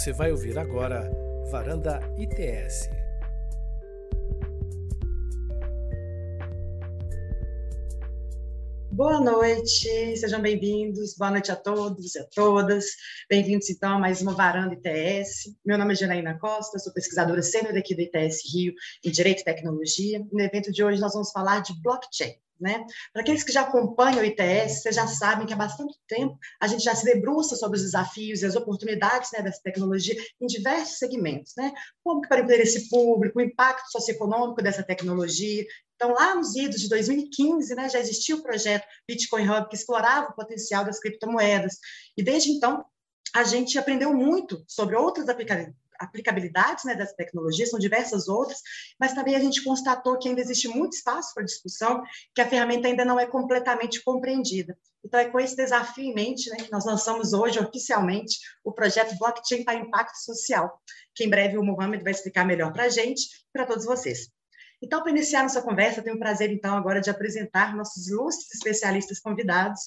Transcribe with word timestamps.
Você 0.00 0.14
vai 0.14 0.32
ouvir 0.32 0.58
agora 0.58 1.12
Varanda 1.50 2.00
ITS. 2.16 2.88
Boa 8.90 9.20
noite, 9.20 10.16
sejam 10.16 10.40
bem-vindos. 10.40 11.14
Boa 11.18 11.32
noite 11.32 11.52
a 11.52 11.56
todos 11.56 12.14
e 12.14 12.18
a 12.18 12.24
todas. 12.24 12.86
Bem-vindos, 13.28 13.68
então, 13.68 13.96
a 13.96 13.98
mais 13.98 14.22
uma 14.22 14.32
Varanda 14.32 14.72
ITS. 14.72 15.54
Meu 15.62 15.76
nome 15.76 15.92
é 15.92 15.96
Janaína 15.96 16.38
Costa, 16.38 16.78
sou 16.78 16.94
pesquisadora 16.94 17.42
sênior 17.42 17.76
aqui 17.76 17.94
do 17.94 18.00
ITS 18.00 18.40
Rio 18.50 18.72
em 19.04 19.10
Direito 19.10 19.42
e 19.42 19.44
Tecnologia. 19.44 20.26
No 20.32 20.40
evento 20.40 20.72
de 20.72 20.82
hoje, 20.82 20.98
nós 20.98 21.12
vamos 21.12 21.30
falar 21.30 21.60
de 21.60 21.78
blockchain. 21.82 22.36
Né? 22.60 22.84
Para 23.12 23.22
aqueles 23.22 23.42
que 23.42 23.52
já 23.52 23.62
acompanham 23.62 24.20
o 24.20 24.24
ITS, 24.24 24.82
vocês 24.82 24.94
já 24.94 25.06
sabem 25.06 25.46
que 25.46 25.52
há 25.54 25.56
bastante 25.56 25.98
tempo 26.06 26.38
a 26.60 26.66
gente 26.66 26.84
já 26.84 26.94
se 26.94 27.04
debruça 27.04 27.56
sobre 27.56 27.78
os 27.78 27.84
desafios 27.84 28.42
e 28.42 28.46
as 28.46 28.54
oportunidades 28.54 29.30
né, 29.32 29.40
dessa 29.40 29.62
tecnologia 29.62 30.14
em 30.40 30.46
diversos 30.46 30.98
segmentos. 30.98 31.54
Né? 31.56 31.72
Como 32.04 32.20
para 32.20 32.42
o 32.42 32.44
interesse 32.44 32.88
público, 32.90 33.38
o 33.38 33.42
impacto 33.42 33.90
socioeconômico 33.90 34.62
dessa 34.62 34.82
tecnologia. 34.82 35.64
Então, 35.96 36.12
lá 36.12 36.34
nos 36.34 36.54
idos 36.54 36.80
de 36.80 36.88
2015, 36.88 37.74
né, 37.74 37.88
já 37.88 37.98
existia 37.98 38.36
o 38.36 38.42
projeto 38.42 38.86
Bitcoin 39.08 39.48
Hub, 39.48 39.68
que 39.68 39.76
explorava 39.76 40.28
o 40.28 40.34
potencial 40.34 40.84
das 40.84 41.00
criptomoedas. 41.00 41.78
E 42.16 42.22
desde 42.22 42.50
então, 42.50 42.84
a 43.34 43.44
gente 43.44 43.78
aprendeu 43.78 44.12
muito 44.12 44.62
sobre 44.66 44.96
outras 44.96 45.28
aplicabilidades 46.00 46.84
né, 46.84 46.94
dessa 46.94 47.14
tecnologia, 47.14 47.66
são 47.66 47.78
diversas 47.78 48.28
outras, 48.28 48.58
mas 48.98 49.12
também 49.12 49.36
a 49.36 49.40
gente 49.40 49.62
constatou 49.62 50.18
que 50.18 50.28
ainda 50.28 50.40
existe 50.40 50.66
muito 50.66 50.94
espaço 50.94 51.32
para 51.34 51.44
discussão, 51.44 52.02
que 52.34 52.40
a 52.40 52.48
ferramenta 52.48 52.88
ainda 52.88 53.04
não 53.04 53.20
é 53.20 53.26
completamente 53.26 54.02
compreendida. 54.02 54.76
Então, 55.04 55.18
é 55.18 55.28
com 55.28 55.40
esse 55.40 55.56
desafio 55.56 56.04
em 56.04 56.14
mente 56.14 56.50
né, 56.50 56.56
que 56.56 56.72
nós 56.72 56.84
lançamos 56.84 57.32
hoje, 57.32 57.58
oficialmente, 57.58 58.38
o 58.64 58.72
projeto 58.72 59.16
Blockchain 59.18 59.64
para 59.64 59.78
Impacto 59.78 60.16
Social, 60.16 60.80
que 61.14 61.24
em 61.24 61.30
breve 61.30 61.56
o 61.56 61.62
Mohamed 61.62 62.02
vai 62.02 62.12
explicar 62.12 62.44
melhor 62.44 62.72
para 62.72 62.84
a 62.84 62.88
gente 62.88 63.22
e 63.22 63.52
para 63.52 63.66
todos 63.66 63.84
vocês. 63.84 64.28
Então, 64.82 65.02
para 65.02 65.10
iniciar 65.10 65.42
nossa 65.42 65.60
conversa, 65.60 66.02
tenho 66.02 66.16
o 66.16 66.18
prazer, 66.18 66.50
então, 66.50 66.74
agora 66.76 67.00
de 67.00 67.10
apresentar 67.10 67.76
nossos 67.76 68.08
ilustres 68.08 68.54
especialistas 68.54 69.20
convidados, 69.20 69.80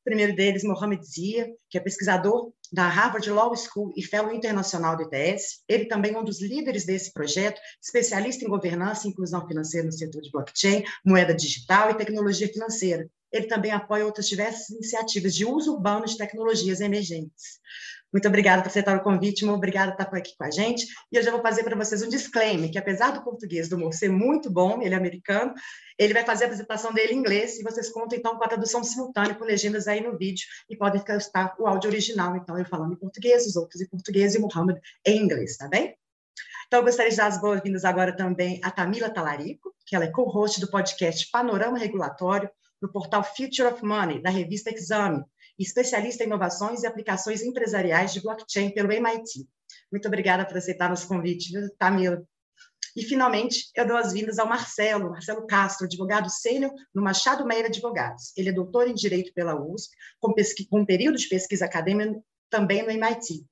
o 0.00 0.04
primeiro 0.04 0.34
deles, 0.34 0.64
Mohamed 0.64 1.04
Zia, 1.04 1.46
que 1.68 1.76
é 1.76 1.80
pesquisador 1.80 2.52
da 2.72 2.88
Harvard 2.88 3.28
Law 3.30 3.54
School 3.54 3.92
e 3.96 4.02
fellow 4.02 4.32
internacional 4.32 4.96
do 4.96 5.02
ITS. 5.02 5.62
Ele 5.68 5.86
também 5.86 6.14
é 6.14 6.18
um 6.18 6.24
dos 6.24 6.40
líderes 6.40 6.86
desse 6.86 7.12
projeto, 7.12 7.60
especialista 7.82 8.44
em 8.44 8.48
governança 8.48 9.06
e 9.06 9.10
inclusão 9.10 9.46
financeira 9.46 9.86
no 9.86 9.92
setor 9.92 10.22
de 10.22 10.30
blockchain, 10.30 10.84
moeda 11.04 11.34
digital 11.34 11.90
e 11.90 11.94
tecnologia 11.94 12.48
financeira. 12.48 13.08
Ele 13.30 13.46
também 13.46 13.72
apoia 13.72 14.04
outras 14.04 14.28
diversas 14.28 14.70
iniciativas 14.70 15.34
de 15.34 15.44
uso 15.44 15.74
urbano 15.74 16.06
de 16.06 16.16
tecnologias 16.16 16.80
emergentes. 16.80 17.60
Muito 18.12 18.26
obrigada 18.26 18.62
por 18.62 18.68
aceitar 18.68 18.96
o 18.96 19.02
convite, 19.02 19.44
muito 19.44 19.56
obrigada 19.56 19.92
por 19.92 20.02
estar 20.02 20.16
aqui 20.16 20.36
com 20.36 20.44
a 20.44 20.50
gente. 20.50 20.84
E 21.12 21.16
eu 21.16 21.22
já 21.22 21.30
vou 21.30 21.40
fazer 21.40 21.62
para 21.62 21.76
vocês 21.76 22.02
um 22.02 22.08
disclaimer, 22.08 22.70
que 22.70 22.78
apesar 22.78 23.12
do 23.12 23.22
português 23.22 23.68
do 23.68 23.78
Mo 23.78 23.92
ser 23.92 24.08
muito 24.08 24.50
bom, 24.50 24.82
ele 24.82 24.94
é 24.94 24.96
americano, 24.96 25.54
ele 25.96 26.12
vai 26.12 26.24
fazer 26.24 26.44
a 26.44 26.46
apresentação 26.48 26.92
dele 26.92 27.12
em 27.12 27.18
inglês, 27.18 27.58
e 27.58 27.62
vocês 27.62 27.88
contam, 27.90 28.18
então, 28.18 28.36
com 28.36 28.42
a 28.42 28.48
tradução 28.48 28.82
simultânea, 28.82 29.34
com 29.34 29.44
legendas 29.44 29.86
aí 29.86 30.00
no 30.00 30.18
vídeo, 30.18 30.44
e 30.68 30.76
podem 30.76 31.00
estar 31.16 31.54
o 31.58 31.66
áudio 31.66 31.88
original, 31.88 32.34
então, 32.36 32.58
eu 32.58 32.64
falando 32.64 32.94
em 32.94 32.96
português, 32.96 33.46
os 33.46 33.54
outros 33.54 33.80
em 33.80 33.86
português, 33.86 34.34
e 34.34 34.38
o 34.38 34.40
Mohamed 34.40 34.80
em 35.06 35.22
inglês, 35.22 35.56
tá 35.56 35.68
bem? 35.68 35.94
Então, 36.66 36.80
eu 36.80 36.84
gostaria 36.84 37.10
de 37.10 37.16
dar 37.16 37.26
as 37.26 37.40
boas-vindas 37.40 37.84
agora 37.84 38.16
também 38.16 38.60
a 38.62 38.70
Tamila 38.70 39.10
Talarico, 39.10 39.74
que 39.86 39.94
ela 39.94 40.04
é 40.04 40.10
co-host 40.10 40.60
do 40.60 40.70
podcast 40.70 41.28
Panorama 41.30 41.78
Regulatório, 41.78 42.50
no 42.80 42.90
portal 42.90 43.22
Future 43.22 43.68
of 43.68 43.84
Money, 43.84 44.22
da 44.22 44.30
revista 44.30 44.72
Exame, 44.72 45.22
especialista 45.62 46.24
em 46.24 46.26
inovações 46.26 46.82
e 46.82 46.86
aplicações 46.86 47.42
empresariais 47.42 48.12
de 48.12 48.20
blockchain 48.20 48.70
pelo 48.70 48.92
MIT. 48.92 49.46
Muito 49.90 50.06
obrigada 50.08 50.44
por 50.44 50.56
aceitar 50.56 50.88
nosso 50.88 51.06
convite, 51.06 51.52
Tamila? 51.78 52.22
E, 52.96 53.04
finalmente, 53.04 53.70
eu 53.76 53.86
dou 53.86 53.96
as 53.96 54.12
vindas 54.12 54.38
ao 54.38 54.48
Marcelo, 54.48 55.10
Marcelo 55.10 55.46
Castro, 55.46 55.86
advogado 55.86 56.28
sênior 56.28 56.72
no 56.94 57.02
Machado 57.02 57.46
Meira 57.46 57.68
Advogados. 57.68 58.32
Ele 58.36 58.48
é 58.48 58.52
doutor 58.52 58.88
em 58.88 58.94
Direito 58.94 59.32
pela 59.32 59.54
USP, 59.54 59.94
com, 60.18 60.34
com 60.68 60.80
um 60.80 60.86
período 60.86 61.16
de 61.16 61.28
pesquisa 61.28 61.66
acadêmica 61.66 62.20
também 62.48 62.82
no 62.82 62.90
MIT. 62.90 63.46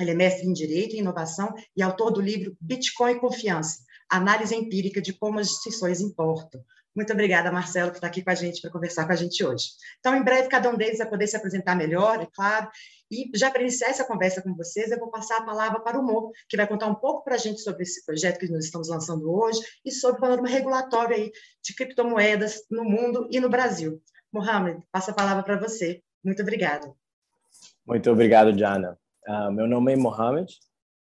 Ele 0.00 0.10
é 0.10 0.14
mestre 0.14 0.46
em 0.46 0.52
Direito 0.52 0.94
e 0.94 0.98
Inovação 0.98 1.52
e 1.76 1.82
autor 1.82 2.12
do 2.12 2.20
livro 2.20 2.56
Bitcoin 2.60 3.12
e 3.12 3.20
Confiança, 3.20 3.82
Análise 4.08 4.54
Empírica 4.54 5.00
de 5.00 5.12
Como 5.12 5.38
as 5.38 5.48
Instituições 5.48 6.00
Importam, 6.00 6.64
muito 6.94 7.12
obrigada, 7.12 7.50
Marcelo, 7.50 7.90
por 7.90 7.96
estar 7.96 8.06
aqui 8.06 8.22
com 8.22 8.30
a 8.30 8.34
gente, 8.34 8.60
para 8.60 8.70
conversar 8.70 9.04
com 9.04 9.12
a 9.12 9.16
gente 9.16 9.44
hoje. 9.44 9.70
Então, 9.98 10.14
em 10.14 10.22
breve, 10.22 10.48
cada 10.48 10.70
um 10.70 10.76
deles 10.76 10.98
vai 10.98 11.08
poder 11.08 11.26
se 11.26 11.36
apresentar 11.36 11.74
melhor, 11.74 12.22
é 12.22 12.26
claro. 12.32 12.68
E 13.10 13.30
já 13.34 13.50
para 13.50 13.62
iniciar 13.62 13.88
essa 13.88 14.04
conversa 14.04 14.40
com 14.40 14.54
vocês, 14.54 14.90
eu 14.90 14.98
vou 14.98 15.10
passar 15.10 15.38
a 15.38 15.44
palavra 15.44 15.80
para 15.80 15.98
o 15.98 16.04
Mo, 16.04 16.30
que 16.48 16.56
vai 16.56 16.66
contar 16.66 16.86
um 16.86 16.94
pouco 16.94 17.24
para 17.24 17.34
a 17.34 17.38
gente 17.38 17.60
sobre 17.60 17.82
esse 17.82 18.04
projeto 18.04 18.38
que 18.38 18.48
nós 18.48 18.64
estamos 18.64 18.88
lançando 18.88 19.32
hoje 19.32 19.60
e 19.84 19.90
sobre 19.90 20.18
o 20.18 20.20
panorama 20.20 20.48
regulatório 20.48 21.16
aí 21.16 21.32
de 21.62 21.74
criptomoedas 21.74 22.64
no 22.70 22.84
mundo 22.84 23.28
e 23.30 23.40
no 23.40 23.48
Brasil. 23.48 24.00
Mohamed, 24.32 24.84
passa 24.92 25.10
a 25.10 25.14
palavra 25.14 25.42
para 25.42 25.58
você. 25.58 26.00
Muito 26.22 26.42
obrigado. 26.42 26.96
Muito 27.86 28.10
obrigado, 28.10 28.56
Jana. 28.56 28.98
Uh, 29.26 29.50
meu 29.52 29.66
nome 29.66 29.92
é 29.92 29.96
Mohamed. 29.96 30.52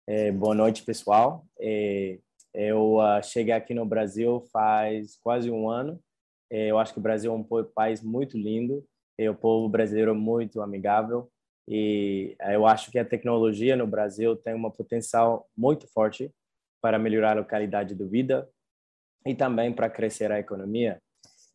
É, 0.06 0.32
boa 0.32 0.54
noite, 0.54 0.84
pessoal. 0.84 1.46
É, 1.60 2.20
eu 2.54 2.98
uh, 2.98 3.24
cheguei 3.24 3.54
aqui 3.54 3.74
no 3.74 3.86
Brasil 3.86 4.42
faz 4.52 5.18
quase 5.24 5.50
um 5.50 5.70
ano. 5.70 6.00
É, 6.52 6.68
eu 6.68 6.78
acho 6.78 6.94
que 6.94 7.00
o 7.00 7.02
Brasil 7.04 7.32
é 7.32 7.36
um 7.36 7.44
país 7.64 8.02
muito 8.02 8.38
lindo. 8.38 8.86
E 9.18 9.28
o 9.30 9.36
povo 9.36 9.70
brasileiro 9.70 10.12
é 10.12 10.14
muito 10.14 10.62
amigável. 10.62 11.30
E 11.68 12.36
uh, 12.42 12.52
eu 12.52 12.66
acho 12.66 12.92
que 12.92 13.00
a 13.00 13.06
tecnologia 13.06 13.76
no 13.76 13.88
Brasil 13.88 14.36
tem 14.36 14.54
um 14.54 14.70
potencial 14.70 15.48
muito 15.56 15.88
forte 15.88 16.32
para 16.82 17.00
melhorar 17.00 17.38
a 17.38 17.44
qualidade 17.44 17.96
de 17.96 18.04
vida 18.04 18.50
e 19.26 19.34
também 19.34 19.72
para 19.72 19.90
crescer 19.90 20.32
a 20.32 20.40
economia. 20.40 21.02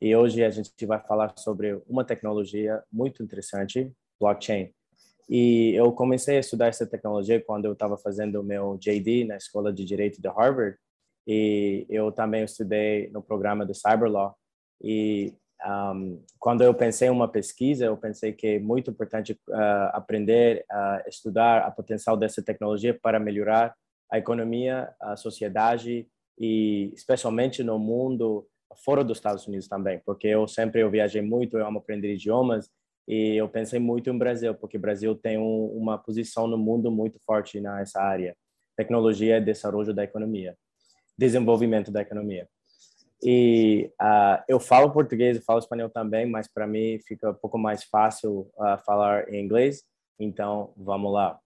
E 0.01 0.15
hoje 0.15 0.43
a 0.45 0.51
gente 0.51 0.87
vai 0.87 1.01
falar 1.01 1.37
sobre 1.37 1.83
uma 1.87 2.05
tecnologia 2.05 2.83
muito 2.91 3.23
interessante, 3.23 3.93
blockchain. 4.19 4.73
E 5.29 5.75
eu 5.75 5.93
comecei 5.93 6.39
a 6.39 6.41
estudar 6.41 6.69
essa 6.69 6.87
tecnologia 6.87 7.43
quando 7.45 7.67
eu 7.67 7.73
estava 7.73 7.99
fazendo 7.99 8.41
o 8.41 8.45
meu 8.45 8.79
JD 8.79 9.25
na 9.25 9.37
Escola 9.37 9.73
de 9.73 9.85
Direito 9.85 10.23
de 10.23 10.29
Harvard. 10.29 10.79
E 11.29 11.85
eu 11.91 12.11
também 12.11 12.43
estudei 12.43 13.11
no 13.11 13.23
programa 13.23 13.67
do 13.67 13.75
Cyberlaw. 13.75 14.35
E 14.83 15.35
um, 15.93 16.25
quando 16.39 16.63
eu 16.63 16.73
pensei 16.73 17.09
em 17.09 17.11
uma 17.11 17.29
pesquisa, 17.29 17.85
eu 17.85 17.99
pensei 17.99 18.33
que 18.33 18.47
é 18.47 18.59
muito 18.59 18.91
importante 18.91 19.39
uh, 19.51 19.91
aprender 19.93 20.65
a 20.71 21.03
uh, 21.05 21.09
estudar 21.09 21.67
a 21.67 21.71
potencial 21.71 22.17
dessa 22.17 22.43
tecnologia 22.43 22.99
para 22.99 23.21
melhorar 23.21 23.75
a 24.11 24.17
economia, 24.17 24.91
a 24.99 25.17
sociedade 25.17 26.09
e 26.39 26.91
especialmente 26.95 27.63
no 27.63 27.79
mundo 27.79 28.47
fora 28.83 29.05
dos 29.05 29.19
Estados 29.19 29.47
Unidos 29.47 29.69
também, 29.69 30.01
porque 30.07 30.29
eu 30.29 30.49
sempre 30.49 30.81
eu 30.81 30.91
viajei 30.91 31.21
muito, 31.21 31.59
eu 31.59 31.67
amo 31.67 31.79
aprender 31.79 32.15
idiomas 32.15 32.71
e 33.07 33.37
eu 33.37 33.49
pensei 33.49 33.79
muito 33.79 34.09
em 34.09 34.17
Brasil, 34.17 34.55
porque 34.55 34.79
o 34.79 34.81
Brasil 34.81 35.15
tem 35.15 35.37
um, 35.37 35.67
uma 35.77 35.99
posição 35.99 36.47
no 36.47 36.57
mundo 36.57 36.91
muito 36.91 37.19
forte 37.27 37.61
nessa 37.61 38.01
área, 38.01 38.35
tecnologia 38.77 39.37
e 39.37 39.41
desenvolvimento 39.41 39.95
da 39.95 40.05
economia 40.05 40.57
desenvolvimento 41.19 41.91
da 41.91 42.01
economia. 42.01 42.49
E 43.23 43.91
uh, 44.01 44.43
eu 44.49 44.61
falo 44.61 44.93
português, 44.93 45.37
eu 45.37 45.43
falo 45.43 45.59
espanhol 45.59 45.91
também, 45.91 46.25
mas 46.25 46.47
para 46.47 46.67
mim 46.67 47.01
fica 47.07 47.31
um 47.31 47.35
pouco 47.35 47.59
mais 47.59 47.83
fácil 47.83 48.49
uh, 48.57 48.79
falar 48.87 49.29
em 49.33 49.45
inglês. 49.45 49.83
Então, 50.21 50.73
vamos 50.77 51.13
lá. 51.13 51.39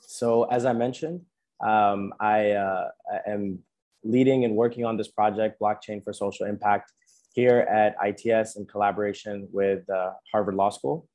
So, 0.00 0.46
as 0.50 0.64
I 0.64 0.74
mentioned, 0.74 1.22
um, 1.62 2.10
I, 2.20 2.52
uh, 2.54 2.90
am 3.26 3.64
leading 4.04 4.44
and 4.44 4.54
working 4.54 4.84
on 4.84 4.96
this 4.96 5.08
project, 5.08 5.58
Blockchain 5.58 6.02
for 6.02 6.12
Social 6.12 6.46
Impact, 6.46 6.92
here 7.34 7.60
at 7.60 7.96
ITS 8.04 8.56
in 8.56 8.66
collaboration 8.66 9.48
with 9.50 9.84
Harvard 10.30 10.54
Law 10.54 10.68
School. 10.68 11.08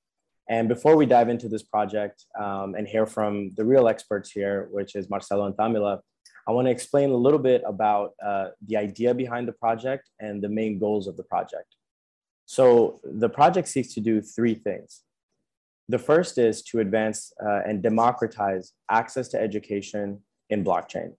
And 0.50 0.68
before 0.68 0.96
we 0.96 1.06
dive 1.06 1.30
into 1.30 1.50
this 1.50 1.62
project 1.62 2.26
um, 2.40 2.74
and 2.76 2.88
hear 2.88 3.06
from 3.06 3.52
the 3.56 3.66
real 3.66 3.88
experts 3.88 4.32
here, 4.32 4.68
which 4.72 4.96
is 4.96 5.10
Marcelo 5.10 5.46
and 5.46 5.56
Tamila, 5.56 6.00
I 6.48 6.52
want 6.52 6.68
to 6.68 6.72
explain 6.72 7.12
a 7.12 7.16
little 7.16 7.40
bit 7.40 7.62
about 7.68 8.14
uh, 8.26 8.50
the 8.66 8.78
idea 8.78 9.14
behind 9.14 9.48
the 9.48 9.52
project 9.52 10.10
and 10.20 10.42
the 10.42 10.48
main 10.48 10.80
goals 10.80 11.08
of 11.08 11.18
the 11.18 11.24
project. 11.24 11.76
So 12.46 13.02
the 13.04 13.28
project 13.28 13.68
seeks 13.68 13.94
to 13.96 14.00
do 14.00 14.22
three 14.22 14.56
things. 14.56 15.02
The 15.90 16.00
first 16.00 16.38
is 16.38 16.62
to 16.64 16.80
advance 16.80 17.34
uh, 17.46 17.62
and 17.68 17.84
democratize 17.84 18.72
access 18.90 19.28
to 19.30 19.42
education 19.42 20.22
in 20.50 20.64
blockchain. 20.64 21.14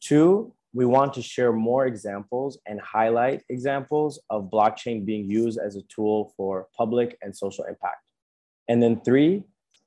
Two, 0.00 0.52
we 0.74 0.84
want 0.84 1.14
to 1.14 1.22
share 1.22 1.52
more 1.52 1.86
examples 1.86 2.58
and 2.66 2.80
highlight 2.80 3.42
examples 3.48 4.20
of 4.28 4.50
blockchain 4.50 5.06
being 5.06 5.30
used 5.30 5.58
as 5.58 5.76
a 5.76 5.82
tool 5.82 6.34
for 6.36 6.66
public 6.76 7.16
and 7.22 7.34
social 7.34 7.64
impact. 7.64 8.02
And 8.68 8.82
then 8.82 9.00
three, 9.00 9.44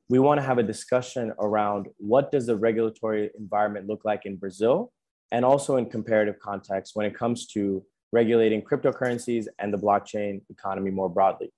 we 0.10 0.20
want 0.20 0.40
to 0.40 0.46
have 0.46 0.58
a 0.58 0.64
discussion 0.64 1.34
around 1.40 1.88
what 1.98 2.32
does 2.32 2.46
the 2.46 2.56
regulatory 2.56 3.30
environment 3.38 3.88
look 3.88 4.06
like 4.06 4.26
in 4.26 4.38
Brazil 4.38 4.92
and 5.32 5.44
also 5.44 5.76
in 5.76 5.86
comparative 5.86 6.40
context 6.40 6.96
when 6.96 7.06
it 7.06 7.14
comes 7.14 7.48
to 7.48 7.84
regulating 8.14 8.62
cryptocurrencies 8.62 9.48
and 9.60 9.74
the 9.74 9.78
blockchain 9.78 10.42
economy 10.50 10.92
more 10.92 11.10
broadly. 11.10 11.52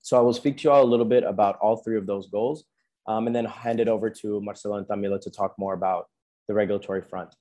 So 0.00 0.16
I 0.16 0.20
will 0.20 0.32
speak 0.32 0.56
to 0.58 0.64
you 0.64 0.70
all 0.70 0.82
a 0.82 0.88
little 0.88 1.04
bit 1.04 1.24
about 1.24 1.58
all 1.58 1.76
three 1.76 1.98
of 1.98 2.06
those 2.06 2.28
goals 2.30 2.64
um, 3.06 3.26
and 3.26 3.36
then 3.36 3.44
hand 3.44 3.80
it 3.80 3.88
over 3.88 4.08
to 4.08 4.40
Marcelo 4.40 4.76
and 4.76 4.86
Tamila 4.86 5.20
to 5.20 5.30
talk 5.30 5.54
more 5.58 5.74
about 5.74 6.06
the 6.46 6.54
regulatory 6.54 7.02
front. 7.02 7.34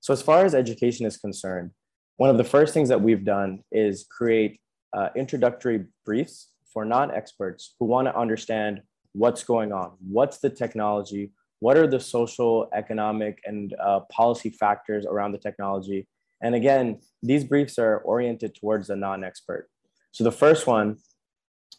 So 0.00 0.12
as 0.12 0.20
far 0.20 0.44
as 0.44 0.54
education 0.54 1.06
is 1.06 1.16
concerned, 1.16 1.70
one 2.16 2.30
of 2.30 2.36
the 2.36 2.44
first 2.44 2.74
things 2.74 2.88
that 2.88 3.00
we've 3.00 3.24
done 3.24 3.62
is 3.70 4.06
create 4.10 4.60
uh, 4.92 5.10
introductory 5.14 5.84
briefs 6.04 6.48
for 6.72 6.84
non-experts 6.84 7.76
who 7.78 7.86
want 7.86 8.08
to 8.08 8.16
understand 8.18 8.82
what's 9.12 9.44
going 9.44 9.72
on, 9.72 9.92
what's 10.00 10.38
the 10.38 10.50
technology, 10.50 11.32
what 11.60 11.76
are 11.76 11.86
the 11.86 12.00
social, 12.00 12.68
economic, 12.74 13.40
and 13.44 13.74
uh, 13.82 14.00
policy 14.10 14.50
factors 14.50 15.04
around 15.06 15.32
the 15.32 15.38
technology. 15.38 16.08
And 16.42 16.54
again, 16.54 17.00
these 17.22 17.44
briefs 17.44 17.78
are 17.78 17.98
oriented 17.98 18.54
towards 18.54 18.88
the 18.88 18.96
non-expert. 18.96 19.68
So 20.12 20.24
the 20.24 20.32
first 20.32 20.66
one 20.66 20.96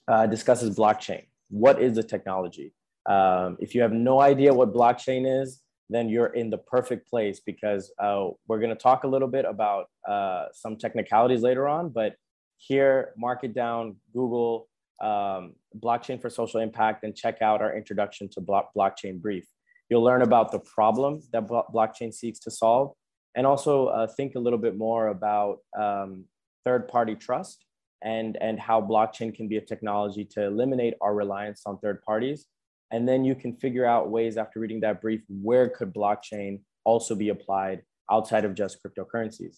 uh, 0.08 0.28
discusses 0.28 0.76
blockchain. 0.76 1.26
What 1.50 1.82
is 1.82 1.96
the 1.96 2.04
technology? 2.04 2.74
Um, 3.10 3.58
if 3.60 3.74
you 3.74 3.82
have 3.82 3.92
no 3.92 4.22
idea 4.22 4.54
what 4.54 4.74
blockchain 4.74 5.42
is, 5.42 5.62
then 5.90 6.08
you're 6.08 6.28
in 6.28 6.50
the 6.50 6.58
perfect 6.58 7.10
place 7.10 7.42
because 7.46 7.92
uh, 8.00 8.30
we're 8.48 8.60
going 8.60 8.70
to 8.70 8.76
talk 8.76 9.04
a 9.04 9.08
little 9.08 9.28
bit 9.28 9.46
about 9.46 9.88
uh, 10.08 10.46
some 10.54 10.78
technicalities 10.78 11.42
later 11.42 11.68
on. 11.68 11.90
But 11.90 12.16
here, 12.58 13.14
mark 13.18 13.44
it 13.44 13.54
down, 13.54 13.98
Google 14.14 14.70
um, 15.02 15.54
blockchain 15.78 16.22
for 16.22 16.30
social 16.30 16.60
impact, 16.60 17.04
and 17.04 17.16
check 17.16 17.42
out 17.42 17.62
our 17.62 17.76
introduction 17.76 18.30
to 18.30 18.42
block- 18.42 18.72
blockchain 18.76 19.22
brief. 19.22 19.46
You'll 19.90 20.04
learn 20.04 20.22
about 20.22 20.52
the 20.52 20.60
problem 20.60 21.22
that 21.34 21.48
blockchain 21.48 22.14
seeks 22.14 22.40
to 22.42 22.52
solve, 22.52 22.94
and 23.36 23.46
also 23.46 23.88
uh, 23.88 24.08
think 24.08 24.36
a 24.36 24.40
little 24.40 24.60
bit 24.60 24.78
more 24.78 25.08
about 25.08 25.60
um, 25.78 26.26
third-party 26.66 27.16
trust 27.16 27.66
and 28.02 28.38
and 28.42 28.60
how 28.60 28.82
blockchain 28.82 29.34
can 29.34 29.48
be 29.48 29.58
a 29.58 29.62
technology 29.62 30.26
to 30.26 30.46
eliminate 30.46 30.96
our 31.02 31.14
reliance 31.14 31.64
on 31.66 31.78
third 31.80 32.02
parties 32.02 32.48
and 32.92 33.08
then 33.08 33.24
you 33.24 33.36
can 33.36 33.56
figure 33.56 33.86
out 33.86 34.10
ways 34.10 34.38
after 34.38 34.60
reading 34.60 34.82
that 34.82 35.02
brief 35.02 35.22
where 35.30 35.70
could 35.70 35.94
blockchain 35.94 36.60
also 36.84 37.16
be 37.16 37.30
applied 37.30 37.84
outside 38.10 38.44
of 38.44 38.56
just 38.56 38.80
cryptocurrencies 38.84 39.58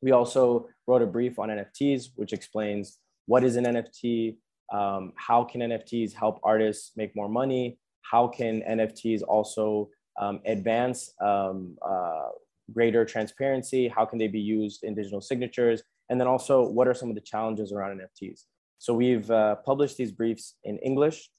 we 0.00 0.10
also 0.10 0.68
wrote 0.86 1.02
a 1.02 1.06
brief 1.06 1.38
on 1.38 1.48
nfts 1.48 2.08
which 2.16 2.32
explains 2.32 2.98
what 3.26 3.44
is 3.44 3.56
an 3.56 3.64
nft 3.64 4.36
um, 4.72 5.12
how 5.16 5.44
can 5.44 5.60
nfts 5.60 6.12
help 6.12 6.40
artists 6.42 6.92
make 6.96 7.14
more 7.14 7.28
money 7.28 7.78
how 8.02 8.26
can 8.26 8.62
nfts 8.62 9.22
also 9.22 9.88
um, 10.20 10.40
advance 10.46 11.14
um, 11.20 11.76
uh, 11.82 12.28
greater 12.72 13.04
transparency 13.04 13.88
how 13.88 14.04
can 14.04 14.18
they 14.18 14.28
be 14.28 14.40
used 14.40 14.82
in 14.84 14.94
digital 14.94 15.20
signatures 15.20 15.82
and 16.08 16.20
then 16.20 16.26
also 16.26 16.68
what 16.68 16.88
are 16.88 16.94
some 16.94 17.08
of 17.08 17.14
the 17.14 17.20
challenges 17.20 17.72
around 17.72 18.00
nfts 18.00 18.42
so 18.78 18.92
we've 18.92 19.30
uh, 19.30 19.56
published 19.64 19.96
these 19.96 20.10
briefs 20.10 20.56
in 20.64 20.78
english 20.78 21.30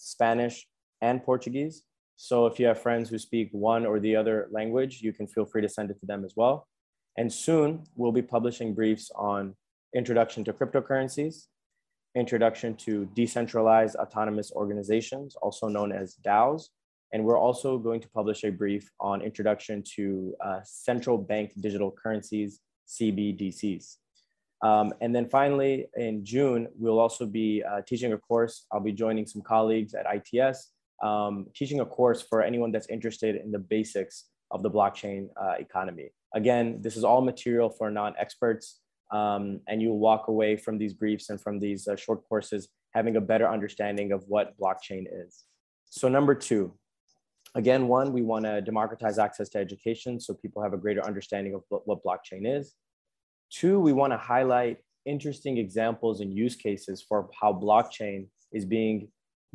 Spanish, 0.00 0.66
and 1.02 1.22
Portuguese. 1.22 1.82
So 2.16 2.46
if 2.46 2.58
you 2.58 2.66
have 2.66 2.80
friends 2.80 3.08
who 3.08 3.18
speak 3.18 3.48
one 3.52 3.86
or 3.86 4.00
the 4.00 4.16
other 4.16 4.48
language, 4.50 5.00
you 5.00 5.12
can 5.12 5.26
feel 5.26 5.46
free 5.46 5.62
to 5.62 5.68
send 5.68 5.90
it 5.90 5.98
to 6.00 6.06
them 6.06 6.24
as 6.24 6.34
well. 6.36 6.66
And 7.16 7.32
soon 7.32 7.84
we'll 7.96 8.12
be 8.12 8.22
publishing 8.22 8.74
briefs 8.74 9.10
on 9.14 9.54
introduction 9.94 10.44
to 10.44 10.52
cryptocurrencies, 10.52 11.46
introduction 12.14 12.74
to 12.74 13.06
decentralized 13.14 13.96
autonomous 13.96 14.52
organizations, 14.52 15.36
also 15.36 15.68
known 15.68 15.92
as 15.92 16.16
DAOs. 16.24 16.64
And 17.12 17.24
we're 17.24 17.38
also 17.38 17.78
going 17.78 18.00
to 18.00 18.08
publish 18.10 18.44
a 18.44 18.50
brief 18.50 18.90
on 19.00 19.20
introduction 19.22 19.82
to 19.96 20.34
uh, 20.44 20.60
central 20.64 21.18
bank 21.18 21.52
digital 21.60 21.90
currencies, 21.90 22.60
CBDCs. 22.88 23.96
Um, 24.62 24.92
and 25.00 25.14
then 25.14 25.28
finally, 25.28 25.86
in 25.96 26.24
June, 26.24 26.68
we'll 26.76 26.98
also 26.98 27.26
be 27.26 27.62
uh, 27.62 27.80
teaching 27.86 28.12
a 28.12 28.18
course. 28.18 28.66
I'll 28.70 28.80
be 28.80 28.92
joining 28.92 29.26
some 29.26 29.42
colleagues 29.42 29.94
at 29.94 30.06
ITS, 30.06 30.70
um, 31.02 31.46
teaching 31.54 31.80
a 31.80 31.86
course 31.86 32.22
for 32.22 32.42
anyone 32.42 32.70
that's 32.70 32.88
interested 32.88 33.36
in 33.36 33.50
the 33.50 33.58
basics 33.58 34.26
of 34.50 34.62
the 34.62 34.70
blockchain 34.70 35.28
uh, 35.40 35.54
economy. 35.58 36.10
Again, 36.34 36.80
this 36.80 36.96
is 36.96 37.04
all 37.04 37.22
material 37.22 37.70
for 37.70 37.90
non-experts, 37.90 38.80
um, 39.12 39.60
and 39.68 39.82
you'll 39.82 39.98
walk 39.98 40.28
away 40.28 40.56
from 40.56 40.78
these 40.78 40.94
briefs 40.94 41.30
and 41.30 41.40
from 41.40 41.58
these 41.58 41.88
uh, 41.88 41.96
short 41.96 42.26
courses 42.28 42.68
having 42.94 43.16
a 43.16 43.20
better 43.20 43.48
understanding 43.48 44.12
of 44.12 44.24
what 44.28 44.58
blockchain 44.58 45.04
is. 45.24 45.44
So 45.90 46.08
number 46.08 46.34
two, 46.34 46.74
again, 47.54 47.88
one, 47.88 48.12
we 48.12 48.22
wanna 48.22 48.60
democratize 48.60 49.18
access 49.18 49.48
to 49.50 49.58
education 49.58 50.20
so 50.20 50.34
people 50.34 50.62
have 50.62 50.72
a 50.72 50.78
greater 50.78 51.04
understanding 51.04 51.54
of 51.54 51.62
what 51.68 52.04
blockchain 52.04 52.42
is. 52.44 52.74
Two, 53.50 53.80
we 53.80 53.92
want 53.92 54.12
to 54.12 54.16
highlight 54.16 54.78
interesting 55.04 55.58
examples 55.58 56.20
and 56.20 56.32
use 56.32 56.54
cases 56.54 57.02
for 57.02 57.28
how 57.40 57.52
blockchain 57.52 58.28
is 58.52 58.64
being 58.64 59.08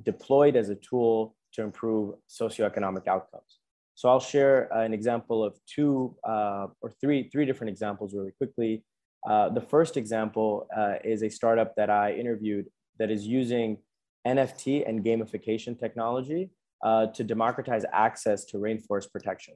deployed 0.03 0.55
as 0.55 0.69
a 0.69 0.75
tool 0.75 1.35
to 1.53 1.61
improve 1.61 2.15
socioeconomic 2.29 3.07
outcomes. 3.07 3.59
So 3.95 4.09
I'll 4.09 4.19
share 4.19 4.67
an 4.73 4.93
example 4.93 5.43
of 5.43 5.57
two 5.65 6.15
uh, 6.27 6.67
or 6.81 6.91
three, 6.99 7.29
three 7.29 7.45
different 7.45 7.69
examples 7.69 8.13
really 8.13 8.31
quickly. 8.31 8.83
Uh, 9.27 9.50
the 9.50 9.62
first 9.62 9.98
example 9.98 10.68
uh, 10.75 10.95
is 11.04 11.24
a 11.24 11.30
startup 11.30 11.75
that 11.75 11.89
I 11.89 12.13
interviewed 12.13 12.68
that 13.00 13.10
is 13.10 13.25
using 13.25 13.77
NFT 14.25 14.88
and 14.88 15.04
gamification 15.04 15.77
technology 15.80 16.51
uh, 16.83 17.07
to 17.07 17.24
democratize 17.24 17.86
access 17.92 18.45
to 18.45 18.57
rainforest 18.57 19.12
protection. 19.12 19.56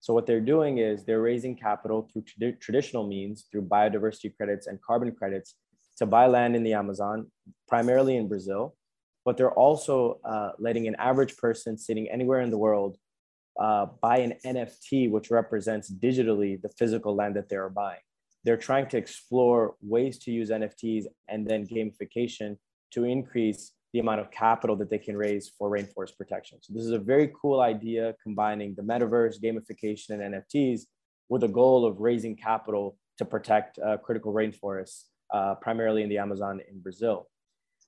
So 0.00 0.14
what 0.14 0.26
they're 0.26 0.40
doing 0.40 0.78
is 0.78 1.04
they're 1.04 1.22
raising 1.22 1.56
capital 1.56 2.08
through 2.12 2.22
tra- 2.22 2.52
traditional 2.52 3.06
means, 3.06 3.46
through 3.50 3.62
biodiversity 3.62 4.36
credits 4.36 4.66
and 4.66 4.80
carbon 4.80 5.12
credits, 5.12 5.54
to 5.96 6.06
buy 6.06 6.26
land 6.26 6.54
in 6.54 6.62
the 6.62 6.74
Amazon, 6.74 7.26
primarily 7.66 8.16
in 8.16 8.28
Brazil. 8.28 8.76
But 9.24 9.36
they're 9.36 9.52
also 9.52 10.20
uh, 10.24 10.52
letting 10.58 10.86
an 10.86 10.94
average 10.96 11.36
person 11.36 11.76
sitting 11.76 12.08
anywhere 12.08 12.40
in 12.40 12.50
the 12.50 12.58
world 12.58 12.96
uh, 13.58 13.86
buy 14.00 14.18
an 14.18 14.34
NFT, 14.46 15.10
which 15.10 15.30
represents 15.30 15.92
digitally 15.92 16.60
the 16.62 16.68
physical 16.68 17.16
land 17.16 17.34
that 17.36 17.48
they 17.48 17.56
are 17.56 17.68
buying. 17.68 17.98
They're 18.48 18.56
trying 18.56 18.88
to 18.88 18.96
explore 18.96 19.74
ways 19.82 20.18
to 20.20 20.30
use 20.30 20.48
NFTs 20.48 21.04
and 21.28 21.46
then 21.46 21.66
gamification 21.66 22.56
to 22.92 23.04
increase 23.04 23.72
the 23.92 23.98
amount 23.98 24.20
of 24.22 24.30
capital 24.30 24.74
that 24.76 24.88
they 24.88 24.96
can 24.96 25.18
raise 25.18 25.50
for 25.58 25.70
rainforest 25.70 26.16
protection. 26.16 26.56
So 26.62 26.72
this 26.72 26.82
is 26.82 26.92
a 26.92 26.98
very 26.98 27.30
cool 27.38 27.60
idea 27.60 28.14
combining 28.22 28.74
the 28.74 28.80
metaverse, 28.80 29.34
gamification, 29.38 30.12
and 30.12 30.34
NFTs 30.34 30.84
with 31.28 31.44
a 31.44 31.48
goal 31.48 31.84
of 31.84 32.00
raising 32.00 32.36
capital 32.36 32.96
to 33.18 33.26
protect 33.26 33.78
uh, 33.80 33.98
critical 33.98 34.32
rainforests, 34.32 35.02
uh, 35.30 35.56
primarily 35.56 36.02
in 36.02 36.08
the 36.08 36.16
Amazon 36.16 36.62
in 36.70 36.80
Brazil. 36.80 37.28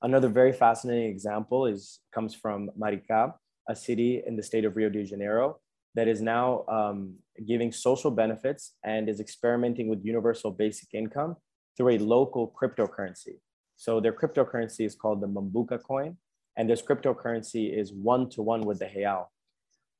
Another 0.03 0.29
very 0.29 0.53
fascinating 0.53 1.09
example 1.09 1.65
is 1.65 2.01
comes 2.13 2.35
from 2.35 2.69
Maricá, 2.79 3.33
a 3.67 3.75
city 3.75 4.23
in 4.27 4.37
the 4.37 4.43
state 4.43 4.67
of 4.67 4.77
Rio 4.77 4.91
de 4.91 5.07
Janeiro 5.07 5.57
that 5.95 6.09
is 6.09 6.21
now 6.21 6.65
um, 6.69 7.15
giving 7.47 7.73
social 7.73 8.11
benefits 8.11 8.75
and 8.85 9.09
is 9.09 9.21
experimenting 9.21 9.89
with 9.89 10.05
universal 10.05 10.51
basic 10.51 10.95
income 10.95 11.37
through 11.77 11.91
a 11.91 11.99
local 11.99 12.55
cryptocurrency. 12.61 13.41
So 13.77 14.01
their 14.01 14.13
cryptocurrency 14.13 14.85
is 14.85 14.95
called 14.95 15.21
the 15.21 15.29
Mambuka 15.29 15.83
coin, 15.83 16.17
and 16.57 16.69
this 16.69 16.83
cryptocurrency 16.83 17.77
is 17.77 17.93
one 17.93 18.29
to 18.31 18.43
one 18.43 18.63
with 18.63 18.79
the 18.79 18.91
real. 18.95 19.31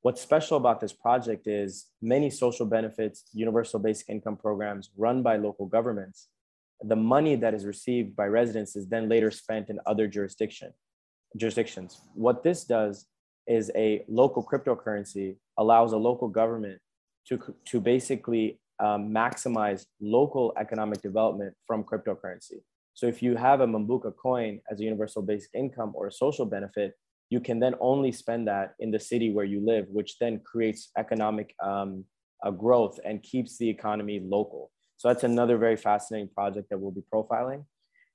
What's 0.03 0.21
special 0.21 0.57
about 0.57 0.81
this 0.81 0.93
project 0.93 1.47
is 1.47 1.87
many 2.01 2.31
social 2.31 2.67
benefits, 2.67 3.25
universal 3.33 3.79
basic 3.79 4.09
income 4.09 4.37
programs 4.37 4.91
run 4.97 5.23
by 5.23 5.37
local 5.37 5.67
governments. 5.67 6.29
The 6.83 6.97
money 6.97 7.37
that 7.37 7.53
is 7.53 7.67
received 7.67 8.17
by 8.17 8.27
residents 8.27 8.77
is 8.77 8.89
then 8.89 9.09
later 9.09 9.31
spent 9.31 9.69
in 9.69 9.79
other 9.85 10.07
jurisdiction, 10.07 10.73
jurisdictions. 11.37 12.01
What 12.15 12.43
this 12.43 12.65
does 12.65 13.07
is 13.47 13.71
a 13.75 14.05
local 14.09 14.43
cryptocurrency 14.43 15.37
allows 15.61 15.93
a 15.93 16.01
local 16.09 16.29
government 16.41 16.79
to, 17.29 17.39
to 17.67 17.81
basically 17.81 18.59
um, 18.81 19.03
maximize 19.11 19.85
local 20.01 20.53
economic 20.59 21.01
development 21.03 21.53
from 21.67 21.85
cryptocurrency. 21.85 22.61
So 22.95 23.07
if 23.07 23.23
you 23.23 23.37
have 23.37 23.61
a 23.61 23.67
Mambuca 23.67 24.13
coin 24.27 24.61
as 24.71 24.81
a 24.81 24.85
universal 24.85 25.23
basic 25.23 25.51
income 25.55 25.93
or 25.95 26.07
a 26.09 26.13
social 26.13 26.47
benefit, 26.47 26.95
you 27.29 27.41
can 27.41 27.61
then 27.61 27.75
only 27.81 28.11
spend 28.11 28.49
that 28.49 28.75
in 28.81 28.91
the 28.91 28.99
city 28.99 29.33
where 29.33 29.45
you 29.45 29.65
live, 29.65 29.87
which 29.91 30.19
then 30.19 30.41
creates 30.45 30.91
economic 30.99 31.55
um, 31.63 32.05
uh, 32.45 32.51
growth 32.51 32.99
and 33.05 33.23
keeps 33.23 33.59
the 33.59 33.69
economy 33.69 34.21
local. 34.37 34.71
So 34.97 35.09
that's 35.09 35.25
another 35.25 35.57
very 35.57 35.77
fascinating 35.77 36.31
project 36.35 36.69
that 36.71 36.79
we'll 36.79 36.91
be 36.91 37.05
profiling. 37.15 37.65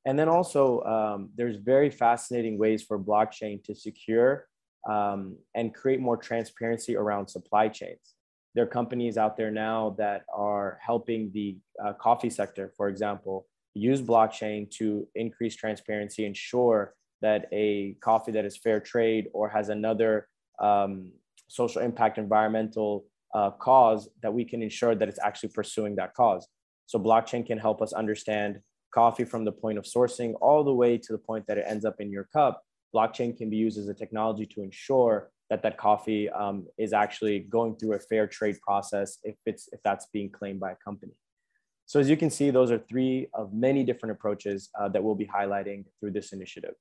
And 0.06 0.20
then 0.20 0.30
also, 0.30 0.82
um, 0.84 1.30
there's 1.36 1.58
very 1.58 1.90
fascinating 1.90 2.58
ways 2.58 2.84
for 2.84 3.00
blockchain 3.00 3.64
to 3.64 3.74
secure 3.74 4.48
um, 4.90 5.38
and 5.56 5.74
create 5.74 6.00
more 6.00 6.18
transparency 6.18 6.96
around 6.96 7.28
supply 7.28 7.68
chains. 7.68 8.16
There 8.54 8.64
are 8.64 8.68
companies 8.68 9.18
out 9.18 9.36
there 9.36 9.52
now 9.52 9.96
that 9.98 10.24
are 10.34 10.80
helping 10.82 11.32
the 11.34 11.58
uh, 11.84 11.94
coffee 11.94 12.30
sector, 12.30 12.72
for 12.78 12.88
example, 12.88 13.48
use 13.74 14.02
blockchain 14.02 14.72
to 14.78 15.08
increase 15.16 15.56
transparency, 15.56 16.26
ensure 16.26 16.94
that 17.22 17.48
a 17.52 17.98
coffee 18.02 18.32
that 18.32 18.46
is 18.46 18.58
fair 18.58 18.80
trade 18.80 19.28
or 19.34 19.50
has 19.50 19.70
another 19.70 20.28
um, 20.60 21.12
social 21.48 21.82
impact 21.82 22.18
environmental 22.18 23.06
uh, 23.34 23.52
cause 23.52 24.10
that 24.22 24.34
we 24.34 24.46
can 24.46 24.62
ensure 24.62 24.96
that 24.96 25.10
it's 25.10 25.20
actually 25.20 25.50
pursuing 25.50 25.96
that 25.98 26.14
cause. 26.14 26.48
So 26.86 26.98
blockchain 27.00 27.46
can 27.46 27.58
help 27.58 27.82
us 27.82 27.92
understand 27.92 28.60
coffee 28.94 29.26
from 29.26 29.44
the 29.44 29.52
point 29.52 29.78
of 29.78 29.84
sourcing 29.84 30.34
all 30.42 30.64
the 30.64 30.74
way 30.74 30.98
to 30.98 31.12
the 31.12 31.18
point 31.18 31.46
that 31.48 31.58
it 31.58 31.66
ends 31.68 31.84
up 31.84 31.96
in 32.00 32.12
your 32.12 32.30
cup. 32.32 32.64
Blockchain 32.96 33.38
can 33.38 33.50
be 33.50 33.58
used 33.58 33.78
as 33.78 33.88
a 33.88 33.94
technology 33.94 34.46
to 34.54 34.62
ensure 34.62 35.30
that 35.50 35.62
that 35.64 35.78
coffee 35.78 36.30
um, 36.30 36.66
is 36.78 36.92
actually 36.94 37.40
going 37.40 37.76
through 37.76 37.94
a 37.94 38.00
fair 38.00 38.26
trade 38.28 38.58
process 38.62 39.20
if 39.24 39.36
it's 39.46 39.70
if 39.72 39.80
that's 39.84 40.08
being 40.14 40.30
claimed 40.32 40.60
by 40.60 40.72
a 40.72 40.76
company. 40.84 41.16
So 41.86 42.00
as 42.00 42.10
you 42.10 42.18
can 42.18 42.32
see, 42.32 42.50
those 42.50 42.72
are 42.72 42.80
three 42.80 43.28
of 43.34 43.54
many 43.54 43.84
different 43.84 44.14
approaches 44.14 44.70
uh, 44.80 44.90
that 44.90 45.04
we'll 45.04 45.16
be 45.26 45.28
highlighting 45.28 45.86
through 46.00 46.12
this 46.12 46.34
initiative. 46.34 46.74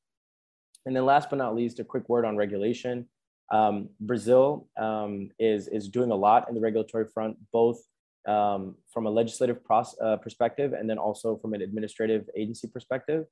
And 0.86 0.96
then 0.96 1.04
last 1.04 1.28
but 1.30 1.36
not 1.36 1.54
least, 1.54 1.78
a 1.78 1.84
quick 1.84 2.08
word 2.08 2.24
on 2.24 2.36
regulation. 2.36 3.06
Um, 3.52 3.90
Brazil 4.00 4.68
um, 4.78 5.30
is, 5.38 5.68
is 5.68 5.88
doing 5.88 6.10
a 6.10 6.14
lot 6.14 6.48
in 6.48 6.54
the 6.54 6.60
regulatory 6.60 7.06
front, 7.06 7.36
both 7.52 7.78
um, 8.26 8.76
from 8.90 9.06
a 9.06 9.10
legislative 9.10 9.58
uh, 9.70 10.16
perspective 10.16 10.72
and 10.72 10.88
then 10.88 10.96
also 10.96 11.36
from 11.36 11.52
an 11.52 11.60
administrative 11.60 12.24
agency 12.34 12.68
perspective. 12.68 13.26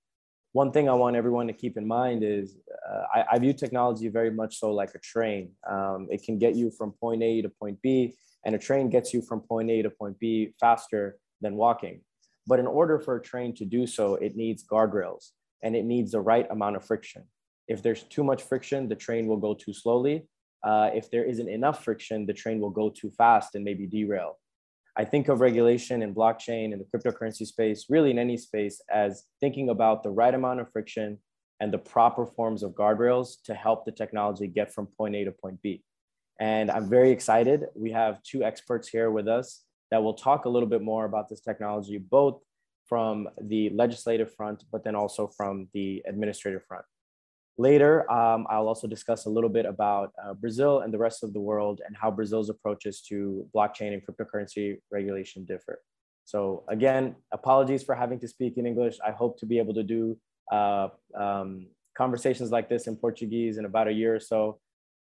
One 0.53 0.71
thing 0.71 0.87
I 0.89 0.93
want 0.93 1.17
everyone 1.17 1.47
to 1.47 1.55
keep 1.55 1.79
in 1.79 1.87
mind 1.87 2.23
is 2.23 2.59
uh, 2.87 3.05
I, 3.15 3.25
I, 3.33 3.39
view 3.39 3.55
technology 3.55 4.09
very 4.09 4.31
much 4.31 4.59
so 4.59 4.71
like 4.71 4.95
a 4.95 4.99
train. 4.99 5.53
Um, 5.69 6.09
it 6.11 6.23
can 6.25 6.39
get 6.39 6.55
you 6.55 6.71
from 6.71 6.93
point 6.93 7.23
A 7.23 7.41
to 7.41 7.49
point 7.49 7.81
B, 7.81 8.15
and 8.45 8.55
a 8.55 8.59
train 8.59 8.91
gets 8.91 9.15
you 9.15 9.23
from 9.23 9.41
point 9.41 9.71
A 9.71 9.81
to 9.81 9.89
point 9.89 10.19
B 10.19 10.53
faster 10.61 11.17
than 11.41 11.57
walking. 11.57 12.03
But 12.47 12.59
in 12.59 12.67
order 12.67 12.99
for 12.99 13.17
a 13.17 13.23
train 13.23 13.55
to 13.57 13.65
do 13.65 13.87
so, 13.87 14.17
it 14.17 14.37
needs 14.37 14.63
guardrails 14.63 15.31
and 15.63 15.75
it 15.75 15.85
needs 15.85 16.13
the 16.13 16.21
right 16.21 16.47
amount 16.51 16.77
of 16.77 16.85
friction. 16.85 17.23
If 17.69 17.83
there's 17.83 18.03
too 18.03 18.25
much 18.25 18.43
friction, 18.43 18.89
the 18.89 18.97
train 18.97 19.27
will 19.27 19.37
go 19.37 19.55
too 19.55 19.73
slowly. 19.73 20.27
Uh, 20.63 20.91
if 20.93 21.11
there 21.11 21.25
isn't 21.25 21.49
enough 21.49 21.83
friction, 21.83 22.27
the 22.27 22.35
train 22.35 22.61
will 22.61 22.71
go 22.71 22.91
too 22.91 23.11
fast 23.11 23.55
and 23.55 23.65
maybe 23.65 23.87
derail. 23.87 24.39
I 24.97 25.05
think 25.05 25.29
of 25.29 25.41
regulation 25.41 26.03
in 26.03 26.15
blockchain 26.15 26.73
and 26.73 26.81
the 26.81 26.85
cryptocurrency 26.85 27.47
space, 27.47 27.87
really 27.89 28.11
in 28.11 28.19
any 28.19 28.37
space, 28.37 28.83
as 28.93 29.25
thinking 29.41 29.71
about 29.71 30.03
the 30.03 30.11
right 30.11 30.35
amount 30.35 30.61
of 30.61 30.71
friction 30.71 31.19
and 31.61 31.73
the 31.73 31.79
proper 31.79 32.27
forms 32.27 32.63
of 32.63 32.73
guardrails 32.73 33.37
to 33.45 33.55
help 33.55 33.85
the 33.85 33.93
technology 33.93 34.47
get 34.47 34.73
from 34.73 34.87
point 34.87 35.15
A 35.15 35.25
to 35.25 35.33
point 35.33 35.63
B. 35.63 35.83
And 36.41 36.71
I'm 36.71 36.91
very 36.91 37.11
excited. 37.11 37.67
We 37.75 37.93
have 37.93 38.23
two 38.23 38.43
experts 38.43 38.89
here 38.89 39.11
with 39.11 39.29
us 39.29 39.63
that 39.91 40.03
will 40.03 40.15
talk 40.15 40.45
a 40.45 40.49
little 40.49 40.69
bit 40.69 40.83
more 40.83 41.05
about 41.05 41.29
this 41.29 41.41
technology, 41.41 41.99
both 41.99 42.43
from 42.87 43.29
the 43.41 43.71
legislative 43.71 44.35
front, 44.35 44.65
but 44.71 44.85
then 44.85 44.95
also 44.95 45.27
from 45.29 45.69
the 45.73 46.03
administrative 46.07 46.65
front. 46.67 46.85
Later, 47.59 48.11
um, 48.11 48.47
I'll 48.49 48.67
also 48.67 48.87
discuss 48.87 49.27
a 49.27 49.31
little 49.31 49.51
bit 49.51 49.67
about 49.67 50.13
uh, 50.23 50.33
Brazil 50.33 50.81
and 50.81 50.93
the 50.93 50.99
rest 50.99 51.23
of 51.23 51.33
the 51.33 51.41
world 51.41 51.81
and 51.87 51.95
how 51.95 52.11
Brazil's 52.11 52.49
approaches 52.49 53.03
to 53.03 53.47
blockchain 53.55 53.93
and 53.93 54.03
cryptocurrency 54.05 54.79
regulation 54.91 55.45
differ. 55.45 55.81
So 56.25 56.65
again, 56.69 57.15
apologies 57.31 57.83
for 57.83 57.95
having 57.95 58.19
to 58.21 58.29
speak 58.29 58.57
in 58.57 58.67
English. 58.67 58.97
I 59.07 59.11
hope 59.11 59.39
to 59.41 59.47
be 59.47 59.59
able 59.59 59.75
to 59.75 59.83
do 59.83 60.17
uh, 60.51 60.89
um, 61.15 61.67
conversations 61.97 62.51
like 62.51 62.69
this 62.69 62.87
in 62.87 62.97
Portuguese 62.97 63.59
in 63.59 63.65
about 63.67 63.89
a 63.89 63.93
year 63.93 64.15
or 64.15 64.21
so. 64.21 64.59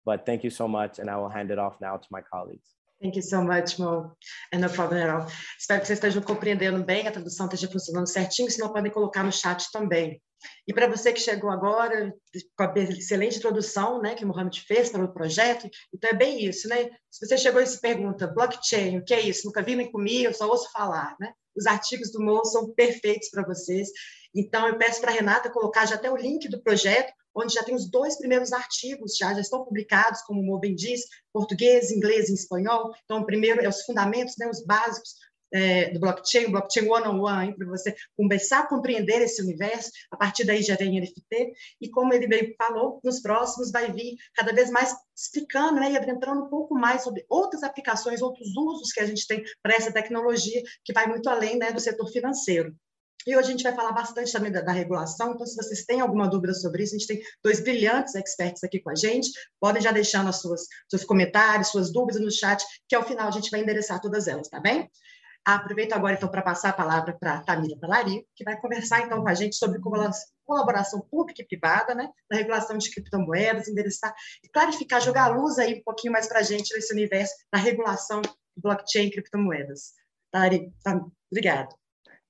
But 0.06 0.24
thank 0.24 0.42
you 0.42 0.50
so 0.50 0.66
much, 0.66 0.98
and 0.98 1.10
I 1.10 1.16
will 1.16 1.28
hand 1.28 1.50
it 1.50 1.58
off 1.58 1.80
now 1.82 1.96
to 1.98 2.08
my 2.10 2.22
colleagues. 2.22 2.77
Thank 3.00 3.16
you 3.16 3.22
so 3.22 3.42
much, 3.42 3.78
Mo. 3.78 4.16
And 4.52 4.60
no 4.60 4.68
problem 4.68 5.00
at 5.02 5.08
all. 5.08 5.26
Espero 5.58 5.80
que 5.80 5.86
vocês 5.86 5.98
estejam 5.98 6.22
compreendendo 6.22 6.84
bem, 6.84 7.06
a 7.06 7.12
tradução 7.12 7.46
esteja 7.46 7.70
funcionando 7.70 8.08
certinho, 8.08 8.50
senão 8.50 8.72
podem 8.72 8.90
colocar 8.90 9.22
no 9.22 9.30
chat 9.30 9.70
também. 9.72 10.20
E 10.66 10.72
para 10.72 10.88
você 10.88 11.12
que 11.12 11.20
chegou 11.20 11.50
agora, 11.50 12.12
com 12.56 12.62
a 12.62 12.72
excelente 12.76 13.38
introdução 13.38 14.00
né, 14.00 14.14
que 14.14 14.24
o 14.24 14.28
Mohamed 14.28 14.60
fez 14.62 14.88
para 14.90 15.04
o 15.04 15.12
projeto, 15.12 15.68
então 15.92 16.10
é 16.10 16.14
bem 16.14 16.44
isso, 16.44 16.68
né? 16.68 16.90
Se 17.10 17.26
você 17.26 17.38
chegou 17.38 17.60
e 17.60 17.66
se 17.66 17.80
pergunta, 17.80 18.26
blockchain, 18.26 18.98
o 18.98 19.04
que 19.04 19.14
é 19.14 19.20
isso? 19.20 19.46
Nunca 19.46 19.62
vi 19.62 19.74
nem 19.74 19.90
comi, 19.90 20.24
eu 20.24 20.34
só 20.34 20.48
ouço 20.48 20.70
falar, 20.72 21.16
né? 21.20 21.32
Os 21.56 21.66
artigos 21.66 22.12
do 22.12 22.20
Mo 22.20 22.44
são 22.44 22.72
perfeitos 22.72 23.30
para 23.30 23.44
vocês. 23.44 23.88
Então, 24.34 24.66
eu 24.68 24.76
peço 24.76 25.00
para 25.00 25.10
a 25.10 25.14
Renata 25.14 25.50
colocar 25.50 25.86
já 25.86 25.94
até 25.94 26.10
o 26.10 26.16
link 26.16 26.48
do 26.48 26.62
projeto, 26.62 27.12
onde 27.34 27.54
já 27.54 27.62
tem 27.62 27.74
os 27.74 27.88
dois 27.88 28.18
primeiros 28.18 28.52
artigos, 28.52 29.16
já, 29.16 29.32
já 29.32 29.40
estão 29.40 29.64
publicados, 29.64 30.22
como 30.22 30.40
o 30.40 30.44
Mo 30.44 30.58
bem 30.58 30.74
diz, 30.74 31.02
português, 31.32 31.90
inglês 31.90 32.28
e 32.28 32.34
espanhol. 32.34 32.92
Então, 33.04 33.20
o 33.20 33.26
primeiro 33.26 33.60
é 33.60 33.68
os 33.68 33.82
fundamentos, 33.82 34.34
né, 34.38 34.48
os 34.48 34.64
básicos 34.64 35.14
é, 35.52 35.90
do 35.90 36.00
blockchain, 36.00 36.50
blockchain 36.50 36.88
one-on-one, 36.88 37.56
para 37.56 37.66
você 37.66 37.94
começar 38.16 38.60
a 38.60 38.66
compreender 38.66 39.22
esse 39.22 39.42
universo, 39.42 39.90
a 40.10 40.16
partir 40.16 40.44
daí 40.44 40.62
já 40.62 40.76
vem 40.76 41.00
NFT, 41.00 41.52
e 41.80 41.88
como 41.90 42.12
ele 42.12 42.26
bem 42.26 42.54
falou, 42.56 43.00
nos 43.02 43.20
próximos 43.20 43.70
vai 43.70 43.90
vir 43.92 44.16
cada 44.34 44.52
vez 44.52 44.70
mais 44.70 44.94
explicando 45.16 45.80
né, 45.80 45.92
e 45.92 45.96
adentrando 45.96 46.44
um 46.44 46.48
pouco 46.48 46.74
mais 46.74 47.02
sobre 47.02 47.24
outras 47.28 47.62
aplicações, 47.62 48.22
outros 48.22 48.48
usos 48.56 48.92
que 48.92 49.00
a 49.00 49.06
gente 49.06 49.26
tem 49.26 49.42
para 49.62 49.74
essa 49.74 49.92
tecnologia, 49.92 50.62
que 50.84 50.92
vai 50.92 51.06
muito 51.06 51.28
além 51.28 51.56
né, 51.56 51.72
do 51.72 51.80
setor 51.80 52.10
financeiro. 52.10 52.74
E 53.26 53.36
hoje 53.36 53.48
a 53.48 53.50
gente 53.50 53.62
vai 53.62 53.74
falar 53.74 53.92
bastante 53.92 54.32
também 54.32 54.50
da, 54.50 54.60
da, 54.60 54.72
regulação, 54.72 55.32
então 55.32 55.46
se 55.46 55.56
vocês 55.56 55.84
têm 55.84 56.00
alguma 56.00 56.28
dúvida 56.28 56.54
sobre 56.54 56.82
isso, 56.82 56.94
a 56.94 56.98
gente 56.98 57.08
tem 57.08 57.20
dois 57.42 57.60
brilhantes 57.60 58.14
experts 58.14 58.62
aqui 58.64 58.80
com 58.80 58.90
a 58.90 58.94
gente, 58.94 59.30
podem 59.60 59.82
já 59.82 59.90
deixar 59.90 60.30
suas, 60.32 60.62
seus 60.88 61.04
comentários, 61.04 61.68
suas 61.68 61.92
dúvidas 61.92 62.22
no 62.22 62.30
chat, 62.30 62.64
que 62.88 62.94
ao 62.94 63.02
final 63.02 63.28
a 63.28 63.30
gente 63.30 63.50
vai 63.50 63.60
endereçar 63.60 64.00
todas 64.00 64.28
elas, 64.28 64.48
tá 64.48 64.60
bem? 64.60 64.88
Aproveito 65.44 65.94
agora, 65.94 66.14
então, 66.14 66.28
para 66.28 66.42
passar 66.42 66.70
a 66.70 66.72
palavra 66.74 67.16
para 67.18 67.36
a 67.36 67.42
Tamira 67.42 67.78
Palari, 67.80 68.26
que 68.36 68.44
vai 68.44 68.60
conversar, 68.60 69.00
então, 69.00 69.22
com 69.22 69.28
a 69.30 69.34
gente 69.34 69.56
sobre 69.56 69.80
colaboração 70.44 71.00
pública 71.10 71.40
e 71.40 71.46
privada, 71.46 71.94
né, 71.94 72.06
na 72.30 72.36
regulação 72.36 72.76
de 72.76 72.90
criptomoedas, 72.90 73.66
endereçar 73.66 74.14
e 74.44 74.48
clarificar, 74.50 75.00
jogar 75.00 75.24
a 75.24 75.28
luz 75.28 75.58
aí 75.58 75.78
um 75.78 75.82
pouquinho 75.82 76.12
mais 76.12 76.28
para 76.28 76.40
a 76.40 76.42
gente 76.42 76.74
nesse 76.74 76.92
universo 76.92 77.34
da 77.50 77.58
regulação 77.58 78.20
blockchain 78.56 79.06
e 79.06 79.10
criptomoedas. 79.10 79.94
Tari, 80.30 80.70
tá, 80.82 81.00
obrigada. 81.30 81.74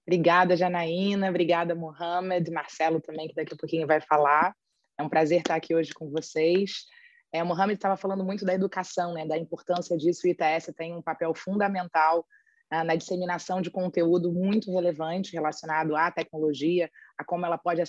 Obrigada, 0.09 0.57
Janaína. 0.57 1.29
Obrigada, 1.29 1.75
Mohamed. 1.75 2.50
Marcelo 2.50 2.99
também, 2.99 3.29
que 3.29 3.35
daqui 3.35 3.53
a 3.53 3.57
pouquinho 3.59 3.87
vai 3.87 4.00
falar. 4.00 4.55
É 4.99 5.03
um 5.03 5.09
prazer 5.09 5.41
estar 5.41 5.55
aqui 5.55 5.75
hoje 5.75 5.93
com 5.93 6.09
vocês. 6.09 6.87
É, 7.31 7.43
o 7.43 7.47
Mohamed 7.47 7.75
estava 7.75 7.95
falando 7.95 8.25
muito 8.25 8.43
da 8.43 8.55
educação, 8.55 9.12
né, 9.12 9.27
da 9.27 9.37
importância 9.37 9.99
disso. 9.99 10.27
O 10.27 10.31
ITS 10.31 10.73
tem 10.75 10.97
um 10.97 11.03
papel 11.03 11.35
fundamental 11.35 12.27
ah, 12.71 12.83
na 12.85 12.97
disseminação 12.97 13.61
de 13.61 13.71
conteúdo 13.71 14.33
muito 14.33 14.73
relevante 14.73 15.35
relacionado 15.35 15.95
à 15.95 16.11
tecnologia, 16.11 16.91
a 17.19 17.23
como 17.23 17.45
ela 17.45 17.59
pode 17.59 17.83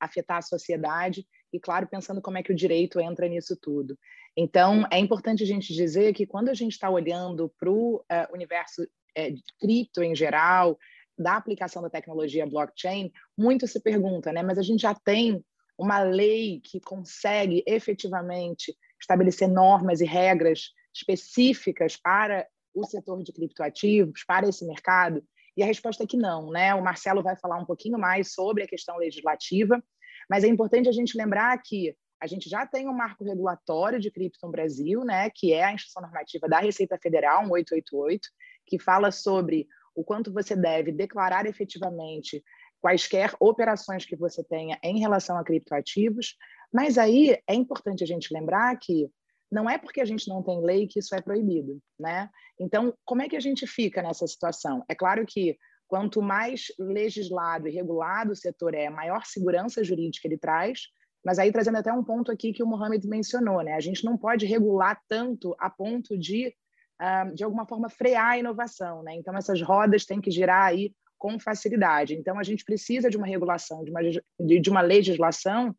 afetar 0.00 0.38
a 0.38 0.42
sociedade 0.42 1.24
e, 1.52 1.60
claro, 1.60 1.86
pensando 1.86 2.20
como 2.20 2.36
é 2.36 2.42
que 2.42 2.50
o 2.50 2.56
direito 2.56 2.98
entra 2.98 3.28
nisso 3.28 3.56
tudo. 3.56 3.96
Então, 4.36 4.84
é 4.90 4.98
importante 4.98 5.44
a 5.44 5.46
gente 5.46 5.72
dizer 5.72 6.12
que 6.14 6.26
quando 6.26 6.48
a 6.48 6.54
gente 6.54 6.72
está 6.72 6.90
olhando 6.90 7.48
para 7.60 7.70
o 7.70 7.98
uh, 7.98 8.34
universo 8.34 8.82
uh, 8.82 9.34
cripto 9.60 10.02
em 10.02 10.16
geral, 10.16 10.76
da 11.20 11.36
aplicação 11.36 11.82
da 11.82 11.90
tecnologia 11.90 12.46
blockchain, 12.46 13.12
muito 13.36 13.66
se 13.66 13.80
pergunta, 13.80 14.32
né? 14.32 14.42
Mas 14.42 14.58
a 14.58 14.62
gente 14.62 14.80
já 14.80 14.94
tem 14.94 15.44
uma 15.78 16.00
lei 16.00 16.60
que 16.64 16.80
consegue 16.80 17.62
efetivamente 17.66 18.74
estabelecer 19.00 19.48
normas 19.48 20.00
e 20.00 20.04
regras 20.04 20.70
específicas 20.94 21.96
para 21.96 22.46
o 22.74 22.84
setor 22.84 23.22
de 23.22 23.32
criptoativos, 23.32 24.24
para 24.26 24.48
esse 24.48 24.66
mercado? 24.66 25.22
E 25.56 25.62
a 25.62 25.66
resposta 25.66 26.04
é 26.04 26.06
que 26.06 26.16
não, 26.16 26.50
né? 26.50 26.74
O 26.74 26.82
Marcelo 26.82 27.22
vai 27.22 27.36
falar 27.36 27.58
um 27.58 27.66
pouquinho 27.66 27.98
mais 27.98 28.32
sobre 28.32 28.62
a 28.62 28.68
questão 28.68 28.96
legislativa, 28.96 29.82
mas 30.28 30.44
é 30.44 30.48
importante 30.48 30.88
a 30.88 30.92
gente 30.92 31.16
lembrar 31.16 31.60
que 31.62 31.94
a 32.20 32.26
gente 32.26 32.48
já 32.48 32.66
tem 32.66 32.86
um 32.86 32.92
marco 32.92 33.24
regulatório 33.24 33.98
de 33.98 34.10
cripto 34.10 34.38
no 34.42 34.52
Brasil, 34.52 35.02
né, 35.04 35.30
que 35.34 35.54
é 35.54 35.64
a 35.64 35.72
Instituição 35.72 36.02
Normativa 36.02 36.46
da 36.46 36.58
Receita 36.58 36.98
Federal, 37.02 37.40
1888, 37.44 38.28
que 38.66 38.78
fala 38.78 39.10
sobre 39.10 39.66
o 40.00 40.04
quanto 40.04 40.32
você 40.32 40.56
deve 40.56 40.90
declarar 40.90 41.44
efetivamente 41.46 42.42
quaisquer 42.80 43.34
operações 43.38 44.06
que 44.06 44.16
você 44.16 44.42
tenha 44.42 44.78
em 44.82 44.98
relação 44.98 45.36
a 45.36 45.44
criptoativos, 45.44 46.36
mas 46.72 46.96
aí 46.96 47.38
é 47.46 47.54
importante 47.54 48.02
a 48.02 48.06
gente 48.06 48.32
lembrar 48.32 48.74
que 48.78 49.10
não 49.52 49.68
é 49.68 49.76
porque 49.76 50.00
a 50.00 50.04
gente 50.04 50.26
não 50.28 50.42
tem 50.42 50.64
lei 50.64 50.86
que 50.86 51.00
isso 51.00 51.14
é 51.14 51.20
proibido, 51.20 51.78
né? 51.98 52.30
Então, 52.58 52.94
como 53.04 53.20
é 53.20 53.28
que 53.28 53.36
a 53.36 53.40
gente 53.40 53.66
fica 53.66 54.00
nessa 54.00 54.26
situação? 54.26 54.82
É 54.88 54.94
claro 54.94 55.26
que 55.26 55.58
quanto 55.86 56.22
mais 56.22 56.66
legislado 56.78 57.68
e 57.68 57.72
regulado 57.72 58.32
o 58.32 58.36
setor 58.36 58.74
é, 58.74 58.88
maior 58.88 59.26
segurança 59.26 59.82
jurídica 59.84 60.28
ele 60.28 60.38
traz, 60.38 60.82
mas 61.22 61.38
aí 61.38 61.52
trazendo 61.52 61.76
até 61.76 61.92
um 61.92 62.04
ponto 62.04 62.32
aqui 62.32 62.52
que 62.52 62.62
o 62.62 62.66
Mohamed 62.66 63.06
mencionou, 63.06 63.60
né? 63.62 63.74
A 63.74 63.80
gente 63.80 64.04
não 64.04 64.16
pode 64.16 64.46
regular 64.46 64.98
tanto 65.08 65.54
a 65.58 65.68
ponto 65.68 66.16
de, 66.16 66.54
uh, 67.00 67.34
de 67.34 67.42
alguma 67.42 67.66
forma, 67.66 67.88
frear 67.88 68.32
a 68.32 68.38
inovação, 68.38 69.02
né? 69.02 69.14
Então, 69.14 69.36
essas 69.36 69.60
rodas 69.62 70.04
têm 70.04 70.20
que 70.20 70.30
girar 70.30 70.66
aí 70.66 70.92
com 71.18 71.38
facilidade. 71.38 72.14
Então, 72.14 72.38
a 72.38 72.42
gente 72.42 72.64
precisa 72.64 73.10
de 73.10 73.16
uma 73.16 73.26
regulação, 73.26 73.84
de 73.84 73.90
uma, 73.90 74.00
de 74.02 74.70
uma 74.70 74.80
legislação 74.80 75.74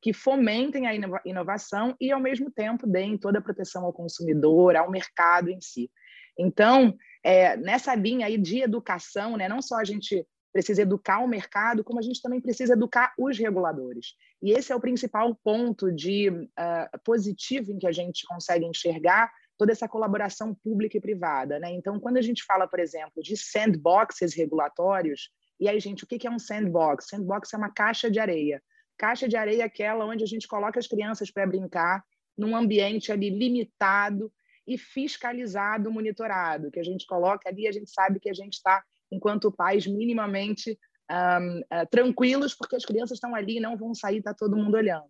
que 0.00 0.12
fomentem 0.12 0.86
a 0.86 0.94
inovação 1.24 1.94
e, 2.00 2.12
ao 2.12 2.20
mesmo 2.20 2.50
tempo, 2.50 2.86
deem 2.86 3.18
toda 3.18 3.38
a 3.38 3.42
proteção 3.42 3.84
ao 3.84 3.92
consumidor, 3.92 4.76
ao 4.76 4.90
mercado 4.90 5.50
em 5.50 5.60
si. 5.60 5.90
Então, 6.38 6.94
é, 7.24 7.56
nessa 7.56 7.94
linha 7.94 8.26
aí 8.26 8.38
de 8.38 8.60
educação, 8.60 9.36
né, 9.36 9.48
não 9.48 9.60
só 9.60 9.76
a 9.76 9.84
gente 9.84 10.24
precisa 10.52 10.82
educar 10.82 11.18
o 11.18 11.28
mercado, 11.28 11.84
como 11.84 11.98
a 11.98 12.02
gente 12.02 12.22
também 12.22 12.40
precisa 12.40 12.72
educar 12.72 13.12
os 13.18 13.38
reguladores. 13.38 14.14
E 14.42 14.52
esse 14.52 14.72
é 14.72 14.76
o 14.76 14.80
principal 14.80 15.34
ponto 15.34 15.92
de 15.92 16.30
uh, 16.30 16.98
positivo 17.04 17.72
em 17.72 17.78
que 17.78 17.86
a 17.86 17.92
gente 17.92 18.24
consegue 18.26 18.64
enxergar 18.64 19.30
toda 19.56 19.72
essa 19.72 19.88
colaboração 19.88 20.54
pública 20.54 20.96
e 20.96 21.00
privada. 21.00 21.58
Né? 21.58 21.72
Então, 21.72 21.98
quando 21.98 22.16
a 22.16 22.22
gente 22.22 22.44
fala, 22.44 22.66
por 22.66 22.78
exemplo, 22.78 23.22
de 23.22 23.36
sandboxes 23.36 24.34
regulatórios, 24.34 25.30
e 25.58 25.68
aí, 25.68 25.80
gente, 25.80 26.04
o 26.04 26.06
que 26.06 26.26
é 26.26 26.30
um 26.30 26.38
sandbox? 26.38 27.08
Sandbox 27.08 27.52
é 27.54 27.56
uma 27.56 27.72
caixa 27.72 28.10
de 28.10 28.18
areia 28.18 28.62
Caixa 28.96 29.28
de 29.28 29.36
areia 29.36 29.62
é 29.62 29.66
aquela 29.66 30.06
onde 30.06 30.24
a 30.24 30.26
gente 30.26 30.48
coloca 30.48 30.78
as 30.78 30.86
crianças 30.86 31.30
para 31.30 31.46
brincar 31.46 32.02
num 32.36 32.56
ambiente 32.56 33.12
ali 33.12 33.30
limitado 33.30 34.32
e 34.66 34.76
fiscalizado, 34.76 35.92
monitorado, 35.92 36.70
que 36.70 36.80
a 36.80 36.84
gente 36.84 37.06
coloca 37.06 37.48
ali, 37.48 37.68
a 37.68 37.72
gente 37.72 37.90
sabe 37.90 38.18
que 38.18 38.28
a 38.28 38.34
gente 38.34 38.54
está, 38.54 38.82
enquanto 39.12 39.52
pais, 39.52 39.86
minimamente 39.86 40.78
um, 41.10 41.60
uh, 41.60 41.64
eh, 41.70 41.86
tranquilos, 41.86 42.52
porque 42.52 42.74
as 42.74 42.84
crianças 42.84 43.16
estão 43.16 43.34
ali 43.34 43.58
e 43.58 43.60
não 43.60 43.76
vão 43.76 43.94
sair, 43.94 44.18
está 44.18 44.34
todo 44.34 44.56
mundo 44.56 44.74
olhando. 44.74 45.08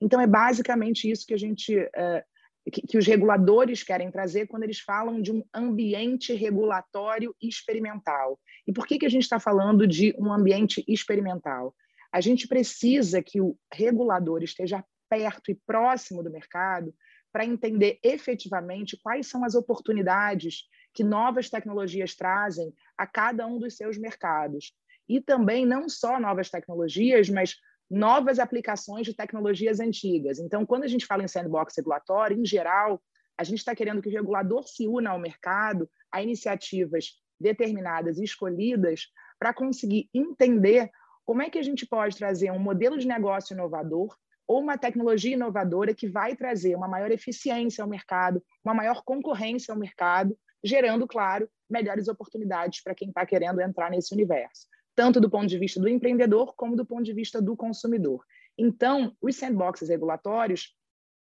Então, 0.00 0.20
é 0.20 0.26
basicamente 0.26 1.10
isso 1.10 1.26
que 1.26 1.32
a 1.32 1.38
gente, 1.38 1.74
uh, 1.74 2.22
que, 2.70 2.82
que, 2.82 2.98
os 2.98 3.06
reguladores 3.06 3.82
querem 3.82 4.10
trazer 4.10 4.46
quando 4.46 4.64
eles 4.64 4.80
falam 4.80 5.20
de 5.20 5.32
um 5.32 5.42
ambiente 5.54 6.34
regulatório 6.34 7.34
experimental. 7.40 8.38
E 8.66 8.72
por 8.72 8.86
que, 8.86 8.98
que 8.98 9.06
a 9.06 9.10
gente 9.10 9.22
está 9.22 9.38
falando 9.38 9.86
de 9.86 10.14
um 10.18 10.32
ambiente 10.32 10.84
experimental? 10.86 11.74
A 12.12 12.20
gente 12.20 12.48
precisa 12.48 13.22
que 13.22 13.40
o 13.40 13.56
regulador 13.72 14.42
esteja 14.42 14.84
perto 15.08 15.50
e 15.50 15.54
próximo 15.54 16.22
do 16.22 16.30
mercado 16.30 16.94
para 17.32 17.44
entender 17.44 17.98
efetivamente 18.02 18.98
quais 19.02 19.26
são 19.26 19.44
as 19.44 19.54
oportunidades 19.54 20.64
que 20.94 21.04
novas 21.04 21.50
tecnologias 21.50 22.14
trazem 22.14 22.72
a 22.96 23.06
cada 23.06 23.46
um 23.46 23.58
dos 23.58 23.76
seus 23.76 23.98
mercados. 23.98 24.72
E 25.08 25.20
também 25.20 25.64
não 25.64 25.88
só 25.88 26.18
novas 26.18 26.50
tecnologias, 26.50 27.28
mas 27.28 27.56
novas 27.90 28.38
aplicações 28.38 29.06
de 29.06 29.14
tecnologias 29.14 29.80
antigas. 29.80 30.38
Então, 30.38 30.66
quando 30.66 30.84
a 30.84 30.88
gente 30.88 31.06
fala 31.06 31.24
em 31.24 31.28
sandbox 31.28 31.76
regulatório, 31.76 32.38
em 32.38 32.44
geral, 32.44 33.00
a 33.36 33.44
gente 33.44 33.58
está 33.58 33.74
querendo 33.74 34.02
que 34.02 34.08
o 34.08 34.12
regulador 34.12 34.66
se 34.66 34.86
una 34.86 35.10
ao 35.10 35.18
mercado, 35.18 35.88
a 36.12 36.22
iniciativas 36.22 37.12
determinadas 37.40 38.18
e 38.18 38.24
escolhidas, 38.24 39.06
para 39.38 39.54
conseguir 39.54 40.08
entender 40.12 40.90
como 41.24 41.42
é 41.42 41.48
que 41.48 41.58
a 41.58 41.62
gente 41.62 41.86
pode 41.86 42.16
trazer 42.16 42.50
um 42.50 42.58
modelo 42.58 42.98
de 42.98 43.06
negócio 43.06 43.54
inovador 43.54 44.16
ou 44.46 44.60
uma 44.60 44.78
tecnologia 44.78 45.34
inovadora 45.34 45.94
que 45.94 46.08
vai 46.08 46.34
trazer 46.34 46.74
uma 46.74 46.88
maior 46.88 47.10
eficiência 47.10 47.82
ao 47.82 47.88
mercado, 47.88 48.42
uma 48.64 48.74
maior 48.74 49.02
concorrência 49.04 49.72
ao 49.72 49.78
mercado, 49.78 50.36
gerando, 50.64 51.06
claro, 51.06 51.48
melhores 51.70 52.08
oportunidades 52.08 52.82
para 52.82 52.94
quem 52.94 53.08
está 53.08 53.24
querendo 53.24 53.60
entrar 53.60 53.90
nesse 53.90 54.12
universo 54.12 54.66
tanto 54.98 55.20
do 55.20 55.30
ponto 55.30 55.46
de 55.46 55.56
vista 55.56 55.78
do 55.78 55.88
empreendedor 55.88 56.56
como 56.56 56.74
do 56.74 56.84
ponto 56.84 57.04
de 57.04 57.12
vista 57.12 57.40
do 57.40 57.56
consumidor. 57.56 58.24
Então, 58.58 59.16
os 59.22 59.36
sandboxes 59.36 59.88
regulatórios 59.88 60.74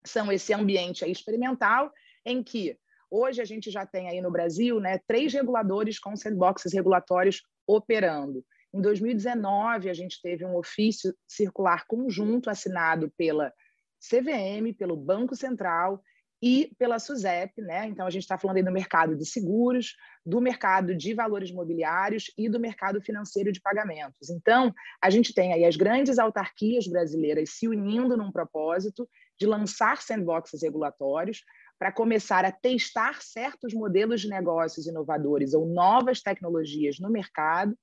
são 0.03 0.31
esse 0.31 0.51
ambiente 0.55 1.05
experimental 1.05 1.93
em 2.25 2.41
que 2.41 2.75
hoje 3.11 3.39
a 3.39 3.45
gente 3.45 3.69
já 3.69 3.85
tem 3.85 4.09
aí 4.09 4.21
no 4.21 4.31
Brasil 4.31 4.79
né, 4.79 4.99
três 5.07 5.31
reguladores 5.31 5.99
com 5.99 6.15
sandboxes 6.15 6.73
regulatórios 6.73 7.43
operando. 7.67 8.43
Em 8.73 8.81
2019, 8.81 9.87
a 9.87 9.93
gente 9.93 10.19
teve 10.19 10.43
um 10.43 10.55
ofício 10.55 11.15
circular 11.27 11.85
conjunto 11.85 12.49
assinado 12.49 13.13
pela 13.15 13.53
CVM, 13.99 14.73
pelo 14.75 14.97
Banco 14.97 15.35
Central 15.35 16.01
e 16.41 16.71
pela 16.77 16.99
SUSEP, 16.99 17.61
né? 17.61 17.87
Então 17.87 18.07
a 18.07 18.09
gente 18.09 18.21
está 18.21 18.37
falando 18.37 18.57
aí 18.57 18.63
do 18.63 18.71
mercado 18.71 19.15
de 19.15 19.25
seguros, 19.25 19.95
do 20.25 20.39
mercado 20.39 20.95
de 20.95 21.13
valores 21.13 21.51
mobiliários 21.51 22.31
e 22.37 22.47
do 22.47 22.59
mercado 22.59 23.01
financeiro 23.01 23.51
de 23.51 23.61
pagamentos. 23.61 24.29
Então 24.29 24.73
a 25.01 25.09
gente 25.09 25.33
tem 25.33 25.53
aí 25.53 25.65
as 25.65 25.75
grandes 25.75 26.17
autarquias 26.17 26.87
brasileiras 26.87 27.51
se 27.51 27.67
unindo 27.67 28.15
num 28.15 28.31
propósito 28.31 29.07
de 29.37 29.45
lançar 29.45 30.01
sandboxes 30.01 30.61
regulatórios 30.61 31.43
para 31.77 31.91
começar 31.91 32.43
a 32.43 32.51
testar 32.51 33.21
certos 33.21 33.73
modelos 33.73 34.21
de 34.21 34.29
negócios 34.29 34.85
inovadores 34.85 35.53
ou 35.53 35.65
novas 35.65 36.21
tecnologias 36.21 36.99
no 36.99 37.09
mercado 37.09 37.77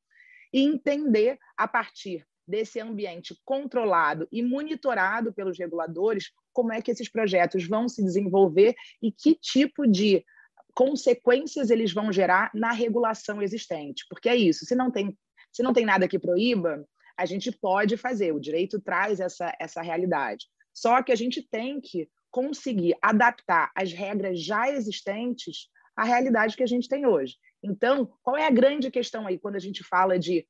e 0.53 0.61
entender 0.61 1.39
a 1.57 1.67
partir 1.69 2.27
desse 2.47 2.79
ambiente 2.79 3.37
controlado 3.45 4.29
e 4.31 4.43
monitorado 4.43 5.33
pelos 5.33 5.59
reguladores, 5.59 6.31
como 6.57 6.73
é 6.73 6.81
que 6.81 6.91
esses 6.91 7.07
projetos 7.07 7.69
vão 7.69 7.87
se 7.87 8.03
desenvolver 8.03 8.75
e 9.03 9.13
que 9.13 9.35
tipo 9.35 9.87
de 9.87 10.25
consequências 10.75 11.69
eles 11.69 11.93
vão 11.93 12.11
gerar 12.11 12.51
na 12.55 12.73
regulação 12.73 13.43
existente. 13.43 14.07
Porque 14.09 14.27
é 14.27 14.35
isso, 14.35 14.65
se 14.65 14.75
não 14.75 14.91
tem, 14.91 15.15
se 15.53 15.63
não 15.63 15.75
tem 15.75 15.85
nada 15.85 16.09
que 16.09 16.19
proíba, 16.19 16.83
a 17.15 17.27
gente 17.27 17.53
pode 17.53 17.99
fazer, 17.99 18.33
o 18.33 18.41
direito 18.41 18.81
traz 18.81 19.21
essa, 19.21 19.55
essa 19.61 19.83
realidade. 19.83 20.47
Só 20.73 21.03
que 21.03 21.13
a 21.13 21.15
gente 21.15 21.43
tem 21.43 21.79
que 21.79 22.09
conseguir 22.31 22.97
adaptar 23.03 23.71
as 23.75 23.93
regras 23.93 24.43
já 24.43 24.71
existentes 24.71 25.69
à 25.95 26.05
realidade 26.05 26.57
que 26.57 26.63
a 26.63 26.69
gente 26.75 26.89
tem 26.89 27.05
hoje. 27.05 27.37
Então, 27.63 28.11
qual 28.23 28.35
é 28.35 28.47
a 28.47 28.51
grande 28.51 28.91
questão 28.91 29.27
aí 29.27 29.39
quando 29.39 29.57
a 29.57 29.65
gente 29.67 29.85
fala 29.85 30.19
de 30.19 30.47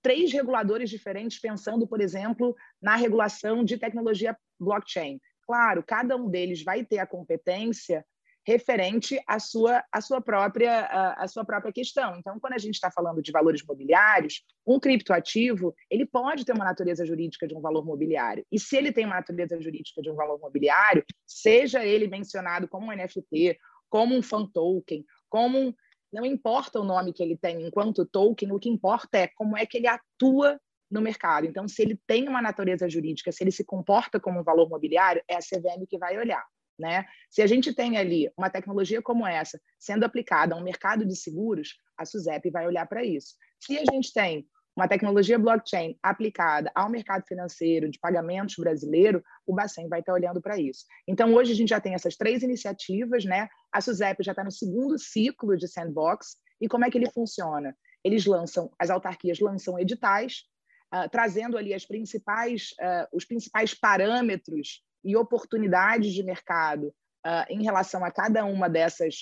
três 0.00 0.32
reguladores 0.32 0.90
diferentes 0.90 1.40
pensando, 1.40 1.86
por 1.86 2.00
exemplo, 2.00 2.54
na 2.80 2.94
regulação 2.94 3.64
de 3.64 3.78
tecnologia 3.78 4.36
blockchain. 4.62 5.20
Claro, 5.52 5.84
cada 5.86 6.16
um 6.16 6.30
deles 6.30 6.64
vai 6.64 6.82
ter 6.82 6.98
a 6.98 7.06
competência 7.06 8.02
referente 8.42 9.20
à 9.26 9.38
sua, 9.38 9.84
à 9.92 10.00
sua, 10.00 10.18
própria, 10.18 10.86
à, 11.12 11.28
sua 11.28 11.44
própria 11.44 11.70
questão. 11.70 12.16
Então, 12.16 12.40
quando 12.40 12.54
a 12.54 12.58
gente 12.58 12.76
está 12.76 12.90
falando 12.90 13.20
de 13.20 13.30
valores 13.30 13.62
mobiliários, 13.62 14.42
um 14.66 14.80
criptoativo 14.80 15.74
ele 15.90 16.06
pode 16.06 16.46
ter 16.46 16.54
uma 16.54 16.64
natureza 16.64 17.04
jurídica 17.04 17.46
de 17.46 17.54
um 17.54 17.60
valor 17.60 17.84
mobiliário. 17.84 18.46
E 18.50 18.58
se 18.58 18.78
ele 18.78 18.92
tem 18.92 19.04
uma 19.04 19.16
natureza 19.16 19.60
jurídica 19.60 20.00
de 20.00 20.10
um 20.10 20.14
valor 20.14 20.40
mobiliário, 20.40 21.04
seja 21.26 21.84
ele 21.84 22.08
mencionado 22.08 22.66
como 22.66 22.86
um 22.86 22.96
NFT, 22.96 23.58
como 23.90 24.16
um 24.16 24.22
fan 24.22 24.46
token, 24.46 25.04
como 25.28 25.58
um, 25.58 25.74
não 26.10 26.24
importa 26.24 26.80
o 26.80 26.84
nome 26.84 27.12
que 27.12 27.22
ele 27.22 27.36
tem 27.36 27.60
enquanto 27.60 28.06
token, 28.06 28.52
o 28.52 28.58
que 28.58 28.70
importa 28.70 29.18
é 29.18 29.26
como 29.26 29.54
é 29.54 29.66
que 29.66 29.76
ele 29.76 29.86
atua 29.86 30.58
no 30.92 31.00
mercado. 31.00 31.46
Então, 31.46 31.66
se 31.66 31.82
ele 31.82 31.98
tem 32.06 32.28
uma 32.28 32.42
natureza 32.42 32.88
jurídica, 32.88 33.32
se 33.32 33.42
ele 33.42 33.50
se 33.50 33.64
comporta 33.64 34.20
como 34.20 34.40
um 34.40 34.44
valor 34.44 34.68
mobiliário, 34.68 35.22
é 35.26 35.34
a 35.34 35.40
CVM 35.40 35.86
que 35.88 35.98
vai 35.98 36.18
olhar. 36.18 36.44
Né? 36.78 37.04
Se 37.30 37.42
a 37.42 37.46
gente 37.46 37.74
tem 37.74 37.96
ali 37.96 38.30
uma 38.36 38.50
tecnologia 38.50 39.00
como 39.00 39.26
essa 39.26 39.60
sendo 39.78 40.04
aplicada 40.04 40.54
a 40.54 40.58
um 40.58 40.62
mercado 40.62 41.06
de 41.06 41.14
seguros, 41.16 41.76
a 41.96 42.04
SUSEP 42.04 42.50
vai 42.50 42.66
olhar 42.66 42.86
para 42.86 43.04
isso. 43.04 43.34
Se 43.60 43.78
a 43.78 43.84
gente 43.84 44.12
tem 44.12 44.46
uma 44.74 44.88
tecnologia 44.88 45.38
blockchain 45.38 45.98
aplicada 46.02 46.72
ao 46.74 46.88
mercado 46.88 47.24
financeiro 47.26 47.90
de 47.90 47.98
pagamentos 47.98 48.56
brasileiro, 48.56 49.22
o 49.46 49.54
Bacen 49.54 49.88
vai 49.88 50.00
estar 50.00 50.14
olhando 50.14 50.40
para 50.40 50.58
isso. 50.58 50.86
Então, 51.06 51.34
hoje 51.34 51.52
a 51.52 51.54
gente 51.54 51.68
já 51.68 51.80
tem 51.80 51.94
essas 51.94 52.16
três 52.16 52.42
iniciativas, 52.42 53.24
né? 53.24 53.48
A 53.70 53.80
SUSEP 53.80 54.22
já 54.22 54.32
está 54.32 54.42
no 54.42 54.50
segundo 54.50 54.98
ciclo 54.98 55.56
de 55.56 55.68
sandbox. 55.68 56.36
E 56.60 56.68
como 56.68 56.84
é 56.84 56.90
que 56.90 56.96
ele 56.96 57.10
funciona? 57.10 57.76
Eles 58.02 58.24
lançam, 58.24 58.70
as 58.78 58.88
autarquias 58.88 59.38
lançam 59.40 59.78
editais, 59.78 60.44
uh, 60.92 61.08
trazendo 61.10 61.56
ali 61.56 61.72
as 61.74 61.84
principais, 61.84 62.70
uh, 62.80 63.08
os 63.12 63.24
principais 63.24 63.74
parâmetros 63.74 64.82
e 65.04 65.16
oportunidades 65.16 66.12
de 66.12 66.22
mercado 66.22 66.88
uh, 67.26 67.44
em 67.48 67.62
relação 67.62 68.04
a 68.04 68.10
cada 68.10 68.44
uma 68.44 68.68
dessas, 68.68 69.16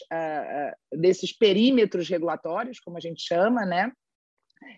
desses 0.93 1.33
perímetros 1.33 2.09
regulatórios, 2.09 2.81
como 2.81 2.97
a 2.97 3.01
gente 3.01 3.23
chama, 3.23 3.65
né? 3.65 3.91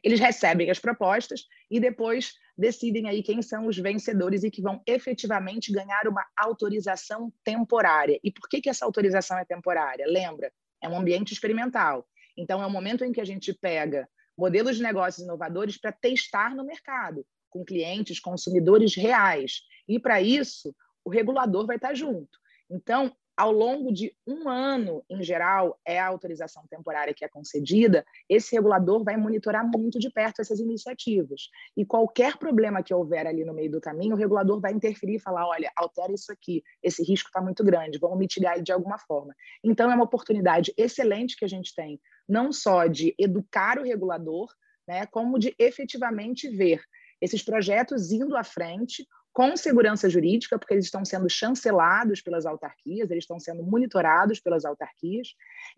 Eles 0.05 0.21
recebem 0.21 0.71
as 0.71 0.79
propostas 0.79 1.43
e 1.69 1.81
depois 1.81 2.35
decidem 2.57 3.09
aí 3.09 3.21
quem 3.21 3.43
são 3.43 3.67
os 3.67 3.77
vencedores 3.77 4.45
e 4.45 4.51
que 4.51 4.63
vão 4.63 4.81
efetivamente 4.87 5.73
ganhar 5.73 6.07
uma 6.07 6.25
autorização 6.37 7.33
temporária. 7.43 8.21
E 8.23 8.31
por 8.31 8.49
que, 8.49 8.61
que 8.61 8.71
essa 8.71 8.85
autorização 8.85 9.39
é 9.39 9.45
temporária? 9.45 10.05
Lembra, 10.07 10.53
é 10.81 10.89
um 10.89 10.97
ambiente 10.97 11.33
experimental. 11.33 12.07
Então, 12.37 12.63
é 12.63 12.67
o 12.67 12.71
momento 12.71 13.05
em 13.05 13.13
que 13.13 13.21
a 13.21 13.25
gente 13.25 13.53
pega 13.53 14.09
modelos 14.37 14.77
de 14.77 14.83
negócios 14.83 15.25
inovadores 15.25 15.79
para 15.79 15.93
testar 15.93 16.55
no 16.55 16.65
mercado, 16.65 17.25
com 17.51 17.65
clientes, 17.65 18.21
consumidores 18.21 18.95
reais. 18.95 19.63
E, 19.89 19.99
para 19.99 20.21
isso, 20.21 20.75
o 21.05 21.11
regulador 21.11 21.67
vai 21.67 21.77
estar 21.77 21.95
junto. 21.95 22.39
Então, 22.71 23.15
ao 23.37 23.51
longo 23.51 23.93
de 23.93 24.15
um 24.27 24.49
ano, 24.49 25.03
em 25.09 25.23
geral, 25.23 25.79
é 25.87 25.99
a 25.99 26.07
autorização 26.07 26.65
temporária 26.69 27.15
que 27.15 27.25
é 27.25 27.29
concedida, 27.29 28.05
esse 28.29 28.55
regulador 28.55 29.03
vai 29.03 29.17
monitorar 29.17 29.67
muito 29.67 29.99
de 29.99 30.11
perto 30.11 30.41
essas 30.41 30.61
iniciativas. 30.61 31.49
E 31.77 31.85
qualquer 31.85 32.37
problema 32.37 32.83
que 32.83 32.93
houver 32.93 33.27
ali 33.27 33.45
no 33.45 33.55
meio 33.55 33.71
do 33.71 33.81
caminho, 33.81 34.15
o 34.15 34.19
regulador 34.19 34.61
vai 34.61 34.73
interferir 34.73 35.17
e 35.17 35.21
falar: 35.21 35.47
olha, 35.49 35.73
altera 35.77 36.13
isso 36.13 36.31
aqui, 36.31 36.63
esse 36.83 37.03
risco 37.03 37.29
está 37.29 37.41
muito 37.41 37.65
grande, 37.65 37.99
vamos 37.99 38.19
mitigar 38.19 38.55
ele 38.55 38.63
de 38.63 38.73
alguma 38.73 38.99
forma. 38.99 39.35
Então, 39.65 39.91
é 39.91 39.95
uma 39.95 40.05
oportunidade 40.05 40.73
excelente 40.77 41.37
que 41.37 41.45
a 41.45 41.49
gente 41.49 41.75
tem, 41.75 41.99
não 42.29 42.53
só 42.53 42.87
de 42.87 43.15
educar 43.19 43.79
o 43.79 43.85
regulador, 43.85 44.53
né, 44.87 45.07
como 45.07 45.39
de 45.39 45.55
efetivamente 45.59 46.49
ver 46.49 46.83
esses 47.21 47.43
projetos 47.43 48.11
indo 48.11 48.37
à 48.37 48.43
frente, 48.43 49.07
com 49.33 49.57
segurança 49.57 50.11
jurídica, 50.11 50.59
porque 50.59 50.75
eles 50.75 50.85
estão 50.85 51.05
sendo 51.05 51.29
chancelados 51.29 52.21
pelas 52.21 52.45
autarquias, 52.45 53.11
eles 53.11 53.25
estão 53.25 53.41
sendo 53.41 53.63
monitorados 53.63 54.41
pelas 54.41 54.65
autarquias, 54.65 55.29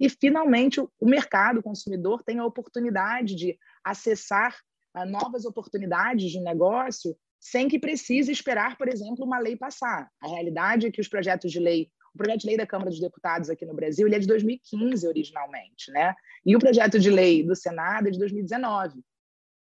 e 0.00 0.09
finalmente 0.09 0.80
o 0.80 1.07
mercado 1.07 1.61
o 1.61 1.62
consumidor 1.62 2.24
tem 2.24 2.38
a 2.38 2.44
oportunidade 2.44 3.37
de 3.37 3.57
acessar 3.85 4.57
uh, 4.96 5.04
novas 5.07 5.44
oportunidades 5.44 6.33
de 6.33 6.40
negócio 6.40 7.16
sem 7.38 7.68
que 7.68 7.78
precise 7.78 8.33
esperar, 8.33 8.76
por 8.76 8.88
exemplo, 8.88 9.24
uma 9.24 9.38
lei 9.38 9.54
passar. 9.54 10.11
A 10.20 10.28
realidade 10.28 10.87
é 10.87 10.90
que 10.90 11.00
os 11.00 11.09
projetos 11.09 11.52
de 11.52 11.61
lei, 11.61 11.90
o 12.14 12.18
projeto 12.18 12.40
de 12.40 12.46
lei 12.46 12.57
da 12.57 12.66
Câmara 12.66 12.90
dos 12.90 13.00
Deputados 13.00 13.50
aqui 13.50 13.66
no 13.66 13.74
Brasil, 13.74 14.07
ele 14.07 14.16
é 14.16 14.20
de 14.20 14.27
2015 14.27 15.07
originalmente, 15.07 15.90
né? 15.90 16.14
E 16.46 16.55
o 16.55 16.59
projeto 16.59 16.98
de 16.98 17.11
lei 17.11 17.42
do 17.42 17.57
Senado 17.57 18.09
é 18.09 18.11
de 18.11 18.18
2019. 18.18 19.03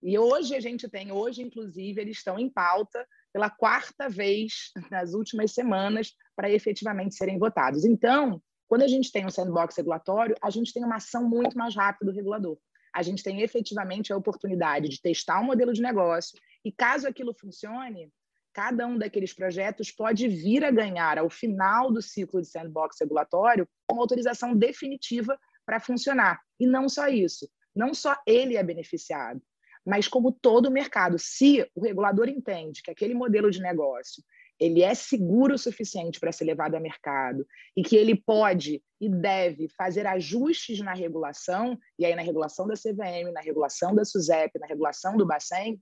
E 0.02 0.18
hoje 0.18 0.54
a 0.54 0.60
gente 0.60 0.88
tem, 0.88 1.12
hoje 1.12 1.42
inclusive, 1.42 2.00
eles 2.00 2.18
estão 2.18 2.38
em 2.38 2.50
pauta 2.50 3.06
pela 3.32 3.48
quarta 3.48 4.08
vez 4.08 4.70
nas 4.90 5.14
últimas 5.14 5.52
semanas 5.52 6.12
para 6.36 6.50
efetivamente 6.50 7.14
serem 7.14 7.38
votados. 7.38 7.84
Então, 7.84 8.42
quando 8.68 8.82
a 8.82 8.88
gente 8.88 9.12
tem 9.12 9.24
um 9.24 9.30
sandbox 9.30 9.76
regulatório, 9.76 10.34
a 10.42 10.50
gente 10.50 10.72
tem 10.72 10.84
uma 10.84 10.96
ação 10.96 11.28
muito 11.28 11.56
mais 11.56 11.74
rápida 11.74 12.10
do 12.10 12.16
regulador. 12.16 12.58
A 12.94 13.02
gente 13.02 13.22
tem 13.22 13.40
efetivamente 13.40 14.12
a 14.12 14.16
oportunidade 14.16 14.88
de 14.88 15.00
testar 15.00 15.40
um 15.40 15.44
modelo 15.44 15.72
de 15.72 15.80
negócio 15.80 16.38
e, 16.64 16.70
caso 16.70 17.08
aquilo 17.08 17.32
funcione, 17.32 18.10
cada 18.52 18.86
um 18.86 18.98
daqueles 18.98 19.32
projetos 19.32 19.90
pode 19.90 20.28
vir 20.28 20.64
a 20.64 20.70
ganhar, 20.70 21.18
ao 21.18 21.30
final 21.30 21.90
do 21.90 22.02
ciclo 22.02 22.40
de 22.40 22.48
sandbox 22.48 22.96
regulatório, 23.00 23.68
uma 23.90 24.02
autorização 24.02 24.56
definitiva 24.56 25.38
para 25.64 25.80
funcionar. 25.80 26.40
E 26.58 26.66
não 26.66 26.88
só 26.88 27.08
isso, 27.08 27.48
não 27.74 27.94
só 27.94 28.16
ele 28.26 28.56
é 28.56 28.62
beneficiado, 28.62 29.40
mas 29.84 30.06
como 30.06 30.32
todo 30.32 30.66
o 30.66 30.72
mercado, 30.72 31.18
se 31.18 31.68
o 31.74 31.82
regulador 31.82 32.28
entende 32.28 32.82
que 32.82 32.90
aquele 32.90 33.14
modelo 33.14 33.50
de 33.50 33.60
negócio 33.60 34.22
ele 34.60 34.82
é 34.82 34.94
seguro 34.94 35.54
o 35.54 35.58
suficiente 35.58 36.20
para 36.20 36.30
ser 36.30 36.44
levado 36.44 36.76
a 36.76 36.80
mercado 36.80 37.44
e 37.76 37.82
que 37.82 37.96
ele 37.96 38.14
pode 38.14 38.80
e 39.00 39.08
deve 39.08 39.68
fazer 39.68 40.06
ajustes 40.06 40.78
na 40.78 40.94
regulação, 40.94 41.76
e 41.98 42.06
aí 42.06 42.14
na 42.14 42.22
regulação 42.22 42.68
da 42.68 42.74
CVM, 42.74 43.32
na 43.32 43.40
regulação 43.40 43.92
da 43.92 44.04
SUSEP, 44.04 44.60
na 44.60 44.66
regulação 44.66 45.16
do 45.16 45.26
Bacen, 45.26 45.80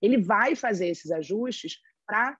ele 0.00 0.16
vai 0.16 0.54
fazer 0.54 0.88
esses 0.88 1.10
ajustes 1.10 1.78
para 2.10 2.36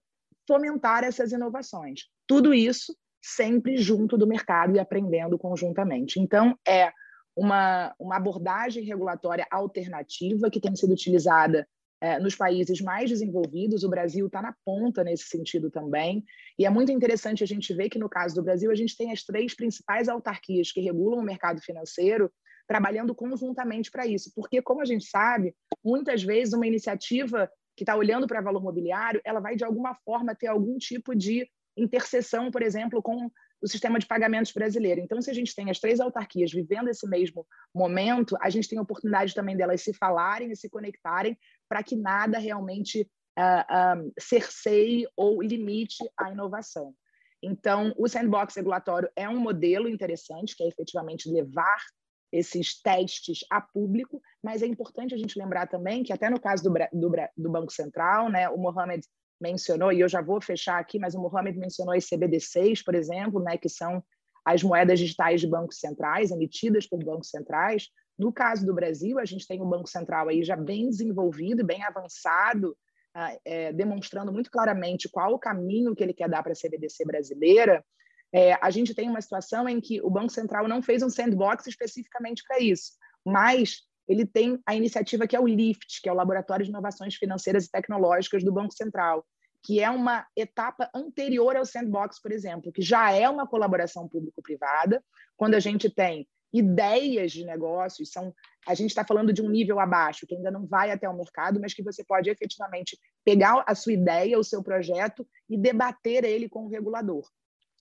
fomentar 0.49 1.05
essas 1.05 1.31
inovações. 1.31 2.09
Tudo 2.27 2.53
isso 2.53 2.93
sempre 3.23 3.77
junto 3.77 4.19
do 4.19 4.27
mercado 4.27 4.75
e 4.75 4.81
aprendendo 4.81 5.39
conjuntamente. 5.39 6.19
Então, 6.19 6.59
é 6.67 6.91
uma, 7.37 7.95
uma 8.01 8.17
abordagem 8.17 8.83
regulatória 8.83 9.47
alternativa 9.49 10.51
que 10.51 10.61
tem 10.61 10.75
sido 10.75 10.93
utilizada 10.93 11.69
é, 12.01 12.19
nos 12.19 12.35
países 12.35 12.81
mais 12.81 13.11
desenvolvidos. 13.11 13.85
O 13.85 13.89
Brasil 13.89 14.27
está 14.27 14.43
na 14.43 14.55
ponta 14.65 15.05
nesse 15.05 15.29
sentido 15.29 15.71
também. 15.71 16.25
E 16.59 16.67
é 16.67 16.71
muito 16.71 16.91
interessante 16.91 17.45
a 17.45 17.47
gente 17.47 17.73
ver 17.73 17.89
que, 17.89 17.99
no 17.99 18.09
caso 18.09 18.35
do 18.35 18.43
Brasil, 18.43 18.73
a 18.73 18.75
gente 18.75 18.97
tem 18.97 19.13
as 19.13 19.23
três 19.23 19.55
principais 19.55 20.09
autarquias 20.09 20.73
que 20.73 20.81
regulam 20.81 21.21
o 21.21 21.25
mercado 21.25 21.61
financeiro 21.61 22.33
trabalhando 22.67 23.15
conjuntamente 23.15 23.91
para 23.91 24.07
isso. 24.07 24.33
Porque, 24.35 24.61
como 24.61 24.81
a 24.81 24.85
gente 24.85 25.05
sabe, 25.05 25.55
muitas 25.85 26.23
vezes 26.25 26.55
uma 26.55 26.67
iniciativa 26.67 27.49
que 27.81 27.83
está 27.83 27.97
olhando 27.97 28.27
para 28.27 28.43
valor 28.43 28.63
mobiliário, 28.63 29.23
ela 29.25 29.41
vai, 29.41 29.57
de 29.57 29.65
alguma 29.65 29.95
forma, 30.05 30.35
ter 30.35 30.49
algum 30.49 30.77
tipo 30.77 31.15
de 31.15 31.51
interseção, 31.75 32.51
por 32.51 32.61
exemplo, 32.61 33.01
com 33.01 33.31
o 33.59 33.67
sistema 33.67 33.99
de 33.99 34.05
pagamentos 34.07 34.53
brasileiro. 34.53 35.01
Então, 35.01 35.19
se 35.23 35.31
a 35.31 35.33
gente 35.33 35.55
tem 35.55 35.71
as 35.71 35.81
três 35.81 35.99
autarquias 35.99 36.53
vivendo 36.53 36.89
esse 36.89 37.09
mesmo 37.09 37.47
momento, 37.75 38.37
a 38.39 38.51
gente 38.51 38.69
tem 38.69 38.79
a 38.79 38.83
oportunidade 38.83 39.35
também 39.35 39.57
delas 39.57 39.81
se 39.81 39.95
falarem 39.95 40.53
e 40.53 40.57
se 40.57 40.69
conectarem 40.69 41.39
para 41.67 41.83
que 41.83 41.97
nada 41.97 42.39
realmente 42.39 43.09
uh, 43.39 44.13
cerceie 44.21 45.09
ou 45.17 45.41
limite 45.41 46.05
a 46.19 46.31
inovação. 46.31 46.95
Então, 47.43 47.95
o 47.97 48.07
sandbox 48.07 48.57
regulatório 48.57 49.09
é 49.17 49.27
um 49.27 49.41
modelo 49.41 49.89
interessante, 49.89 50.55
que 50.55 50.65
é 50.65 50.69
efetivamente 50.69 51.31
levar 51.31 51.83
esses 52.31 52.79
testes 52.79 53.39
a 53.49 53.59
público, 53.59 54.21
mas 54.43 54.63
é 54.63 54.67
importante 54.67 55.15
a 55.15 55.19
gente 55.19 55.39
lembrar 55.39 55.67
também 55.67 56.03
que 56.03 56.13
até 56.13 56.31
no 56.31 56.41
caso 56.41 56.63
do, 56.65 56.73
do, 56.93 57.13
do 57.37 57.51
Banco 57.51 57.73
Central, 57.73 58.31
né, 58.31 58.49
o 58.49 58.57
Mohamed 58.57 59.07
mencionou, 59.41 59.93
e 59.93 60.01
eu 60.01 60.09
já 60.09 60.21
vou 60.21 60.41
fechar 60.41 60.79
aqui, 60.79 60.99
mas 60.99 61.15
o 61.15 61.21
Mohamed 61.21 61.59
mencionou 61.59 61.95
as 61.95 62.07
CBDCs, 62.07 62.83
por 62.83 62.95
exemplo, 62.95 63.43
né, 63.43 63.57
que 63.57 63.69
são 63.69 64.03
as 64.45 64.63
moedas 64.63 64.99
digitais 64.99 65.41
de 65.41 65.47
bancos 65.47 65.79
centrais, 65.79 66.31
emitidas 66.31 66.87
por 66.87 67.03
bancos 67.05 67.29
centrais. 67.29 67.89
No 68.19 68.33
caso 68.33 68.67
do 68.67 68.75
Brasil, 68.75 69.19
a 69.19 69.25
gente 69.25 69.47
tem 69.47 69.61
um 69.63 69.69
Banco 69.69 69.89
Central 69.89 70.29
aí 70.29 70.43
já 70.43 70.57
bem 70.57 70.89
desenvolvido, 70.89 71.65
bem 71.65 71.83
avançado, 71.83 72.77
uh, 73.17 73.41
é, 73.45 73.73
demonstrando 73.73 74.33
muito 74.33 74.51
claramente 74.51 75.09
qual 75.09 75.35
o 75.35 75.39
caminho 75.39 75.95
que 75.95 76.03
ele 76.03 76.13
quer 76.13 76.29
dar 76.29 76.43
para 76.43 76.53
a 76.53 76.57
CBDC 76.57 77.05
brasileira. 77.05 77.85
É, 78.33 78.55
a 78.61 78.71
gente 78.71 78.95
tem 78.95 79.09
uma 79.09 79.21
situação 79.21 79.69
em 79.69 79.81
que 79.81 80.01
o 80.03 80.11
Banco 80.11 80.31
Central 80.31 80.69
não 80.69 80.83
fez 80.83 81.03
um 81.03 81.11
sandbox 81.11 81.67
especificamente 81.67 82.43
para 82.47 82.61
isso, 82.61 82.93
mas 83.25 83.83
ele 84.11 84.27
tem 84.27 84.61
a 84.67 84.75
iniciativa 84.75 85.27
que 85.27 85.37
é 85.37 85.41
o 85.41 85.47
LIFT, 85.47 86.03
que 86.03 86.09
é 86.09 86.13
o 86.13 86.17
Laboratório 86.17 86.65
de 86.65 86.71
Inovações 86.71 87.15
Financeiras 87.15 87.67
e 87.67 87.71
Tecnológicas 87.71 88.43
do 88.43 88.53
Banco 88.53 88.75
Central, 88.75 89.25
que 89.63 89.81
é 89.81 89.89
uma 89.89 90.27
etapa 90.37 90.91
anterior 90.93 91.55
ao 91.55 91.65
sandbox, 91.65 92.21
por 92.21 92.33
exemplo, 92.33 92.73
que 92.73 92.83
já 92.83 93.13
é 93.13 93.29
uma 93.29 93.47
colaboração 93.47 94.09
público-privada, 94.09 95.05
quando 95.37 95.55
a 95.55 95.61
gente 95.61 95.89
tem 95.89 96.27
ideias 96.53 97.31
de 97.31 97.45
negócios, 97.45 98.11
são 98.11 98.35
a 98.67 98.75
gente 98.75 98.91
está 98.91 99.05
falando 99.05 99.33
de 99.33 99.41
um 99.41 99.49
nível 99.49 99.79
abaixo, 99.79 100.27
que 100.27 100.35
ainda 100.35 100.51
não 100.51 100.67
vai 100.67 100.91
até 100.91 101.09
o 101.09 101.17
mercado, 101.17 101.61
mas 101.61 101.73
que 101.73 101.83
você 101.83 102.05
pode 102.05 102.29
efetivamente 102.29 102.99
pegar 103.25 103.63
a 103.67 103.75
sua 103.75 103.93
ideia, 103.93 104.39
o 104.39 104.45
seu 104.45 104.63
projeto 104.63 105.27
e 105.49 105.57
debater 105.57 106.25
ele 106.25 106.49
com 106.49 106.67
o 106.67 106.69
regulador. 106.69 107.27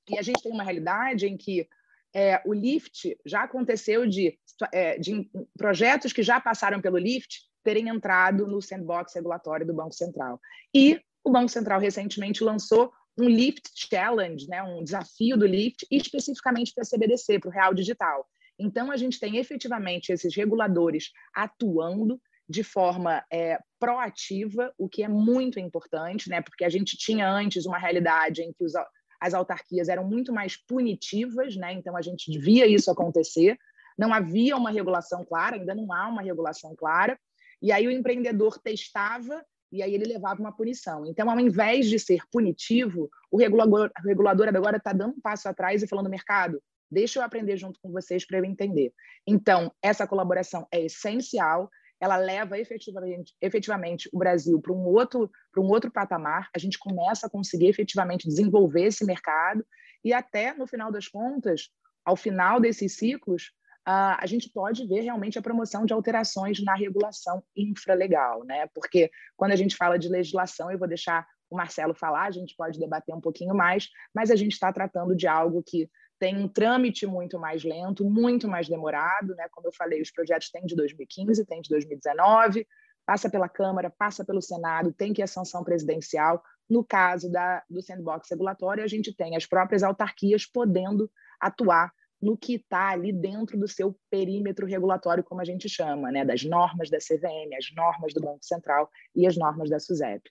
E 0.08 0.18
a 0.18 0.22
gente 0.22 0.44
tem 0.44 0.52
uma 0.52 0.63
realidade 0.63 1.28
em 1.28 1.36
que 1.36 1.68
é, 2.13 2.41
o 2.45 2.54
LIFT 2.54 3.17
já 3.26 3.43
aconteceu 3.43 4.08
de, 4.08 4.38
é, 4.74 4.98
de 4.98 5.30
projetos 5.58 6.12
que 6.12 6.24
já 6.24 6.39
passaram 6.39 6.82
pelo 6.82 6.98
LIFT 6.98 7.50
terem 7.63 7.89
entrado 7.89 8.48
no 8.48 8.62
sandbox 8.62 9.13
regulatório 9.13 9.65
do 9.65 9.74
Banco 9.74 9.93
Central. 9.93 10.39
E 10.74 11.00
o 11.24 11.32
Banco 11.32 11.50
Central 11.50 11.80
recentemente 11.80 12.43
lançou 12.43 12.91
um 13.17 13.28
Lift 13.28 13.69
Challenge, 13.76 14.48
né, 14.48 14.63
um 14.63 14.84
desafio 14.84 15.38
do 15.38 15.45
Lift, 15.45 15.86
especificamente 15.91 16.74
para 16.74 16.84
a 16.84 16.88
CBDC, 16.88 17.39
para 17.39 17.50
o 17.50 17.52
Real 17.52 17.74
Digital. 17.74 18.26
Então, 18.58 18.91
a 18.91 18.98
gente 18.98 19.19
tem 19.19 19.38
efetivamente 19.38 20.12
esses 20.12 20.36
reguladores 20.36 21.12
atuando 21.34 22.19
de 22.48 22.63
forma 22.63 23.24
é, 23.32 23.60
proativa, 23.80 24.74
o 24.78 24.89
que 24.89 25.04
é 25.04 25.08
muito 25.08 25.60
importante, 25.60 26.30
né, 26.30 26.41
porque 26.41 26.65
a 26.65 26.69
gente 26.69 26.98
tinha 26.98 27.30
antes 27.30 27.65
uma 27.65 27.78
realidade 27.78 28.41
em 28.41 28.52
que 28.52 28.63
os, 28.63 28.74
as 29.19 29.34
autarquias 29.34 29.89
eram 29.89 30.08
muito 30.08 30.34
mais 30.34 30.55
punitivas, 30.55 31.55
né? 31.55 31.73
então 31.73 31.95
a 31.95 32.01
gente 32.01 32.38
via 32.39 32.65
isso 32.65 32.89
acontecer. 32.89 33.58
Não 33.97 34.13
havia 34.13 34.55
uma 34.55 34.71
regulação 34.71 35.25
clara, 35.25 35.58
ainda 35.58 35.75
não 35.75 35.91
há 35.91 36.08
uma 36.08 36.21
regulação 36.21 36.73
clara, 36.75 37.19
e 37.62 37.71
aí 37.71 37.86
o 37.86 37.91
empreendedor 37.91 38.58
testava 38.60 39.43
e 39.71 39.84
aí 39.84 39.93
ele 39.93 40.05
levava 40.05 40.39
uma 40.39 40.55
punição. 40.55 41.05
Então, 41.05 41.29
ao 41.29 41.39
invés 41.39 41.88
de 41.88 41.99
ser 41.99 42.21
punitivo, 42.32 43.10
o 43.29 43.38
regulador, 43.38 43.91
o 44.03 44.08
regulador 44.08 44.47
agora 44.47 44.77
está 44.77 44.93
dando 44.93 45.15
um 45.15 45.21
passo 45.21 45.47
atrás 45.47 45.84
e 45.84 45.88
falando, 45.88 46.10
mercado, 46.10 46.62
deixa 46.89 47.19
eu 47.19 47.23
aprender 47.23 47.55
junto 47.58 47.79
com 47.82 47.91
vocês 47.91 48.25
para 48.25 48.39
eu 48.39 48.45
entender. 48.45 48.91
Então, 49.27 49.71
essa 49.82 50.08
colaboração 50.08 50.67
é 50.71 50.86
essencial, 50.86 51.69
ela 52.00 52.18
leva 52.18 52.58
efetivamente, 52.58 53.36
efetivamente 53.42 54.10
o 54.14 54.18
Brasil 54.18 54.60
para 54.62 54.74
um 54.74 54.86
outro 54.86 55.30
para 55.52 55.62
um 55.62 55.68
outro 55.68 55.92
patamar. 55.92 56.50
A 56.56 56.60
gente 56.60 56.80
começa 56.80 57.28
a 57.28 57.30
conseguir 57.30 57.68
efetivamente 57.68 58.28
desenvolver 58.28 58.84
esse 58.84 59.06
mercado 59.06 59.66
e 60.04 60.14
até 60.14 60.54
no 60.54 60.66
final 60.66 60.92
das 60.92 61.08
contas, 61.08 61.70
ao 62.06 62.16
final 62.16 62.60
desses 62.60 62.96
ciclos, 62.96 63.52
a 63.86 64.26
gente 64.28 64.50
pode 64.50 64.86
ver 64.88 65.02
realmente 65.02 65.40
a 65.40 65.42
promoção 65.42 65.84
de 65.84 65.94
alterações 65.94 66.64
na 66.64 66.76
regulação 66.76 67.44
infralegal, 67.56 68.44
né? 68.44 68.68
Porque 68.68 69.10
quando 69.36 69.52
a 69.52 69.56
gente 69.56 69.76
fala 69.76 69.98
de 69.98 70.08
legislação, 70.08 70.70
eu 70.70 70.78
vou 70.78 70.88
deixar 70.88 71.28
o 71.50 71.58
Marcelo 71.58 71.96
falar, 71.96 72.26
a 72.26 72.32
gente 72.32 72.56
pode 72.56 72.80
debater 72.80 73.16
um 73.16 73.22
pouquinho 73.22 73.56
mais, 73.56 73.90
mas 74.14 74.30
a 74.30 74.36
gente 74.36 74.52
está 74.52 74.72
tratando 74.72 75.16
de 75.16 75.28
algo 75.28 75.64
que 75.66 75.90
tem 76.19 76.38
um 76.38 76.47
trâmite 76.47 77.08
muito 77.08 77.39
mais 77.39 77.63
lento, 77.63 78.03
muito 78.03 78.47
mais 78.47 78.67
demorado, 78.67 79.34
né? 79.36 79.47
Como 79.51 79.67
eu 79.67 79.71
falei, 79.71 80.01
os 80.01 80.12
projetos 80.12 80.51
têm 80.51 80.65
de 80.65 80.75
2015, 80.75 81.45
tem 81.45 81.62
de 81.62 81.69
2019, 81.69 82.67
passa 83.05 83.29
pela 83.29 83.47
Câmara, 83.47 83.89
passa 83.89 84.25
pelo 84.25 84.41
Senado, 84.41 84.93
tem 84.93 85.13
que 85.13 85.21
a 85.21 85.27
sanção 85.27 85.63
presidencial. 85.63 86.43
No 86.69 86.84
caso 86.84 87.32
da, 87.32 87.63
do 87.69 87.82
sandbox 87.82 88.29
regulatório, 88.29 88.84
a 88.84 88.88
gente 88.88 89.15
tem 89.15 89.36
as 89.36 89.45
próprias 89.45 89.82
autarquias 89.82 90.45
podendo 90.45 91.10
atuar 91.39 91.91
no 92.21 92.38
que 92.38 92.55
está 92.55 92.89
ali 92.89 93.13
dentro 93.13 93.58
do 93.58 93.67
seu 93.67 93.97
perímetro 94.12 94.67
regulatório, 94.67 95.23
como 95.23 95.41
a 95.41 95.45
gente 95.45 95.69
chama, 95.69 96.12
né? 96.12 96.25
das 96.25 96.43
normas 96.43 96.89
da 96.89 96.97
CVM, 96.97 97.55
as 97.58 97.73
normas 97.73 98.13
do 98.13 98.21
Banco 98.21 98.43
Central 98.43 98.89
e 99.15 99.25
as 99.25 99.38
normas 99.38 99.69
da 99.69 99.79
SUSEP. 99.79 100.29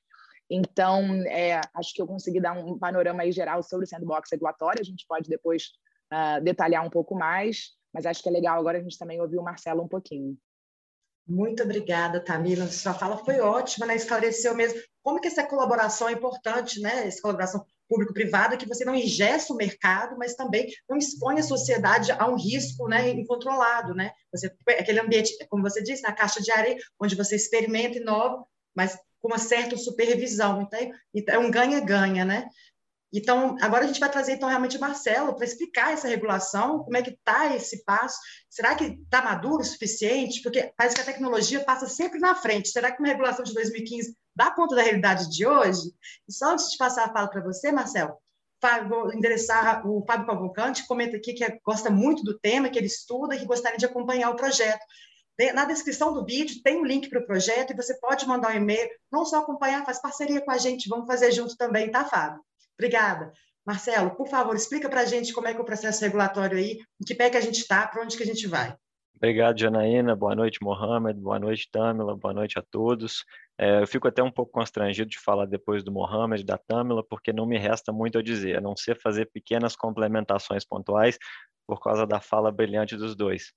Então, 0.51 1.03
é, 1.27 1.61
acho 1.75 1.93
que 1.95 2.01
eu 2.01 2.07
consegui 2.07 2.41
dar 2.41 2.53
um 2.53 2.79
panorama 2.79 3.31
geral 3.31 3.63
sobre 3.63 3.85
o 3.85 3.89
sandbox 3.89 4.31
regulatório. 4.31 4.81
A 4.81 4.85
gente 4.85 5.07
pode 5.07 5.29
depois 5.29 5.73
uh, 6.13 6.43
detalhar 6.43 6.85
um 6.85 6.91
pouco 6.91 7.15
mais, 7.15 7.73
mas 7.93 8.07
acho 8.07 8.23
que 8.23 8.29
é 8.29 8.33
legal 8.33 8.59
agora 8.59 8.79
a 8.79 8.83
gente 8.83 8.99
também 8.99 9.21
ouvir 9.21 9.39
o 9.39 9.43
Marcelo 9.43 9.83
um 9.83 9.89
pouquinho. 9.89 10.37
Muito 11.27 11.63
obrigada, 11.63 12.25
Tamila. 12.25 12.67
Sua 12.69 12.95
fala 12.95 13.19
foi 13.19 13.39
ótima, 13.41 13.85
né? 13.85 13.95
Esclareceu 13.95 14.55
mesmo 14.55 14.81
como 15.03 15.21
que 15.21 15.29
essa 15.29 15.45
colaboração 15.45 16.09
é 16.09 16.13
importante, 16.13 16.81
né? 16.81 17.07
Essa 17.07 17.21
colaboração 17.21 17.67
público-privada, 17.87 18.57
que 18.57 18.69
você 18.69 18.85
não 18.85 18.95
ingessa 18.95 19.53
o 19.53 19.57
mercado, 19.57 20.17
mas 20.19 20.35
também 20.35 20.69
não 20.89 20.97
expõe 20.97 21.39
a 21.39 21.43
sociedade 21.43 22.13
a 22.13 22.27
um 22.27 22.37
risco 22.37 22.87
né, 22.87 23.11
incontrolado. 23.11 23.95
Né? 23.95 24.13
Você, 24.31 24.55
aquele 24.69 25.01
ambiente, 25.01 25.33
como 25.49 25.63
você 25.63 25.83
disse, 25.83 26.03
na 26.03 26.13
caixa 26.13 26.41
de 26.41 26.51
areia, 26.51 26.77
onde 27.01 27.17
você 27.17 27.37
experimenta 27.37 27.99
e 27.99 28.03
inova, 28.03 28.45
mas 28.75 28.99
com 29.21 29.29
uma 29.29 29.39
certa 29.39 29.77
supervisão. 29.77 30.63
Então, 30.63 30.91
então 31.15 31.35
é 31.35 31.39
um 31.39 31.51
ganha-ganha, 31.51 32.25
né? 32.25 32.49
Então, 33.13 33.57
agora 33.61 33.85
a 33.85 33.87
gente 33.87 34.01
vai 34.01 34.11
trazer 34.11 34.35
então 34.35 34.49
realmente 34.49 34.77
o 34.77 34.81
Marcelo 34.81 35.35
para 35.35 35.45
explicar 35.45 35.93
essa 35.93 36.07
regulação, 36.07 36.81
como 36.85 36.97
é 36.97 37.03
que 37.03 37.11
está 37.11 37.55
esse 37.57 37.83
passo. 37.85 38.19
Será 38.51 38.75
que 38.75 38.85
está 38.85 39.23
maduro 39.23 39.63
o 39.63 39.65
suficiente? 39.65 40.43
Porque 40.43 40.73
parece 40.77 40.97
que 40.97 41.01
a 41.01 41.07
tecnologia 41.07 41.65
passa 41.65 41.89
sempre 41.89 42.19
na 42.19 42.35
frente. 42.35 42.69
Será 42.69 42.93
que 42.93 42.99
uma 42.99 43.09
regulação 43.09 43.45
de 43.45 43.55
2015 43.55 44.15
dá 44.37 44.51
conta 44.51 44.77
da 44.77 44.83
realidade 44.83 45.31
de 45.31 45.47
hoje? 45.47 45.91
E 46.29 46.33
só 46.33 46.53
antes 46.53 46.71
de 46.71 46.77
passar 46.77 47.07
a 47.07 47.13
fala 47.13 47.29
para 47.29 47.41
você, 47.41 47.73
Marcelo, 47.73 48.15
vou 48.89 49.13
endereçar 49.15 49.87
o 49.87 50.05
Fábio 50.07 50.27
Cavalcante, 50.27 50.87
comenta 50.87 51.17
aqui 51.17 51.33
que 51.33 51.45
é, 51.45 51.59
gosta 51.65 51.91
muito 51.91 52.23
do 52.23 52.39
tema, 52.39 52.69
que 52.69 52.79
ele 52.79 52.89
estuda 52.89 53.35
e 53.35 53.39
que 53.39 53.47
gostaria 53.47 53.79
de 53.79 53.87
acompanhar 53.87 54.31
o 54.31 54.37
projeto. 54.37 54.85
Na 55.55 55.65
descrição 55.65 56.13
do 56.13 56.25
vídeo 56.25 56.61
tem 56.65 56.81
um 56.81 56.85
link 56.85 57.09
para 57.09 57.21
o 57.21 57.27
projeto 57.27 57.73
e 57.73 57.77
você 57.77 57.99
pode 58.01 58.27
mandar 58.27 58.51
um 58.51 58.57
e-mail, 58.57 58.89
não 59.11 59.25
só 59.25 59.39
acompanhar, 59.39 59.85
faz 59.85 60.01
parceria 60.01 60.41
com 60.41 60.51
a 60.51 60.59
gente, 60.59 60.89
vamos 60.89 61.07
fazer 61.07 61.31
junto 61.31 61.57
também, 61.57 61.91
tá, 61.91 62.05
Fábio? 62.05 62.41
Obrigada. 62.77 63.33
Marcelo, 63.65 64.17
por 64.17 64.29
favor, 64.29 64.57
explica 64.57 64.89
para 64.89 65.03
a 65.03 65.05
gente 65.05 65.33
como 65.33 65.47
é 65.47 65.53
que 65.53 65.59
é 65.59 65.63
o 65.63 65.65
processo 65.65 66.03
regulatório 66.03 66.59
aí, 66.59 66.79
em 67.01 67.05
que 67.05 67.15
pé 67.15 67.31
que 67.31 67.37
a 67.37 67.41
gente 67.41 67.59
está, 67.59 67.87
para 67.87 68.03
onde 68.03 68.17
que 68.17 68.23
a 68.23 68.27
gente 68.27 68.47
vai. 68.47 68.75
Obrigado, 69.15 69.59
Janaína. 69.59 70.15
Boa 70.15 70.35
noite, 70.35 70.59
Mohamed. 70.63 71.21
Boa 71.21 71.41
noite, 71.41 71.69
Tamila. 71.71 72.17
Boa 72.17 72.33
noite 72.33 72.59
a 72.59 72.63
todos. 72.63 73.25
É, 73.59 73.83
eu 73.83 73.87
fico 73.87 74.07
até 74.07 74.23
um 74.23 74.31
pouco 74.31 74.53
constrangido 74.53 75.11
de 75.11 75.19
falar 75.19 75.45
depois 75.45 75.83
do 75.83 75.91
Mohamed, 75.93 76.45
da 76.45 76.57
Tamila, 76.57 77.05
porque 77.05 77.33
não 77.33 77.45
me 77.45 77.59
resta 77.59 77.93
muito 77.93 78.17
a 78.17 78.23
dizer, 78.23 78.57
a 78.57 78.61
não 78.61 78.77
ser 78.77 78.99
fazer 79.01 79.29
pequenas 79.33 79.75
complementações 79.75 80.65
pontuais 80.65 81.19
por 81.67 81.81
causa 81.81 82.07
da 82.07 82.21
fala 82.21 82.51
brilhante 82.51 82.97
dos 82.97 83.15
dois. 83.17 83.53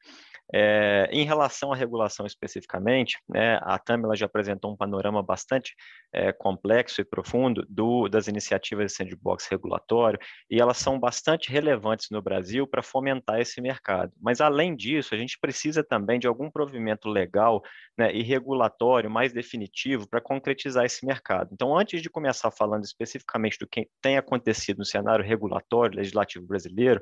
É, 0.53 1.07
em 1.11 1.23
relação 1.23 1.71
à 1.71 1.75
regulação 1.75 2.25
especificamente, 2.25 3.17
né, 3.27 3.57
a 3.61 3.79
Tamila 3.79 4.15
já 4.15 4.25
apresentou 4.25 4.73
um 4.73 4.77
panorama 4.77 5.23
bastante 5.23 5.75
é, 6.13 6.31
complexo 6.33 6.99
e 6.99 7.05
profundo 7.05 7.65
do, 7.69 8.09
das 8.09 8.27
iniciativas 8.27 8.87
de 8.87 8.97
sandbox 8.97 9.47
regulatório, 9.47 10.19
e 10.49 10.59
elas 10.59 10.77
são 10.77 10.99
bastante 10.99 11.49
relevantes 11.49 12.07
no 12.11 12.21
Brasil 12.21 12.67
para 12.67 12.83
fomentar 12.83 13.39
esse 13.39 13.61
mercado. 13.61 14.11
Mas, 14.21 14.41
além 14.41 14.75
disso, 14.75 15.15
a 15.15 15.17
gente 15.17 15.39
precisa 15.39 15.83
também 15.83 16.19
de 16.19 16.27
algum 16.27 16.49
provimento 16.51 17.07
legal 17.07 17.61
né, 17.97 18.13
e 18.13 18.21
regulatório 18.21 19.09
mais 19.09 19.31
definitivo 19.31 20.07
para 20.09 20.19
concretizar 20.19 20.85
esse 20.85 21.05
mercado. 21.05 21.49
Então, 21.53 21.77
antes 21.77 22.01
de 22.01 22.09
começar 22.09 22.51
falando 22.51 22.83
especificamente 22.83 23.57
do 23.57 23.67
que 23.67 23.87
tem 24.01 24.17
acontecido 24.17 24.79
no 24.79 24.85
cenário 24.85 25.23
regulatório 25.23 25.97
legislativo 25.97 26.45
brasileiro, 26.45 27.01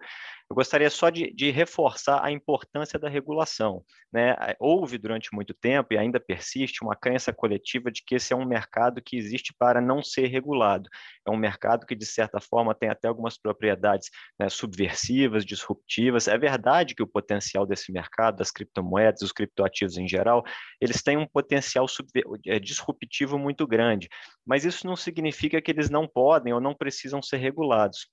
eu 0.49 0.55
gostaria 0.55 0.89
só 0.89 1.11
de, 1.11 1.31
de 1.31 1.51
reforçar 1.51 2.25
a 2.25 2.31
importância 2.31 2.97
da 2.97 3.07
regulação. 3.07 3.83
Né? 4.11 4.35
Houve 4.59 4.97
durante 4.97 5.29
muito 5.31 5.53
tempo 5.53 5.93
e 5.93 5.97
ainda 5.97 6.19
persiste 6.19 6.83
uma 6.83 6.95
crença 6.95 7.31
coletiva 7.31 7.91
de 7.91 8.03
que 8.03 8.15
esse 8.15 8.33
é 8.33 8.35
um 8.35 8.45
mercado 8.45 8.99
que 8.99 9.15
existe 9.15 9.53
para 9.53 9.79
não 9.79 10.01
ser 10.01 10.25
regulado. 10.25 10.89
É 11.27 11.29
um 11.29 11.37
mercado 11.37 11.85
que, 11.85 11.93
de 11.93 12.05
certa 12.05 12.41
forma, 12.41 12.73
tem 12.73 12.89
até 12.89 13.07
algumas 13.07 13.37
propriedades 13.37 14.09
né, 14.39 14.49
subversivas, 14.49 15.45
disruptivas. 15.45 16.27
É 16.27 16.35
verdade 16.35 16.95
que 16.95 17.03
o 17.03 17.07
potencial 17.07 17.67
desse 17.67 17.91
mercado, 17.91 18.37
das 18.37 18.49
criptomoedas, 18.49 19.19
dos 19.19 19.31
criptoativos 19.31 19.97
em 19.97 20.07
geral, 20.07 20.43
eles 20.81 21.03
têm 21.03 21.15
um 21.15 21.27
potencial 21.27 21.85
é, 22.47 22.59
disruptivo 22.59 23.37
muito 23.37 23.67
grande, 23.67 24.09
mas 24.43 24.65
isso 24.65 24.87
não 24.87 24.95
significa 24.95 25.61
que 25.61 25.69
eles 25.69 25.91
não 25.91 26.07
podem 26.07 26.51
ou 26.53 26.59
não 26.59 26.73
precisam 26.73 27.21
ser 27.21 27.37
regulados 27.37 28.07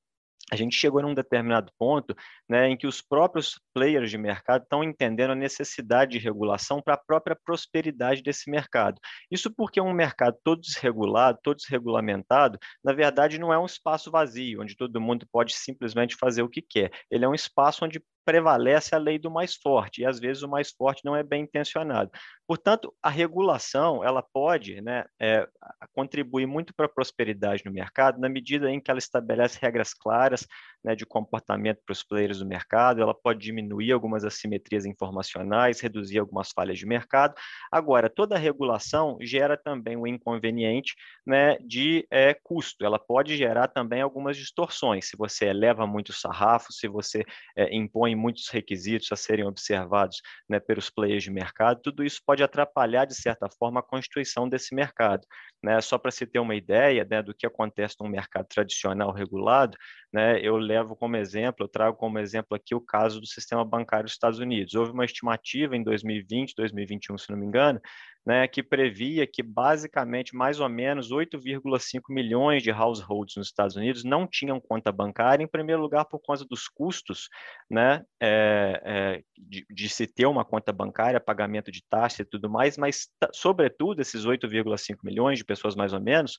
a 0.51 0.57
gente 0.57 0.77
chegou 0.77 1.03
num 1.03 1.15
determinado 1.15 1.73
ponto 1.79 2.15
né, 2.49 2.69
em 2.69 2.77
que 2.77 2.87
os 2.87 3.03
próprios 3.03 3.61
players 3.75 4.11
de 4.11 4.19
mercado 4.19 4.63
estão 4.63 4.85
entendendo 4.85 5.33
a 5.33 5.37
necessidade 5.37 6.13
de 6.13 6.19
regulação 6.19 6.81
para 6.81 6.95
a 6.95 7.01
própria 7.05 7.37
prosperidade 7.45 8.23
desse 8.23 8.49
mercado. 8.49 9.01
Isso 9.31 9.53
porque 9.53 9.81
um 9.81 9.93
mercado 9.93 10.37
todo 10.45 10.61
desregulado, 10.61 11.39
todo 11.43 11.57
desregulamentado, 11.57 12.59
na 12.83 12.93
verdade 12.93 13.39
não 13.39 13.53
é 13.53 13.59
um 13.59 13.67
espaço 13.67 14.11
vazio, 14.11 14.63
onde 14.63 14.77
todo 14.77 15.01
mundo 15.01 15.27
pode 15.33 15.53
simplesmente 15.55 16.17
fazer 16.17 16.43
o 16.43 16.49
que 16.49 16.63
quer. 16.63 16.91
Ele 17.11 17.25
é 17.25 17.29
um 17.29 17.35
espaço 17.35 17.85
onde 17.85 18.01
prevalece 18.25 18.93
a 18.93 18.99
lei 18.99 19.21
do 19.21 19.31
mais 19.31 19.55
forte, 19.55 20.03
e 20.03 20.05
às 20.05 20.19
vezes 20.19 20.43
o 20.43 20.49
mais 20.49 20.73
forte 20.73 21.05
não 21.05 21.15
é 21.15 21.23
bem 21.23 21.45
intencionado. 21.45 22.11
Portanto, 22.47 22.95
a 23.03 23.11
regulação 23.11 24.05
ela 24.05 24.23
pode 24.23 24.81
né, 24.81 25.05
é, 25.21 25.49
contribuir 25.93 26.47
muito 26.47 26.73
para 26.75 26.87
a 26.87 26.89
prosperidade 26.89 27.65
no 27.65 27.73
mercado, 27.73 28.21
na 28.21 28.29
medida 28.29 28.71
em 28.71 28.81
que 28.81 28.91
ela 28.91 28.99
estabelece 28.99 29.59
regras 29.61 29.93
claras 29.93 30.47
né, 30.87 30.95
de 30.95 31.05
comportamento 31.05 31.81
para 31.85 31.93
os 31.93 32.05
players 32.05 32.39
do 32.39 32.47
mercado, 32.47 33.03
ela 33.03 33.13
pode 33.13 33.41
diminuir 33.41 33.91
algumas 33.91 34.25
assimetrias 34.25 34.87
informacionais, 34.87 35.81
reduzir 35.81 36.21
algumas 36.21 36.53
falhas 36.53 36.79
de 36.79 36.87
mercado. 36.87 37.35
Agora, 37.73 38.09
toda 38.09 38.39
regulação 38.39 39.19
gera 39.21 39.57
também 39.57 39.97
o 39.97 40.07
inconveniente 40.07 40.95
né, 41.27 41.59
de 41.59 42.07
é, 42.09 42.33
custo, 42.35 42.85
ela 42.85 43.01
pode 43.01 43.37
gerar 43.37 43.67
também 43.67 44.01
algumas 44.01 44.37
distorções. 44.37 45.09
Se 45.09 45.17
você 45.17 45.47
eleva 45.47 45.85
muito 45.87 46.11
o 46.11 46.15
sarrafo, 46.15 46.73
se 46.73 46.87
você 46.87 47.25
é, 47.57 47.75
impõe 47.75 48.15
muitos 48.15 48.49
requisitos 48.49 49.11
a 49.11 49.17
serem 49.17 49.45
observados 49.45 50.23
né, 50.49 50.61
pelos 50.61 50.89
players 50.89 51.25
de 51.25 51.31
mercado, 51.33 51.81
tudo 51.83 52.05
isso 52.05 52.21
pode 52.25 52.36
atrapalhar, 52.43 53.07
de 53.07 53.15
certa 53.15 53.49
forma, 53.49 53.81
a 53.81 53.83
constituição 53.83 54.49
desse 54.49 54.75
mercado. 54.75 55.27
Né? 55.67 55.81
Só 55.81 55.99
para 55.99 56.13
se 56.13 56.25
ter 56.25 56.39
uma 56.39 56.55
ideia 56.55 57.05
né, 57.11 57.21
do 57.21 57.35
que 57.35 57.45
acontece 57.45 57.97
no 57.99 58.09
mercado 58.09 58.47
tradicional 58.47 59.11
regulado, 59.11 59.77
né, 60.13 60.39
eu 60.41 60.57
levo 60.57 60.95
como 60.95 61.17
exemplo, 61.17 61.65
eu 61.65 61.69
trago 61.69 61.97
como 61.97 62.21
exemplo 62.21 62.57
aqui 62.57 62.73
o 62.73 62.81
caso 62.81 63.21
do 63.21 63.27
sistema 63.27 63.65
bancário 63.65 64.05
dos 64.05 64.13
Estados 64.13 64.39
Unidos. 64.39 64.77
Houve 64.77 64.93
uma 64.93 65.05
estimativa 65.05 65.77
em 65.77 65.83
2020, 65.83 66.55
2021, 66.55 67.19
se 67.19 67.31
não 67.33 67.37
me 67.37 67.47
engano, 67.47 67.81
né, 68.27 68.49
que 68.49 68.61
previa 68.61 69.25
que 69.25 69.41
basicamente 69.41 70.35
mais 70.35 70.59
ou 70.59 70.69
menos 70.69 71.13
8,5 71.13 72.01
milhões 72.09 72.61
de 72.61 72.73
households 72.73 73.37
nos 73.37 73.47
Estados 73.47 73.77
Unidos 73.77 74.03
não 74.03 74.27
tinham 74.27 74.61
conta 74.61 74.91
bancária, 74.91 75.45
em 75.45 75.49
primeiro 75.49 75.81
lugar 75.81 76.05
por 76.05 76.19
causa 76.21 76.45
dos 76.45 76.67
custos 76.67 77.29
né, 77.71 78.05
é, 78.21 78.83
é, 78.85 79.23
de, 79.39 79.65
de, 79.71 79.89
se 79.89 80.09
ter 80.09 80.27
uma 80.27 80.45
conta 80.45 80.73
bancária, 80.73 81.21
pagamento 81.21 81.71
de 81.71 81.85
taxa 81.89 82.23
e 82.23 82.25
tudo 82.25 82.51
mais, 82.51 82.77
mas, 82.77 83.09
sobretudo, 83.33 84.01
esses 84.01 84.25
8,5 84.25 84.97
milhões 85.05 85.39
de 85.39 85.45
pessoas 85.45 85.56
mais 85.77 85.93
ou 85.93 86.01
menos, 86.01 86.39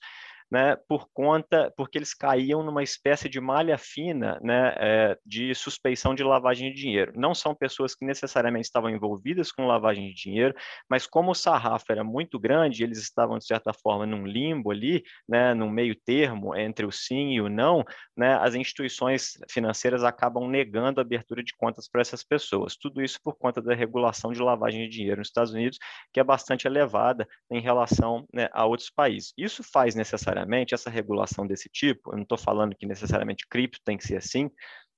né, 0.50 0.78
por 0.88 1.08
conta, 1.14 1.72
porque 1.76 1.98
eles 1.98 2.14
caíam 2.14 2.64
numa 2.64 2.82
espécie 2.82 3.28
de 3.28 3.40
malha 3.40 3.78
fina 3.78 4.40
né, 4.42 4.74
é, 4.78 5.18
de 5.26 5.54
suspeição 5.54 6.16
de 6.16 6.24
lavagem 6.24 6.72
de 6.72 6.80
dinheiro. 6.80 7.12
Não 7.16 7.36
são 7.36 7.54
pessoas 7.54 7.94
que 7.94 8.06
necessariamente 8.06 8.66
estavam 8.66 8.90
envolvidas 8.90 9.52
com 9.52 9.68
lavagem 9.68 10.08
de 10.08 10.14
dinheiro, 10.14 10.56
mas 10.90 11.06
como 11.06 11.32
o 11.32 11.36
sarrafo 11.36 11.92
era 11.92 12.04
muito 12.04 12.40
grande, 12.40 12.84
eles 12.84 13.00
estavam, 13.00 13.38
de 13.38 13.46
certa 13.46 13.74
forma, 13.74 14.06
num 14.06 14.26
limbo 14.26 14.72
ali, 14.72 15.04
né, 15.28 15.54
num 15.54 15.70
meio 15.70 15.96
termo 15.96 16.56
entre 16.56 16.86
o 16.86 16.92
sim 16.92 17.34
e 17.34 17.42
o 17.42 17.50
não, 17.50 17.84
né, 18.16 18.36
as 18.36 18.56
instituições 18.56 19.38
financeiras 19.50 20.04
acabam 20.04 20.48
negando 20.48 21.02
a 21.02 21.04
abertura 21.04 21.44
de 21.44 21.54
contas 21.58 21.90
para 21.90 22.02
essas 22.02 22.24
pessoas. 22.24 22.78
Tudo 22.78 23.02
isso 23.02 23.20
por 23.22 23.38
conta 23.38 23.62
da 23.62 23.76
regulação 23.76 24.32
de 24.32 24.42
lavagem 24.42 24.84
de 24.84 24.90
dinheiro 24.90 25.18
nos 25.18 25.28
Estados 25.28 25.52
Unidos, 25.52 25.78
que 26.14 26.20
é 26.20 26.24
bastante 26.24 26.68
elevada 26.68 27.28
em 27.52 27.60
relação 27.60 28.26
né, 28.34 28.48
a 28.54 28.66
outros 28.66 28.90
países. 28.90 29.34
Isso 29.38 29.62
faz 29.62 29.94
necessariamente 29.94 30.37
necessariamente 30.38 30.74
essa 30.74 30.90
regulação 30.90 31.48
desse 31.48 31.70
tipo, 31.70 32.12
eu 32.12 32.18
não 32.18 32.24
estou 32.24 32.38
falando 32.38 32.76
que 32.76 32.86
necessariamente 32.86 33.48
cripto 33.50 33.80
tem 33.84 33.98
que 33.98 34.06
ser 34.06 34.18
assim, 34.18 34.50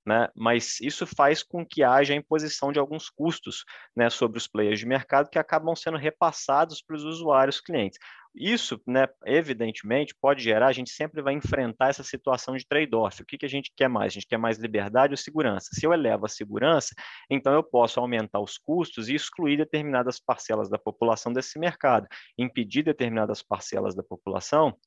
né, 0.05 0.27
mas 0.35 0.79
isso 0.81 1.05
faz 1.05 1.43
com 1.43 1.65
que 1.65 1.83
haja 1.83 2.13
a 2.13 2.17
imposição 2.17 2.71
de 2.71 2.79
alguns 2.79 3.09
custos 3.09 3.63
né, 3.95 4.09
sobre 4.09 4.37
os 4.37 4.47
players 4.47 4.79
de 4.79 4.85
mercado 4.85 5.29
que 5.29 5.37
acabam 5.37 5.75
sendo 5.75 5.97
repassados 5.97 6.81
para 6.81 6.95
os 6.95 7.03
usuários 7.03 7.61
clientes. 7.61 7.99
Isso, 8.33 8.79
né, 8.87 9.07
evidentemente, 9.25 10.15
pode 10.19 10.41
gerar, 10.43 10.67
a 10.67 10.71
gente 10.71 10.91
sempre 10.91 11.21
vai 11.21 11.33
enfrentar 11.33 11.89
essa 11.89 12.03
situação 12.03 12.55
de 12.55 12.65
trade-off. 12.65 13.21
O 13.21 13.25
que, 13.25 13.37
que 13.37 13.45
a 13.45 13.49
gente 13.49 13.71
quer 13.75 13.89
mais? 13.89 14.13
A 14.13 14.15
gente 14.15 14.27
quer 14.27 14.37
mais 14.37 14.57
liberdade 14.57 15.13
ou 15.13 15.17
segurança? 15.17 15.69
Se 15.73 15.85
eu 15.85 15.91
elevo 15.91 16.25
a 16.25 16.29
segurança, 16.29 16.93
então 17.29 17.53
eu 17.53 17.63
posso 17.63 17.99
aumentar 17.99 18.39
os 18.39 18.57
custos 18.57 19.09
e 19.09 19.15
excluir 19.15 19.57
determinadas 19.57 20.19
parcelas 20.19 20.69
da 20.69 20.77
população 20.77 21.33
desse 21.33 21.57
mercado, 21.59 22.07
impedir 22.37 22.83
determinadas 22.83 23.41
parcelas 23.41 23.95
da 23.95 24.03
população 24.03 24.77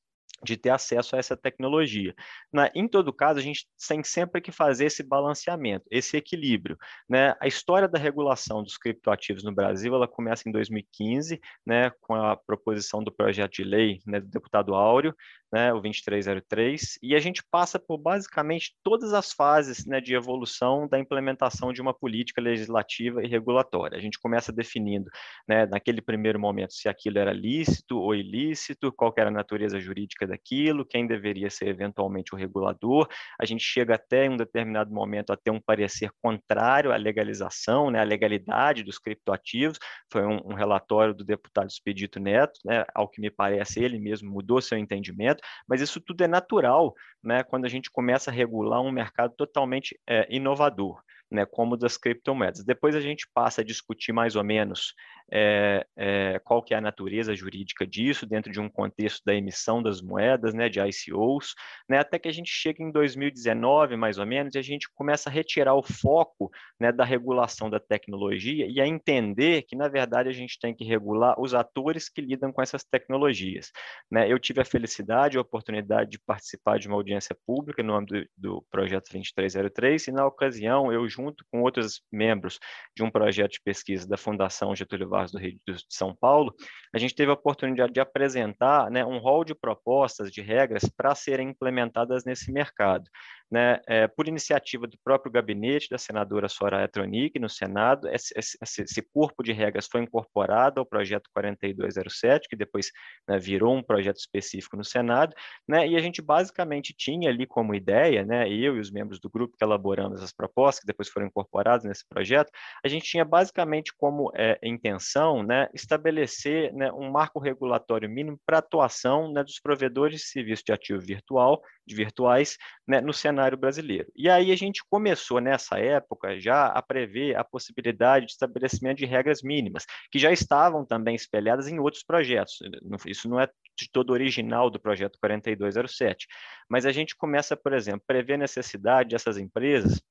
de 0.43 0.57
ter 0.57 0.69
acesso 0.69 1.15
a 1.15 1.19
essa 1.19 1.37
tecnologia. 1.37 2.13
Na, 2.51 2.69
em 2.75 2.87
todo 2.87 3.13
caso, 3.13 3.39
a 3.39 3.41
gente 3.41 3.67
tem 3.87 4.03
sempre 4.03 4.41
que 4.41 4.51
fazer 4.51 4.85
esse 4.85 5.03
balanceamento, 5.03 5.85
esse 5.89 6.17
equilíbrio. 6.17 6.77
Né? 7.09 7.35
A 7.39 7.47
história 7.47 7.87
da 7.87 7.99
regulação 7.99 8.63
dos 8.63 8.77
criptoativos 8.77 9.43
no 9.43 9.53
Brasil, 9.53 9.93
ela 9.93 10.07
começa 10.07 10.47
em 10.47 10.51
2015, 10.51 11.39
né, 11.65 11.91
com 12.01 12.15
a 12.15 12.35
proposição 12.35 13.03
do 13.03 13.11
projeto 13.11 13.53
de 13.53 13.63
lei 13.63 13.99
né, 14.05 14.19
do 14.19 14.27
deputado 14.27 14.75
Áureo, 14.75 15.15
né, 15.53 15.71
o 15.71 15.79
2303, 15.79 16.97
e 17.01 17.13
a 17.13 17.19
gente 17.19 17.43
passa 17.51 17.77
por 17.77 17.99
basicamente 17.99 18.75
todas 18.81 19.13
as 19.13 19.31
fases 19.31 19.85
né, 19.85 20.01
de 20.01 20.15
evolução 20.15 20.87
da 20.87 20.97
implementação 20.97 21.71
de 21.71 21.79
uma 21.79 21.93
política 21.93 22.41
legislativa 22.41 23.23
e 23.23 23.27
regulatória. 23.27 23.95
A 23.95 24.01
gente 24.01 24.19
começa 24.19 24.51
definindo, 24.51 25.11
né, 25.47 25.67
naquele 25.67 26.01
primeiro 26.01 26.39
momento, 26.39 26.73
se 26.73 26.89
aquilo 26.89 27.19
era 27.19 27.31
lícito 27.31 27.99
ou 27.99 28.15
ilícito, 28.15 28.91
qual 28.91 29.13
era 29.15 29.29
a 29.29 29.33
natureza 29.33 29.79
jurídica 29.79 30.25
daquilo, 30.33 30.85
quem 30.85 31.07
deveria 31.07 31.49
ser 31.49 31.67
eventualmente 31.67 32.33
o 32.33 32.37
regulador. 32.37 33.07
A 33.39 33.45
gente 33.45 33.63
chega 33.63 33.95
até 33.95 34.25
em 34.25 34.29
um 34.29 34.37
determinado 34.37 34.91
momento 34.93 35.31
a 35.31 35.37
ter 35.37 35.51
um 35.51 35.61
parecer 35.61 36.11
contrário 36.21 36.91
à 36.91 36.95
legalização, 36.95 37.89
né, 37.89 37.99
à 37.99 38.03
legalidade 38.03 38.83
dos 38.83 38.99
criptoativos. 38.99 39.79
Foi 40.11 40.25
um, 40.25 40.39
um 40.45 40.53
relatório 40.53 41.13
do 41.13 41.23
deputado 41.23 41.69
Expedito 41.69 42.19
Neto, 42.19 42.59
né, 42.65 42.83
ao 42.93 43.07
que 43.07 43.21
me 43.21 43.29
parece, 43.29 43.83
ele 43.83 43.99
mesmo 43.99 44.31
mudou 44.31 44.61
seu 44.61 44.77
entendimento 44.77 45.41
mas 45.67 45.81
isso 45.81 46.01
tudo 46.01 46.23
é 46.23 46.27
natural 46.27 46.93
né, 47.23 47.43
quando 47.43 47.65
a 47.65 47.69
gente 47.69 47.89
começa 47.89 48.29
a 48.29 48.33
regular 48.33 48.81
um 48.81 48.91
mercado 48.91 49.33
totalmente 49.35 49.99
é, 50.07 50.27
inovador. 50.29 51.01
Né, 51.33 51.47
como 51.47 51.75
das 51.75 51.97
criptomoedas. 51.97 52.63
Depois 52.63 52.95
a 52.95 53.01
gente 53.01 53.27
passa 53.33 53.61
a 53.61 53.63
discutir 53.63 54.13
mais 54.13 54.35
ou 54.35 54.43
menos 54.43 54.93
é, 55.31 55.85
é, 55.97 56.39
qual 56.43 56.61
que 56.61 56.73
é 56.73 56.77
a 56.77 56.81
natureza 56.81 57.35
jurídica 57.35 57.87
disso 57.87 58.25
dentro 58.25 58.51
de 58.51 58.59
um 58.59 58.69
contexto 58.69 59.23
da 59.25 59.33
emissão 59.33 59.81
das 59.81 59.99
moedas, 59.99 60.53
né, 60.53 60.69
de 60.69 60.79
ICOs, 60.79 61.55
né, 61.89 61.97
até 61.97 62.19
que 62.19 62.27
a 62.27 62.31
gente 62.31 62.51
chega 62.51 62.83
em 62.83 62.91
2019, 62.91 63.95
mais 63.95 64.17
ou 64.17 64.25
menos, 64.25 64.53
e 64.53 64.59
a 64.59 64.61
gente 64.61 64.87
começa 64.93 65.29
a 65.29 65.33
retirar 65.33 65.73
o 65.73 65.81
foco 65.81 66.51
né, 66.79 66.91
da 66.91 67.03
regulação 67.03 67.67
da 67.69 67.79
tecnologia 67.79 68.67
e 68.69 68.79
a 68.79 68.87
entender 68.87 69.63
que, 69.63 69.75
na 69.75 69.87
verdade, 69.87 70.29
a 70.29 70.33
gente 70.33 70.59
tem 70.59 70.75
que 70.75 70.83
regular 70.83 71.39
os 71.39 71.55
atores 71.55 72.09
que 72.09 72.21
lidam 72.21 72.51
com 72.51 72.61
essas 72.61 72.83
tecnologias. 72.83 73.71
Né? 74.11 74.31
Eu 74.31 74.37
tive 74.37 74.61
a 74.61 74.65
felicidade 74.65 75.35
e 75.35 75.39
a 75.39 75.41
oportunidade 75.41 76.11
de 76.11 76.19
participar 76.19 76.77
de 76.77 76.87
uma 76.87 76.97
audiência 76.97 77.35
pública 77.45 77.81
no 77.81 77.95
âmbito 77.95 78.29
do, 78.37 78.55
do 78.55 78.65
projeto 78.69 79.09
2303, 79.11 80.07
e 80.07 80.11
na 80.11 80.25
ocasião, 80.25 80.91
eu, 80.91 81.07
junto 81.07 81.22
com 81.51 81.61
outros 81.61 82.01
membros 82.11 82.59
de 82.95 83.03
um 83.03 83.09
projeto 83.09 83.53
de 83.53 83.61
pesquisa 83.61 84.07
da 84.07 84.17
Fundação 84.17 84.75
Getúlio 84.75 85.09
Vargas 85.09 85.31
do 85.31 85.39
Rio 85.39 85.59
de 85.67 85.77
São 85.89 86.15
Paulo, 86.15 86.53
a 86.93 86.97
gente 86.97 87.15
teve 87.15 87.31
a 87.31 87.35
oportunidade 87.35 87.93
de 87.93 87.99
apresentar 87.99 88.89
né, 88.89 89.05
um 89.05 89.17
rol 89.17 89.43
de 89.43 89.55
propostas, 89.55 90.31
de 90.31 90.41
regras 90.41 90.83
para 90.95 91.15
serem 91.15 91.49
implementadas 91.49 92.25
nesse 92.25 92.51
mercado 92.51 93.09
né, 93.53 93.79
é, 93.87 94.07
por 94.07 94.27
iniciativa 94.27 94.87
do 94.87 94.97
próprio 95.03 95.31
gabinete 95.31 95.87
da 95.87 95.99
senadora 95.99 96.49
Soraya 96.49 96.87
Tronic 96.87 97.37
no 97.37 97.47
Senado, 97.47 98.09
esse, 98.09 98.33
esse, 98.35 98.57
esse, 98.81 99.01
corpo 99.13 99.43
de 99.43 99.51
regras 99.51 99.85
foi 99.85 100.01
incorporado 100.01 100.79
ao 100.79 100.85
projeto 100.87 101.29
4207, 101.31 102.49
que 102.49 102.55
depois 102.55 102.89
né, 103.27 103.37
virou 103.37 103.75
um 103.75 103.83
projeto 103.83 104.17
específico 104.17 104.75
no 104.75 104.83
Senado, 104.83 105.35
né, 105.67 105.87
e 105.87 105.95
a 105.95 105.99
gente 105.99 106.19
basicamente 106.19 106.95
tinha 106.97 107.29
ali 107.29 107.45
como 107.45 107.75
ideia, 107.75 108.25
né, 108.25 108.49
eu 108.49 108.75
e 108.75 108.79
os 108.79 108.89
membros 108.89 109.19
do 109.19 109.29
grupo 109.29 109.55
que 109.55 109.63
elaboramos 109.63 110.23
as 110.23 110.33
propostas, 110.33 110.79
que 110.79 110.87
depois 110.87 111.07
foram 111.07 111.27
incorporadas 111.27 111.83
nesse 111.83 112.07
projeto, 112.09 112.51
a 112.83 112.87
gente 112.87 113.05
tinha 113.05 113.23
basicamente 113.23 113.93
como 113.95 114.31
é, 114.33 114.57
intenção 114.63 115.43
né, 115.43 115.69
estabelecer 115.75 116.73
né, 116.73 116.91
um 116.91 117.11
marco 117.11 117.37
regulatório 117.37 118.09
mínimo 118.09 118.39
para 118.47 118.57
atuação 118.57 119.31
né, 119.31 119.43
dos 119.43 119.59
provedores 119.59 120.21
de 120.21 120.25
serviço 120.25 120.63
de 120.65 120.73
ativo 120.73 120.99
virtual, 120.99 121.61
de 121.85 121.93
virtuais, 121.93 122.57
né, 122.87 122.99
no 122.99 123.13
cenário 123.13 123.42
cenário 123.43 123.57
brasileiro. 123.57 124.11
E 124.15 124.29
aí 124.29 124.51
a 124.51 124.55
gente 124.55 124.83
começou 124.89 125.39
nessa 125.39 125.77
época 125.77 126.39
já 126.39 126.67
a 126.67 126.81
prever 126.81 127.35
a 127.35 127.43
possibilidade 127.43 128.25
de 128.25 128.31
estabelecimento 128.31 128.97
de 128.97 129.05
regras 129.05 129.41
mínimas, 129.41 129.85
que 130.11 130.17
já 130.17 130.31
estavam 130.31 130.85
também 130.85 131.15
espelhadas 131.15 131.67
em 131.67 131.79
outros 131.79 132.03
projetos. 132.03 132.59
Isso 133.05 133.29
não 133.29 133.39
é 133.39 133.47
de 133.77 133.89
todo 133.91 134.11
original 134.11 134.69
do 134.69 134.79
projeto 134.79 135.17
4207, 135.19 136.27
mas 136.69 136.85
a 136.85 136.91
gente 136.91 137.15
começa, 137.15 137.57
por 137.57 137.73
exemplo, 137.73 138.03
prever 138.05 138.35
a 138.35 138.37
necessidade 138.37 139.09
dessas 139.09 139.37
empresas 139.37 140.01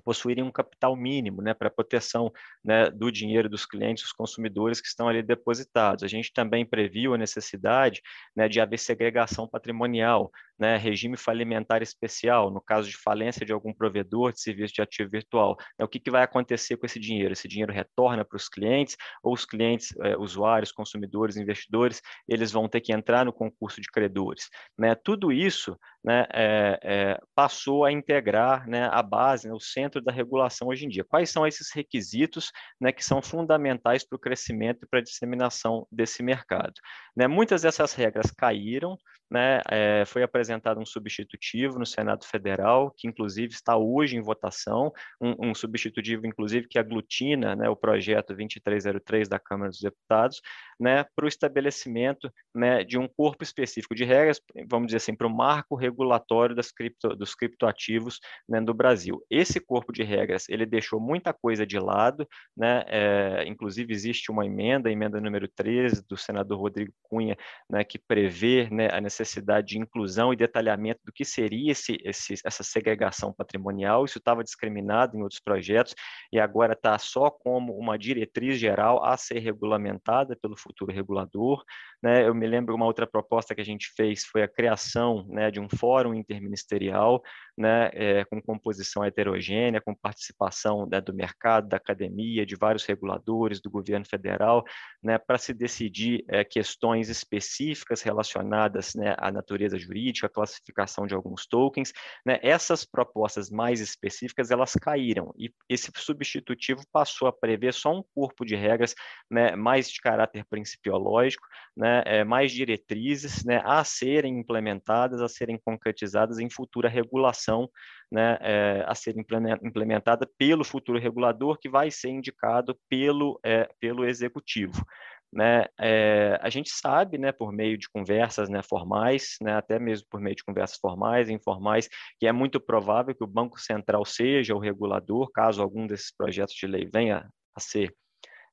possuírem 0.00 0.42
um 0.42 0.50
capital 0.50 0.96
mínimo 0.96 1.42
né, 1.42 1.52
para 1.52 1.70
proteção 1.70 2.32
né, 2.64 2.90
do 2.90 3.10
dinheiro 3.10 3.48
dos 3.48 3.66
clientes, 3.66 4.04
dos 4.04 4.12
consumidores 4.12 4.80
que 4.80 4.86
estão 4.86 5.08
ali 5.08 5.22
depositados. 5.22 6.02
A 6.02 6.08
gente 6.08 6.32
também 6.32 6.64
previu 6.64 7.12
a 7.12 7.18
necessidade 7.18 8.00
né, 8.34 8.48
de 8.48 8.60
haver 8.60 8.78
segregação 8.78 9.46
patrimonial, 9.46 10.30
né, 10.60 10.76
regime 10.76 11.16
falimentar 11.16 11.82
especial, 11.82 12.50
no 12.50 12.60
caso 12.60 12.88
de 12.88 12.96
falência 12.96 13.46
de 13.46 13.52
algum 13.52 13.72
provedor 13.72 14.32
de 14.32 14.40
serviço 14.42 14.74
de 14.74 14.82
ativo 14.82 15.10
virtual. 15.10 15.56
Né, 15.78 15.84
o 15.84 15.88
que, 15.88 15.98
que 15.98 16.10
vai 16.10 16.22
acontecer 16.22 16.76
com 16.76 16.84
esse 16.84 17.00
dinheiro? 17.00 17.32
Esse 17.32 17.48
dinheiro 17.48 17.72
retorna 17.72 18.24
para 18.24 18.36
os 18.36 18.48
clientes 18.48 18.96
ou 19.22 19.32
os 19.32 19.46
clientes, 19.46 19.94
eh, 20.02 20.16
usuários, 20.18 20.70
consumidores, 20.70 21.36
investidores, 21.36 22.02
eles 22.28 22.52
vão 22.52 22.68
ter 22.68 22.82
que 22.82 22.92
entrar 22.92 23.24
no 23.24 23.32
concurso 23.32 23.80
de 23.80 23.88
credores. 23.90 24.48
Né? 24.78 24.94
Tudo 24.94 25.32
isso 25.32 25.78
né, 26.04 26.26
é, 26.32 26.80
é, 26.82 27.20
passou 27.34 27.84
a 27.84 27.92
integrar 27.92 28.68
né, 28.68 28.88
a 28.92 29.02
base, 29.02 29.48
né, 29.48 29.54
o 29.54 29.60
centro 29.60 30.02
da 30.02 30.12
regulação 30.12 30.68
hoje 30.68 30.84
em 30.84 30.88
dia. 30.88 31.04
Quais 31.04 31.30
são 31.30 31.46
esses 31.46 31.72
requisitos 31.74 32.50
né, 32.80 32.92
que 32.92 33.04
são 33.04 33.22
fundamentais 33.22 34.06
para 34.06 34.16
o 34.16 34.20
crescimento 34.20 34.84
e 34.84 34.88
para 34.88 35.00
a 35.00 35.02
disseminação 35.02 35.86
desse 35.90 36.22
mercado? 36.22 36.74
Né, 37.16 37.26
muitas 37.26 37.62
dessas 37.62 37.94
regras 37.94 38.30
caíram, 38.30 38.98
né, 39.30 39.60
é, 39.70 40.04
foi 40.04 40.22
apresentado 40.22 40.80
um 40.80 40.86
substitutivo 40.86 41.78
no 41.78 41.86
Senado 41.86 42.24
Federal, 42.24 42.92
que 42.96 43.06
inclusive 43.06 43.52
está 43.52 43.76
hoje 43.76 44.16
em 44.16 44.20
votação, 44.20 44.92
um, 45.20 45.50
um 45.50 45.54
substitutivo, 45.54 46.26
inclusive, 46.26 46.66
que 46.66 46.78
aglutina 46.78 47.54
né, 47.54 47.68
o 47.68 47.76
projeto 47.76 48.34
2303 48.34 49.28
da 49.28 49.38
Câmara 49.38 49.70
dos 49.70 49.80
Deputados, 49.80 50.40
né, 50.78 51.04
para 51.14 51.26
o 51.26 51.28
estabelecimento 51.28 52.32
né, 52.54 52.82
de 52.82 52.98
um 52.98 53.06
corpo 53.06 53.44
específico 53.44 53.94
de 53.94 54.04
regras, 54.04 54.40
vamos 54.68 54.86
dizer 54.86 54.96
assim, 54.96 55.14
para 55.14 55.26
o 55.26 55.34
marco 55.34 55.76
regulatório 55.76 56.56
das 56.56 56.72
cripto, 56.72 57.14
dos 57.14 57.34
criptoativos 57.34 58.18
né, 58.48 58.60
do 58.60 58.74
Brasil. 58.74 59.24
Esse 59.30 59.60
corpo 59.60 59.92
de 59.92 60.02
regras, 60.02 60.48
ele 60.48 60.66
deixou 60.66 60.98
muita 60.98 61.32
coisa 61.32 61.64
de 61.64 61.78
lado, 61.78 62.26
né, 62.56 62.84
é, 62.88 63.44
inclusive 63.46 63.92
existe 63.92 64.32
uma 64.32 64.44
emenda, 64.44 64.88
a 64.88 64.92
emenda 64.92 65.20
número 65.20 65.46
13 65.46 66.04
do 66.08 66.16
senador 66.16 66.58
Rodrigo 66.58 66.92
Cunha, 67.02 67.36
né, 67.68 67.84
que 67.84 67.98
prevê 67.98 68.68
né, 68.70 68.88
a 68.90 69.00
necessidade 69.00 69.19
de 69.64 69.78
inclusão 69.78 70.32
e 70.32 70.36
detalhamento 70.36 71.00
do 71.04 71.12
que 71.12 71.24
seria 71.24 71.72
esse, 71.72 71.98
esse, 72.04 72.34
essa 72.44 72.62
segregação 72.62 73.32
patrimonial, 73.32 74.04
isso 74.04 74.18
estava 74.18 74.44
discriminado 74.44 75.16
em 75.16 75.22
outros 75.22 75.40
projetos 75.40 75.94
e 76.32 76.38
agora 76.38 76.72
está 76.72 76.98
só 76.98 77.30
como 77.30 77.76
uma 77.76 77.98
diretriz 77.98 78.58
geral 78.58 79.04
a 79.04 79.16
ser 79.16 79.38
regulamentada 79.38 80.36
pelo 80.36 80.56
futuro 80.56 80.92
regulador. 80.92 81.62
Né? 82.02 82.26
Eu 82.26 82.34
me 82.34 82.46
lembro 82.46 82.74
uma 82.74 82.86
outra 82.86 83.06
proposta 83.06 83.54
que 83.54 83.60
a 83.60 83.64
gente 83.64 83.92
fez 83.96 84.24
foi 84.24 84.42
a 84.42 84.48
criação 84.48 85.26
né, 85.28 85.50
de 85.50 85.60
um 85.60 85.68
fórum 85.68 86.14
interministerial 86.14 87.22
né, 87.60 87.90
é, 87.92 88.24
com 88.24 88.40
composição 88.40 89.04
heterogênea, 89.04 89.80
com 89.80 89.94
participação 89.94 90.86
né, 90.86 91.00
do 91.00 91.12
mercado, 91.12 91.68
da 91.68 91.76
academia, 91.76 92.46
de 92.46 92.56
vários 92.56 92.84
reguladores, 92.86 93.60
do 93.60 93.70
governo 93.70 94.06
federal, 94.06 94.64
né, 95.02 95.18
para 95.18 95.36
se 95.36 95.52
decidir 95.52 96.24
é, 96.28 96.42
questões 96.42 97.10
específicas 97.10 98.00
relacionadas 98.00 98.94
né, 98.94 99.09
à 99.18 99.30
natureza 99.30 99.78
jurídica, 99.78 100.26
à 100.26 100.30
classificação 100.30 101.06
de 101.06 101.14
alguns 101.14 101.46
tokens. 101.46 101.92
Né, 102.24 102.38
essas 102.42 102.84
propostas 102.84 103.50
mais 103.50 103.80
específicas, 103.80 104.50
elas 104.50 104.72
caíram, 104.74 105.32
e 105.36 105.52
esse 105.68 105.90
substitutivo 105.96 106.82
passou 106.92 107.28
a 107.28 107.32
prever 107.32 107.72
só 107.74 107.92
um 107.92 108.02
corpo 108.14 108.44
de 108.44 108.56
regras 108.56 108.94
né, 109.30 109.54
mais 109.56 109.90
de 109.90 110.00
caráter 110.00 110.44
principiológico, 110.44 111.46
né, 111.76 112.02
é, 112.06 112.24
mais 112.24 112.52
diretrizes 112.52 113.44
né, 113.44 113.62
a 113.64 113.84
serem 113.84 114.38
implementadas, 114.38 115.20
a 115.20 115.28
serem 115.28 115.58
concretizadas 115.58 116.38
em 116.38 116.50
futura 116.50 116.88
regulação 116.88 117.68
né, 118.10 118.36
é, 118.40 118.84
a 118.86 118.94
ser 118.94 119.14
implementada 119.62 120.28
pelo 120.36 120.64
futuro 120.64 120.98
regulador, 120.98 121.58
que 121.58 121.68
vai 121.68 121.90
ser 121.90 122.08
indicado 122.08 122.76
pelo, 122.88 123.38
é, 123.44 123.68
pelo 123.78 124.04
executivo. 124.04 124.84
Né, 125.32 125.66
é, 125.78 126.36
a 126.42 126.50
gente 126.50 126.70
sabe, 126.70 127.16
né, 127.16 127.30
por 127.30 127.52
meio 127.52 127.78
de 127.78 127.88
conversas 127.88 128.48
né, 128.48 128.62
formais, 128.62 129.36
né, 129.40 129.54
até 129.54 129.78
mesmo 129.78 130.08
por 130.10 130.20
meio 130.20 130.34
de 130.34 130.42
conversas 130.42 130.76
formais 130.78 131.28
e 131.28 131.32
informais, 131.32 131.88
que 132.18 132.26
é 132.26 132.32
muito 132.32 132.60
provável 132.60 133.14
que 133.14 133.22
o 133.22 133.28
Banco 133.28 133.60
Central 133.60 134.04
seja 134.04 134.56
o 134.56 134.58
regulador, 134.58 135.30
caso 135.32 135.62
algum 135.62 135.86
desses 135.86 136.12
projetos 136.12 136.54
de 136.56 136.66
lei 136.66 136.88
venha 136.92 137.28
a 137.54 137.60
ser 137.60 137.94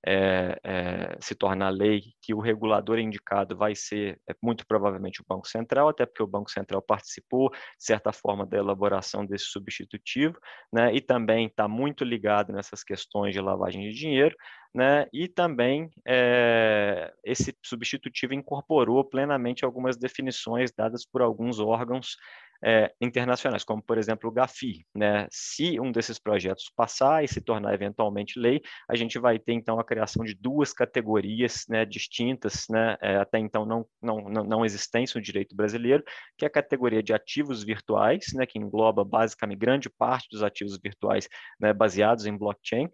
é, 0.05 0.59
é, 0.63 1.17
se 1.19 1.35
tornar 1.35 1.69
lei, 1.69 2.01
que 2.21 2.33
o 2.33 2.39
regulador 2.39 2.99
indicado 2.99 3.57
vai 3.57 3.75
ser 3.75 4.19
é, 4.29 4.35
muito 4.41 4.65
provavelmente 4.65 5.21
o 5.21 5.25
Banco 5.27 5.47
Central, 5.47 5.89
até 5.89 6.05
porque 6.05 6.23
o 6.23 6.27
Banco 6.27 6.51
Central 6.51 6.81
participou, 6.81 7.49
de 7.49 7.57
certa 7.79 8.11
forma, 8.11 8.45
da 8.45 8.57
elaboração 8.57 9.25
desse 9.25 9.45
substitutivo, 9.45 10.37
né, 10.71 10.93
e 10.93 11.01
também 11.01 11.47
está 11.47 11.67
muito 11.67 12.03
ligado 12.03 12.53
nessas 12.53 12.83
questões 12.83 13.33
de 13.33 13.41
lavagem 13.41 13.81
de 13.81 13.97
dinheiro, 13.97 14.35
né, 14.73 15.07
e 15.11 15.27
também 15.27 15.89
é, 16.07 17.13
esse 17.23 17.55
substitutivo 17.63 18.33
incorporou 18.33 19.03
plenamente 19.03 19.65
algumas 19.65 19.97
definições 19.97 20.71
dadas 20.71 21.05
por 21.05 21.21
alguns 21.21 21.59
órgãos 21.59 22.15
é, 22.63 22.93
internacionais, 22.99 23.63
como 23.63 23.81
por 23.81 23.97
exemplo 23.97 24.29
o 24.29 24.33
GAFI. 24.33 24.85
Né? 24.95 25.27
Se 25.31 25.79
um 25.79 25.91
desses 25.91 26.19
projetos 26.19 26.71
passar 26.75 27.23
e 27.23 27.27
se 27.27 27.41
tornar 27.41 27.73
eventualmente 27.73 28.39
lei, 28.39 28.61
a 28.89 28.95
gente 28.95 29.19
vai 29.19 29.39
ter 29.39 29.53
então 29.53 29.79
a 29.79 29.83
criação 29.83 30.23
de 30.23 30.33
duas 30.33 30.73
categorias 30.73 31.65
né, 31.69 31.85
distintas, 31.85 32.65
né, 32.69 32.97
é, 33.01 33.17
até 33.17 33.39
então 33.39 33.65
não, 33.65 33.85
não, 34.01 34.21
não, 34.43 34.65
existentes 34.65 35.13
no 35.13 35.21
direito 35.21 35.55
brasileiro, 35.55 36.03
que 36.37 36.45
é 36.45 36.47
a 36.47 36.51
categoria 36.51 37.01
de 37.03 37.13
ativos 37.13 37.63
virtuais, 37.63 38.27
né, 38.33 38.45
que 38.45 38.59
engloba 38.59 39.03
basicamente 39.03 39.57
grande 39.57 39.89
parte 39.89 40.27
dos 40.31 40.43
ativos 40.43 40.77
virtuais 40.81 41.27
né, 41.59 41.73
baseados 41.73 42.25
em 42.25 42.37
blockchain, 42.37 42.89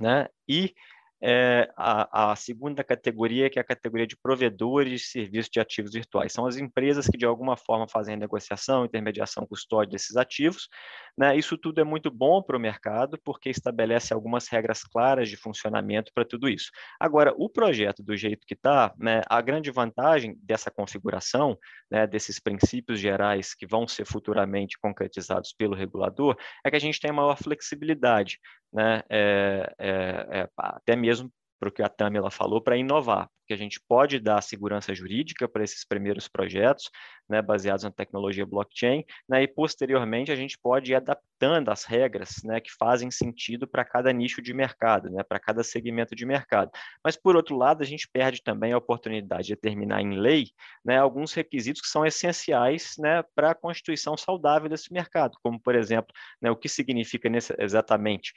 né, 0.00 0.28
e 0.48 0.74
é, 1.22 1.70
a, 1.76 2.32
a, 2.32 2.36
segunda 2.36 2.82
categoria, 2.82 3.50
que 3.50 3.58
é 3.58 3.62
a 3.62 3.64
categoria 3.64 4.06
de 4.06 4.16
provedores 4.16 4.90
de 4.90 4.98
serviços 5.06 5.50
de 5.50 5.60
ativos 5.60 5.92
virtuais. 5.92 6.32
São 6.32 6.46
as 6.46 6.56
empresas 6.56 7.06
que, 7.06 7.18
de 7.18 7.26
alguma 7.26 7.56
forma, 7.56 7.86
fazem 7.86 8.16
negociação, 8.16 8.84
intermediação, 8.84 9.46
custódia 9.46 9.90
desses 9.90 10.16
ativos. 10.16 10.68
Né? 11.16 11.36
Isso 11.36 11.58
tudo 11.58 11.80
é 11.80 11.84
muito 11.84 12.10
bom 12.10 12.42
para 12.42 12.56
o 12.56 12.60
mercado, 12.60 13.18
porque 13.22 13.50
estabelece 13.50 14.14
algumas 14.14 14.48
regras 14.48 14.82
claras 14.82 15.28
de 15.28 15.36
funcionamento 15.36 16.10
para 16.14 16.24
tudo 16.24 16.48
isso. 16.48 16.70
Agora, 16.98 17.34
o 17.36 17.48
projeto, 17.48 18.02
do 18.02 18.16
jeito 18.16 18.46
que 18.46 18.54
está, 18.54 18.94
né, 18.98 19.20
a 19.28 19.40
grande 19.42 19.70
vantagem 19.70 20.36
dessa 20.42 20.70
configuração, 20.70 21.58
né, 21.90 22.06
desses 22.06 22.40
princípios 22.40 22.98
gerais 22.98 23.54
que 23.54 23.66
vão 23.66 23.86
ser 23.86 24.06
futuramente 24.06 24.78
concretizados 24.78 25.52
pelo 25.52 25.74
regulador, 25.74 26.36
é 26.64 26.70
que 26.70 26.76
a 26.76 26.80
gente 26.80 27.00
tem 27.00 27.12
maior 27.12 27.36
flexibilidade 27.36 28.38
né, 28.72 29.02
é, 29.08 29.74
é, 29.78 30.40
é, 30.40 30.48
até 30.56 30.96
mesmo 30.96 31.30
para 31.60 31.68
o 31.68 31.72
que 31.72 31.82
a 31.82 31.88
Tamila 31.90 32.30
falou, 32.30 32.62
para 32.62 32.78
inovar, 32.78 33.28
porque 33.40 33.52
a 33.52 33.56
gente 33.56 33.78
pode 33.86 34.18
dar 34.18 34.40
segurança 34.42 34.94
jurídica 34.94 35.46
para 35.46 35.62
esses 35.62 35.84
primeiros 35.84 36.26
projetos, 36.26 36.90
né, 37.28 37.42
baseados 37.42 37.84
na 37.84 37.90
tecnologia 37.90 38.46
blockchain, 38.46 39.04
né, 39.28 39.42
e 39.42 39.48
posteriormente 39.48 40.32
a 40.32 40.36
gente 40.36 40.58
pode 40.58 40.92
ir 40.92 40.94
adaptando 40.94 41.70
as 41.70 41.84
regras 41.84 42.36
né, 42.44 42.60
que 42.60 42.70
fazem 42.78 43.10
sentido 43.10 43.68
para 43.68 43.84
cada 43.84 44.10
nicho 44.10 44.40
de 44.40 44.54
mercado, 44.54 45.10
né, 45.10 45.22
para 45.22 45.38
cada 45.38 45.62
segmento 45.62 46.16
de 46.16 46.24
mercado. 46.24 46.70
Mas, 47.04 47.14
por 47.14 47.36
outro 47.36 47.56
lado, 47.56 47.82
a 47.82 47.86
gente 47.86 48.08
perde 48.10 48.42
também 48.42 48.72
a 48.72 48.78
oportunidade 48.78 49.48
de 49.48 49.54
determinar 49.54 50.00
em 50.00 50.18
lei 50.18 50.46
né, 50.82 50.98
alguns 50.98 51.34
requisitos 51.34 51.82
que 51.82 51.88
são 51.88 52.06
essenciais 52.06 52.94
né, 52.98 53.22
para 53.34 53.50
a 53.50 53.54
constituição 53.54 54.16
saudável 54.16 54.68
desse 54.68 54.90
mercado, 54.90 55.36
como, 55.42 55.60
por 55.60 55.74
exemplo, 55.74 56.14
o 56.42 56.56
que 56.56 56.70
significa 56.70 57.28
nesse, 57.28 57.54
exatamente 57.58 58.32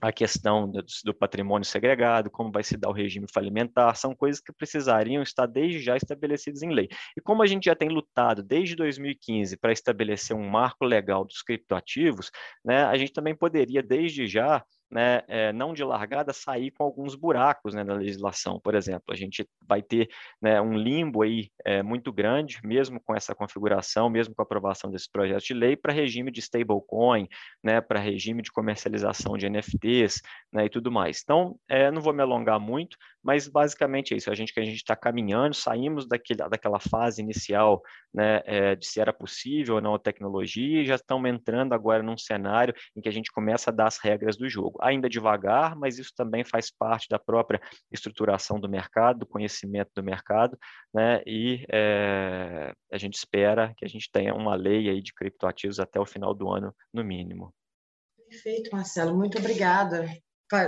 a 0.00 0.10
questão 0.10 0.70
do, 0.70 0.84
do, 1.04 1.14
patrimônio 1.14 1.66
segregado, 1.66 2.30
como 2.30 2.50
vai 2.50 2.62
se 2.62 2.76
dar 2.76 2.88
o 2.88 2.92
regime 2.92 3.26
falimentar, 3.32 3.94
são 3.96 4.14
coisas 4.14 4.40
que 4.40 4.52
precisariam 4.52 5.22
estar 5.22 5.46
desde 5.46 5.80
já 5.80 5.96
estabelecidas 5.96 6.62
em 6.62 6.70
lei. 6.70 6.88
E 7.16 7.20
como 7.20 7.42
a 7.42 7.46
gente 7.46 7.64
já 7.64 7.74
tem 7.74 7.88
lutado 7.88 8.42
desde 8.42 8.74
2015 8.74 9.56
para 9.56 9.72
estabelecer 9.72 10.34
um 10.34 10.48
marco 10.48 10.84
legal 10.84 11.24
dos 11.24 11.42
criptoativos, 11.42 12.30
né, 12.64 12.84
a 12.84 12.96
gente 12.96 13.12
também 13.12 13.34
poderia 13.34 13.82
desde 13.82 14.26
já 14.26 14.64
né, 14.92 15.22
é, 15.26 15.52
não 15.54 15.72
de 15.72 15.82
largada, 15.82 16.34
sair 16.34 16.70
com 16.70 16.84
alguns 16.84 17.14
buracos 17.14 17.72
né, 17.72 17.82
na 17.82 17.94
legislação. 17.94 18.60
Por 18.60 18.74
exemplo, 18.74 19.06
a 19.08 19.16
gente 19.16 19.48
vai 19.66 19.82
ter 19.82 20.10
né, 20.40 20.60
um 20.60 20.74
limbo 20.74 21.22
aí 21.22 21.50
é, 21.64 21.82
muito 21.82 22.12
grande, 22.12 22.60
mesmo 22.62 23.00
com 23.00 23.14
essa 23.14 23.34
configuração, 23.34 24.10
mesmo 24.10 24.34
com 24.34 24.42
a 24.42 24.44
aprovação 24.44 24.90
desse 24.90 25.10
projeto 25.10 25.44
de 25.44 25.54
lei, 25.54 25.76
para 25.76 25.94
regime 25.94 26.30
de 26.30 26.40
stablecoin, 26.40 27.26
né, 27.64 27.80
para 27.80 27.98
regime 27.98 28.42
de 28.42 28.52
comercialização 28.52 29.38
de 29.38 29.48
NFTs 29.48 30.20
né, 30.52 30.66
e 30.66 30.68
tudo 30.68 30.92
mais. 30.92 31.22
Então, 31.24 31.56
é, 31.70 31.90
não 31.90 32.02
vou 32.02 32.12
me 32.12 32.20
alongar 32.20 32.60
muito, 32.60 32.98
mas 33.22 33.46
basicamente 33.46 34.12
é 34.12 34.16
isso. 34.16 34.30
A 34.30 34.34
gente 34.34 34.52
que 34.52 34.60
a 34.60 34.64
gente 34.64 34.76
está 34.76 34.96
caminhando, 34.96 35.54
saímos 35.54 36.06
daquele, 36.06 36.48
daquela 36.48 36.80
fase 36.80 37.22
inicial 37.22 37.82
né, 38.12 38.42
é, 38.44 38.74
de 38.74 38.86
se 38.86 39.00
era 39.00 39.12
possível 39.12 39.76
ou 39.76 39.80
não 39.80 39.94
a 39.94 39.98
tecnologia 39.98 40.82
e 40.82 40.86
já 40.86 40.96
estamos 40.96 41.30
entrando 41.30 41.72
agora 41.72 42.02
num 42.02 42.16
cenário 42.16 42.74
em 42.96 43.00
que 43.00 43.08
a 43.08 43.12
gente 43.12 43.30
começa 43.30 43.70
a 43.70 43.72
dar 43.72 43.86
as 43.86 43.98
regras 43.98 44.36
do 44.36 44.48
jogo 44.48 44.78
ainda 44.82 45.08
devagar, 45.08 45.76
mas 45.76 45.98
isso 45.98 46.12
também 46.16 46.44
faz 46.44 46.70
parte 46.70 47.08
da 47.08 47.18
própria 47.18 47.60
estruturação 47.90 48.58
do 48.58 48.68
mercado, 48.68 49.20
do 49.20 49.26
conhecimento 49.26 49.90
do 49.94 50.02
mercado, 50.02 50.58
né? 50.92 51.22
E 51.26 51.64
é, 51.70 52.72
a 52.92 52.98
gente 52.98 53.14
espera 53.14 53.72
que 53.76 53.84
a 53.84 53.88
gente 53.88 54.10
tenha 54.10 54.34
uma 54.34 54.54
lei 54.54 54.88
aí 54.88 55.00
de 55.00 55.14
criptoativos 55.14 55.78
até 55.78 56.00
o 56.00 56.06
final 56.06 56.34
do 56.34 56.50
ano, 56.50 56.74
no 56.92 57.04
mínimo. 57.04 57.54
Perfeito, 58.28 58.70
Marcelo, 58.72 59.16
muito 59.16 59.38
obrigada 59.38 60.06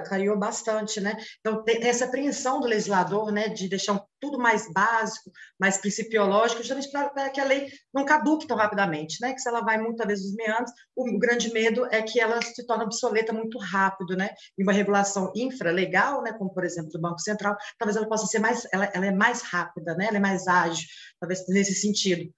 clareou 0.02 0.38
bastante, 0.38 1.00
né? 1.00 1.16
Então, 1.40 1.62
tem 1.62 1.82
essa 1.86 2.06
apreensão 2.06 2.60
do 2.60 2.66
legislador, 2.66 3.30
né, 3.30 3.48
de 3.48 3.68
deixar 3.68 4.02
tudo 4.20 4.38
mais 4.38 4.70
básico, 4.72 5.30
mais 5.60 5.76
principiológico, 5.76 6.62
justamente 6.62 6.90
para 6.90 7.30
que 7.30 7.40
a 7.40 7.44
lei 7.44 7.68
não 7.92 8.04
caduque 8.04 8.46
tão 8.46 8.56
rapidamente, 8.56 9.18
né? 9.20 9.32
Que 9.32 9.40
se 9.40 9.48
ela 9.48 9.60
vai 9.60 9.78
muitas 9.78 10.06
vezes 10.06 10.24
os 10.24 10.34
meandros, 10.34 10.72
o, 10.96 11.16
o 11.16 11.18
grande 11.18 11.52
medo 11.52 11.86
é 11.90 12.02
que 12.02 12.18
ela 12.18 12.40
se 12.40 12.66
torne 12.66 12.84
obsoleta 12.84 13.32
muito 13.32 13.58
rápido, 13.58 14.16
né? 14.16 14.30
E 14.56 14.62
uma 14.62 14.72
regulação 14.72 15.30
infralegal, 15.34 16.22
né, 16.22 16.32
como 16.32 16.52
por 16.52 16.64
exemplo 16.64 16.90
do 16.90 17.00
Banco 17.00 17.20
Central, 17.20 17.56
talvez 17.78 17.96
ela 17.96 18.08
possa 18.08 18.26
ser 18.26 18.38
mais, 18.38 18.66
ela, 18.72 18.90
ela 18.94 19.06
é 19.06 19.12
mais 19.12 19.42
rápida, 19.42 19.94
né? 19.94 20.06
Ela 20.06 20.16
é 20.16 20.20
mais 20.20 20.48
ágil, 20.48 20.86
talvez 21.20 21.44
nesse 21.48 21.74
sentido. 21.74 22.32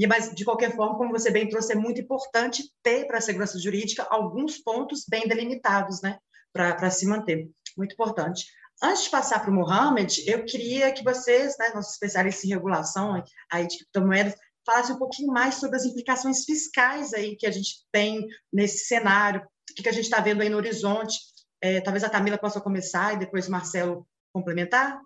E, 0.00 0.06
mas, 0.06 0.34
de 0.34 0.46
qualquer 0.46 0.74
forma, 0.74 0.96
como 0.96 1.10
você 1.10 1.30
bem 1.30 1.46
trouxe, 1.46 1.72
é 1.72 1.76
muito 1.76 2.00
importante 2.00 2.62
ter 2.82 3.06
para 3.06 3.18
a 3.18 3.20
segurança 3.20 3.58
jurídica 3.58 4.06
alguns 4.08 4.56
pontos 4.56 5.04
bem 5.06 5.28
delimitados, 5.28 6.00
né? 6.00 6.18
Para 6.52 6.90
se 6.90 7.06
manter. 7.06 7.48
Muito 7.76 7.92
importante. 7.92 8.44
Antes 8.82 9.04
de 9.04 9.10
passar 9.10 9.40
para 9.40 9.50
o 9.50 9.54
Mohamed, 9.54 10.24
eu 10.26 10.44
queria 10.44 10.92
que 10.92 11.04
vocês, 11.04 11.56
né, 11.58 11.70
nossos 11.74 11.92
especialistas 11.92 12.44
em 12.44 12.48
regulação 12.48 13.22
aí 13.52 13.66
de 13.66 13.76
criptomoedas, 13.78 14.34
falassem 14.64 14.94
um 14.94 14.98
pouquinho 14.98 15.32
mais 15.32 15.56
sobre 15.56 15.76
as 15.76 15.84
implicações 15.84 16.44
fiscais 16.44 17.12
aí 17.12 17.36
que 17.36 17.46
a 17.46 17.50
gente 17.50 17.84
tem 17.92 18.26
nesse 18.52 18.86
cenário, 18.86 19.42
o 19.42 19.74
que, 19.74 19.82
que 19.82 19.88
a 19.88 19.92
gente 19.92 20.04
está 20.04 20.20
vendo 20.20 20.40
aí 20.40 20.48
no 20.48 20.56
horizonte. 20.56 21.18
É, 21.60 21.80
talvez 21.80 22.02
a 22.04 22.10
Camila 22.10 22.38
possa 22.38 22.60
começar 22.60 23.14
e 23.14 23.18
depois 23.18 23.48
o 23.48 23.50
Marcelo 23.50 24.06
complementar. 24.32 24.98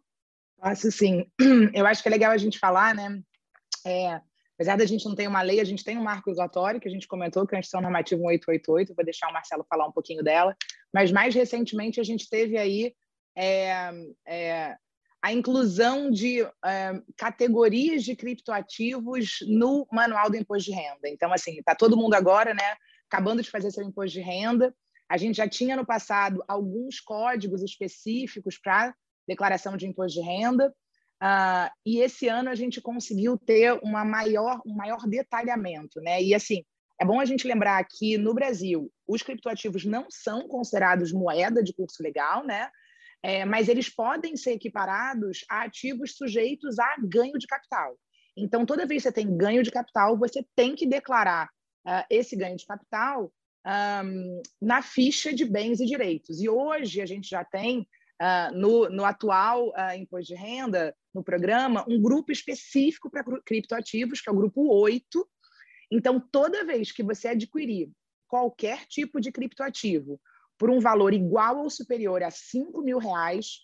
Posso 0.57 0.91
sim. 0.93 1.29
Eu 1.75 1.85
acho 1.87 2.03
que 2.03 2.09
é 2.09 2.13
legal 2.13 2.31
a 2.31 2.39
gente 2.39 2.59
falar, 2.61 2.95
né? 2.95 3.21
É, 3.85 4.21
Apesar 4.55 4.77
da 4.77 4.87
gente 4.87 5.05
não 5.05 5.17
ter 5.17 5.27
uma 5.27 5.43
lei, 5.43 5.61
a 5.61 5.65
gente 5.65 5.83
tem 5.83 5.99
um 5.99 6.03
marco 6.03 6.31
usatório, 6.31 6.81
que 6.81 6.87
a 6.87 6.91
gente 6.91 7.09
comentou, 7.09 7.45
que 7.45 7.55
é 7.55 7.59
a 7.59 7.61
Instituição 7.61 7.83
Normativa 7.83 8.21
1888, 8.21 8.95
vou 8.95 9.05
deixar 9.05 9.29
o 9.29 9.33
Marcelo 9.33 9.67
falar 9.69 9.87
um 9.87 9.93
pouquinho 9.93 10.23
dela, 10.23 10.57
mas 10.95 11.11
mais 11.11 11.35
recentemente 11.35 12.01
a 12.01 12.05
gente 12.05 12.29
teve 12.31 12.57
aí 12.57 12.95
é, 13.37 13.91
é, 14.25 14.77
a 15.21 15.33
inclusão 15.33 16.09
de 16.09 16.43
é, 16.65 17.03
categorias 17.17 18.05
de 18.05 18.15
criptoativos 18.15 19.39
no 19.49 19.89
Manual 19.91 20.31
do 20.31 20.37
Imposto 20.37 20.71
de 20.71 20.77
Renda. 20.77 21.09
Então, 21.09 21.33
assim, 21.33 21.59
está 21.59 21.75
todo 21.75 21.97
mundo 21.97 22.15
agora, 22.15 22.55
né, 22.55 22.77
acabando 23.11 23.43
de 23.43 23.51
fazer 23.51 23.73
seu 23.73 23.83
imposto 23.83 24.13
de 24.13 24.21
renda, 24.21 24.75
a 25.09 25.17
gente 25.17 25.37
já 25.37 25.49
tinha 25.49 25.77
no 25.77 25.85
passado 25.85 26.43
alguns 26.49 27.01
códigos 27.01 27.63
específicos 27.63 28.57
para 28.57 28.95
declaração 29.27 29.77
de 29.77 29.87
imposto 29.87 30.21
de 30.21 30.27
renda, 30.27 30.73
Uh, 31.23 31.71
e 31.87 32.01
esse 32.01 32.29
ano 32.29 32.51
a 32.51 32.55
gente 32.55 32.83
conseguiu 32.83 33.39
ter 33.39 33.73
uma 33.83 34.05
maior, 34.05 34.61
um 34.67 34.75
maior 34.75 35.07
detalhamento, 35.07 35.99
né? 36.03 36.23
E 36.23 36.35
assim, 36.35 36.65
é 37.01 37.05
bom 37.05 37.21
a 37.21 37.25
gente 37.25 37.47
lembrar 37.47 37.85
que 37.85 38.17
no 38.17 38.35
Brasil 38.35 38.91
os 39.07 39.23
criptoativos 39.23 39.85
não 39.85 40.07
são 40.11 40.47
considerados 40.49 41.13
moeda 41.13 41.63
de 41.63 41.73
curso 41.73 42.03
legal, 42.03 42.45
né? 42.45 42.71
É, 43.23 43.45
mas 43.45 43.69
eles 43.69 43.89
podem 43.89 44.37
ser 44.37 44.53
equiparados 44.53 45.45
a 45.51 45.63
ativos 45.63 46.15
sujeitos 46.15 46.79
a 46.79 46.97
ganho 47.03 47.39
de 47.39 47.47
capital. 47.47 47.99
Então, 48.37 48.67
toda 48.67 48.87
vez 48.87 49.03
que 49.03 49.09
você 49.09 49.13
tem 49.13 49.37
ganho 49.37 49.63
de 49.63 49.71
capital, 49.71 50.19
você 50.19 50.45
tem 50.55 50.75
que 50.75 50.87
declarar 50.87 51.49
uh, 51.87 52.05
esse 52.11 52.37
ganho 52.37 52.57
de 52.57 52.67
capital 52.67 53.33
um, 53.67 54.43
na 54.61 54.83
ficha 54.83 55.33
de 55.33 55.45
bens 55.45 55.81
e 55.81 55.87
direitos. 55.87 56.41
E 56.41 56.49
hoje 56.49 57.01
a 57.01 57.07
gente 57.07 57.29
já 57.29 57.45
tem 57.45 57.81
uh, 58.21 58.55
no, 58.55 58.89
no, 58.91 59.05
atual 59.05 59.69
uh, 59.69 59.97
imposto 59.97 60.35
de 60.35 60.39
renda, 60.39 60.95
no 61.15 61.23
programa, 61.23 61.85
um 61.89 62.01
grupo 62.01 62.33
específico 62.33 63.11
para 63.11 63.25
criptoativos, 63.45 64.21
que 64.21 64.29
é 64.29 64.33
o 64.33 64.37
grupo 64.37 64.69
8. 64.69 65.27
Então, 65.91 66.21
toda 66.21 66.65
vez 66.65 66.93
que 66.93 67.03
você 67.03 67.29
adquirir 67.29 67.91
qualquer 68.27 68.87
tipo 68.87 69.21
de 69.21 69.31
criptoativo 69.31 70.21
por 70.59 70.71
um 70.71 70.81
valor 70.81 71.13
igual 71.13 71.59
ou 71.59 71.71
superior 71.71 72.23
a 72.23 72.31
5 72.31 72.83
mil 72.83 72.99
reais, 72.99 73.61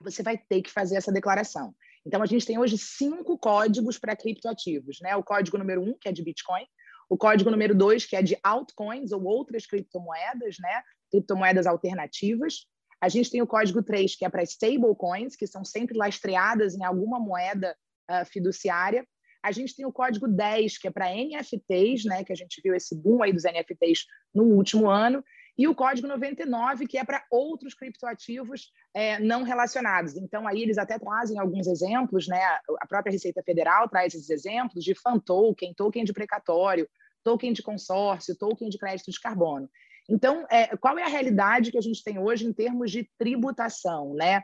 você 0.00 0.22
vai 0.22 0.36
ter 0.36 0.62
que 0.62 0.70
fazer 0.70 0.96
essa 0.96 1.12
declaração. 1.12 1.74
Então, 2.06 2.22
a 2.22 2.26
gente 2.26 2.44
tem 2.44 2.58
hoje 2.58 2.76
cinco 2.76 3.38
códigos 3.38 3.98
para 3.98 4.16
criptoativos. 4.16 4.98
Né? 5.00 5.16
O 5.16 5.22
código 5.22 5.56
número 5.56 5.82
um, 5.82 5.96
que 5.98 6.08
é 6.08 6.12
de 6.12 6.22
Bitcoin, 6.22 6.66
o 7.08 7.16
código 7.16 7.50
número 7.50 7.74
dois, 7.74 8.04
que 8.04 8.16
é 8.16 8.22
de 8.22 8.38
altcoins 8.42 9.12
ou 9.12 9.24
outras 9.24 9.66
criptomoedas, 9.66 10.56
né? 10.58 10.82
criptomoedas 11.10 11.66
alternativas. 11.66 12.66
A 13.00 13.08
gente 13.08 13.30
tem 13.30 13.42
o 13.42 13.46
código 13.46 13.82
3, 13.82 14.16
que 14.16 14.24
é 14.24 14.30
para 14.30 14.42
stablecoins, 14.42 15.36
que 15.36 15.46
são 15.46 15.64
sempre 15.64 15.96
lastreadas 15.96 16.74
em 16.74 16.84
alguma 16.84 17.20
moeda 17.20 17.76
uh, 18.10 18.24
fiduciária. 18.24 19.06
A 19.44 19.52
gente 19.52 19.76
tem 19.76 19.84
o 19.84 19.92
código 19.92 20.26
10, 20.26 20.78
que 20.78 20.88
é 20.88 20.90
para 20.90 21.14
NFTs, 21.14 22.06
né, 22.06 22.24
que 22.24 22.32
a 22.32 22.34
gente 22.34 22.62
viu 22.64 22.74
esse 22.74 22.96
boom 22.96 23.22
aí 23.22 23.30
dos 23.30 23.44
NFTs 23.44 24.06
no 24.34 24.44
último 24.44 24.88
ano, 24.88 25.22
e 25.56 25.68
o 25.68 25.74
código 25.74 26.08
99, 26.08 26.86
que 26.86 26.96
é 26.96 27.04
para 27.04 27.22
outros 27.30 27.74
criptoativos 27.74 28.72
é, 28.94 29.20
não 29.20 29.42
relacionados. 29.42 30.16
Então, 30.16 30.48
aí 30.48 30.62
eles 30.62 30.78
até 30.78 30.98
trazem 30.98 31.38
alguns 31.38 31.66
exemplos, 31.66 32.26
né? 32.26 32.40
A 32.80 32.86
própria 32.88 33.12
Receita 33.12 33.42
Federal 33.42 33.86
traz 33.86 34.14
esses 34.14 34.30
exemplos 34.30 34.82
de 34.82 34.94
fan 34.94 35.18
token, 35.18 35.74
token 35.74 36.04
de 36.04 36.12
precatório, 36.14 36.88
token 37.22 37.52
de 37.52 37.62
consórcio, 37.62 38.34
token 38.34 38.70
de 38.70 38.78
crédito 38.78 39.10
de 39.10 39.20
carbono. 39.20 39.68
Então, 40.08 40.46
é, 40.50 40.74
qual 40.78 40.98
é 40.98 41.02
a 41.02 41.08
realidade 41.08 41.70
que 41.70 41.78
a 41.78 41.82
gente 41.82 42.02
tem 42.02 42.18
hoje 42.18 42.46
em 42.46 42.52
termos 42.52 42.90
de 42.90 43.08
tributação, 43.18 44.14
né? 44.14 44.42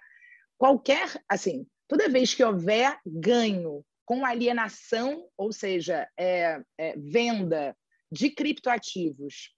Qualquer, 0.58 1.20
assim, 1.26 1.66
toda 1.88 2.08
vez 2.08 2.34
que 2.34 2.44
houver 2.44 2.98
ganho 3.04 3.82
com 4.10 4.26
alienação, 4.26 5.28
ou 5.38 5.52
seja, 5.52 6.08
é, 6.18 6.60
é, 6.76 6.98
venda 6.98 7.76
de 8.10 8.28
criptoativos 8.28 9.54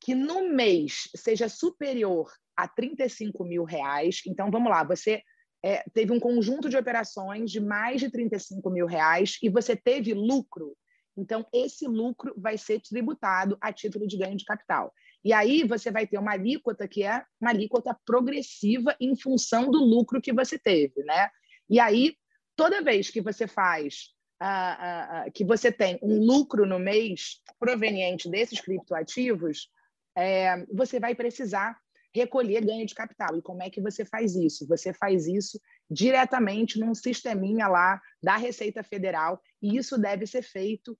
que 0.00 0.14
no 0.14 0.48
mês 0.48 1.10
seja 1.16 1.48
superior 1.48 2.32
a 2.56 2.68
35 2.68 3.42
mil 3.42 3.64
reais, 3.64 4.20
então 4.24 4.48
vamos 4.48 4.70
lá, 4.70 4.84
você 4.84 5.20
é, 5.60 5.82
teve 5.92 6.12
um 6.12 6.20
conjunto 6.20 6.68
de 6.68 6.76
operações 6.76 7.50
de 7.50 7.58
mais 7.58 8.00
de 8.00 8.08
35 8.08 8.70
mil 8.70 8.86
reais 8.86 9.38
e 9.42 9.48
você 9.48 9.74
teve 9.74 10.14
lucro, 10.14 10.76
então 11.16 11.44
esse 11.52 11.88
lucro 11.88 12.32
vai 12.36 12.56
ser 12.56 12.80
tributado 12.82 13.58
a 13.60 13.72
título 13.72 14.06
de 14.06 14.16
ganho 14.16 14.36
de 14.36 14.44
capital. 14.44 14.94
E 15.24 15.32
aí 15.32 15.64
você 15.64 15.90
vai 15.90 16.06
ter 16.06 16.18
uma 16.18 16.34
alíquota 16.34 16.86
que 16.86 17.02
é 17.02 17.24
uma 17.40 17.50
alíquota 17.50 17.98
progressiva 18.06 18.94
em 19.00 19.16
função 19.16 19.68
do 19.68 19.78
lucro 19.78 20.22
que 20.22 20.32
você 20.32 20.56
teve, 20.56 21.02
né? 21.02 21.28
E 21.68 21.80
aí, 21.80 22.14
toda 22.56 22.82
vez 22.82 23.10
que 23.10 23.20
você 23.20 23.46
faz, 23.46 24.14
uh, 24.42 24.46
uh, 24.46 25.28
uh, 25.28 25.32
que 25.32 25.44
você 25.44 25.70
tem 25.70 25.98
um 26.02 26.18
lucro 26.24 26.66
no 26.66 26.78
mês 26.78 27.40
proveniente 27.58 28.28
desses 28.28 28.60
criptoativos, 28.60 29.70
é, 30.16 30.64
você 30.72 30.98
vai 30.98 31.14
precisar 31.14 31.78
recolher 32.14 32.64
ganho 32.64 32.86
de 32.86 32.94
capital. 32.94 33.36
E 33.36 33.42
como 33.42 33.62
é 33.62 33.68
que 33.68 33.80
você 33.80 34.04
faz 34.04 34.34
isso? 34.34 34.66
Você 34.66 34.92
faz 34.94 35.26
isso 35.26 35.60
diretamente 35.90 36.80
num 36.80 36.94
sisteminha 36.94 37.68
lá 37.68 38.00
da 38.22 38.36
Receita 38.36 38.82
Federal, 38.82 39.40
e 39.60 39.76
isso 39.76 39.98
deve 39.98 40.26
ser 40.26 40.42
feito 40.42 40.98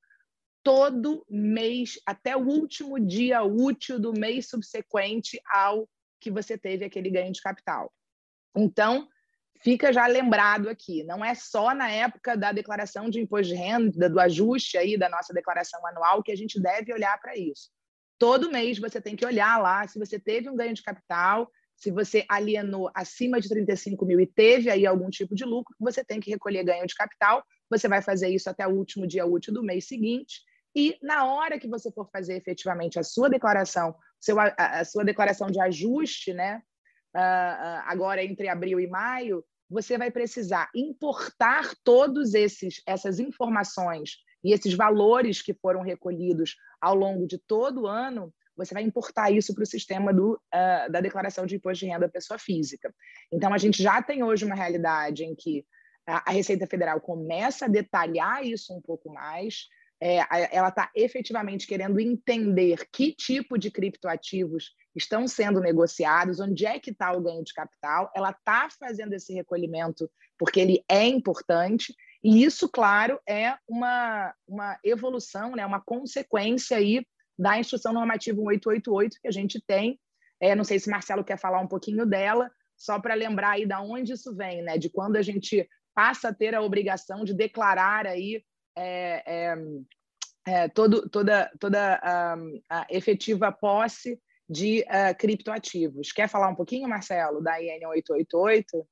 todo 0.62 1.24
mês, 1.30 1.98
até 2.04 2.36
o 2.36 2.46
último 2.46 2.98
dia 3.00 3.42
útil 3.42 3.98
do 3.98 4.12
mês 4.12 4.48
subsequente 4.48 5.40
ao 5.50 5.88
que 6.20 6.30
você 6.30 6.58
teve 6.58 6.84
aquele 6.84 7.08
ganho 7.08 7.32
de 7.32 7.40
capital. 7.40 7.92
Então, 8.54 9.08
fica 9.60 9.92
já 9.92 10.06
lembrado 10.06 10.68
aqui, 10.68 11.02
não 11.04 11.24
é 11.24 11.34
só 11.34 11.74
na 11.74 11.90
época 11.90 12.36
da 12.36 12.52
declaração 12.52 13.08
de 13.08 13.20
imposto 13.20 13.48
de 13.48 13.54
renda, 13.54 14.08
do 14.08 14.20
ajuste 14.20 14.78
aí 14.78 14.96
da 14.96 15.08
nossa 15.08 15.32
declaração 15.32 15.84
anual 15.86 16.22
que 16.22 16.32
a 16.32 16.36
gente 16.36 16.60
deve 16.60 16.92
olhar 16.92 17.18
para 17.20 17.36
isso. 17.36 17.70
Todo 18.18 18.50
mês 18.50 18.78
você 18.78 19.00
tem 19.00 19.14
que 19.14 19.26
olhar 19.26 19.60
lá 19.60 19.86
se 19.86 19.98
você 19.98 20.18
teve 20.18 20.48
um 20.48 20.56
ganho 20.56 20.74
de 20.74 20.82
capital, 20.82 21.50
se 21.76 21.90
você 21.90 22.24
alienou 22.28 22.90
acima 22.94 23.40
de 23.40 23.48
35 23.48 24.04
mil 24.06 24.18
e 24.18 24.26
teve 24.26 24.70
aí 24.70 24.86
algum 24.86 25.10
tipo 25.10 25.34
de 25.34 25.44
lucro, 25.44 25.74
você 25.78 26.02
tem 26.02 26.18
que 26.18 26.30
recolher 26.30 26.64
ganho 26.64 26.86
de 26.86 26.94
capital. 26.94 27.44
Você 27.68 27.86
vai 27.86 28.00
fazer 28.00 28.28
isso 28.28 28.48
até 28.48 28.66
o 28.66 28.74
último 28.74 29.06
dia 29.06 29.26
útil 29.26 29.52
do 29.52 29.62
mês 29.62 29.86
seguinte. 29.86 30.40
E 30.74 30.96
na 31.02 31.26
hora 31.26 31.58
que 31.58 31.68
você 31.68 31.90
for 31.92 32.08
fazer 32.10 32.34
efetivamente 32.36 32.98
a 32.98 33.02
sua 33.02 33.28
declaração, 33.28 33.94
seu, 34.18 34.38
a, 34.40 34.46
a 34.56 34.84
sua 34.84 35.04
declaração 35.04 35.48
de 35.48 35.60
ajuste, 35.60 36.32
né? 36.32 36.62
Uh, 37.16 37.80
agora 37.86 38.22
entre 38.22 38.46
abril 38.46 38.78
e 38.78 38.86
maio, 38.86 39.42
você 39.70 39.96
vai 39.96 40.10
precisar 40.10 40.68
importar 40.74 41.74
todos 41.82 42.34
esses 42.34 42.82
essas 42.86 43.18
informações 43.18 44.18
e 44.44 44.52
esses 44.52 44.74
valores 44.74 45.40
que 45.40 45.54
foram 45.54 45.80
recolhidos 45.80 46.56
ao 46.78 46.94
longo 46.94 47.26
de 47.26 47.38
todo 47.38 47.82
o 47.82 47.86
ano, 47.86 48.32
você 48.54 48.74
vai 48.74 48.82
importar 48.82 49.30
isso 49.30 49.54
para 49.54 49.62
o 49.62 49.66
sistema 49.66 50.12
do, 50.12 50.34
uh, 50.34 50.92
da 50.92 51.00
declaração 51.00 51.46
de 51.46 51.56
imposto 51.56 51.84
de 51.84 51.90
renda 51.90 52.06
da 52.06 52.12
pessoa 52.12 52.38
física. 52.38 52.94
Então, 53.32 53.52
a 53.52 53.58
gente 53.58 53.82
já 53.82 54.02
tem 54.02 54.22
hoje 54.22 54.44
uma 54.44 54.54
realidade 54.54 55.24
em 55.24 55.34
que 55.34 55.64
a 56.06 56.30
Receita 56.30 56.66
Federal 56.66 57.00
começa 57.00 57.64
a 57.64 57.68
detalhar 57.68 58.44
isso 58.44 58.72
um 58.72 58.80
pouco 58.80 59.12
mais, 59.12 59.66
é, 60.00 60.18
ela 60.54 60.68
está 60.68 60.90
efetivamente 60.94 61.66
querendo 61.66 61.98
entender 61.98 62.86
que 62.92 63.12
tipo 63.12 63.58
de 63.58 63.70
criptoativos 63.70 64.74
estão 64.94 65.26
sendo 65.26 65.60
negociados, 65.60 66.40
onde 66.40 66.66
é 66.66 66.78
que 66.78 66.90
está 66.90 67.12
o 67.12 67.20
ganho 67.20 67.42
de 67.42 67.52
capital, 67.52 68.10
ela 68.14 68.30
está 68.30 68.68
fazendo 68.78 69.12
esse 69.14 69.32
recolhimento 69.32 70.10
porque 70.38 70.60
ele 70.60 70.84
é 70.88 71.06
importante, 71.06 71.94
e 72.22 72.42
isso, 72.42 72.68
claro, 72.68 73.20
é 73.26 73.56
uma, 73.68 74.34
uma 74.46 74.78
evolução, 74.84 75.54
né, 75.54 75.64
uma 75.64 75.80
consequência 75.80 76.76
aí 76.76 77.06
da 77.38 77.58
Instrução 77.58 77.92
Normativa 77.92 78.36
1888 78.36 79.18
que 79.20 79.28
a 79.28 79.30
gente 79.30 79.62
tem. 79.66 79.98
É, 80.40 80.54
não 80.54 80.64
sei 80.64 80.78
se 80.78 80.90
Marcelo 80.90 81.24
quer 81.24 81.38
falar 81.38 81.60
um 81.60 81.68
pouquinho 81.68 82.04
dela, 82.06 82.50
só 82.76 82.98
para 83.00 83.14
lembrar 83.14 83.52
aí 83.52 83.66
de 83.66 83.74
onde 83.74 84.12
isso 84.12 84.34
vem, 84.34 84.62
né? 84.62 84.76
De 84.76 84.90
quando 84.90 85.16
a 85.16 85.22
gente 85.22 85.68
passa 85.94 86.28
a 86.28 86.34
ter 86.34 86.54
a 86.54 86.60
obrigação 86.60 87.24
de 87.24 87.32
declarar 87.32 88.06
aí 88.06 88.42
é, 88.76 89.22
é, 89.26 89.56
é, 90.46 90.68
todo, 90.68 91.08
toda, 91.08 91.50
toda 91.58 92.00
a, 92.02 92.36
a, 92.70 92.86
efetiva 92.90 93.50
posse 93.50 94.20
de 94.48 94.82
uh, 94.82 95.16
criptoativos. 95.18 96.12
Quer 96.12 96.28
falar 96.28 96.48
um 96.48 96.54
pouquinho, 96.54 96.88
Marcelo, 96.88 97.42
da 97.42 97.60
IN 97.60 97.84
888? 97.86 98.86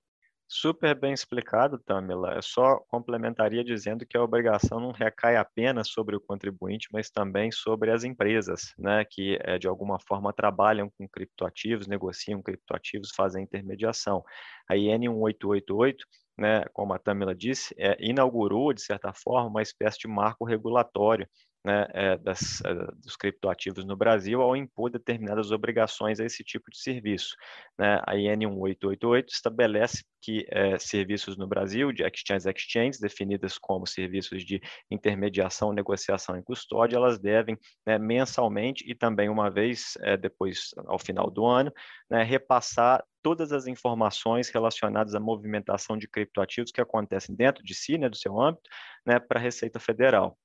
Super 0.47 0.95
bem 0.95 1.12
explicado, 1.12 1.78
Tamila. 1.78 2.35
Eu 2.35 2.43
só 2.43 2.76
complementaria 2.89 3.64
dizendo 3.64 4.05
que 4.07 4.16
a 4.16 4.22
obrigação 4.22 4.78
não 4.78 4.93
recai 4.93 5.37
apenas 5.37 5.89
sobre 5.89 6.14
o 6.14 6.20
contribuinte, 6.20 6.89
mas 6.93 7.11
também 7.11 7.51
sobre 7.51 7.91
as 7.91 8.05
empresas, 8.05 8.74
né, 8.78 9.05
que 9.09 9.39
é, 9.43 9.59
de 9.59 9.66
alguma 9.66 9.99
forma 9.99 10.32
trabalham 10.32 10.91
com 10.99 11.09
criptoativos, 11.09 11.87
negociam 11.87 12.43
criptoativos, 12.43 13.11
fazem 13.16 13.45
intermediação. 13.45 14.22
A 14.68 14.76
IN 14.76 14.99
1888 14.99 16.05
né, 16.37 16.64
como 16.72 16.93
a 16.93 16.99
Tamila 16.99 17.35
disse, 17.35 17.74
é, 17.78 17.97
inaugurou, 18.01 18.72
de 18.72 18.82
certa 18.82 19.12
forma, 19.12 19.49
uma 19.49 19.62
espécie 19.62 19.99
de 20.01 20.09
marco 20.09 20.45
regulatório 20.45 21.28
né, 21.65 21.87
é, 21.95 22.19
das, 22.19 22.61
é, 22.65 22.75
dos 23.03 23.17
criptoativos 23.17 23.85
no 23.85 23.97
Brasil 23.97 24.43
ao 24.43 24.55
impor 24.55 24.91
determinadas 24.91 25.51
obrigações 25.51 26.21
a 26.21 26.25
esse 26.25 26.45
tipo 26.45 26.71
de 26.71 26.79
serviço. 26.79 27.35
Né? 27.79 28.01
A 28.07 28.17
IN 28.17 28.37
1888 28.37 29.33
estabelece 29.33 30.05
que 30.21 30.47
é, 30.51 30.79
serviços 30.79 31.37
no 31.37 31.47
Brasil, 31.47 31.91
de 31.93 32.03
exchange 32.03 32.49
exchange, 32.49 33.01
definidas 33.01 33.59
como 33.59 33.87
serviços 33.87 34.45
de 34.45 34.61
intermediação, 34.91 35.73
negociação 35.73 36.37
e 36.39 36.43
custódia, 36.43 36.97
elas 36.97 37.19
devem 37.19 37.59
né, 37.87 37.99
mensalmente 37.99 38.85
e 38.87 38.95
também 38.95 39.29
uma 39.29 39.51
vez 39.51 39.97
é, 40.01 40.17
depois, 40.17 40.71
ao 40.87 40.99
final 40.99 41.31
do 41.31 41.47
ano, 41.47 41.73
né, 42.11 42.23
repassar 42.23 43.05
todas 43.23 43.53
as 43.53 43.67
informações 43.67 44.51
relacionadas 44.51 45.15
à 45.15 45.21
movimentação 45.21 45.97
de 45.97 46.07
criptoativos 46.07 46.71
que 46.71 46.81
acontecem 46.81 47.35
dentro 47.35 47.65
de 47.65 47.75
si, 47.75 47.97
né, 47.97 48.09
do 48.09 48.17
seu 48.17 48.39
âmbito, 48.39 48.69
né, 49.07 49.19
para 49.19 49.39
a 49.39 49.43
Receita 49.43 49.81
Federal 49.81 50.39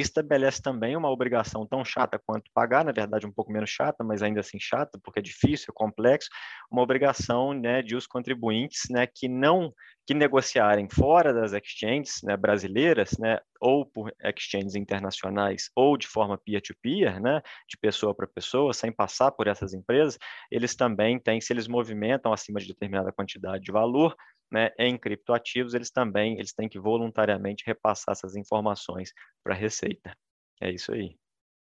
estabelece 0.00 0.60
também 0.60 0.96
uma 0.96 1.10
obrigação 1.10 1.66
tão 1.66 1.84
chata 1.84 2.20
quanto 2.24 2.50
pagar, 2.52 2.84
na 2.84 2.92
verdade 2.92 3.26
um 3.26 3.32
pouco 3.32 3.52
menos 3.52 3.70
chata, 3.70 4.04
mas 4.04 4.22
ainda 4.22 4.40
assim 4.40 4.58
chata, 4.60 4.98
porque 5.02 5.20
é 5.20 5.22
difícil, 5.22 5.66
é 5.70 5.74
complexo, 5.74 6.28
uma 6.70 6.82
obrigação 6.82 7.52
né, 7.52 7.82
de 7.82 7.96
os 7.96 8.06
contribuintes 8.06 8.82
né, 8.90 9.06
que 9.06 9.28
não 9.28 9.72
que 10.06 10.14
negociarem 10.14 10.88
fora 10.88 11.34
das 11.34 11.52
exchanges 11.52 12.20
né, 12.22 12.36
brasileiras, 12.36 13.18
né, 13.18 13.40
ou 13.60 13.84
por 13.84 14.14
exchanges 14.22 14.76
internacionais, 14.76 15.68
ou 15.74 15.96
de 15.96 16.06
forma 16.06 16.38
peer-to-peer, 16.38 17.14
-peer, 17.14 17.20
né, 17.20 17.42
de 17.68 17.76
pessoa 17.76 18.14
para 18.14 18.26
pessoa, 18.28 18.72
sem 18.72 18.92
passar 18.92 19.32
por 19.32 19.48
essas 19.48 19.74
empresas, 19.74 20.16
eles 20.48 20.76
também 20.76 21.18
têm, 21.18 21.40
se 21.40 21.52
eles 21.52 21.66
movimentam 21.66 22.32
acima 22.32 22.60
de 22.60 22.68
determinada 22.68 23.10
quantidade 23.10 23.64
de 23.64 23.72
valor, 23.72 24.14
né, 24.50 24.70
em 24.78 24.96
criptoativos, 24.98 25.74
eles 25.74 25.90
também 25.90 26.34
eles 26.34 26.52
têm 26.52 26.68
que 26.68 26.78
voluntariamente 26.78 27.64
repassar 27.66 28.12
essas 28.12 28.36
informações 28.36 29.12
para 29.42 29.54
a 29.54 29.56
Receita. 29.56 30.16
É 30.60 30.70
isso 30.70 30.92
aí. 30.92 31.16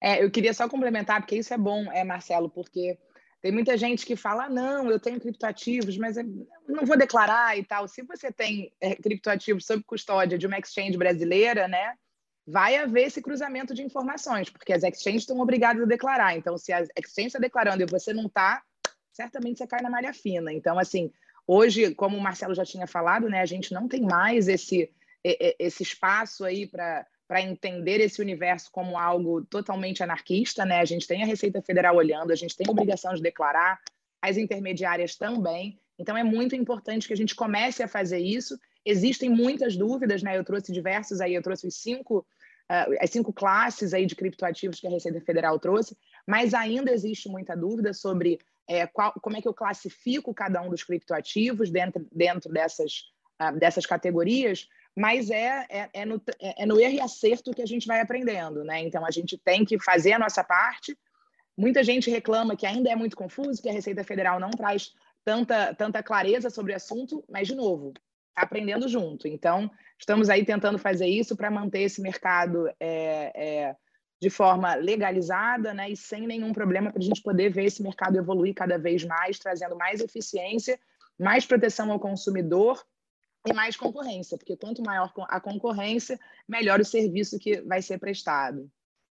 É, 0.01 0.23
eu 0.23 0.32
queria 0.32 0.53
só 0.53 0.67
complementar, 0.69 1.21
porque 1.21 1.36
isso 1.36 1.53
é 1.53 1.57
bom, 1.57 1.91
é, 1.91 2.03
Marcelo, 2.03 2.49
porque 2.49 2.97
tem 3.41 3.51
muita 3.51 3.77
gente 3.77 4.05
que 4.05 4.15
fala, 4.15 4.45
ah, 4.45 4.49
não, 4.49 4.89
eu 4.89 4.99
tenho 4.99 5.19
criptoativos, 5.19 5.97
mas 5.97 6.15
não 6.67 6.86
vou 6.86 6.97
declarar 6.97 7.57
e 7.57 7.63
tal. 7.63 7.88
Se 7.88 8.01
você 8.03 8.32
tem 8.32 8.71
é, 8.82 8.95
criptoativos 8.95 9.65
sob 9.65 9.84
custódia 9.84 10.38
de 10.38 10.47
uma 10.47 10.57
exchange 10.57 10.97
brasileira, 10.97 11.67
né, 11.67 11.95
vai 12.45 12.77
haver 12.77 13.07
esse 13.07 13.21
cruzamento 13.21 13.73
de 13.73 13.84
informações, 13.84 14.49
porque 14.49 14.73
as 14.73 14.84
exchanges 14.84 15.21
estão 15.21 15.39
obrigadas 15.39 15.84
a 15.84 15.86
declarar. 15.86 16.36
Então, 16.36 16.57
se 16.57 16.73
a 16.73 16.82
exchange 16.97 17.27
está 17.27 17.39
declarando 17.39 17.84
e 17.84 17.86
você 17.86 18.13
não 18.13 18.25
está, 18.25 18.61
certamente 19.13 19.59
você 19.59 19.67
cai 19.67 19.82
na 19.82 19.89
malha 19.89 20.13
fina. 20.13 20.51
Então, 20.51 20.80
assim, 20.80 21.11
Hoje, 21.52 21.95
como 21.95 22.16
o 22.16 22.22
Marcelo 22.22 22.54
já 22.54 22.64
tinha 22.64 22.86
falado, 22.86 23.28
né, 23.28 23.41
a 23.41 23.45
gente 23.45 23.74
não 23.74 23.88
tem 23.88 24.02
mais 24.02 24.47
esse, 24.47 24.91
esse 25.24 25.82
espaço 25.82 26.45
aí 26.45 26.68
para 26.68 27.08
para 27.28 27.43
entender 27.43 28.02
esse 28.02 28.20
universo 28.20 28.72
como 28.72 28.97
algo 28.97 29.45
totalmente 29.45 30.02
anarquista, 30.02 30.66
né? 30.66 30.80
A 30.80 30.86
gente 30.86 31.06
tem 31.06 31.22
a 31.22 31.28
Receita 31.28 31.62
Federal 31.62 31.95
olhando, 31.95 32.32
a 32.32 32.36
gente 32.36 32.58
tem 32.58 32.66
a 32.68 32.72
obrigação 32.72 33.14
de 33.14 33.22
declarar, 33.22 33.80
as 34.20 34.36
intermediárias 34.36 35.16
também. 35.16 35.80
Então 36.00 36.18
é 36.18 36.24
muito 36.24 36.56
importante 36.56 37.08
que 37.08 37.14
a 37.14 37.16
gente 37.16 37.36
comece 37.36 37.84
a 37.84 37.88
fazer 37.88 38.18
isso. 38.18 38.60
Existem 38.84 39.30
muitas 39.30 39.78
dúvidas, 39.78 40.24
né? 40.24 40.36
Eu 40.36 40.43
trouxe 40.43 40.72
diversos 40.72 41.22
aí, 41.22 41.36
eu 41.36 41.43
trouxe 41.43 41.68
os 41.68 41.76
cinco, 41.76 42.26
uh, 42.72 42.95
as 43.00 43.12
cinco 43.12 43.32
classes 43.32 43.93
aí 43.93 44.08
de 44.08 44.16
criptoativos 44.16 44.80
que 44.80 44.88
a 44.88 44.89
Receita 44.89 45.22
Federal 45.22 45.60
trouxe, 45.60 45.95
mas 46.28 46.56
ainda 46.56 46.91
existe 46.91 47.30
muita 47.30 47.56
dúvida 47.56 47.93
sobre 47.93 48.39
é, 48.70 48.86
qual, 48.86 49.11
como 49.20 49.36
é 49.36 49.41
que 49.41 49.47
eu 49.47 49.53
classifico 49.53 50.34
cada 50.34 50.61
um 50.61 50.70
dos 50.70 50.84
criptoativos 50.84 51.72
dentro, 51.72 52.07
dentro 52.11 52.53
dessas, 52.53 53.05
uh, 53.41 53.57
dessas 53.57 53.86
categorias, 53.88 54.70
mas 54.95 55.32
é, 55.32 55.65
é, 55.70 55.89
é, 55.91 56.05
no, 56.05 56.22
é, 56.39 56.65
no 56.67 56.80
erro 56.80 56.93
e 56.93 57.01
acerto 57.01 57.51
que 57.51 57.63
a 57.63 57.65
gente 57.65 57.88
vai 57.88 57.99
aprendendo, 57.99 58.63
né? 58.63 58.82
Então 58.82 59.03
a 59.03 59.09
gente 59.09 59.38
tem 59.39 59.65
que 59.65 59.80
fazer 59.80 60.13
a 60.13 60.20
nossa 60.20 60.43
parte. 60.43 60.95
Muita 61.57 61.84
gente 61.84 62.11
reclama 62.11 62.55
que 62.55 62.65
ainda 62.65 62.91
é 62.91 62.95
muito 62.95 63.15
confuso, 63.15 63.61
que 63.61 63.70
a 63.70 63.74
Receita 63.74 64.03
Federal 64.03 64.39
não 64.39 64.51
traz 64.51 64.93
tanta, 65.26 65.74
tanta 65.74 66.03
clareza 66.03 66.49
sobre 66.49 66.74
o 66.74 66.76
assunto, 66.76 67.24
mas, 67.28 67.47
de 67.47 67.55
novo, 67.55 67.93
aprendendo 68.36 68.88
junto. 68.88 69.28
Então, 69.28 69.70
estamos 69.97 70.30
aí 70.30 70.45
tentando 70.45 70.78
fazer 70.78 71.07
isso 71.07 71.36
para 71.36 71.49
manter 71.49 71.82
esse 71.82 72.01
mercado 72.01 72.67
é, 72.80 73.32
é, 73.36 73.76
de 74.22 74.30
forma 74.30 74.76
legalizada 74.76 75.74
né, 75.74 75.89
e 75.89 75.97
sem 75.97 76.28
nenhum 76.28 76.51
problema 76.51 76.91
para 76.91 77.01
a 77.01 77.05
gente 77.05 77.22
poder 77.22 77.49
ver 77.49 77.65
esse 77.65 77.82
mercado 77.82 78.17
evoluir 78.17 78.53
cada 78.53 78.78
vez 78.78 79.03
mais, 79.05 79.39
trazendo 79.39 79.78
mais 79.78 80.01
eficiência, 80.01 80.80
mais 81.17 81.45
proteção 81.45 81.91
ao 81.91 81.99
consumidor 81.99 82.84
e 83.47 83.53
mais 83.53 83.78
concorrência, 83.78 84.38
porque 84.38 84.57
quanto 84.57 84.84
maior 84.84 85.11
a 85.30 85.39
concorrência, 85.39 86.20
melhor 86.47 86.80
o 86.82 86.86
serviço 86.86 87.39
que 87.39 87.61
vai 87.61 87.82
ser 87.82 87.97
prestado. 87.97 88.70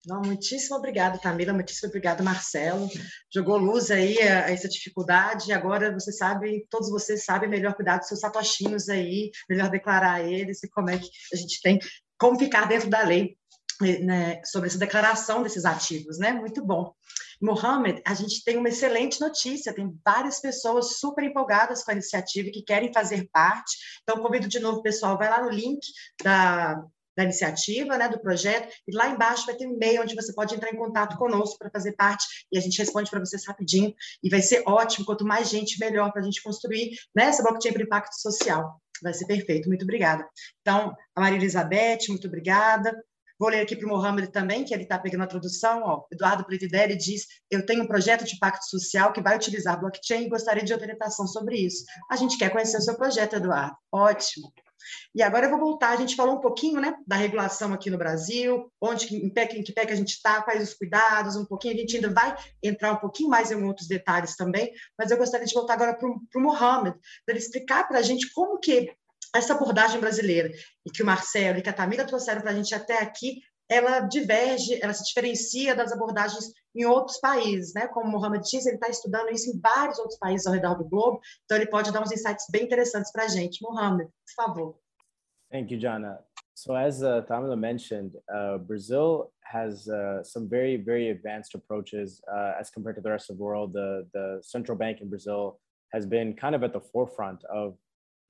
Não, 0.06 0.22
muitíssimo 0.22 0.76
obrigada, 0.76 1.18
Tamila, 1.18 1.54
muitíssimo 1.54 1.88
obrigada, 1.88 2.22
Marcelo. 2.22 2.90
Jogou 3.34 3.58
luz 3.58 3.90
aí 3.90 4.22
a, 4.22 4.46
a 4.46 4.52
essa 4.52 4.68
dificuldade. 4.68 5.54
Agora 5.54 5.94
você 5.94 6.12
sabe, 6.12 6.68
todos 6.70 6.90
vocês 6.90 7.24
sabem 7.24 7.50
melhor 7.50 7.74
cuidar 7.74 8.00
dos 8.00 8.10
seus 8.10 8.20
satoshinhos 8.20 8.90
aí, 8.90 9.32
melhor 9.50 9.70
declarar 9.70 10.22
eles 10.22 10.62
e 10.62 10.70
como 10.70 10.90
é 10.90 10.98
que 10.98 11.10
a 11.34 11.38
gente 11.38 11.62
tem, 11.62 11.80
como 12.18 12.38
ficar 12.38 12.68
dentro 12.68 12.90
da 12.90 13.02
lei 13.02 13.38
né, 13.84 14.42
sobre 14.46 14.68
essa 14.68 14.78
declaração 14.78 15.44
desses 15.44 15.66
ativos, 15.66 16.18
né? 16.18 16.32
Muito 16.32 16.66
bom. 16.66 16.94
Mohamed, 17.42 18.02
a 18.06 18.14
gente 18.14 18.44
tem 18.44 18.58
uma 18.58 18.70
excelente 18.70 19.20
notícia, 19.20 19.74
tem 19.74 19.94
várias 20.04 20.40
pessoas 20.40 20.98
super 20.98 21.24
empolgadas 21.24 21.84
com 21.84 21.92
a 21.92 21.94
iniciativa 21.94 22.50
que 22.52 22.62
querem 22.62 22.94
fazer 22.94 23.28
parte. 23.32 23.78
Então, 24.04 24.22
convido 24.22 24.48
de 24.48 24.60
novo, 24.60 24.82
pessoal, 24.82 25.18
vai 25.18 25.30
lá 25.30 25.42
no 25.42 25.50
link 25.50 25.82
da, 26.24 26.82
da 27.16 27.24
iniciativa, 27.24 27.98
né, 27.98 28.10
do 28.10 28.20
projeto, 28.20 28.74
e 28.88 28.96
lá 28.96 29.10
embaixo 29.10 29.46
vai 29.46 29.56
ter 29.56 29.68
um 29.68 29.74
e-mail 29.74 30.02
onde 30.02 30.16
você 30.16 30.34
pode 30.34 30.56
entrar 30.56 30.72
em 30.72 30.78
contato 30.78 31.18
conosco 31.18 31.58
para 31.58 31.70
fazer 31.70 31.94
parte, 31.94 32.26
e 32.52 32.58
a 32.58 32.62
gente 32.62 32.78
responde 32.78 33.10
para 33.10 33.20
vocês 33.20 33.46
rapidinho, 33.46 33.94
e 34.24 34.30
vai 34.30 34.42
ser 34.42 34.64
ótimo, 34.66 35.06
quanto 35.06 35.26
mais 35.26 35.50
gente, 35.50 35.80
melhor 35.80 36.12
para 36.12 36.22
a 36.22 36.26
gente 36.26 36.42
construir 36.42 36.92
né, 37.16 37.26
essa 37.26 37.44
blockchain 37.44 37.74
para 37.74 37.84
impacto 37.84 38.14
social. 38.20 38.82
Vai 39.02 39.14
ser 39.14 39.26
perfeito, 39.26 39.68
muito 39.68 39.84
obrigada. 39.84 40.26
Então, 40.62 40.96
a 41.16 41.22
Maria 41.22 41.38
Elizabeth, 41.38 42.08
muito 42.08 42.28
obrigada. 42.28 42.96
Vou 43.44 43.52
ler 43.52 43.60
aqui 43.60 43.76
para 43.76 43.86
o 43.86 43.90
Mohamed 43.90 44.32
também, 44.32 44.64
que 44.64 44.74
ele 44.74 44.84
está 44.84 44.98
pegando 44.98 45.26
a 45.26 45.28
tradução. 45.28 45.82
Ó. 45.84 46.06
Eduardo 46.10 46.46
Pretidelli 46.46 46.96
diz: 46.96 47.28
Eu 47.52 47.66
tenho 47.66 47.84
um 47.84 47.88
projeto 47.88 48.24
de 48.24 48.36
impacto 48.36 48.64
social 48.70 49.12
que 49.12 49.22
vai 49.22 49.36
utilizar 49.36 49.78
blockchain 49.78 50.24
e 50.24 50.30
gostaria 50.30 50.64
de 50.64 50.74
orientação 50.74 51.28
sobre 51.28 51.58
isso. 51.58 51.84
A 52.10 52.16
gente 52.16 52.38
quer 52.38 52.52
conhecer 52.52 52.78
o 52.78 52.82
seu 52.82 52.96
projeto, 52.96 53.36
Eduardo. 53.36 53.76
Ótimo. 53.92 54.50
E 55.14 55.22
agora 55.22 55.48
eu 55.48 55.50
vou 55.50 55.60
voltar, 55.60 55.90
a 55.90 55.98
gente 55.98 56.16
falou 56.16 56.38
um 56.38 56.40
pouquinho 56.40 56.80
né, 56.80 56.96
da 57.06 57.18
regulação 57.18 57.74
aqui 57.74 57.90
no 57.90 57.98
Brasil, 57.98 58.72
onde, 58.82 59.14
em, 59.14 59.30
pé, 59.30 59.44
em 59.54 59.62
que 59.62 59.74
pé 59.74 59.86
que 59.86 59.92
a 59.92 59.98
gente 59.98 60.14
está, 60.14 60.42
quais 60.42 60.64
os 60.64 60.74
cuidados, 60.74 61.36
um 61.36 61.46
pouquinho, 61.46 61.74
a 61.74 61.78
gente 61.78 61.98
ainda 61.98 62.14
vai 62.14 62.36
entrar 62.62 62.94
um 62.94 62.98
pouquinho 62.98 63.30
mais 63.30 63.52
em 63.52 63.62
outros 63.64 63.90
detalhes 63.90 64.38
também, 64.38 64.72
mas 64.98 65.12
eu 65.12 65.18
gostaria 65.18 65.46
de 65.46 65.54
voltar 65.54 65.74
agora 65.74 65.98
para 65.98 66.10
o 66.10 66.42
Mohamed, 66.42 66.98
para 67.26 67.36
ele 67.36 67.40
explicar 67.40 67.88
para 67.88 68.00
a 68.00 68.02
gente 68.02 68.32
como 68.34 68.60
que 68.60 68.94
essa 69.36 69.54
abordagem 69.54 70.00
brasileira, 70.00 70.52
e 70.86 70.92
que 70.92 71.02
o 71.02 71.06
Marcelo 71.06 71.60
e 71.60 71.62
que 71.62 71.70
a 71.70 71.74
Tamira 71.74 72.06
trouxeram 72.06 72.42
para 72.42 72.52
a 72.52 72.56
gente 72.56 72.74
até 72.76 73.02
aqui, 73.02 73.42
ela 73.70 74.02
diverge, 74.02 74.80
ela 74.82 74.94
se 74.94 75.04
diferencia 75.06 75.76
das 75.76 75.92
abordagens 75.92 76.52
em 76.76 76.86
outros 76.86 77.18
países, 77.20 77.74
né? 77.74 77.88
Como 77.88 78.08
o 78.08 78.12
Mohamed 78.12 78.44
disse, 78.44 78.68
ele 78.68 78.76
está 78.76 78.90
estudando 78.90 79.32
isso 79.32 79.50
em 79.50 79.60
vários 79.60 79.98
outros 80.00 80.18
países 80.20 80.46
ao 80.46 80.54
redor 80.54 80.76
do 80.76 80.84
globo, 80.84 81.20
então 81.46 81.58
ele 81.58 81.68
pode 81.68 81.92
dar 81.92 82.02
uns 82.02 82.12
insights 82.12 82.46
bem 82.52 82.64
interessantes 82.64 83.12
para 83.12 83.24
a 83.24 83.28
gente. 83.28 83.62
Mohamed, 83.62 84.10
por 84.10 84.46
favor. 84.46 84.80
Thank 85.52 85.74
you, 85.74 85.80
Jana. 85.80 86.20
So 86.56 86.76
as 86.76 87.02
uh, 87.02 87.24
Tamila 87.28 87.58
mentioned, 87.58 88.16
uh, 88.34 88.58
Brazil 88.60 89.32
has 89.44 89.88
uh, 89.88 90.24
some 90.24 90.48
very, 90.48 90.78
very 90.78 91.10
advanced 91.10 91.56
approaches 91.56 92.22
uh, 92.32 92.54
as 92.60 92.70
compared 92.70 92.96
to 92.96 93.02
the 93.02 93.10
rest 93.10 93.30
of 93.30 93.38
the 93.38 93.44
world. 93.44 93.74
The, 93.74 94.08
the 94.14 94.40
central 94.42 94.78
bank 94.78 95.02
in 95.02 95.10
Brazil 95.10 95.60
has 95.92 96.06
been 96.06 96.34
kind 96.34 96.56
of 96.56 96.64
at 96.64 96.74
the 96.74 96.80
forefront 96.80 97.44
of, 97.46 97.76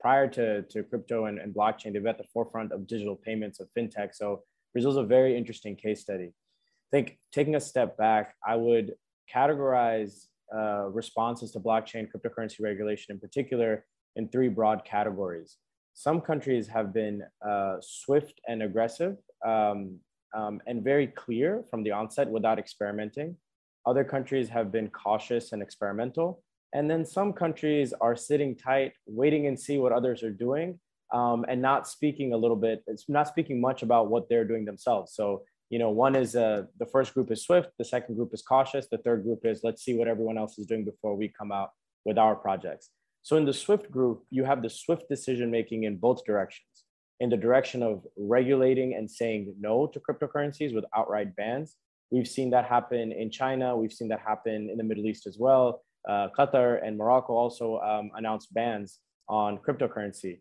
prior 0.04 0.28
to, 0.28 0.60
to 0.72 0.82
crypto 0.82 1.24
and, 1.24 1.38
and 1.38 1.54
blockchain, 1.54 1.90
they've 1.94 2.02
been 2.02 2.08
at 2.08 2.18
the 2.18 2.30
forefront 2.30 2.72
of 2.72 2.86
digital 2.86 3.16
payments, 3.16 3.58
of 3.58 3.66
fintech. 3.74 4.10
So 4.12 4.42
Brazil's 4.74 4.98
a 4.98 5.02
very 5.02 5.34
interesting 5.34 5.74
case 5.74 6.02
study. 6.02 6.26
I 6.26 6.90
think 6.90 7.18
taking 7.32 7.54
a 7.54 7.60
step 7.60 7.96
back, 7.96 8.34
I 8.46 8.54
would 8.56 8.92
categorize 9.34 10.26
uh, 10.54 10.88
responses 10.90 11.52
to 11.52 11.58
blockchain 11.58 12.06
cryptocurrency 12.10 12.60
regulation 12.60 13.14
in 13.14 13.18
particular 13.18 13.86
in 14.16 14.28
three 14.28 14.50
broad 14.50 14.84
categories. 14.84 15.56
Some 15.94 16.20
countries 16.20 16.68
have 16.68 16.92
been 16.92 17.22
uh, 17.40 17.76
swift 17.80 18.42
and 18.46 18.62
aggressive 18.62 19.16
um, 19.42 20.00
um, 20.36 20.60
and 20.66 20.84
very 20.84 21.06
clear 21.06 21.64
from 21.70 21.82
the 21.82 21.92
onset 21.92 22.28
without 22.28 22.58
experimenting. 22.58 23.38
Other 23.86 24.04
countries 24.04 24.50
have 24.50 24.70
been 24.70 24.90
cautious 24.90 25.52
and 25.52 25.62
experimental. 25.62 26.42
And 26.74 26.90
then 26.90 27.04
some 27.06 27.32
countries 27.32 27.94
are 28.00 28.16
sitting 28.16 28.56
tight, 28.56 28.92
waiting 29.06 29.46
and 29.46 29.58
see 29.58 29.78
what 29.78 29.92
others 29.92 30.22
are 30.22 30.32
doing, 30.32 30.78
um, 31.12 31.44
and 31.48 31.62
not 31.62 31.86
speaking 31.86 32.32
a 32.32 32.36
little 32.36 32.56
bit, 32.56 32.82
it's 32.86 33.08
not 33.08 33.28
speaking 33.28 33.60
much 33.60 33.82
about 33.82 34.10
what 34.10 34.28
they're 34.28 34.44
doing 34.44 34.64
themselves. 34.64 35.14
So, 35.14 35.44
you 35.70 35.78
know, 35.78 35.90
one 35.90 36.16
is 36.16 36.34
uh, 36.34 36.64
the 36.78 36.86
first 36.86 37.14
group 37.14 37.30
is 37.30 37.44
swift, 37.44 37.70
the 37.78 37.84
second 37.84 38.16
group 38.16 38.34
is 38.34 38.42
cautious, 38.42 38.88
the 38.90 38.98
third 38.98 39.22
group 39.22 39.46
is 39.46 39.60
let's 39.62 39.84
see 39.84 39.94
what 39.94 40.08
everyone 40.08 40.36
else 40.36 40.58
is 40.58 40.66
doing 40.66 40.84
before 40.84 41.14
we 41.14 41.28
come 41.28 41.52
out 41.52 41.70
with 42.04 42.18
our 42.18 42.34
projects. 42.34 42.90
So, 43.22 43.36
in 43.36 43.44
the 43.44 43.52
swift 43.52 43.90
group, 43.90 44.24
you 44.30 44.44
have 44.44 44.60
the 44.60 44.68
swift 44.68 45.08
decision 45.08 45.50
making 45.50 45.84
in 45.84 45.96
both 45.96 46.24
directions 46.24 46.84
in 47.20 47.30
the 47.30 47.36
direction 47.36 47.82
of 47.82 48.04
regulating 48.16 48.94
and 48.94 49.10
saying 49.10 49.54
no 49.58 49.86
to 49.86 50.00
cryptocurrencies 50.00 50.74
with 50.74 50.84
outright 50.96 51.34
bans. 51.36 51.76
We've 52.10 52.28
seen 52.28 52.50
that 52.50 52.66
happen 52.66 53.12
in 53.12 53.30
China. 53.30 53.76
We've 53.76 53.92
seen 53.92 54.08
that 54.08 54.20
happen 54.20 54.68
in 54.70 54.76
the 54.76 54.84
Middle 54.84 55.06
East 55.06 55.26
as 55.26 55.38
well. 55.38 55.82
Uh, 56.08 56.28
Qatar 56.36 56.86
and 56.86 56.96
Morocco 56.98 57.32
also 57.32 57.78
um, 57.80 58.10
announced 58.16 58.52
bans 58.52 59.00
on 59.28 59.58
cryptocurrency. 59.58 60.40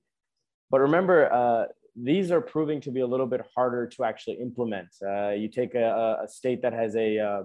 But 0.70 0.82
remember, 0.82 1.32
uh, 1.32 1.66
these 1.95 2.32
are 2.32 2.41
proving 2.41 2.82
to 2.82 2.91
be 2.91 3.01
a 3.01 3.07
little 3.07 3.28
bit 3.28 3.41
harder 3.55 3.88
to 3.88 4.03
actually 4.03 4.41
implement. 4.41 4.88
Uh, 5.05 5.30
you 5.30 5.47
take 5.47 5.76
a, 5.76 6.20
a, 6.24 6.28
state 6.28 6.61
that 6.64 6.74
has 6.74 6.95
a, 6.95 7.20
uh, 7.20 7.43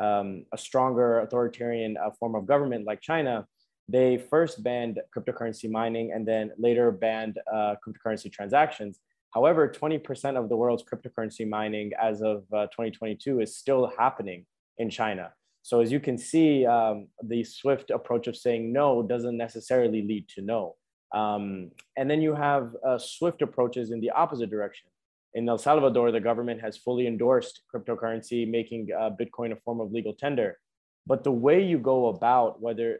um, 0.00 0.44
a 0.52 0.58
stronger 0.58 1.20
authoritarian 1.20 1.96
uh, 1.96 2.10
form 2.18 2.34
of 2.34 2.46
government 2.46 2.86
like 2.86 3.00
China, 3.00 3.46
they 3.90 4.18
first 4.18 4.62
banned 4.62 5.00
cryptocurrency 5.14 5.68
mining 5.68 6.12
and 6.12 6.26
then 6.26 6.52
later 6.56 6.92
banned 6.92 7.38
uh, 7.52 7.74
cryptocurrency 7.84 8.30
transactions. 8.30 9.00
However, 9.34 9.68
20% 9.68 10.36
of 10.36 10.48
the 10.48 10.56
world's 10.56 10.84
cryptocurrency 10.84 11.48
mining 11.48 11.90
as 12.00 12.22
of 12.22 12.44
uh, 12.52 12.66
2022 12.66 13.40
is 13.40 13.56
still 13.56 13.92
happening 13.98 14.46
in 14.78 14.90
China. 14.90 15.32
So 15.62 15.80
as 15.80 15.92
you 15.92 16.00
can 16.00 16.16
see, 16.16 16.66
um, 16.66 17.08
the 17.22 17.44
swift 17.44 17.90
approach 17.90 18.26
of 18.26 18.36
saying 18.36 18.72
no 18.72 19.02
doesn't 19.02 19.36
necessarily 19.36 20.02
lead 20.02 20.28
to 20.30 20.42
no. 20.42 20.76
Um, 21.12 21.72
and 21.96 22.10
then 22.10 22.22
you 22.22 22.34
have 22.34 22.74
uh, 22.86 22.98
swift 22.98 23.42
approaches 23.42 23.90
in 23.90 24.00
the 24.00 24.10
opposite 24.10 24.50
direction. 24.50 24.88
In 25.34 25.48
El 25.48 25.58
Salvador, 25.58 26.10
the 26.10 26.20
government 26.20 26.60
has 26.60 26.76
fully 26.76 27.06
endorsed 27.06 27.62
cryptocurrency, 27.72 28.48
making 28.48 28.88
uh, 28.98 29.10
Bitcoin 29.10 29.52
a 29.52 29.56
form 29.56 29.80
of 29.80 29.92
legal 29.92 30.12
tender. 30.12 30.58
But 31.06 31.24
the 31.24 31.32
way 31.32 31.62
you 31.64 31.78
go 31.78 32.08
about 32.08 32.60
whether 32.60 32.98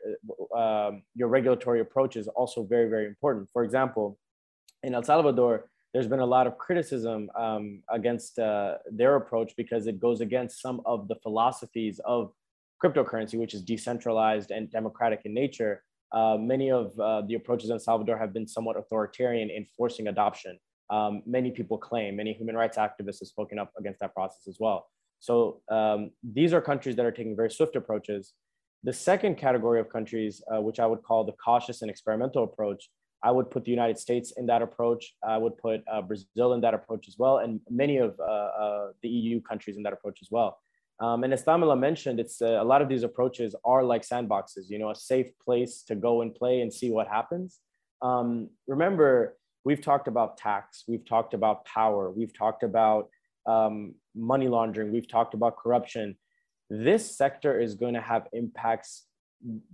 uh, 0.56 0.56
um, 0.58 1.02
your 1.14 1.28
regulatory 1.28 1.80
approach 1.80 2.16
is 2.16 2.28
also 2.28 2.64
very, 2.64 2.88
very 2.88 3.06
important. 3.06 3.48
For 3.52 3.64
example, 3.64 4.18
in 4.82 4.94
El 4.94 5.02
Salvador, 5.02 5.70
there's 5.92 6.06
been 6.06 6.20
a 6.20 6.26
lot 6.26 6.46
of 6.46 6.56
criticism 6.56 7.30
um, 7.36 7.82
against 7.90 8.38
uh, 8.38 8.76
their 8.90 9.16
approach 9.16 9.52
because 9.56 9.86
it 9.86 10.00
goes 10.00 10.20
against 10.20 10.62
some 10.62 10.80
of 10.86 11.08
the 11.08 11.16
philosophies 11.16 12.00
of 12.04 12.32
cryptocurrency, 12.82 13.38
which 13.38 13.54
is 13.54 13.62
decentralized 13.62 14.50
and 14.50 14.70
democratic 14.70 15.22
in 15.24 15.34
nature 15.34 15.82
uh, 16.12 16.36
many 16.38 16.70
of 16.70 16.98
uh, 16.98 17.22
the 17.22 17.34
approaches 17.34 17.70
in 17.70 17.78
Salvador 17.78 18.18
have 18.18 18.32
been 18.32 18.46
somewhat 18.46 18.76
authoritarian 18.76 19.50
in 19.50 19.64
forcing 19.76 20.08
adoption. 20.08 20.58
Um, 20.90 21.22
many 21.24 21.52
people 21.52 21.78
claim, 21.78 22.16
many 22.16 22.32
human 22.32 22.56
rights 22.56 22.76
activists 22.76 23.20
have 23.20 23.28
spoken 23.28 23.58
up 23.58 23.70
against 23.78 24.00
that 24.00 24.12
process 24.12 24.48
as 24.48 24.56
well. 24.58 24.88
So 25.20 25.60
um, 25.70 26.10
these 26.24 26.52
are 26.52 26.60
countries 26.60 26.96
that 26.96 27.06
are 27.06 27.12
taking 27.12 27.36
very 27.36 27.50
swift 27.50 27.76
approaches. 27.76 28.32
The 28.82 28.92
second 28.92 29.36
category 29.36 29.78
of 29.78 29.88
countries, 29.88 30.42
uh, 30.52 30.60
which 30.60 30.80
I 30.80 30.86
would 30.86 31.02
call 31.02 31.24
the 31.24 31.32
cautious 31.32 31.82
and 31.82 31.90
experimental 31.90 32.42
approach, 32.42 32.90
I 33.22 33.30
would 33.30 33.50
put 33.50 33.64
the 33.64 33.70
United 33.70 33.98
States 33.98 34.32
in 34.36 34.46
that 34.46 34.62
approach. 34.62 35.14
I 35.22 35.36
would 35.36 35.56
put 35.58 35.82
uh, 35.92 36.00
Brazil 36.00 36.54
in 36.54 36.62
that 36.62 36.72
approach 36.72 37.06
as 37.06 37.16
well, 37.18 37.38
and 37.38 37.60
many 37.68 37.98
of 37.98 38.18
uh, 38.18 38.22
uh, 38.22 38.86
the 39.02 39.10
EU 39.10 39.42
countries 39.42 39.76
in 39.76 39.82
that 39.82 39.92
approach 39.92 40.20
as 40.22 40.28
well. 40.30 40.58
Um, 41.00 41.24
and 41.24 41.32
as 41.32 41.44
Tamila 41.44 41.78
mentioned, 41.78 42.20
it's 42.20 42.42
uh, 42.42 42.58
a 42.60 42.64
lot 42.64 42.82
of 42.82 42.88
these 42.88 43.02
approaches 43.02 43.54
are 43.64 43.82
like 43.82 44.02
sandboxes, 44.02 44.68
you 44.68 44.78
know, 44.78 44.90
a 44.90 44.94
safe 44.94 45.28
place 45.42 45.82
to 45.88 45.94
go 45.94 46.20
and 46.20 46.34
play 46.34 46.60
and 46.60 46.72
see 46.72 46.90
what 46.90 47.08
happens. 47.08 47.58
Um, 48.02 48.50
remember, 48.66 49.36
we've 49.64 49.80
talked 49.80 50.08
about 50.08 50.36
tax, 50.36 50.84
we've 50.86 51.06
talked 51.06 51.32
about 51.32 51.64
power, 51.64 52.10
we've 52.10 52.36
talked 52.36 52.62
about 52.62 53.08
um, 53.46 53.94
money 54.14 54.48
laundering, 54.48 54.92
we've 54.92 55.08
talked 55.08 55.32
about 55.32 55.56
corruption. 55.56 56.16
This 56.68 57.16
sector 57.16 57.58
is 57.58 57.74
going 57.74 57.94
to 57.94 58.00
have 58.00 58.26
impacts 58.32 59.06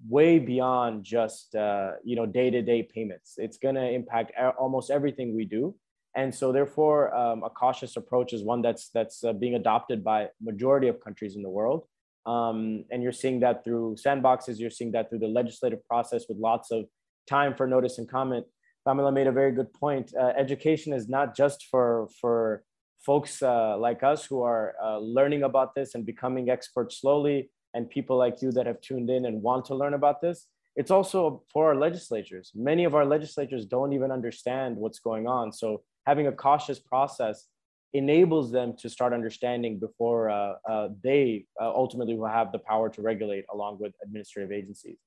way 0.08 0.38
beyond 0.38 1.04
just 1.04 1.54
uh, 1.56 1.92
you 2.04 2.16
know 2.16 2.26
day-to-day 2.26 2.84
payments. 2.84 3.34
It's 3.36 3.58
going 3.58 3.74
to 3.74 3.88
impact 3.90 4.32
almost 4.58 4.90
everything 4.90 5.34
we 5.34 5.44
do. 5.44 5.74
And 6.16 6.34
so, 6.34 6.50
therefore, 6.50 7.14
um, 7.14 7.44
a 7.44 7.50
cautious 7.50 7.96
approach 7.96 8.32
is 8.32 8.42
one 8.42 8.62
that's 8.62 8.88
that's 8.88 9.22
uh, 9.22 9.34
being 9.34 9.54
adopted 9.54 10.02
by 10.02 10.28
majority 10.40 10.88
of 10.88 10.98
countries 10.98 11.36
in 11.36 11.42
the 11.42 11.50
world. 11.50 11.86
Um, 12.24 12.84
and 12.90 13.02
you're 13.02 13.12
seeing 13.12 13.40
that 13.40 13.62
through 13.62 13.96
sandboxes. 14.04 14.58
You're 14.58 14.70
seeing 14.70 14.92
that 14.92 15.10
through 15.10 15.20
the 15.20 15.28
legislative 15.28 15.86
process 15.86 16.24
with 16.28 16.38
lots 16.38 16.72
of 16.72 16.86
time 17.28 17.54
for 17.54 17.66
notice 17.66 17.98
and 17.98 18.08
comment. 18.08 18.46
Pamela 18.86 19.12
made 19.12 19.26
a 19.26 19.32
very 19.32 19.52
good 19.52 19.72
point. 19.74 20.12
Uh, 20.18 20.32
education 20.38 20.92
is 20.92 21.08
not 21.08 21.36
just 21.36 21.66
for 21.70 22.08
for 22.20 22.64
folks 23.04 23.42
uh, 23.42 23.76
like 23.76 24.02
us 24.02 24.24
who 24.24 24.42
are 24.42 24.74
uh, 24.82 24.98
learning 24.98 25.42
about 25.42 25.74
this 25.74 25.94
and 25.94 26.06
becoming 26.06 26.48
experts 26.48 27.00
slowly, 27.00 27.50
and 27.74 27.90
people 27.90 28.16
like 28.16 28.40
you 28.40 28.50
that 28.52 28.66
have 28.66 28.80
tuned 28.80 29.10
in 29.10 29.26
and 29.26 29.42
want 29.42 29.66
to 29.66 29.74
learn 29.74 29.92
about 29.92 30.22
this. 30.22 30.46
It's 30.76 30.90
also 30.90 31.42
for 31.52 31.68
our 31.68 31.76
legislatures. 31.76 32.52
Many 32.54 32.84
of 32.84 32.94
our 32.94 33.04
legislatures 33.04 33.66
don't 33.66 33.92
even 33.92 34.10
understand 34.10 34.76
what's 34.76 34.98
going 34.98 35.26
on. 35.26 35.52
So 35.52 35.82
having 36.06 36.28
a 36.28 36.32
cautious 36.32 36.78
process 36.78 37.46
enables 37.92 38.52
them 38.52 38.74
to 38.78 38.88
start 38.88 39.12
understanding 39.12 39.78
before 39.78 40.30
uh, 40.30 40.54
uh, 40.68 40.88
they 41.02 41.46
uh, 41.60 41.68
ultimately 41.68 42.14
will 42.14 42.28
have 42.28 42.52
the 42.52 42.58
power 42.58 42.88
to 42.88 43.02
regulate 43.02 43.44
along 43.52 43.78
with 43.80 43.92
administrative 44.04 44.52
agencies. 44.52 44.98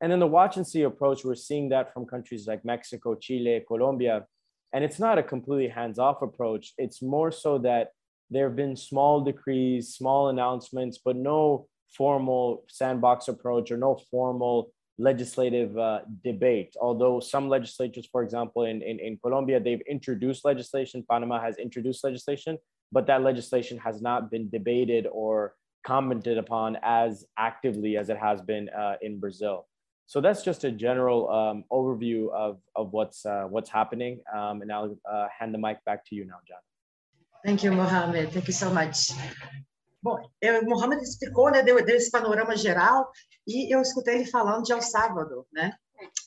And 0.00 0.10
then 0.10 0.18
the 0.18 0.26
watch 0.26 0.56
and 0.56 0.66
see 0.66 0.82
approach, 0.82 1.24
we're 1.24 1.34
seeing 1.34 1.68
that 1.68 1.92
from 1.92 2.06
countries 2.06 2.46
like 2.46 2.64
Mexico, 2.64 3.14
Chile, 3.14 3.62
Colombia. 3.66 4.26
And 4.72 4.82
it's 4.82 4.98
not 4.98 5.18
a 5.18 5.22
completely 5.22 5.68
hands 5.68 5.98
off 5.98 6.22
approach. 6.22 6.72
It's 6.78 7.02
more 7.02 7.30
so 7.30 7.58
that 7.58 7.88
there 8.30 8.48
have 8.48 8.56
been 8.56 8.76
small 8.76 9.20
decrees, 9.20 9.94
small 9.94 10.28
announcements, 10.28 10.98
but 11.04 11.16
no 11.16 11.66
formal 11.90 12.64
sandbox 12.68 13.28
approach 13.28 13.70
or 13.70 13.76
no 13.76 14.00
formal 14.10 14.72
legislative 15.00 15.76
uh, 15.78 16.00
debate. 16.22 16.76
Although 16.80 17.20
some 17.20 17.48
legislatures, 17.48 18.06
for 18.12 18.22
example, 18.22 18.64
in, 18.64 18.82
in, 18.82 19.00
in 19.00 19.18
Colombia, 19.24 19.58
they've 19.58 19.80
introduced 19.88 20.44
legislation, 20.44 21.04
Panama 21.10 21.40
has 21.40 21.56
introduced 21.56 22.04
legislation, 22.04 22.58
but 22.92 23.06
that 23.06 23.22
legislation 23.22 23.78
has 23.78 24.02
not 24.02 24.30
been 24.30 24.50
debated 24.50 25.06
or 25.10 25.54
commented 25.86 26.36
upon 26.36 26.76
as 26.82 27.24
actively 27.38 27.96
as 27.96 28.10
it 28.10 28.18
has 28.18 28.42
been 28.42 28.68
uh, 28.68 28.96
in 29.00 29.18
Brazil. 29.18 29.66
So 30.06 30.20
that's 30.20 30.42
just 30.42 30.64
a 30.64 30.72
general 30.72 31.30
um, 31.30 31.64
overview 31.72 32.30
of, 32.32 32.58
of 32.76 32.92
what's, 32.92 33.24
uh, 33.24 33.44
what's 33.48 33.70
happening. 33.70 34.20
Um, 34.36 34.60
and 34.60 34.70
I'll 34.70 34.98
uh, 35.10 35.28
hand 35.36 35.54
the 35.54 35.58
mic 35.58 35.82
back 35.84 36.04
to 36.08 36.14
you 36.14 36.26
now, 36.26 36.40
John. 36.46 36.58
Thank 37.44 37.62
you, 37.64 37.72
Mohammed. 37.72 38.32
Thank 38.32 38.48
you 38.48 38.52
so 38.52 38.70
much. 38.70 39.12
Bom, 40.02 40.16
o 40.16 40.64
Mohamed 40.68 41.02
explicou, 41.02 41.50
né, 41.50 41.62
deu, 41.62 41.84
deu 41.84 41.96
esse 41.96 42.10
panorama 42.10 42.56
geral 42.56 43.10
e 43.46 43.74
eu 43.74 43.82
escutei 43.82 44.16
ele 44.16 44.26
falando 44.26 44.64
de 44.64 44.72
El 44.72 44.80
Salvador, 44.80 45.46
né? 45.52 45.74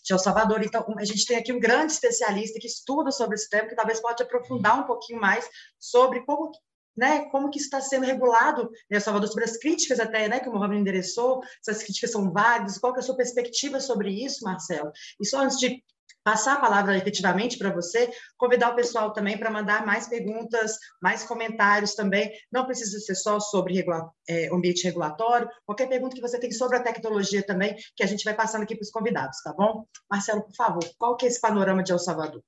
De 0.04 0.14
El 0.14 0.20
Salvador. 0.20 0.64
Então, 0.64 0.86
a 0.98 1.04
gente 1.06 1.26
tem 1.26 1.38
aqui 1.38 1.52
um 1.52 1.60
grande 1.60 1.94
especialista 1.94 2.60
que 2.60 2.68
estuda 2.68 3.12
sobre 3.12 3.36
esse 3.36 3.50
tema, 3.50 3.68
que 3.68 3.76
talvez 3.76 4.00
pode 4.00 4.22
aprofundar 4.22 4.80
um 4.80 4.86
pouquinho 4.86 5.20
mais 5.20 5.48
sobre 5.80 6.24
como 6.26 6.52
né, 6.96 7.26
como 7.32 7.50
que 7.50 7.58
está 7.58 7.82
sendo 7.82 8.06
regulado 8.06 8.70
em 8.90 8.96
El 8.96 9.02
Salvador, 9.02 9.28
sobre 9.28 9.46
as 9.46 9.58
críticas 9.58 10.00
até, 10.00 10.28
né, 10.28 10.40
que 10.40 10.48
o 10.48 10.54
Mohamed 10.54 10.80
endereçou, 10.80 11.42
se 11.60 11.72
as 11.72 11.82
críticas 11.82 12.12
são 12.12 12.32
válidas, 12.32 12.78
qual 12.78 12.94
que 12.94 13.00
é 13.00 13.02
a 13.02 13.04
sua 13.04 13.18
perspectiva 13.18 13.80
sobre 13.80 14.12
isso, 14.12 14.44
Marcelo? 14.44 14.92
E 15.20 15.26
só 15.26 15.40
antes 15.40 15.58
de 15.58 15.84
passar 16.24 16.54
a 16.54 16.60
palavra 16.60 16.98
efetivamente 16.98 17.58
para 17.58 17.72
você, 17.72 18.12
convidar 18.38 18.72
o 18.72 18.76
pessoal 18.76 19.14
também 19.14 19.38
para 19.38 19.52
mandar 19.52 19.86
mais 19.86 20.08
perguntas, 20.08 20.78
mais 21.02 21.24
comentários 21.24 21.96
também. 21.96 22.32
Não 22.52 22.66
precisa 22.66 23.00
ser 23.00 23.16
só 23.16 23.40
sobre 23.40 23.74
regula 23.74 24.12
é, 24.28 24.54
ambiente 24.54 24.84
regulatório, 24.84 25.50
qualquer 25.66 25.88
pergunta 25.88 26.16
que 26.16 26.22
você 26.22 26.40
tem 26.40 26.52
sobre 26.52 26.78
a 26.78 26.84
tecnologia 26.84 27.44
também, 27.44 27.76
que 27.96 28.04
a 28.04 28.08
gente 28.08 28.24
vai 28.24 28.34
passando 28.34 28.64
aqui 28.64 28.76
para 28.76 28.84
os 28.84 28.92
convidados, 28.92 29.42
tá 29.42 29.54
bom? 29.54 29.86
Marcelo, 30.10 30.44
por 30.44 30.56
favor, 30.56 30.84
qual 30.98 31.16
que 31.16 31.26
é 31.26 31.30
esse 31.30 31.42
panorama 31.42 31.84
de 31.84 31.92
El 31.92 32.00
Salvador? 32.00 32.44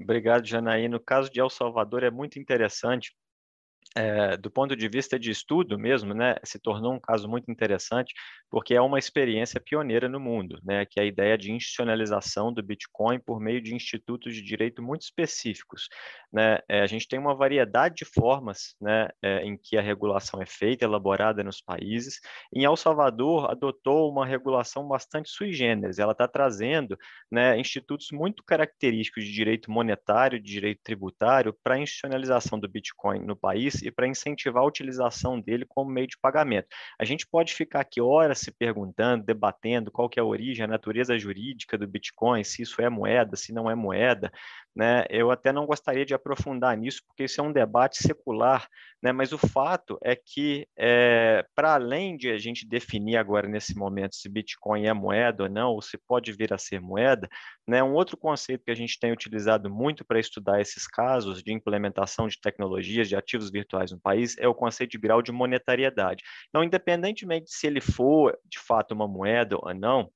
Obrigado, 0.00 0.46
Janaí. 0.46 0.88
No 0.88 1.00
caso 1.00 1.30
de 1.30 1.40
El 1.40 1.48
Salvador, 1.48 2.02
é 2.02 2.10
muito 2.10 2.38
interessante, 2.38 3.16
é, 3.96 4.36
do 4.36 4.50
ponto 4.50 4.76
de 4.76 4.88
vista 4.88 5.18
de 5.18 5.30
estudo 5.30 5.78
mesmo, 5.78 6.12
né, 6.12 6.36
se 6.44 6.58
tornou 6.58 6.92
um 6.92 7.00
caso 7.00 7.26
muito 7.26 7.50
interessante, 7.50 8.12
porque 8.50 8.74
é 8.74 8.80
uma 8.80 8.98
experiência 8.98 9.58
pioneira 9.58 10.06
no 10.06 10.20
mundo, 10.20 10.60
né, 10.62 10.84
que 10.84 11.00
é 11.00 11.02
a 11.02 11.06
ideia 11.06 11.38
de 11.38 11.50
institucionalização 11.50 12.52
do 12.52 12.62
Bitcoin 12.62 13.18
por 13.18 13.40
meio 13.40 13.60
de 13.60 13.74
institutos 13.74 14.34
de 14.34 14.42
direito 14.42 14.82
muito 14.82 15.02
específicos. 15.02 15.88
Né? 16.30 16.58
É, 16.68 16.82
a 16.82 16.86
gente 16.86 17.08
tem 17.08 17.18
uma 17.18 17.34
variedade 17.34 17.94
de 17.96 18.04
formas 18.04 18.76
né, 18.78 19.08
é, 19.22 19.42
em 19.42 19.56
que 19.56 19.78
a 19.78 19.82
regulação 19.82 20.42
é 20.42 20.46
feita, 20.46 20.84
elaborada 20.84 21.42
nos 21.42 21.62
países. 21.62 22.20
Em 22.54 22.64
El 22.64 22.76
Salvador, 22.76 23.50
adotou 23.50 24.10
uma 24.10 24.26
regulação 24.26 24.86
bastante 24.86 25.30
sui 25.30 25.54
generis, 25.54 25.98
ela 25.98 26.12
está 26.12 26.28
trazendo 26.28 26.98
né, 27.32 27.58
institutos 27.58 28.08
muito 28.12 28.44
característicos 28.44 29.24
de 29.24 29.32
direito 29.32 29.70
monetário, 29.70 30.38
de 30.38 30.52
direito 30.52 30.80
tributário, 30.82 31.56
para 31.64 31.76
a 31.76 31.78
institucionalização 31.78 32.60
do 32.60 32.68
Bitcoin 32.68 33.20
no 33.20 33.34
país 33.34 33.85
e 33.88 33.92
para 33.92 34.08
incentivar 34.08 34.62
a 34.62 34.66
utilização 34.66 35.40
dele 35.40 35.64
como 35.66 35.90
meio 35.90 36.06
de 36.06 36.18
pagamento. 36.18 36.68
A 36.98 37.04
gente 37.04 37.26
pode 37.26 37.54
ficar 37.54 37.80
aqui 37.80 38.00
horas 38.00 38.38
se 38.38 38.50
perguntando, 38.50 39.24
debatendo 39.24 39.90
qual 39.90 40.08
que 40.08 40.18
é 40.18 40.22
a 40.22 40.26
origem, 40.26 40.64
a 40.64 40.68
natureza 40.68 41.18
jurídica 41.18 41.78
do 41.78 41.86
Bitcoin, 41.86 42.42
se 42.44 42.62
isso 42.62 42.80
é 42.82 42.88
moeda, 42.88 43.36
se 43.36 43.52
não 43.52 43.70
é 43.70 43.74
moeda, 43.74 44.30
né? 44.76 45.06
Eu 45.08 45.30
até 45.30 45.54
não 45.54 45.64
gostaria 45.64 46.04
de 46.04 46.12
aprofundar 46.12 46.76
nisso, 46.76 47.00
porque 47.06 47.24
isso 47.24 47.40
é 47.40 47.44
um 47.44 47.50
debate 47.50 47.96
secular, 47.96 48.68
né? 49.02 49.10
mas 49.10 49.32
o 49.32 49.38
fato 49.38 49.98
é 50.04 50.14
que, 50.14 50.68
é, 50.76 51.46
para 51.54 51.72
além 51.74 52.14
de 52.14 52.30
a 52.30 52.36
gente 52.36 52.68
definir 52.68 53.16
agora, 53.16 53.48
nesse 53.48 53.74
momento, 53.74 54.14
se 54.14 54.28
Bitcoin 54.28 54.84
é 54.86 54.92
moeda 54.92 55.44
ou 55.44 55.48
não, 55.48 55.70
ou 55.70 55.80
se 55.80 55.96
pode 55.96 56.30
vir 56.30 56.52
a 56.52 56.58
ser 56.58 56.78
moeda, 56.78 57.26
né? 57.66 57.82
um 57.82 57.94
outro 57.94 58.18
conceito 58.18 58.64
que 58.66 58.70
a 58.70 58.76
gente 58.76 59.00
tem 59.00 59.10
utilizado 59.10 59.70
muito 59.70 60.04
para 60.04 60.20
estudar 60.20 60.60
esses 60.60 60.86
casos 60.86 61.42
de 61.42 61.54
implementação 61.54 62.28
de 62.28 62.38
tecnologias, 62.38 63.08
de 63.08 63.16
ativos 63.16 63.50
virtuais 63.50 63.90
no 63.90 63.98
país, 63.98 64.36
é 64.36 64.46
o 64.46 64.54
conceito 64.54 64.90
de 64.90 64.98
grau 64.98 65.22
de 65.22 65.32
monetariedade. 65.32 66.22
Então, 66.50 66.62
independentemente 66.62 67.50
se 67.50 67.66
ele 67.66 67.80
for, 67.80 68.38
de 68.44 68.58
fato, 68.58 68.92
uma 68.92 69.08
moeda 69.08 69.56
ou 69.56 69.72
não, 69.72 70.10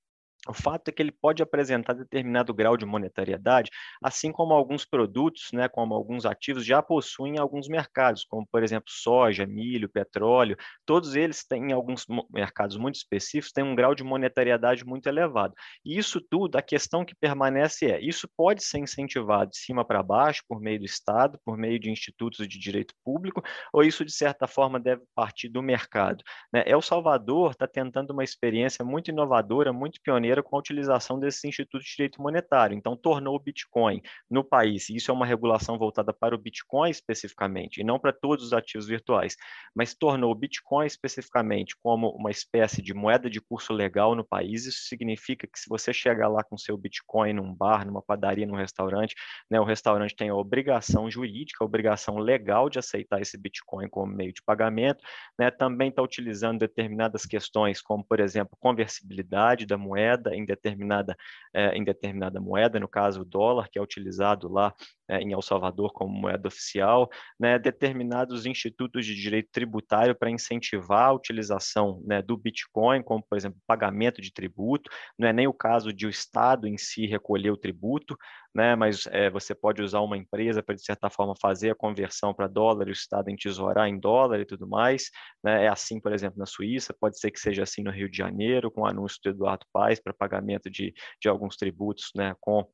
o 0.48 0.54
fato 0.54 0.88
é 0.88 0.92
que 0.92 1.02
ele 1.02 1.12
pode 1.12 1.42
apresentar 1.42 1.92
determinado 1.92 2.54
grau 2.54 2.76
de 2.76 2.86
monetariedade, 2.86 3.70
assim 4.02 4.32
como 4.32 4.54
alguns 4.54 4.86
produtos, 4.86 5.48
né, 5.52 5.68
como 5.68 5.94
alguns 5.94 6.24
ativos 6.24 6.64
já 6.64 6.82
possuem 6.82 7.38
alguns 7.38 7.68
mercados, 7.68 8.24
como 8.24 8.46
por 8.50 8.62
exemplo 8.62 8.90
soja, 8.90 9.46
milho, 9.46 9.88
petróleo, 9.88 10.56
todos 10.86 11.14
eles 11.14 11.46
têm 11.46 11.70
em 11.70 11.72
alguns 11.72 12.06
mercados 12.30 12.78
muito 12.78 12.94
específicos, 12.94 13.52
têm 13.52 13.64
um 13.64 13.74
grau 13.74 13.94
de 13.94 14.02
monetariedade 14.02 14.84
muito 14.84 15.06
elevado. 15.08 15.52
E 15.84 15.98
isso 15.98 16.20
tudo, 16.20 16.56
a 16.56 16.62
questão 16.62 17.04
que 17.04 17.14
permanece 17.14 17.90
é, 17.90 18.00
isso 18.00 18.26
pode 18.34 18.64
ser 18.64 18.78
incentivado 18.78 19.50
de 19.50 19.58
cima 19.58 19.84
para 19.84 20.02
baixo 20.02 20.42
por 20.48 20.58
meio 20.58 20.78
do 20.78 20.86
Estado, 20.86 21.38
por 21.44 21.58
meio 21.58 21.78
de 21.78 21.90
institutos 21.90 22.48
de 22.48 22.58
direito 22.58 22.94
público, 23.04 23.42
ou 23.74 23.82
isso 23.84 24.04
de 24.06 24.12
certa 24.12 24.46
forma 24.46 24.80
deve 24.80 25.02
partir 25.14 25.50
do 25.50 25.62
mercado. 25.62 26.24
Né? 26.52 26.64
El 26.66 26.80
Salvador 26.80 27.50
está 27.50 27.66
tentando 27.66 28.12
uma 28.12 28.24
experiência 28.24 28.82
muito 28.82 29.10
inovadora, 29.10 29.70
muito 29.72 30.00
pioneira 30.02 30.29
maneira 30.30 30.42
com 30.42 30.56
a 30.56 30.58
utilização 30.58 31.18
desses 31.18 31.44
institutos 31.44 31.86
de 31.86 31.96
direito 31.96 32.22
monetário. 32.22 32.76
Então, 32.76 32.96
tornou 32.96 33.34
o 33.34 33.38
Bitcoin 33.38 34.00
no 34.30 34.44
país, 34.44 34.88
e 34.88 34.96
isso 34.96 35.10
é 35.10 35.14
uma 35.14 35.26
regulação 35.26 35.76
voltada 35.76 36.12
para 36.12 36.34
o 36.34 36.38
Bitcoin 36.38 36.90
especificamente, 36.90 37.80
e 37.80 37.84
não 37.84 37.98
para 37.98 38.12
todos 38.12 38.44
os 38.46 38.52
ativos 38.52 38.86
virtuais, 38.86 39.36
mas 39.74 39.94
tornou 39.94 40.30
o 40.30 40.34
Bitcoin 40.34 40.86
especificamente 40.86 41.74
como 41.82 42.10
uma 42.10 42.30
espécie 42.30 42.80
de 42.80 42.94
moeda 42.94 43.28
de 43.28 43.40
curso 43.40 43.72
legal 43.72 44.14
no 44.14 44.24
país. 44.24 44.66
Isso 44.66 44.84
significa 44.84 45.46
que 45.46 45.58
se 45.58 45.68
você 45.68 45.92
chegar 45.92 46.28
lá 46.28 46.44
com 46.44 46.56
seu 46.56 46.76
Bitcoin 46.76 47.32
num 47.34 47.52
bar, 47.52 47.84
numa 47.84 48.02
padaria, 48.02 48.46
num 48.46 48.56
restaurante, 48.56 49.14
né, 49.50 49.60
o 49.60 49.64
restaurante 49.64 50.14
tem 50.14 50.28
a 50.28 50.34
obrigação 50.34 51.10
jurídica, 51.10 51.64
a 51.64 51.66
obrigação 51.66 52.18
legal 52.18 52.70
de 52.70 52.78
aceitar 52.78 53.20
esse 53.20 53.36
Bitcoin 53.36 53.88
como 53.88 54.12
meio 54.12 54.32
de 54.32 54.42
pagamento, 54.42 55.02
né, 55.38 55.50
também 55.50 55.88
está 55.88 56.02
utilizando 56.02 56.60
determinadas 56.60 57.26
questões, 57.26 57.80
como, 57.80 58.04
por 58.04 58.20
exemplo, 58.20 58.56
conversibilidade 58.60 59.66
da 59.66 59.76
moeda, 59.76 60.19
moeda 60.20 60.36
em 60.36 60.44
determinada, 60.44 61.16
é, 61.52 61.76
em 61.76 61.82
determinada 61.82 62.40
moeda, 62.40 62.78
no 62.78 62.88
caso 62.88 63.22
o 63.22 63.24
dólar, 63.24 63.68
que 63.70 63.78
é 63.78 63.82
utilizado 63.82 64.48
lá 64.48 64.74
é, 65.10 65.20
em 65.20 65.32
El 65.32 65.42
Salvador 65.42 65.92
como 65.92 66.12
moeda 66.12 66.46
oficial, 66.46 67.10
né, 67.38 67.58
determinados 67.58 68.46
institutos 68.46 69.04
de 69.04 69.14
direito 69.14 69.48
tributário 69.52 70.14
para 70.14 70.30
incentivar 70.30 71.08
a 71.08 71.12
utilização 71.12 72.00
né, 72.06 72.22
do 72.22 72.36
Bitcoin, 72.36 73.02
como, 73.02 73.22
por 73.22 73.36
exemplo, 73.36 73.58
pagamento 73.66 74.22
de 74.22 74.32
tributo. 74.32 74.88
Não 75.18 75.28
é 75.28 75.32
nem 75.32 75.48
o 75.48 75.52
caso 75.52 75.92
de 75.92 76.06
o 76.06 76.10
Estado 76.10 76.68
em 76.68 76.78
si 76.78 77.06
recolher 77.06 77.50
o 77.50 77.56
tributo, 77.56 78.16
né, 78.54 78.76
mas 78.76 79.06
é, 79.08 79.28
você 79.30 79.54
pode 79.54 79.82
usar 79.82 80.00
uma 80.00 80.16
empresa 80.16 80.62
para, 80.62 80.74
de 80.74 80.84
certa 80.84 81.10
forma, 81.10 81.34
fazer 81.40 81.70
a 81.70 81.74
conversão 81.74 82.32
para 82.32 82.46
dólar 82.46 82.86
e 82.86 82.90
o 82.90 82.92
Estado 82.92 83.30
entesourar 83.30 83.88
em 83.88 83.98
dólar 83.98 84.40
e 84.40 84.44
tudo 84.44 84.68
mais. 84.68 85.10
Né? 85.42 85.64
É 85.64 85.68
assim, 85.68 86.00
por 86.00 86.12
exemplo, 86.12 86.38
na 86.38 86.46
Suíça, 86.46 86.94
pode 86.98 87.18
ser 87.18 87.30
que 87.30 87.40
seja 87.40 87.64
assim 87.64 87.82
no 87.82 87.90
Rio 87.90 88.08
de 88.10 88.16
Janeiro, 88.16 88.70
com 88.70 88.82
o 88.82 88.86
anúncio 88.86 89.18
do 89.24 89.30
Eduardo 89.30 89.66
Paes 89.72 90.00
para 90.00 90.12
pagamento 90.12 90.70
de, 90.70 90.92
de 91.20 91.28
alguns 91.28 91.56
tributos 91.56 92.10
né, 92.14 92.34
com 92.40 92.64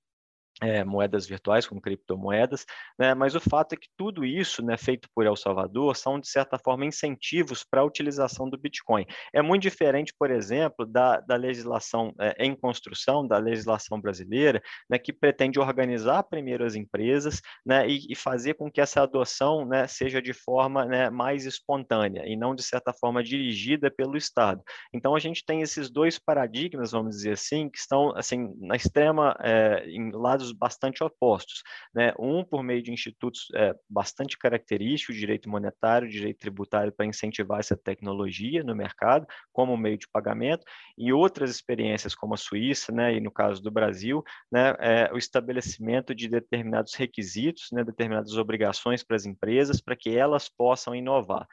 é, 0.63 0.85
moedas 0.85 1.27
virtuais, 1.27 1.67
como 1.67 1.81
criptomoedas, 1.81 2.65
né? 2.99 3.15
mas 3.15 3.35
o 3.35 3.41
fato 3.41 3.75
é 3.75 3.77
que 3.77 3.89
tudo 3.97 4.25
isso, 4.25 4.65
né, 4.65 4.77
feito 4.77 5.09
por 5.15 5.27
El 5.27 5.37
Salvador, 5.37 5.95
são, 5.97 6.19
de 6.19 6.29
certa 6.29 6.59
forma, 6.59 6.87
incentivos 6.87 7.63
para 7.63 7.83
a 7.83 7.85
utilização 7.85 8.49
do 8.49 8.57
Bitcoin. 8.57 9.05
É 9.35 9.43
muito 9.43 9.63
diferente, 9.63 10.15
por 10.19 10.31
exemplo, 10.31 10.87
da, 10.87 11.21
da 11.21 11.37
legislação 11.37 12.15
é, 12.19 12.47
em 12.47 12.55
construção, 12.55 13.27
da 13.27 13.39
legislação 13.39 14.01
brasileira, 14.01 14.63
né, 14.89 14.99
que 14.99 15.13
pretende 15.13 15.61
organizar 15.61 16.23
primeiro 16.23 16.65
as 16.65 16.75
empresas 16.75 17.41
né, 17.65 17.87
e, 17.87 18.07
e 18.09 18.15
fazer 18.15 18.55
com 18.55 18.71
que 18.71 18.81
essa 18.81 19.03
adoção 19.03 19.67
né, 19.67 19.87
seja 19.87 20.23
de 20.23 20.33
forma 20.33 20.85
né, 20.87 21.11
mais 21.11 21.45
espontânea 21.45 22.23
e 22.27 22.37
não, 22.37 22.55
de 22.55 22.63
certa 22.63 22.93
forma, 22.93 23.23
dirigida 23.23 23.91
pelo 23.91 24.17
Estado. 24.17 24.63
Então, 24.93 25.15
a 25.15 25.19
gente 25.19 25.45
tem 25.45 25.61
esses 25.61 25.91
dois 25.91 26.19
paradigmas, 26.19 26.93
vamos 26.93 27.17
dizer 27.17 27.33
assim, 27.33 27.69
que 27.69 27.79
estão 27.79 28.17
assim, 28.17 28.55
na 28.59 28.75
extrema, 28.75 29.37
é, 29.41 29.85
em 29.89 30.11
lados 30.13 30.46
lados 30.47 30.53
bastante 30.53 31.03
opostos. 31.03 31.63
Né? 31.95 32.13
Um 32.19 32.45
por 32.45 32.63
meio 32.63 32.83
de 32.83 32.93
institutos 32.93 33.49
é, 33.55 33.75
bastante 33.89 34.39
característicos, 34.39 35.17
direito 35.17 35.49
monetário, 35.49 36.09
direito 36.09 36.39
tributário, 36.39 36.93
para 36.93 37.07
incentivar 37.07 37.61
essa 37.61 37.77
tecnologia 37.77 38.63
no 38.63 38.75
mercado, 38.75 39.27
como 39.53 39.77
meio 39.77 39.99
de 39.99 40.09
pagamento, 40.09 40.65
e 40.97 41.13
outras 41.13 41.51
experiências, 41.51 42.15
como 42.15 42.35
a 42.35 42.37
Suíça, 42.37 42.93
né, 42.93 43.15
e 43.15 43.21
no 43.21 43.31
caso 43.31 43.63
do 43.63 43.71
Brasil, 43.71 44.23
né, 44.51 44.75
é, 44.79 45.11
o 45.13 45.19
estabelecimento 45.19 46.15
de 46.15 46.29
determinados 46.29 46.95
requisitos, 46.95 47.69
né, 47.73 47.85
determinadas 47.85 48.33
obrigações 48.35 49.03
para 49.03 49.17
as 49.17 49.27
empresas, 49.27 49.81
para 49.81 49.97
que 49.97 50.17
elas 50.17 50.49
possam 50.49 50.95
inovar. 50.95 51.47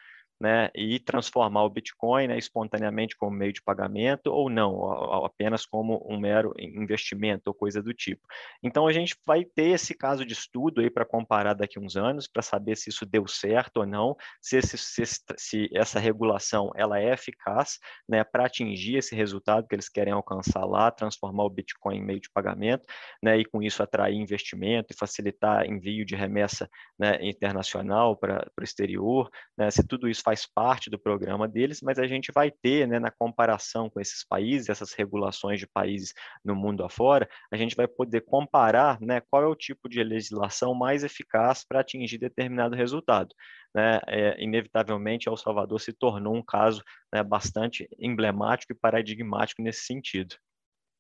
Né, 0.44 0.70
e 0.76 1.00
transformar 1.00 1.64
o 1.64 1.70
Bitcoin 1.70 2.28
né, 2.28 2.38
espontaneamente 2.38 3.16
como 3.16 3.34
meio 3.34 3.54
de 3.54 3.62
pagamento 3.62 4.28
ou 4.28 4.50
não, 4.50 4.74
ou 4.74 5.26
apenas 5.26 5.66
como 5.66 6.06
um 6.06 6.20
mero 6.20 6.54
investimento 6.60 7.44
ou 7.46 7.54
coisa 7.54 7.82
do 7.82 7.94
tipo. 7.94 8.28
Então, 8.62 8.86
a 8.86 8.91
gente 8.91 9.16
vai 9.26 9.46
ter 9.46 9.70
esse 9.70 9.94
caso 9.94 10.26
de 10.26 10.34
estudo 10.34 10.82
aí 10.82 10.89
para 10.89 11.06
comparar 11.06 11.54
daqui 11.54 11.80
a 11.80 11.82
uns 11.82 11.96
anos, 11.96 12.28
para 12.28 12.41
saber 12.41 12.76
se 12.76 12.89
isso 12.89 13.06
deu 13.06 13.26
certo 13.26 13.78
ou 13.78 13.86
não, 13.86 14.18
se, 14.41 14.58
esse, 14.58 14.78
se, 14.78 15.04
se 15.38 15.70
essa 15.74 15.98
regulação 15.98 16.72
ela 16.76 17.00
é 17.00 17.14
eficaz 17.14 17.80
né, 18.06 18.22
para 18.22 18.46
atingir 18.46 18.98
esse 18.98 19.16
resultado 19.16 19.66
que 19.66 19.74
eles 19.74 19.88
querem 19.88 20.12
alcançar 20.12 20.66
lá, 20.66 20.91
transformar 20.91 21.46
o 21.46 21.50
Bitcoin 21.50 22.00
em 22.00 22.04
meio 22.04 22.20
de 22.20 22.30
pagamento, 22.30 22.86
né, 23.24 23.38
e 23.38 23.46
com 23.46 23.64
isso 23.64 23.82
atrair 23.82 24.18
investimento 24.18 24.91
e 24.91 24.98
facilitar 24.98 25.66
envio 25.66 26.06
de 26.06 26.18
remessa 26.18 26.70
né, 27.00 27.18
internacional 27.22 28.18
para 28.18 28.46
o 28.60 28.62
exterior, 28.62 29.30
né, 29.58 29.72
se 29.72 29.88
tudo 29.88 30.10
isso 30.10 30.22
faz 30.22 30.32
parte 30.45 30.89
do 30.89 30.97
programa 30.97 31.47
deles, 31.47 31.81
mas 31.81 31.99
a 31.99 32.07
gente 32.07 32.31
vai 32.34 32.49
ter, 32.49 32.88
né, 32.88 32.99
na 32.99 33.11
comparação 33.11 33.89
com 33.89 33.99
esses 33.99 34.25
países, 34.25 34.69
essas 34.69 34.93
regulações 34.93 35.59
de 35.59 35.67
países 35.67 36.13
no 36.43 36.55
mundo 36.55 36.84
afora, 36.84 37.29
a 37.51 37.57
gente 37.57 37.75
vai 37.75 37.88
poder 37.88 38.21
comparar 38.21 38.99
né, 38.99 39.21
qual 39.29 39.43
é 39.43 39.47
o 39.47 39.55
tipo 39.55 39.88
de 39.88 40.03
legislação 40.03 40.73
mais 40.73 41.03
eficaz 41.03 41.63
para 41.63 41.81
atingir 41.81 42.17
determinado 42.17 42.75
resultado. 42.75 43.29
Né, 43.75 43.99
é, 44.07 44.43
inevitavelmente, 44.43 45.27
El 45.27 45.38
Salvador 45.38 45.79
se 45.79 45.93
tornou 45.93 46.36
um 46.36 46.43
caso 46.43 46.84
né, 47.13 47.23
bastante 47.23 47.88
emblemático 47.99 48.73
e 48.73 48.75
paradigmático 48.75 49.61
nesse 49.61 49.86
sentido. 49.86 50.36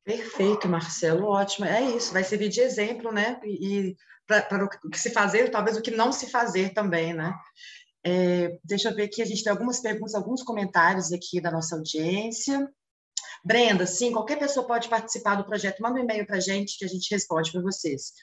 Perfeito, 0.03 0.67
Marcelo, 0.67 1.27
ótimo. 1.27 1.65
É 1.65 1.81
isso, 1.81 2.11
vai 2.11 2.23
servir 2.23 2.49
de 2.49 2.59
exemplo, 2.59 3.11
né? 3.11 3.39
E 3.45 3.95
para 4.27 4.65
o 4.65 4.89
que 4.89 4.99
se 4.99 5.11
fazer, 5.11 5.49
talvez 5.49 5.77
o 5.77 5.81
que 5.81 5.91
não 5.91 6.11
se 6.11 6.29
fazer 6.29 6.73
também, 6.73 7.13
né? 7.13 7.33
É, 8.05 8.57
deixa 8.63 8.89
eu 8.89 8.95
ver 8.95 9.03
aqui, 9.03 9.21
a 9.21 9.25
gente 9.25 9.43
tem 9.43 9.51
algumas 9.51 9.79
perguntas, 9.79 10.13
alguns 10.13 10.43
comentários 10.43 11.11
aqui 11.11 11.39
da 11.39 11.51
nossa 11.51 11.75
audiência. 11.75 12.69
Brenda, 13.43 13.85
sim, 13.85 14.11
qualquer 14.11 14.37
pessoa 14.39 14.65
pode 14.65 14.89
participar 14.89 15.35
do 15.35 15.45
projeto. 15.45 15.81
Manda 15.81 15.99
um 15.99 16.03
e-mail 16.03 16.25
para 16.25 16.37
a 16.37 16.41
gente 16.41 16.77
que 16.77 16.85
a 16.85 16.87
gente 16.87 17.09
responde 17.13 17.51
para 17.51 17.61
vocês. 17.61 18.13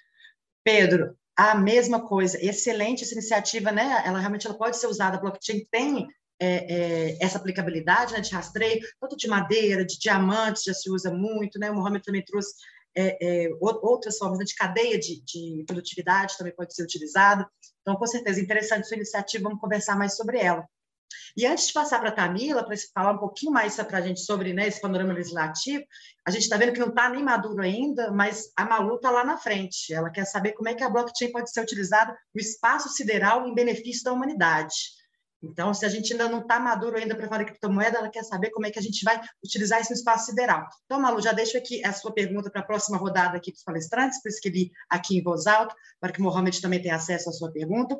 Pedro, 0.64 1.16
a 1.36 1.54
mesma 1.54 2.06
coisa. 2.06 2.42
Excelente 2.42 3.04
essa 3.04 3.14
iniciativa, 3.14 3.72
né? 3.72 4.02
Ela 4.04 4.18
realmente 4.18 4.46
ela 4.46 4.56
pode 4.56 4.76
ser 4.76 4.86
usada. 4.86 5.16
A 5.16 5.20
blockchain 5.20 5.66
tem 5.70 6.06
é, 6.38 6.46
é, 6.48 7.18
essa 7.20 7.38
aplicabilidade 7.38 8.12
né, 8.12 8.20
de 8.20 8.30
rastreio, 8.30 8.80
tanto 9.00 9.16
de 9.16 9.28
madeira, 9.28 9.84
de 9.84 9.98
diamantes, 9.98 10.64
já 10.64 10.74
se 10.74 10.90
usa 10.90 11.12
muito, 11.12 11.58
né? 11.58 11.70
O 11.70 11.74
Mohamed 11.74 12.04
também 12.04 12.24
trouxe 12.24 12.54
é, 12.96 13.44
é 13.46 13.50
outras 13.60 14.18
formas 14.18 14.38
né, 14.38 14.44
de 14.44 14.54
cadeia 14.54 14.98
de, 14.98 15.22
de, 15.22 15.64
produtividade, 15.66 16.36
também 16.36 16.54
pode 16.54 16.74
ser 16.74 16.82
utilizado. 16.82 17.46
Então, 17.82 17.96
com 17.96 18.06
certeza, 18.06 18.40
interessante 18.40 18.86
sua 18.86 18.96
iniciativa, 18.96 19.44
vamos 19.44 19.60
conversar 19.60 19.96
mais 19.96 20.16
sobre 20.16 20.38
ela. 20.38 20.66
E 21.36 21.46
antes 21.46 21.68
de 21.68 21.72
passar 21.72 22.00
para 22.00 22.08
a 22.08 22.12
Tamila, 22.12 22.64
para 22.64 22.76
falar 22.92 23.12
um 23.12 23.18
pouquinho 23.18 23.52
mais 23.52 23.76
para 23.76 23.98
a 23.98 24.00
gente 24.00 24.20
sobre 24.20 24.52
né, 24.52 24.68
esse 24.68 24.80
panorama 24.80 25.12
legislativo, 25.12 25.84
a 26.26 26.30
gente 26.30 26.42
está 26.42 26.56
vendo 26.56 26.72
que 26.72 26.80
não 26.80 26.88
está 26.88 27.08
nem 27.08 27.22
maduro 27.22 27.62
ainda, 27.62 28.10
mas 28.10 28.52
a 28.56 28.64
Malu 28.64 28.96
está 28.96 29.10
lá 29.10 29.24
na 29.24 29.36
frente. 29.36 29.92
Ela 29.92 30.10
quer 30.10 30.24
saber 30.24 30.52
como 30.52 30.68
é 30.68 30.74
que 30.74 30.82
a 30.82 30.90
blockchain 30.90 31.32
pode 31.32 31.52
ser 31.52 31.60
utilizada 31.60 32.16
no 32.34 32.40
espaço 32.40 32.88
sideral 32.90 33.46
em 33.46 33.54
benefício 33.54 34.04
da 34.04 34.12
humanidade. 34.12 34.74
Então, 35.42 35.72
se 35.72 35.86
a 35.86 35.88
gente 35.88 36.12
ainda 36.12 36.28
não 36.28 36.40
está 36.40 36.60
maduro 36.60 36.96
ainda 36.96 37.14
para 37.14 37.26
falar 37.26 37.44
de 37.44 37.50
criptomoeda, 37.50 37.98
ela 37.98 38.10
quer 38.10 38.22
saber 38.22 38.50
como 38.50 38.66
é 38.66 38.70
que 38.70 38.78
a 38.78 38.82
gente 38.82 39.02
vai 39.04 39.20
utilizar 39.42 39.80
isso 39.80 39.90
no 39.90 39.96
espaço 39.96 40.26
sideral. 40.26 40.66
Então, 40.84 41.00
Malu, 41.00 41.20
já 41.22 41.32
deixo 41.32 41.56
aqui 41.56 41.84
a 41.84 41.92
sua 41.92 42.12
pergunta 42.12 42.50
para 42.50 42.60
a 42.60 42.64
próxima 42.64 42.98
rodada 42.98 43.36
aqui 43.36 43.50
dos 43.50 43.62
palestrantes, 43.62 44.20
por 44.22 44.28
isso 44.28 44.40
que 44.40 44.50
li 44.50 44.70
aqui 44.88 45.16
em 45.18 45.22
voz 45.22 45.46
alta, 45.46 45.74
para 45.98 46.12
que 46.12 46.20
o 46.20 46.24
Mohamed 46.24 46.60
também 46.60 46.82
tenha 46.82 46.96
acesso 46.96 47.30
à 47.30 47.32
sua 47.32 47.50
pergunta. 47.50 47.98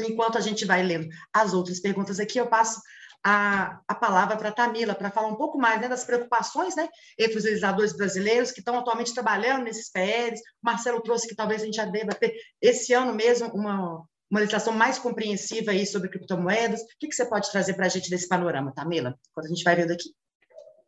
Enquanto 0.00 0.38
a 0.38 0.40
gente 0.40 0.64
vai 0.64 0.82
lendo 0.82 1.08
as 1.32 1.52
outras 1.52 1.80
perguntas 1.80 2.20
aqui, 2.20 2.38
eu 2.38 2.46
passo 2.46 2.80
a, 3.24 3.80
a 3.88 3.94
palavra 3.94 4.36
para 4.36 4.50
a 4.50 4.52
Tamila, 4.52 4.94
para 4.94 5.10
falar 5.10 5.26
um 5.26 5.34
pouco 5.34 5.58
mais 5.58 5.80
né, 5.80 5.88
das 5.88 6.04
preocupações 6.04 6.76
né, 6.76 6.88
entre 7.18 7.38
os 7.38 7.44
legisladores 7.44 7.92
brasileiros 7.96 8.52
que 8.52 8.60
estão 8.60 8.78
atualmente 8.78 9.12
trabalhando 9.12 9.64
nesses 9.64 9.90
PLs. 9.90 10.40
O 10.40 10.42
Marcelo 10.62 11.00
trouxe 11.00 11.26
que 11.26 11.34
talvez 11.34 11.62
a 11.62 11.64
gente 11.64 11.76
já 11.76 11.86
deva 11.86 12.14
ter, 12.14 12.32
esse 12.60 12.92
ano 12.92 13.12
mesmo, 13.12 13.48
uma, 13.48 14.04
uma 14.30 14.40
legislação 14.40 14.72
mais 14.72 14.98
compreensiva 14.98 15.70
aí 15.70 15.86
sobre 15.86 16.08
criptomoedas. 16.08 16.82
O 16.82 16.86
que, 16.98 17.08
que 17.08 17.14
você 17.14 17.24
pode 17.26 17.50
trazer 17.50 17.74
para 17.74 17.86
a 17.86 17.88
gente 17.88 18.10
desse 18.10 18.28
panorama, 18.28 18.72
Tamila, 18.72 19.18
quando 19.32 19.46
a 19.46 19.48
gente 19.48 19.62
vai 19.62 19.76
vendo 19.76 19.92
aqui? 19.92 20.10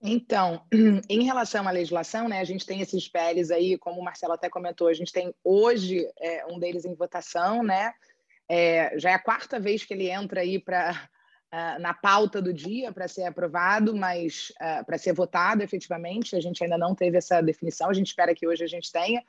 Então, 0.01 0.62
em 1.09 1.24
relação 1.24 1.66
à 1.66 1.70
legislação, 1.70 2.28
né, 2.28 2.41
a 2.41 2.45
gente 2.45 2.66
tem 2.66 2.80
esses 2.80 3.09
PLs 3.09 3.53
aí, 3.53 3.76
como 3.78 4.01
o 4.01 4.05
Marcelo 4.05 4.32
até 4.32 4.49
comentou, 4.49 4.89
a 4.89 4.95
gente 4.95 5.12
tem 5.12 5.34
hoje 5.43 6.09
é, 6.20 6.47
um 6.47 6.59
deles 6.59 6.84
em 6.84 6.95
votação, 6.95 7.62
né? 7.62 7.93
É, 8.49 8.99
já 8.99 9.11
é 9.11 9.14
a 9.14 9.22
quarta 9.22 9.61
vez 9.61 9.84
que 9.84 9.93
ele 9.93 10.09
entra 10.09 10.41
aí 10.41 10.59
para 10.59 10.93
uh, 10.93 11.18
ah, 11.53 11.78
na 11.78 11.93
pauta 11.93 12.41
do 12.41 12.53
dia 12.53 12.93
para 12.93 13.07
ser 13.07 13.24
aprovado, 13.24 13.95
mas 13.95 14.53
uh, 14.61 14.84
para 14.86 14.97
ser 14.97 15.12
votado 15.12 15.62
efetivamente, 15.62 16.34
a 16.34 16.41
gente 16.41 16.62
ainda 16.62 16.78
não 16.78 16.95
teve 16.95 17.18
essa 17.18 17.43
definição, 17.43 17.91
a 17.91 17.93
gente 17.93 18.07
espera 18.07 18.34
que 18.34 18.47
hoje 18.47 18.64
a 18.64 18.66
gente 18.66 18.91
tenha, 18.91 19.22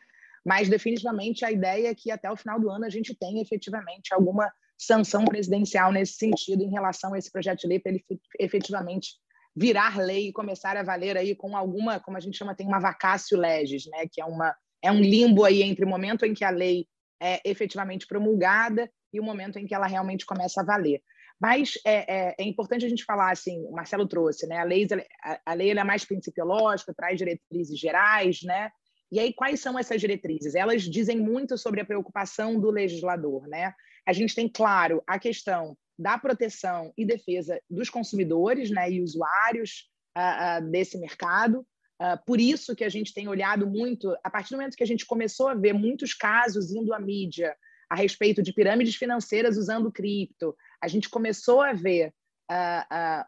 mas 0.46 0.70
definitivamente 0.70 1.44
a 1.44 1.52
ideia 1.52 1.90
é 1.90 1.96
que 1.96 2.12
até 2.12 2.32
o 2.32 2.38
final 2.38 2.60
do 2.60 2.70
ano 2.70 2.86
a 2.86 2.90
gente 2.90 3.16
tenha 3.16 3.42
efetivamente 3.42 4.14
alguma 4.14 4.52
sanção 4.78 5.26
presidencial 5.26 5.92
nesse 5.92 6.14
sentido 6.14 6.64
em 6.64 6.72
relação 6.72 7.14
a 7.14 7.18
esse 7.18 7.32
projeto 7.32 7.60
de 7.60 7.68
lei 7.68 7.80
para 7.80 7.92
ele 7.92 8.06
efetivamente 8.40 9.16
virar 9.56 9.98
lei 9.98 10.30
e 10.30 10.34
começar 10.34 10.78
a 10.78 10.84
valer 10.84 11.18
aí 11.18 11.36
com 11.36 11.58
alguma, 11.58 12.00
como 12.00 12.16
a 12.16 12.20
gente 12.20 12.38
chama, 12.38 12.56
tem 12.56 12.68
uma 12.68 12.80
vacácio 12.80 13.38
legis, 13.38 13.86
né, 13.88 14.06
que 14.12 14.22
é 14.22 14.26
uma 14.26 14.56
é 14.82 14.90
um 14.90 15.02
limbo 15.02 15.44
aí 15.44 15.62
entre 15.62 15.84
o 15.84 15.88
momento 15.88 16.26
em 16.26 16.34
que 16.34 16.46
a 16.46 16.50
lei 16.50 16.88
é 17.22 17.42
efetivamente 17.44 18.08
promulgada 18.08 18.90
e 19.12 19.20
o 19.20 19.24
momento 19.24 19.60
em 19.60 19.66
que 19.66 19.76
ela 19.76 19.88
realmente 19.88 20.26
começa 20.26 20.62
a 20.62 20.64
valer. 20.64 21.02
Mas 21.40 21.74
é, 21.86 22.30
é, 22.30 22.36
é 22.40 22.44
importante 22.44 22.86
a 22.86 22.90
gente 22.90 23.06
falar, 23.06 23.32
assim, 23.32 23.62
o 23.66 23.72
Marcelo 23.72 24.08
trouxe, 24.08 24.46
né? 24.46 24.58
A 24.58 24.64
lei, 24.64 24.88
a, 25.24 25.40
a 25.46 25.54
lei 25.54 25.72
é 25.72 25.84
mais 25.84 26.04
principiológica, 26.04 26.94
traz 26.94 27.18
diretrizes 27.18 27.80
gerais, 27.80 28.42
né? 28.44 28.70
E 29.12 29.20
aí, 29.20 29.34
quais 29.34 29.60
são 29.60 29.78
essas 29.78 30.00
diretrizes? 30.00 30.56
Elas 30.56 30.84
dizem 30.84 31.18
muito 31.18 31.58
sobre 31.58 31.82
a 31.82 31.86
preocupação 31.86 32.60
do 32.60 32.70
legislador, 32.70 33.48
né? 33.48 33.74
A 34.06 34.14
gente 34.14 34.36
tem, 34.36 34.48
claro, 34.48 35.04
a 35.08 35.18
questão 35.18 35.76
da 35.98 36.18
proteção 36.18 36.94
e 36.98 37.06
defesa 37.06 37.60
dos 37.70 37.90
consumidores 37.90 38.70
né, 38.70 38.90
e 38.90 39.02
usuários 39.02 39.90
uh, 40.18 40.64
uh, 40.64 40.72
desse 40.72 40.98
mercado. 40.98 41.66
Uh, 42.02 42.18
por 42.26 42.40
isso 42.40 42.76
que 42.76 42.86
a 42.86 42.90
gente 42.90 43.14
tem 43.14 43.28
olhado 43.28 43.68
muito, 43.68 44.16
a 44.24 44.30
partir 44.30 44.52
do 44.52 44.58
momento 44.58 44.78
que 44.78 44.84
a 44.84 44.88
gente 44.88 45.06
começou 45.06 45.50
a 45.50 45.56
ver 45.56 45.74
muitos 45.74 46.14
casos 46.14 46.72
indo 46.72 46.94
à 46.94 47.00
mídia 47.00 47.54
a 47.90 47.96
respeito 47.96 48.42
de 48.42 48.54
pirâmides 48.54 48.96
financeiras 48.96 49.58
usando 49.58 49.92
cripto, 49.92 50.56
a 50.82 50.88
gente 50.88 51.10
começou 51.10 51.62
a 51.62 51.74
ver 51.74 52.14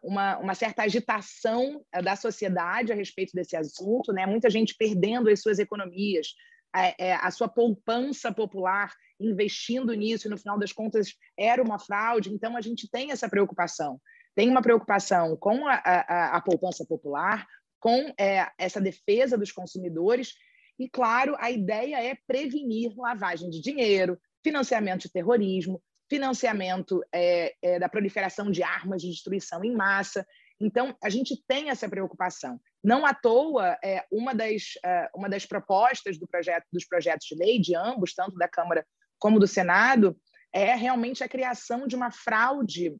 uma, 0.02 0.38
uma, 0.38 0.54
certa 0.54 0.82
agitação 0.82 1.84
uh, 1.96 2.02
da 2.02 2.16
sociedade 2.16 2.92
a 2.92 2.96
respeito 2.96 3.32
desse 3.34 3.56
assunto, 3.56 4.12
né? 4.12 4.26
muita 4.26 4.50
gente 4.50 4.74
perdendo 4.76 5.28
as 5.28 5.40
suas 5.40 5.58
economias, 5.58 6.34
a, 6.72 7.26
a 7.26 7.30
sua 7.30 7.48
poupança 7.48 8.32
popular 8.32 8.92
investindo 9.20 9.92
nisso, 9.94 10.26
e 10.26 10.30
no 10.30 10.38
final 10.38 10.58
das 10.58 10.72
contas 10.72 11.14
era 11.38 11.62
uma 11.62 11.78
fraude, 11.78 12.32
então 12.32 12.56
a 12.56 12.60
gente 12.60 12.90
tem 12.90 13.12
essa 13.12 13.28
preocupação. 13.28 14.00
Tem 14.34 14.48
uma 14.48 14.62
preocupação 14.62 15.36
com 15.36 15.68
a, 15.68 15.74
a, 15.74 16.36
a 16.36 16.40
poupança 16.40 16.84
popular, 16.84 17.46
com 17.78 18.12
é, 18.18 18.48
essa 18.58 18.80
defesa 18.80 19.36
dos 19.36 19.52
consumidores, 19.52 20.34
e, 20.78 20.88
claro, 20.88 21.36
a 21.38 21.50
ideia 21.50 22.02
é 22.02 22.16
prevenir 22.26 22.92
lavagem 22.96 23.50
de 23.50 23.60
dinheiro, 23.60 24.18
financiamento 24.42 25.02
de 25.02 25.12
terrorismo, 25.12 25.82
financiamento 26.12 27.02
é, 27.10 27.54
é, 27.62 27.78
da 27.78 27.88
proliferação 27.88 28.50
de 28.50 28.62
armas 28.62 29.00
de 29.00 29.08
destruição 29.08 29.64
em 29.64 29.74
massa. 29.74 30.26
Então, 30.60 30.94
a 31.02 31.08
gente 31.08 31.42
tem 31.48 31.70
essa 31.70 31.88
preocupação. 31.88 32.60
Não 32.84 33.06
à 33.06 33.14
toa, 33.14 33.78
é, 33.82 34.04
uma, 34.12 34.34
das, 34.34 34.74
é, 34.84 35.08
uma 35.14 35.26
das 35.26 35.46
propostas 35.46 36.18
do 36.18 36.28
projeto, 36.28 36.66
dos 36.70 36.84
projetos 36.84 37.26
de 37.26 37.34
lei, 37.34 37.58
de 37.58 37.74
ambos, 37.74 38.12
tanto 38.12 38.36
da 38.36 38.46
Câmara 38.46 38.86
como 39.18 39.40
do 39.40 39.46
Senado, 39.46 40.14
é 40.52 40.74
realmente 40.74 41.24
a 41.24 41.28
criação 41.28 41.86
de 41.86 41.96
uma 41.96 42.10
fraude 42.10 42.94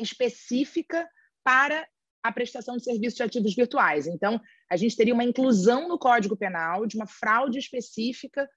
específica 0.00 1.08
para 1.44 1.86
a 2.24 2.32
prestação 2.32 2.76
de 2.76 2.82
serviços 2.82 3.18
de 3.18 3.22
ativos 3.22 3.54
virtuais. 3.54 4.08
Então, 4.08 4.40
a 4.68 4.76
gente 4.76 4.96
teria 4.96 5.14
uma 5.14 5.22
inclusão 5.22 5.86
no 5.86 5.96
Código 5.96 6.36
Penal 6.36 6.86
de 6.88 6.96
uma 6.96 7.06
fraude 7.06 7.56
específica 7.56 8.48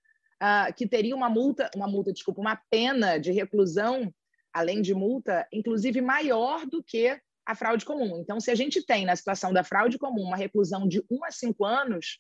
uh, 0.42 0.74
que 0.74 0.88
teria 0.88 1.16
uma 1.16 1.30
multa, 1.30 1.70
uma 1.76 1.88
multa, 1.88 2.12
desculpa, 2.12 2.42
uma 2.42 2.60
pena 2.70 3.18
de 3.18 3.32
reclusão, 3.32 4.14
além 4.52 4.82
de 4.82 4.94
multa, 4.94 5.48
inclusive 5.54 6.02
maior 6.02 6.66
do 6.66 6.84
que 6.84 7.20
a 7.46 7.56
fraude 7.56 7.86
comum. 7.86 8.20
Então, 8.20 8.40
se 8.40 8.52
a 8.52 8.56
gente 8.56 8.86
tem 8.86 9.06
na 9.06 9.16
situação 9.16 9.54
da 9.54 9.64
fraude 9.64 9.98
comum 9.98 10.24
uma 10.24 10.38
reclusão 10.38 10.88
de 10.88 11.04
1 11.10 11.26
a 11.26 11.32
5 11.32 11.66
anos, 11.66 12.20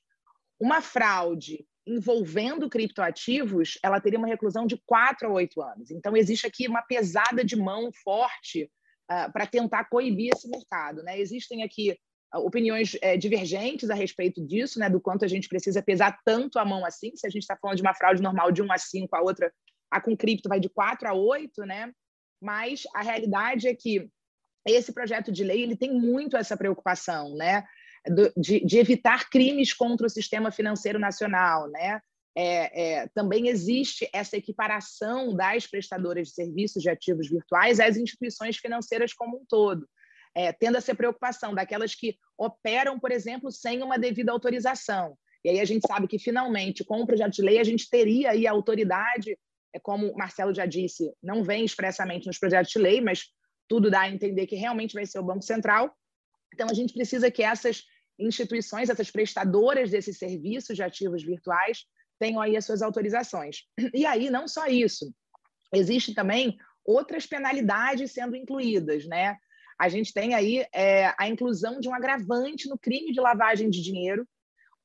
uma 0.59 0.81
fraude 0.81 1.65
envolvendo 1.85 2.69
criptoativos, 2.69 3.77
ela 3.83 3.99
teria 3.99 4.19
uma 4.19 4.27
reclusão 4.27 4.67
de 4.67 4.77
4 4.85 5.27
a 5.27 5.31
8 5.31 5.61
anos. 5.61 5.91
Então, 5.91 6.15
existe 6.15 6.45
aqui 6.45 6.67
uma 6.67 6.81
pesada 6.81 7.43
de 7.43 7.55
mão 7.55 7.91
forte 8.03 8.71
uh, 9.11 9.31
para 9.33 9.47
tentar 9.47 9.85
coibir 9.85 10.31
esse 10.33 10.47
mercado. 10.47 11.01
Né? 11.03 11.19
Existem 11.19 11.63
aqui 11.63 11.97
opiniões 12.33 12.97
é, 13.01 13.17
divergentes 13.17 13.89
a 13.89 13.93
respeito 13.93 14.45
disso, 14.45 14.79
né, 14.79 14.89
do 14.89 15.01
quanto 15.01 15.25
a 15.25 15.27
gente 15.27 15.49
precisa 15.49 15.81
pesar 15.81 16.19
tanto 16.23 16.57
a 16.57 16.65
mão 16.65 16.85
assim, 16.85 17.11
se 17.15 17.27
a 17.27 17.29
gente 17.29 17.43
está 17.43 17.57
falando 17.57 17.77
de 17.77 17.81
uma 17.81 17.93
fraude 17.93 18.21
normal 18.21 18.51
de 18.51 18.61
1 18.61 18.71
a 18.71 18.77
5, 18.77 19.15
a 19.15 19.21
outra, 19.21 19.53
a 19.89 19.99
com 19.99 20.15
cripto 20.15 20.47
vai 20.47 20.59
de 20.59 20.69
4 20.69 21.07
a 21.09 21.13
8, 21.13 21.61
né? 21.63 21.91
Mas 22.41 22.83
a 22.95 23.01
realidade 23.01 23.67
é 23.67 23.75
que 23.75 24.09
esse 24.65 24.93
projeto 24.93 25.31
de 25.31 25.43
lei 25.43 25.61
ele 25.61 25.75
tem 25.75 25.93
muito 25.93 26.37
essa 26.37 26.55
preocupação, 26.55 27.35
né? 27.35 27.65
De, 28.37 28.65
de 28.65 28.77
evitar 28.77 29.29
crimes 29.29 29.73
contra 29.73 30.07
o 30.07 30.09
sistema 30.09 30.51
financeiro 30.51 30.97
nacional, 30.97 31.69
né? 31.69 31.99
É, 32.35 33.01
é, 33.01 33.07
também 33.09 33.49
existe 33.49 34.09
essa 34.13 34.37
equiparação 34.37 35.35
das 35.35 35.67
prestadoras 35.67 36.29
de 36.29 36.33
serviços 36.33 36.81
de 36.81 36.89
ativos 36.89 37.29
virtuais 37.29 37.79
às 37.79 37.97
instituições 37.97 38.57
financeiras 38.57 39.13
como 39.13 39.37
um 39.37 39.45
todo, 39.45 39.85
é, 40.35 40.51
tendo 40.51 40.77
essa 40.77 40.95
preocupação 40.95 41.53
daquelas 41.53 41.93
que 41.93 42.17
operam, 42.37 42.99
por 42.99 43.11
exemplo, 43.11 43.51
sem 43.51 43.83
uma 43.83 43.97
devida 43.97 44.31
autorização. 44.31 45.17
E 45.43 45.49
aí 45.49 45.59
a 45.59 45.65
gente 45.65 45.85
sabe 45.87 46.07
que, 46.07 46.19
finalmente, 46.19 46.83
com 46.83 47.01
o 47.01 47.05
projeto 47.05 47.33
de 47.33 47.41
lei, 47.41 47.59
a 47.59 47.63
gente 47.63 47.89
teria 47.89 48.31
aí 48.31 48.45
a 48.45 48.51
autoridade, 48.51 49.37
é 49.73 49.79
como 49.79 50.07
o 50.07 50.17
Marcelo 50.17 50.53
já 50.53 50.65
disse, 50.65 51.11
não 51.21 51.43
vem 51.43 51.65
expressamente 51.65 52.27
nos 52.27 52.37
projetos 52.37 52.71
de 52.71 52.79
lei, 52.79 53.01
mas 53.01 53.25
tudo 53.67 53.89
dá 53.89 54.01
a 54.01 54.09
entender 54.09 54.45
que 54.47 54.55
realmente 54.55 54.93
vai 54.93 55.05
ser 55.05 55.19
o 55.19 55.23
Banco 55.23 55.41
Central. 55.41 55.95
Então, 56.53 56.67
a 56.69 56.73
gente 56.73 56.93
precisa 56.93 57.31
que 57.31 57.41
essas 57.41 57.83
instituições, 58.19 58.89
essas 58.89 59.09
prestadoras 59.09 59.89
desses 59.89 60.17
serviços 60.17 60.75
de 60.75 60.83
ativos 60.83 61.23
virtuais, 61.23 61.85
tenham 62.19 62.41
aí 62.41 62.55
as 62.55 62.65
suas 62.65 62.81
autorizações. 62.81 63.63
E 63.93 64.05
aí, 64.05 64.29
não 64.29 64.47
só 64.47 64.67
isso, 64.67 65.11
existe 65.73 66.13
também 66.13 66.57
outras 66.85 67.25
penalidades 67.25 68.11
sendo 68.11 68.35
incluídas, 68.35 69.07
né? 69.07 69.37
A 69.81 69.89
gente 69.89 70.13
tem 70.13 70.35
aí 70.35 70.63
é, 70.71 71.11
a 71.17 71.27
inclusão 71.27 71.79
de 71.79 71.89
um 71.89 71.95
agravante 71.95 72.69
no 72.69 72.77
crime 72.77 73.11
de 73.11 73.19
lavagem 73.19 73.67
de 73.67 73.81
dinheiro 73.81 74.27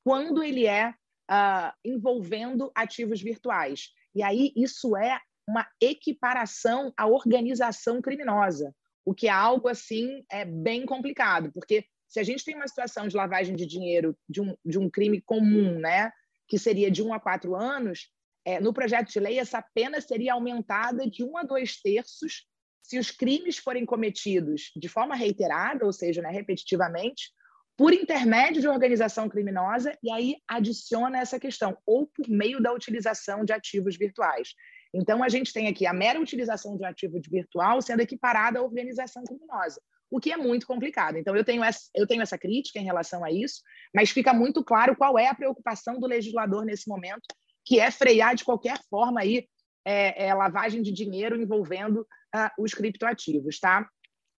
quando 0.03 0.41
ele 0.41 0.65
é 0.65 0.89
uh, 0.89 1.71
envolvendo 1.85 2.71
ativos 2.73 3.21
virtuais. 3.21 3.89
E 4.15 4.23
aí 4.23 4.51
isso 4.55 4.97
é 4.97 5.21
uma 5.47 5.67
equiparação 5.79 6.91
à 6.97 7.05
organização 7.05 8.01
criminosa, 8.01 8.73
o 9.05 9.13
que 9.13 9.27
é 9.27 9.31
algo 9.31 9.67
assim 9.67 10.25
é 10.31 10.43
bem 10.43 10.83
complicado, 10.83 11.51
porque 11.53 11.85
se 12.09 12.19
a 12.19 12.23
gente 12.23 12.43
tem 12.43 12.55
uma 12.55 12.67
situação 12.67 13.07
de 13.07 13.15
lavagem 13.15 13.55
de 13.55 13.67
dinheiro 13.67 14.17
de 14.27 14.41
um, 14.41 14.57
de 14.65 14.79
um 14.79 14.89
crime 14.89 15.21
comum, 15.21 15.77
né, 15.77 16.11
que 16.47 16.57
seria 16.57 16.89
de 16.89 17.03
um 17.03 17.13
a 17.13 17.19
quatro 17.19 17.55
anos, 17.55 18.09
é, 18.43 18.59
no 18.59 18.73
projeto 18.73 19.11
de 19.11 19.19
lei 19.19 19.37
essa 19.37 19.61
pena 19.75 20.01
seria 20.01 20.33
aumentada 20.33 21.07
de 21.07 21.23
um 21.23 21.37
a 21.37 21.43
dois 21.43 21.79
terços 21.79 22.47
se 22.87 22.97
os 22.97 23.11
crimes 23.11 23.57
forem 23.57 23.85
cometidos 23.85 24.71
de 24.73 24.87
forma 24.87 25.13
reiterada, 25.13 25.85
ou 25.85 25.91
seja, 25.91 26.21
né, 26.21 26.29
repetitivamente, 26.29 27.33
por 27.75 27.93
intermédio 27.93 28.61
de 28.61 28.67
organização 28.67 29.27
criminosa, 29.27 29.95
e 30.01 30.09
aí 30.09 30.37
adiciona 30.47 31.19
essa 31.19 31.37
questão, 31.37 31.77
ou 31.85 32.07
por 32.07 32.27
meio 32.29 32.61
da 32.61 32.71
utilização 32.71 33.43
de 33.43 33.51
ativos 33.51 33.97
virtuais. 33.97 34.53
Então, 34.93 35.21
a 35.21 35.27
gente 35.27 35.51
tem 35.51 35.67
aqui 35.67 35.85
a 35.85 35.91
mera 35.91 36.19
utilização 36.19 36.77
de 36.77 36.83
um 36.83 36.87
ativo 36.87 37.19
virtual 37.29 37.81
sendo 37.81 37.99
equiparada 37.99 38.59
à 38.59 38.63
organização 38.63 39.21
criminosa, 39.25 39.81
o 40.09 40.17
que 40.17 40.31
é 40.31 40.37
muito 40.37 40.65
complicado. 40.65 41.17
Então, 41.17 41.35
eu 41.35 41.43
tenho, 41.43 41.61
essa, 41.65 41.89
eu 41.93 42.07
tenho 42.07 42.21
essa 42.21 42.37
crítica 42.37 42.79
em 42.79 42.85
relação 42.85 43.21
a 43.21 43.29
isso, 43.29 43.61
mas 43.93 44.11
fica 44.11 44.33
muito 44.33 44.63
claro 44.63 44.95
qual 44.95 45.19
é 45.19 45.27
a 45.27 45.35
preocupação 45.35 45.99
do 45.99 46.07
legislador 46.07 46.63
nesse 46.63 46.87
momento, 46.87 47.27
que 47.65 47.81
é 47.81 47.91
frear 47.91 48.33
de 48.33 48.45
qualquer 48.45 48.79
forma 48.89 49.19
aí 49.19 49.45
é, 49.87 50.27
é, 50.27 50.33
lavagem 50.33 50.81
de 50.81 50.91
dinheiro 50.91 51.41
envolvendo 51.41 52.01
uh, 52.35 52.49
os 52.61 52.73
criptoativos, 52.73 53.57
tá? 53.57 53.87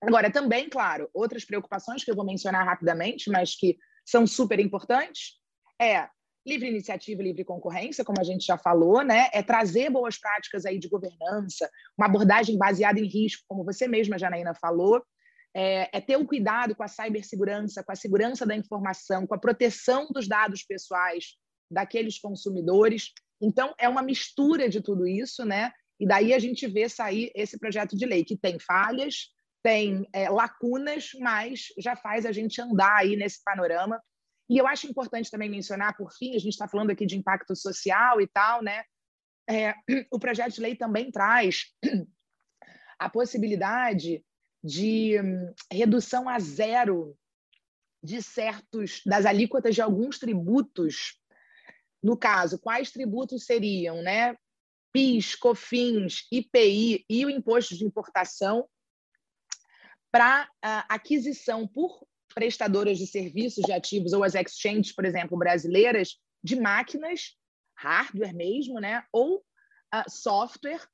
Agora, 0.03 0.29
também, 0.29 0.69
claro, 0.69 1.09
outras 1.13 1.45
preocupações 1.45 2.03
que 2.03 2.11
eu 2.11 2.15
vou 2.15 2.25
mencionar 2.25 2.65
rapidamente, 2.65 3.31
mas 3.31 3.55
que 3.55 3.77
são 4.05 4.27
super 4.27 4.59
importantes, 4.59 5.39
é 5.81 6.09
livre 6.45 6.67
iniciativa 6.67 7.21
e 7.21 7.25
livre 7.25 7.45
concorrência, 7.45 8.03
como 8.03 8.19
a 8.19 8.25
gente 8.25 8.45
já 8.45 8.57
falou, 8.57 9.03
né? 9.03 9.29
É 9.31 9.41
trazer 9.41 9.89
boas 9.89 10.17
práticas 10.17 10.65
aí 10.65 10.77
de 10.77 10.89
governança, 10.89 11.69
uma 11.97 12.07
abordagem 12.07 12.57
baseada 12.57 12.99
em 12.99 13.07
risco, 13.07 13.45
como 13.47 13.63
você 13.63 13.87
mesma, 13.87 14.19
Janaína, 14.19 14.53
falou, 14.53 15.01
é, 15.55 15.89
é 15.97 16.01
ter 16.01 16.17
um 16.17 16.25
cuidado 16.25 16.75
com 16.75 16.83
a 16.83 16.89
cibersegurança, 16.89 17.83
com 17.83 17.91
a 17.93 17.95
segurança 17.95 18.45
da 18.45 18.55
informação, 18.55 19.25
com 19.25 19.33
a 19.33 19.39
proteção 19.39 20.07
dos 20.11 20.27
dados 20.27 20.61
pessoais 20.63 21.37
daqueles 21.71 22.19
consumidores. 22.19 23.13
Então, 23.41 23.73
é 23.77 23.88
uma 23.88 24.01
mistura 24.01 24.69
de 24.69 24.81
tudo 24.81 25.07
isso, 25.07 25.45
né? 25.45 25.71
E 25.99 26.07
daí 26.07 26.33
a 26.33 26.39
gente 26.39 26.67
vê 26.67 26.88
sair 26.88 27.31
esse 27.35 27.57
projeto 27.57 27.95
de 27.95 28.05
lei 28.05 28.23
que 28.23 28.38
tem 28.38 28.59
falhas, 28.59 29.29
tem 29.63 30.07
é, 30.13 30.29
lacunas, 30.29 31.09
mas 31.19 31.67
já 31.79 31.95
faz 31.95 32.25
a 32.25 32.31
gente 32.31 32.61
andar 32.61 32.97
aí 32.97 33.15
nesse 33.15 33.43
panorama 33.43 34.01
e 34.49 34.57
eu 34.57 34.65
acho 34.65 34.88
importante 34.88 35.29
também 35.29 35.49
mencionar, 35.49 35.95
por 35.97 36.11
fim, 36.13 36.35
a 36.35 36.39
gente 36.39 36.53
está 36.53 36.67
falando 36.67 36.91
aqui 36.91 37.05
de 37.05 37.17
impacto 37.17 37.55
social 37.55 38.21
e 38.21 38.27
tal, 38.27 38.63
né? 38.63 38.83
É, 39.49 39.73
o 40.11 40.19
projeto 40.19 40.53
de 40.53 40.61
lei 40.61 40.75
também 40.75 41.11
traz 41.11 41.65
a 42.97 43.09
possibilidade 43.09 44.23
de 44.63 45.19
hum, 45.19 45.53
redução 45.71 46.29
a 46.29 46.39
zero 46.39 47.17
de 48.01 48.21
certos 48.21 49.01
das 49.05 49.25
alíquotas 49.25 49.75
de 49.75 49.81
alguns 49.81 50.17
tributos. 50.17 51.19
No 52.01 52.17
caso, 52.17 52.59
quais 52.59 52.91
tributos 52.91 53.45
seriam, 53.45 54.01
né? 54.01 54.35
PIS, 54.93 55.35
COFINS, 55.35 56.27
IPI 56.31 57.05
e 57.09 57.25
o 57.25 57.29
imposto 57.29 57.75
de 57.75 57.85
importação 57.85 58.67
para 60.11 60.49
aquisição 60.89 61.67
por 61.67 62.05
prestadoras 62.33 62.97
de 62.97 63.05
serviços 63.07 63.63
de 63.63 63.71
ativos 63.71 64.13
ou 64.13 64.23
as 64.23 64.35
exchanges, 64.35 64.93
por 64.93 65.05
exemplo, 65.05 65.37
brasileiras, 65.37 66.17
de 66.43 66.55
máquinas, 66.55 67.35
hardware 67.77 68.35
mesmo, 68.35 68.79
né? 68.79 69.03
ou 69.11 69.37
uh, 69.37 70.09
software 70.09 70.87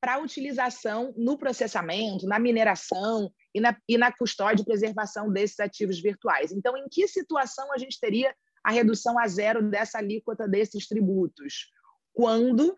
para 0.00 0.18
utilização 0.18 1.12
no 1.16 1.36
processamento, 1.36 2.26
na 2.26 2.38
mineração 2.38 3.32
e 3.54 3.60
na, 3.60 3.76
e 3.88 3.98
na 3.98 4.12
custódia 4.12 4.62
e 4.62 4.64
preservação 4.64 5.32
desses 5.32 5.58
ativos 5.58 6.00
virtuais. 6.00 6.52
Então, 6.52 6.76
em 6.76 6.88
que 6.88 7.08
situação 7.08 7.72
a 7.72 7.78
gente 7.78 7.98
teria 7.98 8.34
a 8.64 8.70
redução 8.70 9.18
a 9.18 9.26
zero 9.26 9.62
dessa 9.62 9.98
alíquota 9.98 10.48
desses 10.48 10.86
tributos? 10.86 11.70
Quando 12.12 12.74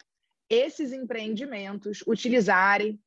esses 0.49 0.93
empreendimentos 0.93 2.03
utilizarem 2.07 3.01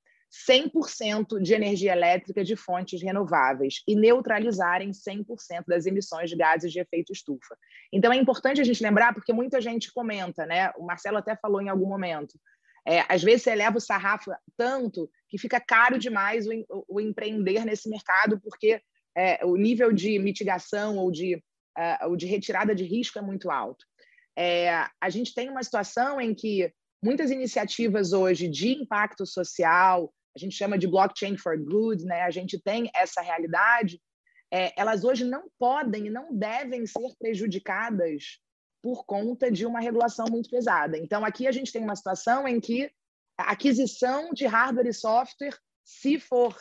100% 0.49 1.39
de 1.39 1.53
energia 1.53 1.91
elétrica 1.91 2.43
de 2.43 2.55
fontes 2.55 3.03
renováveis 3.03 3.83
e 3.87 3.95
neutralizarem 3.95 4.89
100% 4.89 5.65
das 5.67 5.85
emissões 5.85 6.29
de 6.29 6.35
gases 6.35 6.71
de 6.71 6.79
efeito 6.79 7.13
estufa. 7.13 7.55
Então 7.91 8.11
é 8.11 8.15
importante 8.17 8.59
a 8.59 8.63
gente 8.63 8.81
lembrar, 8.81 9.13
porque 9.13 9.31
muita 9.31 9.61
gente 9.61 9.93
comenta, 9.93 10.45
né? 10.45 10.71
O 10.77 10.85
Marcelo 10.85 11.17
até 11.17 11.35
falou 11.35 11.61
em 11.61 11.69
algum 11.69 11.87
momento. 11.87 12.33
É, 12.85 13.05
às 13.07 13.23
vezes 13.23 13.43
você 13.43 13.51
eleva 13.51 13.77
o 13.77 13.81
sarrafo 13.81 14.31
tanto 14.57 15.09
que 15.29 15.37
fica 15.37 15.59
caro 15.59 15.99
demais 15.99 16.45
o, 16.47 16.85
o 16.89 16.99
empreender 16.99 17.63
nesse 17.63 17.87
mercado, 17.87 18.41
porque 18.41 18.81
é, 19.15 19.45
o 19.45 19.55
nível 19.55 19.93
de 19.93 20.17
mitigação 20.17 20.97
ou 20.97 21.11
de, 21.11 21.41
uh, 21.77 22.09
ou 22.09 22.15
de 22.15 22.25
retirada 22.25 22.73
de 22.73 22.83
risco 22.83 23.19
é 23.19 23.21
muito 23.21 23.51
alto. 23.51 23.85
É, 24.37 24.87
a 24.99 25.09
gente 25.09 25.33
tem 25.33 25.49
uma 25.49 25.63
situação 25.63 26.19
em 26.19 26.33
que 26.33 26.71
muitas 27.03 27.29
iniciativas 27.29 28.13
hoje 28.13 28.47
de 28.47 28.69
impacto 28.69 29.25
social, 29.25 30.13
a 30.35 30.39
gente 30.39 30.55
chama 30.55 30.77
de 30.77 30.87
blockchain 30.87 31.37
for 31.37 31.57
good, 31.57 32.03
né? 32.05 32.21
A 32.23 32.31
gente 32.31 32.59
tem 32.59 32.89
essa 32.95 33.21
realidade. 33.21 34.01
É, 34.51 34.73
elas 34.79 35.03
hoje 35.03 35.23
não 35.23 35.43
podem 35.59 36.07
e 36.07 36.09
não 36.09 36.35
devem 36.35 36.85
ser 36.85 37.15
prejudicadas 37.19 38.39
por 38.81 39.05
conta 39.05 39.51
de 39.51 39.65
uma 39.65 39.79
regulação 39.79 40.25
muito 40.29 40.49
pesada. 40.49 40.97
Então, 40.97 41.23
aqui 41.23 41.47
a 41.47 41.51
gente 41.51 41.71
tem 41.71 41.83
uma 41.83 41.95
situação 41.95 42.47
em 42.47 42.59
que 42.59 42.91
a 43.37 43.51
aquisição 43.51 44.31
de 44.33 44.45
hardware 44.45 44.87
e 44.87 44.93
software, 44.93 45.57
se 45.83 46.19
for 46.19 46.55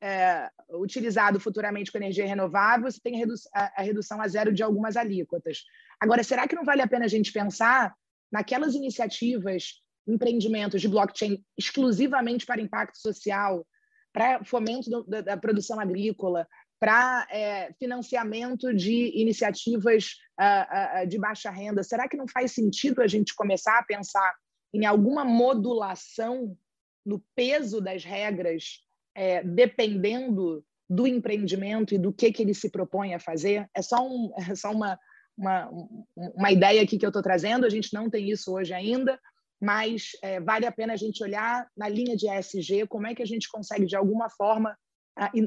é, 0.00 0.50
utilizado 0.70 1.40
futuramente 1.40 1.90
com 1.90 1.98
energia 1.98 2.26
renovável, 2.26 2.90
você 2.90 3.00
tem 3.00 3.22
a, 3.22 3.26
a, 3.54 3.80
a 3.80 3.82
redução 3.82 4.20
a 4.20 4.28
zero 4.28 4.52
de 4.52 4.62
algumas 4.62 4.96
alíquotas. 4.96 5.64
Agora, 6.00 6.22
será 6.22 6.46
que 6.46 6.54
não 6.54 6.64
vale 6.64 6.82
a 6.82 6.86
pena 6.86 7.04
a 7.04 7.08
gente 7.08 7.32
pensar 7.32 7.94
naquelas 8.30 8.74
iniciativas 8.74 9.82
empreendimentos 10.06 10.80
de 10.80 10.88
blockchain 10.88 11.44
exclusivamente 11.58 12.46
para 12.46 12.60
impacto 12.60 12.98
social, 12.98 13.66
para 14.12 14.44
fomento 14.44 14.88
do, 14.88 15.04
da, 15.04 15.20
da, 15.20 15.36
produção 15.36 15.80
agrícola, 15.80 16.46
para 16.78 17.26
é, 17.30 17.72
financiamento 17.74 18.72
de 18.72 19.20
iniciativas 19.20 20.12
uh, 20.40 21.02
uh, 21.02 21.06
de 21.06 21.18
baixa 21.18 21.50
renda. 21.50 21.82
Será 21.82 22.08
que 22.08 22.16
não 22.16 22.28
faz 22.28 22.52
sentido 22.52 23.02
a 23.02 23.06
gente 23.06 23.34
começar 23.34 23.78
a 23.78 23.84
pensar 23.84 24.34
em 24.72 24.84
alguma 24.84 25.24
modulação 25.24 26.56
no 27.04 27.22
peso 27.34 27.80
das 27.80 28.04
regras, 28.04 28.85
é, 29.16 29.42
dependendo 29.42 30.62
do 30.88 31.06
empreendimento 31.06 31.94
e 31.94 31.98
do 31.98 32.12
que, 32.12 32.30
que 32.30 32.42
ele 32.42 32.54
se 32.54 32.70
propõe 32.70 33.14
a 33.14 33.18
fazer? 33.18 33.68
É 33.74 33.82
só, 33.82 34.06
um, 34.06 34.30
é 34.36 34.54
só 34.54 34.70
uma, 34.70 34.98
uma, 35.36 35.70
uma 36.14 36.52
ideia 36.52 36.82
aqui 36.82 36.98
que 36.98 37.04
eu 37.04 37.08
estou 37.08 37.22
trazendo, 37.22 37.64
a 37.64 37.70
gente 37.70 37.92
não 37.92 38.08
tem 38.08 38.30
isso 38.30 38.52
hoje 38.52 38.72
ainda, 38.72 39.18
mas 39.60 40.10
é, 40.22 40.38
vale 40.38 40.66
a 40.66 40.72
pena 40.72 40.92
a 40.92 40.96
gente 40.96 41.24
olhar 41.24 41.66
na 41.76 41.88
linha 41.88 42.14
de 42.14 42.28
ESG 42.28 42.86
como 42.86 43.06
é 43.06 43.14
que 43.14 43.22
a 43.22 43.26
gente 43.26 43.48
consegue, 43.48 43.86
de 43.86 43.96
alguma 43.96 44.28
forma, 44.28 44.76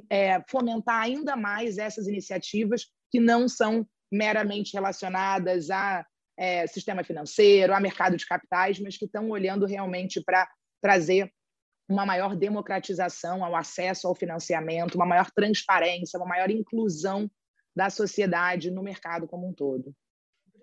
é, 0.10 0.42
fomentar 0.50 1.04
ainda 1.04 1.36
mais 1.36 1.78
essas 1.78 2.08
iniciativas 2.08 2.88
que 3.12 3.20
não 3.20 3.48
são 3.48 3.88
meramente 4.12 4.74
relacionadas 4.74 5.70
a 5.70 6.04
é, 6.36 6.66
sistema 6.66 7.04
financeiro, 7.04 7.74
a 7.74 7.80
mercado 7.80 8.18
de 8.18 8.26
capitais, 8.26 8.80
mas 8.80 8.98
que 8.98 9.06
estão 9.06 9.30
olhando 9.30 9.66
realmente 9.66 10.22
para 10.24 10.50
trazer 10.82 11.32
uma 11.90 12.06
maior 12.06 12.36
democratização 12.36 13.44
ao 13.44 13.56
acesso 13.56 14.08
ao 14.08 14.16
financiamento, 14.16 14.96
uma 14.96 15.06
maior 15.06 15.32
transparência, 15.32 16.20
uma 16.20 16.28
maior 16.28 16.52
inclusão 16.52 17.30
da 17.76 17.90
sociedade 17.90 18.70
no 18.70 18.84
mercado 18.84 19.28
como 19.28 19.48
um 19.48 19.54
todo. 19.54 19.94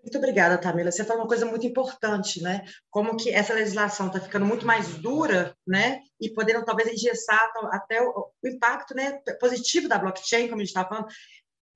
Muito 0.07 0.18
obrigada, 0.18 0.57
Tamila. 0.57 0.93
Você 0.93 1.05
falou 1.05 1.22
uma 1.22 1.29
coisa 1.29 1.45
muito 1.45 1.66
importante, 1.66 2.41
né? 2.41 2.64
Como 2.89 3.16
que 3.16 3.29
essa 3.31 3.53
legislação 3.53 4.07
está 4.07 4.20
ficando 4.20 4.47
muito 4.47 4.64
mais 4.64 4.95
dura, 4.99 5.57
né? 5.66 6.01
E 6.20 6.31
podendo 6.31 6.64
talvez 6.64 6.89
engessar 6.89 7.51
até 7.72 8.01
o, 8.01 8.31
impacto 8.45 8.95
né, 8.95 9.20
positivo 9.41 9.89
da 9.89 9.99
blockchain, 9.99 10.47
como 10.47 10.61
a 10.61 10.64
gente 10.64 10.68
está 10.68 10.85
falando, 10.85 11.09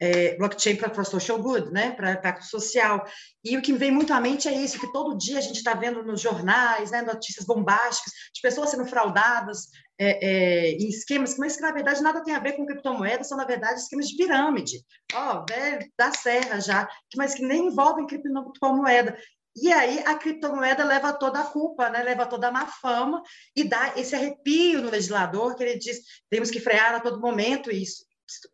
é, 0.01 0.34
blockchain 0.36 0.76
para 0.76 1.05
social 1.05 1.38
good, 1.38 1.70
né, 1.70 1.90
para 1.90 2.12
impacto 2.12 2.46
social. 2.46 3.05
E 3.44 3.57
o 3.57 3.62
que 3.62 3.72
me 3.72 3.78
vem 3.78 3.90
muito 3.90 4.12
à 4.12 4.20
mente 4.20 4.48
é 4.48 4.53
isso, 4.53 4.80
que 4.80 4.90
todo 4.92 5.16
dia 5.16 5.38
a 5.38 5.42
gente 5.42 5.57
está 5.57 5.74
vendo 5.74 6.03
nos 6.03 6.20
jornais, 6.20 6.90
né, 6.90 7.03
notícias 7.03 7.44
bombásticas 7.44 8.12
de 8.34 8.40
pessoas 8.40 8.70
sendo 8.70 8.86
fraudadas 8.86 9.68
é, 9.98 10.26
é, 10.26 10.70
em 10.72 10.88
esquemas, 10.88 11.36
mas 11.36 11.57
que 11.57 11.62
na 11.62 11.72
verdade 11.72 12.03
nada 12.03 12.24
tem 12.24 12.34
a 12.34 12.38
ver 12.38 12.55
com 12.55 12.64
criptomoedas, 12.64 13.28
são 13.28 13.36
na 13.36 13.44
verdade 13.44 13.80
esquemas 13.80 14.09
de 14.09 14.16
pirâmide, 14.16 14.82
ó, 15.12 15.44
velho, 15.48 15.86
da 15.98 16.11
serra 16.12 16.59
já, 16.59 16.88
mas 17.16 17.34
que 17.34 17.44
nem 17.44 17.66
envolvem 17.66 18.07
criptomoeda. 18.07 19.18
E 19.55 19.70
aí 19.70 19.98
a 20.07 20.14
criptomoeda 20.14 20.84
leva 20.84 21.12
toda 21.12 21.40
a 21.40 21.44
culpa, 21.44 21.90
né? 21.90 22.05
leva 22.05 22.24
toda 22.24 22.48
a 22.48 22.53
má 22.53 22.66
fama 22.66 23.20
e 23.55 23.64
dá 23.64 23.92
esse 23.96 24.14
arrepio 24.14 24.80
no 24.80 24.90
legislador 24.90 25.57
que 25.57 25.64
ele 25.64 25.76
diz 25.76 25.98
temos 26.30 26.51
que 26.53 26.61
frear 26.61 26.94
a 26.94 27.01
todo 27.01 27.20
momento 27.20 27.68
isso 27.70 28.05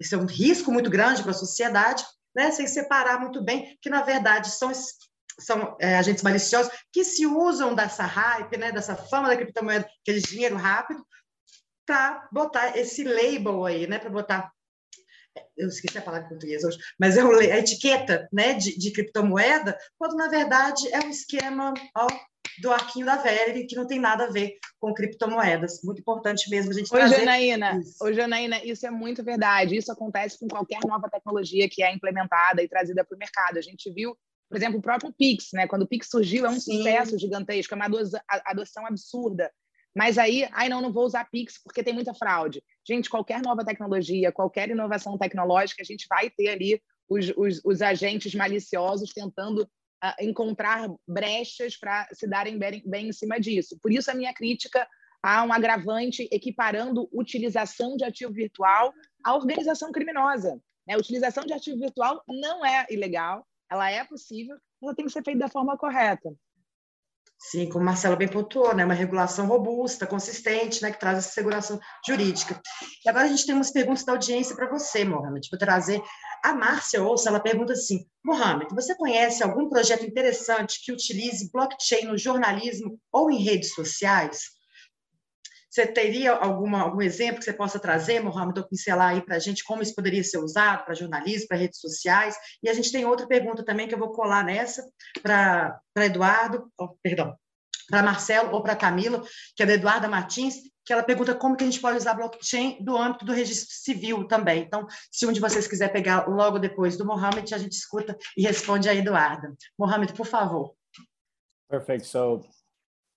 isso 0.01 0.15
é 0.15 0.19
um 0.19 0.27
risco 0.27 0.73
muito 0.73 0.91
grande 0.91 1.23
para 1.23 1.31
a 1.31 1.35
sociedade, 1.35 2.05
né, 2.35 2.51
sem 2.51 2.67
separar 2.67 3.21
muito 3.21 3.43
bem 3.43 3.79
que, 3.81 3.89
na 3.89 4.03
verdade, 4.03 4.51
são, 4.51 4.71
são 5.39 5.77
é, 5.81 5.97
agentes 5.97 6.23
maliciosos 6.23 6.73
que 6.93 7.05
se 7.05 7.27
usam 7.27 7.75
dessa 7.75 8.05
hype, 8.05 8.57
né, 8.57 8.73
dessa 8.73 8.95
fama 8.95 9.29
da 9.29 9.37
criptomoeda, 9.37 9.89
aquele 10.03 10.21
dinheiro 10.21 10.57
rápido, 10.57 11.05
para 11.87 12.29
botar 12.33 12.77
esse 12.77 13.05
label 13.05 13.65
aí, 13.65 13.87
né, 13.87 13.99
para 13.99 14.11
botar 14.11 14.51
eu 15.57 15.69
esqueci 15.69 15.99
a 15.99 16.03
palavra 16.03 16.27
em 16.27 16.31
português 16.31 16.65
hoje, 16.65 16.79
mas 16.99 17.17
é 17.17 17.21
a 17.21 17.59
etiqueta 17.59 18.27
né, 18.33 18.55
de, 18.55 18.79
de 18.79 18.91
criptomoeda, 18.91 19.77
quando 19.99 20.17
na 20.17 20.29
verdade 20.29 20.89
é 20.93 21.01
um 21.01 21.11
esquema 21.11 21.75
ó, 21.95 22.07
do 22.61 22.73
arquinho 22.73 23.07
da 23.07 23.17
velha, 23.17 23.67
que 23.67 23.77
não 23.77 23.87
tem 23.87 23.99
nada 23.99 24.25
a 24.25 24.31
ver 24.31 24.59
com 24.79 24.93
criptomoedas. 24.93 25.81
Muito 25.83 26.01
importante 26.01 26.49
mesmo 26.51 26.71
a 26.71 26.75
gente 26.75 26.93
Oi, 26.93 27.01
trazer 27.01 27.19
Janaína, 27.21 27.79
isso. 27.79 28.05
Oi, 28.05 28.15
Janaína, 28.15 28.65
isso 28.65 28.87
é 28.87 28.91
muito 28.91 29.23
verdade. 29.23 29.77
Isso 29.77 29.91
acontece 29.93 30.39
com 30.39 30.49
qualquer 30.49 30.81
nova 30.87 31.09
tecnologia 31.09 31.69
que 31.69 31.83
é 31.83 31.93
implementada 31.93 32.63
e 32.63 32.69
trazida 32.69 33.05
para 33.05 33.15
o 33.15 33.19
mercado. 33.19 33.59
A 33.59 33.63
gente 33.63 33.91
viu, 33.93 34.17
por 34.49 34.57
exemplo, 34.57 34.79
o 34.79 34.83
próprio 34.83 35.13
Pix, 35.13 35.49
né? 35.53 35.67
Quando 35.67 35.83
o 35.83 35.89
Pix 35.89 36.09
surgiu, 36.09 36.47
é 36.47 36.51
um 36.51 36.61
Sim. 36.61 36.79
sucesso 36.79 37.19
gigantesco, 37.19 37.75
é 37.75 37.77
uma 37.77 37.89
adoção 38.45 38.87
absurda. 38.87 39.51
Mas 39.95 40.19
aí, 40.19 40.47
ai 40.53 40.69
não, 40.69 40.83
não 40.83 40.93
vou 40.93 41.07
usar 41.07 41.29
Pix 41.31 41.59
porque 41.63 41.83
tem 41.83 41.95
muita 41.95 42.13
fraude. 42.13 42.63
Gente, 42.87 43.09
qualquer 43.09 43.41
nova 43.41 43.65
tecnologia, 43.65 44.31
qualquer 44.31 44.69
inovação 44.69 45.17
tecnológica, 45.17 45.83
a 45.83 45.87
gente 45.87 46.07
vai 46.07 46.29
ter 46.29 46.49
ali 46.49 46.83
os, 47.09 47.33
os, 47.37 47.63
os 47.65 47.81
agentes 47.81 48.35
maliciosos 48.35 49.13
tentando 49.15 49.67
encontrar 50.21 50.89
brechas 51.07 51.77
para 51.77 52.07
se 52.13 52.27
darem 52.29 52.59
bem, 52.59 52.83
bem 52.85 53.09
em 53.09 53.13
cima 53.13 53.41
disso. 53.41 53.79
Por 53.83 53.93
isso, 53.93 54.11
a 54.11 54.15
minha 54.15 54.35
crítica 54.35 54.87
a 55.23 55.43
um 55.43 55.53
agravante 55.53 56.29
equiparando 56.31 57.09
utilização 57.13 57.97
de 57.97 58.05
ativo 58.05 58.33
virtual 58.33 58.93
à 59.25 59.35
organização 59.35 59.91
criminosa. 59.91 60.61
Né? 60.87 60.95
A 60.95 60.99
utilização 60.99 61.45
de 61.45 61.53
ativo 61.53 61.79
virtual 61.79 62.23
não 62.29 62.65
é 62.65 62.87
ilegal, 62.91 63.47
ela 63.71 63.91
é 63.91 64.05
possível, 64.05 64.57
ela 64.83 64.95
tem 64.95 65.05
que 65.05 65.13
ser 65.13 65.25
feita 65.25 65.41
da 65.41 65.49
forma 65.49 65.77
correta. 65.77 66.33
Sim, 67.39 67.69
como 67.69 67.85
Marcelo 67.85 68.17
bem 68.17 68.29
pontuou, 68.29 68.75
né? 68.75 68.85
Uma 68.85 68.95
regulação 68.95 69.47
robusta, 69.47 70.07
consistente, 70.07 70.83
né? 70.83 70.91
Que 70.91 70.99
traz 70.99 71.19
essa 71.19 71.31
segurança 71.31 71.79
jurídica. 72.07 72.61
E 73.05 73.09
agora 73.09 73.27
a 73.27 73.29
gente 73.29 73.47
tem 73.47 73.55
umas 73.55 73.71
perguntas 73.71 74.05
da 74.05 74.13
audiência 74.13 74.57
para 74.57 74.69
você, 74.71 75.05
Mohamed. 75.05 75.49
Vou 75.51 75.59
trazer 75.59 76.03
a 76.43 76.55
Márcia 76.55 77.03
Ouça, 77.03 77.29
ela 77.29 77.41
pergunta 77.41 77.75
assim: 77.75 78.07
Mohamed, 78.25 78.75
você 78.75 78.95
conhece 78.97 79.43
algum 79.43 79.69
projeto 79.69 80.05
interessante 80.05 80.83
que 80.83 80.93
utilize 80.93 81.51
blockchain 81.53 82.07
no 82.07 82.19
jornalismo 82.19 82.99
ou 83.13 83.31
em 83.31 83.43
redes 83.43 83.75
sociais? 83.75 84.56
Você 85.77 85.87
teria 85.87 86.33
alguma, 86.33 86.81
algum 86.81 87.03
exemplo 87.03 87.39
que 87.39 87.45
você 87.45 87.53
possa 87.53 87.79
trazer, 87.79 88.19
Mohamed, 88.21 88.59
ou 88.59 88.67
pincelar 88.67 89.11
aí 89.11 89.21
para 89.21 89.37
a 89.37 89.39
gente 89.39 89.63
como 89.63 89.83
isso 89.83 89.95
poderia 89.95 90.25
ser 90.25 90.39
usado 90.39 90.87
para 90.87 90.95
jornalismo, 90.95 91.49
para 91.49 91.59
redes 91.59 91.81
sociais? 91.81 92.35
E 92.63 92.71
a 92.71 92.73
gente 92.73 92.91
tem 92.91 93.05
outra 93.05 93.27
pergunta 93.27 93.63
também 93.63 93.87
que 93.87 93.93
eu 93.93 93.99
vou 93.99 94.11
colar 94.11 94.43
nessa 94.43 94.83
para 95.23 95.79
Eduardo, 95.97 96.73
oh, 96.81 96.97
perdão, 97.03 97.37
para 97.91 98.03
Marcelo 98.03 98.55
ou 98.55 98.63
para 98.63 98.75
Camila, 98.75 99.23
que 99.55 99.63
é 99.63 99.67
da 99.67 99.75
Eduarda 99.75 100.09
Martins, 100.09 100.55
que 100.83 100.95
ela 100.95 101.03
pergunta 101.03 101.35
como 101.35 101.55
que 101.55 101.65
a 101.65 101.67
gente 101.67 101.81
pode 101.81 101.99
usar 101.99 102.15
blockchain 102.15 102.83
do 102.83 102.97
âmbito 102.97 103.27
do 103.27 103.35
registro 103.35 103.75
civil 103.77 104.27
também. 104.27 104.63
Então, 104.63 104.87
se 105.13 105.27
um 105.27 105.33
de 105.33 105.41
vocês 105.41 105.67
quiser 105.67 105.93
pegar 105.93 106.27
logo 106.27 106.59
depois 106.59 106.97
do 106.97 107.05
Mohamed, 107.05 107.55
a 107.55 107.59
gente 107.59 107.73
escuta 107.73 108.17
e 108.35 108.41
responde 108.45 108.89
a 108.89 108.95
Eduarda. 108.95 109.55
Mohamed, 109.79 110.15
por 110.15 110.25
favor. 110.25 110.75
Perfect. 111.69 112.07
So 112.07 112.43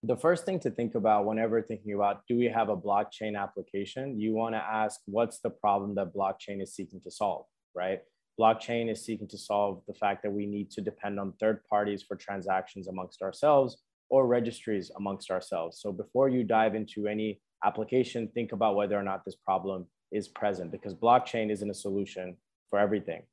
the 0.04 0.16
first 0.16 0.46
thing 0.46 0.60
to 0.62 0.72
think 0.72 0.96
about 0.96 1.26
whenever 1.26 1.62
thinking 1.62 1.94
about 1.94 2.22
do 2.28 2.38
we 2.38 2.46
have 2.46 2.70
a 2.70 2.78
blockchain 2.78 3.38
application, 3.38 4.20
you 4.20 4.34
want 4.34 4.56
to 4.56 4.60
ask 4.60 5.02
what's 5.06 5.40
the 5.40 5.50
problem 5.50 5.96
that 5.96 6.14
blockchain 6.14 6.62
is 6.62 6.74
seeking 6.74 7.02
to 7.02 7.12
solve, 7.12 7.46
right? 7.76 8.00
Blockchain 8.40 8.90
is 8.90 9.04
seeking 9.04 9.28
to 9.28 9.38
solve 9.38 9.82
the 9.88 9.94
fact 9.94 10.24
that 10.24 10.32
we 10.32 10.46
need 10.46 10.72
to 10.72 10.82
depend 10.82 11.20
on 11.20 11.34
third 11.34 11.62
parties 11.70 12.02
for 12.02 12.16
transactions 12.16 12.88
amongst 12.88 13.22
ourselves 13.22 13.84
or 14.10 14.26
registries 14.26 14.90
amongst 14.96 15.30
ourselves. 15.30 15.82
So 15.82 15.92
before 15.92 16.30
you 16.30 16.46
dive 16.46 16.76
into 16.76 17.06
any 17.06 17.42
application, 17.66 18.30
think 18.30 18.54
about 18.54 18.78
whether 18.78 18.98
or 18.98 19.04
not 19.04 19.26
this 19.26 19.36
problem 19.36 19.86
is 20.14 20.30
present 20.30 20.72
because 20.72 20.96
blockchain 20.96 21.52
isn't 21.52 21.70
a 21.70 21.74
solution 21.74 22.38
for 22.70 22.80
everything. 22.80 23.24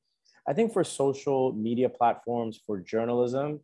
I 0.48 0.52
think 0.52 0.72
for 0.72 0.82
social 0.82 1.52
media 1.52 1.88
platforms, 1.88 2.60
for 2.66 2.80
journalism, 2.80 3.60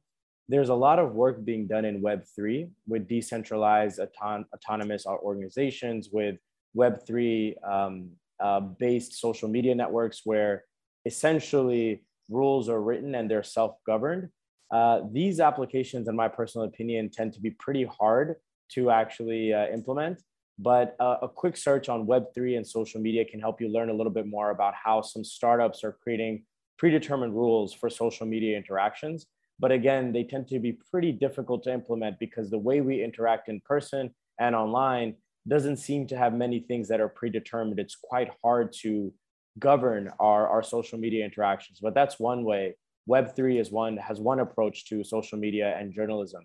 there's 0.48 0.68
a 0.68 0.74
lot 0.74 0.98
of 0.98 1.14
work 1.14 1.44
being 1.44 1.66
done 1.66 1.84
in 1.84 2.02
Web3 2.02 2.68
with 2.86 3.08
decentralized 3.08 4.00
auton- 4.00 4.46
autonomous 4.54 5.06
organizations, 5.06 6.10
with 6.12 6.36
Web3 6.76 7.54
um, 7.68 8.10
uh, 8.40 8.60
based 8.60 9.20
social 9.20 9.48
media 9.48 9.74
networks 9.74 10.22
where 10.24 10.64
essentially 11.04 12.04
rules 12.28 12.68
are 12.68 12.80
written 12.80 13.14
and 13.14 13.30
they're 13.30 13.42
self 13.42 13.76
governed. 13.86 14.28
Uh, 14.70 15.02
these 15.12 15.38
applications, 15.38 16.08
in 16.08 16.16
my 16.16 16.28
personal 16.28 16.66
opinion, 16.66 17.10
tend 17.10 17.32
to 17.34 17.40
be 17.40 17.50
pretty 17.50 17.84
hard 17.84 18.36
to 18.70 18.90
actually 18.90 19.52
uh, 19.52 19.66
implement. 19.66 20.22
But 20.58 20.96
uh, 20.98 21.18
a 21.22 21.28
quick 21.28 21.56
search 21.56 21.88
on 21.88 22.06
Web3 22.06 22.56
and 22.56 22.66
social 22.66 23.00
media 23.00 23.24
can 23.24 23.40
help 23.40 23.60
you 23.60 23.68
learn 23.68 23.90
a 23.90 23.94
little 23.94 24.12
bit 24.12 24.26
more 24.26 24.50
about 24.50 24.74
how 24.74 25.02
some 25.02 25.24
startups 25.24 25.84
are 25.84 25.92
creating 26.02 26.44
predetermined 26.78 27.34
rules 27.34 27.72
for 27.72 27.88
social 27.90 28.26
media 28.26 28.56
interactions 28.56 29.26
but 29.62 29.70
again, 29.70 30.12
they 30.12 30.24
tend 30.24 30.48
to 30.48 30.58
be 30.58 30.76
pretty 30.90 31.12
difficult 31.12 31.62
to 31.62 31.72
implement 31.72 32.18
because 32.18 32.50
the 32.50 32.58
way 32.58 32.80
we 32.80 33.02
interact 33.02 33.48
in 33.48 33.60
person 33.60 34.10
and 34.40 34.56
online 34.56 35.14
doesn't 35.46 35.76
seem 35.76 36.04
to 36.08 36.16
have 36.16 36.34
many 36.34 36.58
things 36.58 36.88
that 36.88 37.00
are 37.00 37.08
predetermined. 37.08 37.78
It's 37.78 37.94
quite 37.94 38.30
hard 38.44 38.72
to 38.82 39.14
govern 39.60 40.10
our, 40.18 40.48
our 40.48 40.64
social 40.64 40.98
media 40.98 41.24
interactions, 41.24 41.78
but 41.80 41.94
that's 41.94 42.18
one 42.18 42.42
way. 42.44 42.74
Web3 43.08 43.60
is 43.60 43.70
one, 43.70 43.96
has 43.98 44.20
one 44.20 44.40
approach 44.40 44.84
to 44.86 45.04
social 45.04 45.38
media 45.38 45.76
and 45.78 45.94
journalism. 45.94 46.44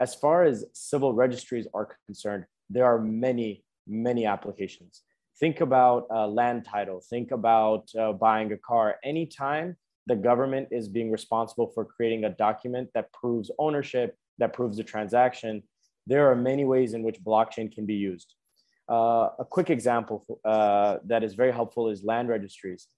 As 0.00 0.14
far 0.14 0.44
as 0.44 0.64
civil 0.72 1.12
registries 1.12 1.66
are 1.74 1.96
concerned, 2.06 2.46
there 2.70 2.86
are 2.86 2.98
many, 2.98 3.62
many 3.86 4.24
applications. 4.24 5.02
Think 5.38 5.60
about 5.60 6.06
uh, 6.10 6.26
land 6.28 6.64
title, 6.64 7.02
think 7.10 7.30
about 7.30 7.90
uh, 7.98 8.12
buying 8.12 8.52
a 8.52 8.58
car. 8.58 8.96
Anytime 9.04 9.76
the 10.06 10.16
government 10.16 10.68
is 10.70 10.88
being 10.88 11.10
responsible 11.10 11.68
for 11.74 11.84
creating 11.84 12.24
a 12.24 12.30
document 12.30 12.90
that 12.94 13.12
proves 13.12 13.50
ownership, 13.58 14.16
that 14.38 14.52
proves 14.52 14.76
the 14.76 14.84
transaction. 14.84 15.62
There 16.06 16.30
are 16.30 16.36
many 16.36 16.64
ways 16.64 16.94
in 16.94 17.02
which 17.02 17.22
blockchain 17.22 17.72
can 17.72 17.86
be 17.86 17.94
used. 17.94 18.34
Uh, 18.90 19.30
a 19.38 19.44
quick 19.48 19.70
example 19.70 20.26
uh, 20.44 20.98
that 21.06 21.24
is 21.24 21.34
very 21.34 21.52
helpful 21.52 21.88
is 21.88 22.04
land 22.04 22.28
registries. 22.28 22.88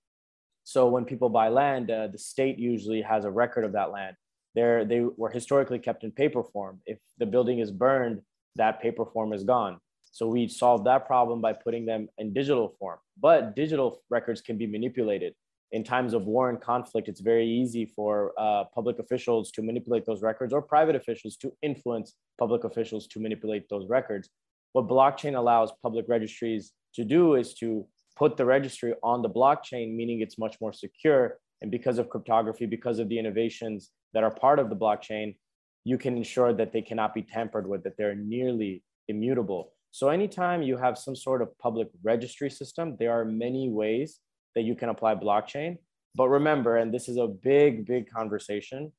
So 0.65 0.89
when 0.89 1.05
people 1.05 1.28
buy 1.28 1.49
land, 1.49 1.91
uh, 1.93 2.09
the 2.09 2.19
state 2.19 2.59
usually 2.59 3.03
has 3.03 3.24
a 3.24 3.31
record 3.31 3.65
of 3.65 3.73
that 3.73 3.93
land. 3.93 4.16
They're, 4.57 4.85
they 4.85 5.01
were 5.01 5.31
historically 5.31 5.78
kept 5.78 6.03
in 6.03 6.11
paper 6.11 6.43
form. 6.43 6.81
If 6.87 6.99
the 7.19 7.27
building 7.27 7.61
is 7.61 7.70
burned, 7.70 8.23
that 8.57 8.83
paper 8.83 9.05
form 9.05 9.33
is 9.33 9.45
gone. 9.45 9.78
So 10.11 10.27
we 10.27 10.49
solved 10.49 10.87
that 10.87 11.07
problem 11.07 11.41
by 11.41 11.53
putting 11.53 11.87
them 11.87 12.09
in 12.19 12.33
digital 12.33 12.74
form. 12.81 12.99
But 13.20 13.55
digital 13.55 14.03
records 14.11 14.41
can 14.41 14.57
be 14.59 14.66
manipulated 14.66 15.35
in 15.72 15.82
times 15.82 16.14
of 16.14 16.26
war 16.26 16.48
and 16.48 16.60
conflict, 16.60 17.09
it's 17.09 17.20
very 17.20 17.47
easy 17.47 17.84
for 17.84 18.32
uh, 18.38 18.64
public 18.74 18.98
officials 18.98 19.51
to 19.52 19.62
manipulate 19.62 20.06
those 20.06 20.22
records 20.22 20.52
or 20.52 20.62
private 20.62 20.94
officials 20.94 21.36
to 21.38 21.52
influence 21.62 22.14
public 22.38 22.64
officials 22.64 23.06
to 23.09 23.20
manipulate 23.20 23.68
those 23.68 23.88
records. 23.88 24.28
What 24.72 24.88
blockchain 24.88 25.36
allows 25.36 25.72
public 25.82 26.06
registries 26.09 26.72
to 26.94 27.05
do 27.05 27.34
is 27.34 27.55
to 27.55 27.86
put 28.16 28.36
the 28.36 28.44
registry 28.44 28.94
on 29.02 29.22
the 29.22 29.28
blockchain, 29.28 29.94
meaning 29.94 30.20
it's 30.20 30.38
much 30.38 30.56
more 30.60 30.72
secure. 30.72 31.38
And 31.62 31.70
because 31.70 31.98
of 31.98 32.09
cryptography, 32.09 32.66
because 32.66 32.98
of 32.98 33.09
the 33.09 33.18
innovations 33.18 33.90
that 34.14 34.22
are 34.22 34.30
part 34.30 34.59
of 34.59 34.70
the 34.70 34.76
blockchain, 34.76 35.36
you 35.84 35.98
can 35.98 36.16
ensure 36.16 36.52
that 36.52 36.72
they 36.72 36.82
cannot 36.82 37.14
be 37.14 37.22
tampered 37.22 37.66
with, 37.66 37.82
that 37.84 37.97
they're 37.97 38.14
nearly 38.14 38.82
immutable. 39.09 39.72
So 39.90 40.09
anytime 40.09 40.62
you 40.62 40.76
have 40.76 40.98
some 40.98 41.16
sort 41.16 41.43
of 41.43 41.56
public 41.59 41.88
registry 42.02 42.51
system, 42.51 42.97
there 42.98 43.12
are 43.12 43.24
many 43.24 43.70
ways 43.70 44.20
that 44.57 44.62
you 44.62 44.74
can 44.74 44.89
apply 44.89 45.15
blockchain. 45.15 45.78
But 46.16 46.28
remember, 46.28 46.78
and 46.78 46.93
this 46.93 47.09
is 47.09 47.19
a 47.19 47.28
big, 47.28 47.87
big 47.87 48.11
conversation, 48.11 48.91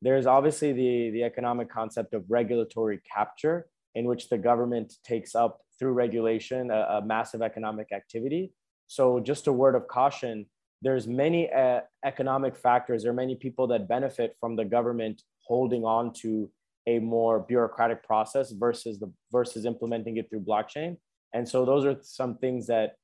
there's 0.00 0.26
obviously 0.26 0.72
the, 0.72 1.10
the 1.10 1.24
economic 1.24 1.68
concept 1.68 2.14
of 2.14 2.24
regulatory 2.30 3.00
capture, 3.12 3.66
in 3.94 4.06
which 4.06 4.30
the 4.30 4.38
government 4.38 4.94
takes 5.04 5.34
up 5.34 5.60
through 5.78 5.92
regulation 5.92 6.70
a, 6.70 6.98
a 6.98 7.02
massive 7.04 7.42
economic 7.42 7.88
activity. 7.92 8.52
So 8.86 9.20
just 9.20 9.46
a 9.48 9.52
word 9.52 9.74
of 9.74 9.88
caution, 9.88 10.46
there's 10.80 11.06
many 11.06 11.52
uh, 11.52 11.80
economic 12.04 12.56
factors, 12.56 13.02
there 13.02 13.10
are 13.10 13.14
many 13.14 13.34
people 13.34 13.66
that 13.68 13.88
benefit 13.88 14.36
from 14.40 14.56
the 14.56 14.64
government 14.64 15.22
holding 15.42 15.84
on 15.84 16.12
to 16.22 16.50
a 16.86 16.98
more 16.98 17.40
bureaucratic 17.40 18.02
process 18.04 18.52
versus 18.52 18.98
the 18.98 19.12
versus 19.30 19.66
implementing 19.66 20.16
it 20.16 20.30
through 20.30 20.40
blockchain. 20.40 20.96
And 21.34 21.48
so 21.48 21.64
those 21.64 21.84
are 21.84 21.96
some 22.02 22.38
things 22.38 22.66
that 22.68 22.94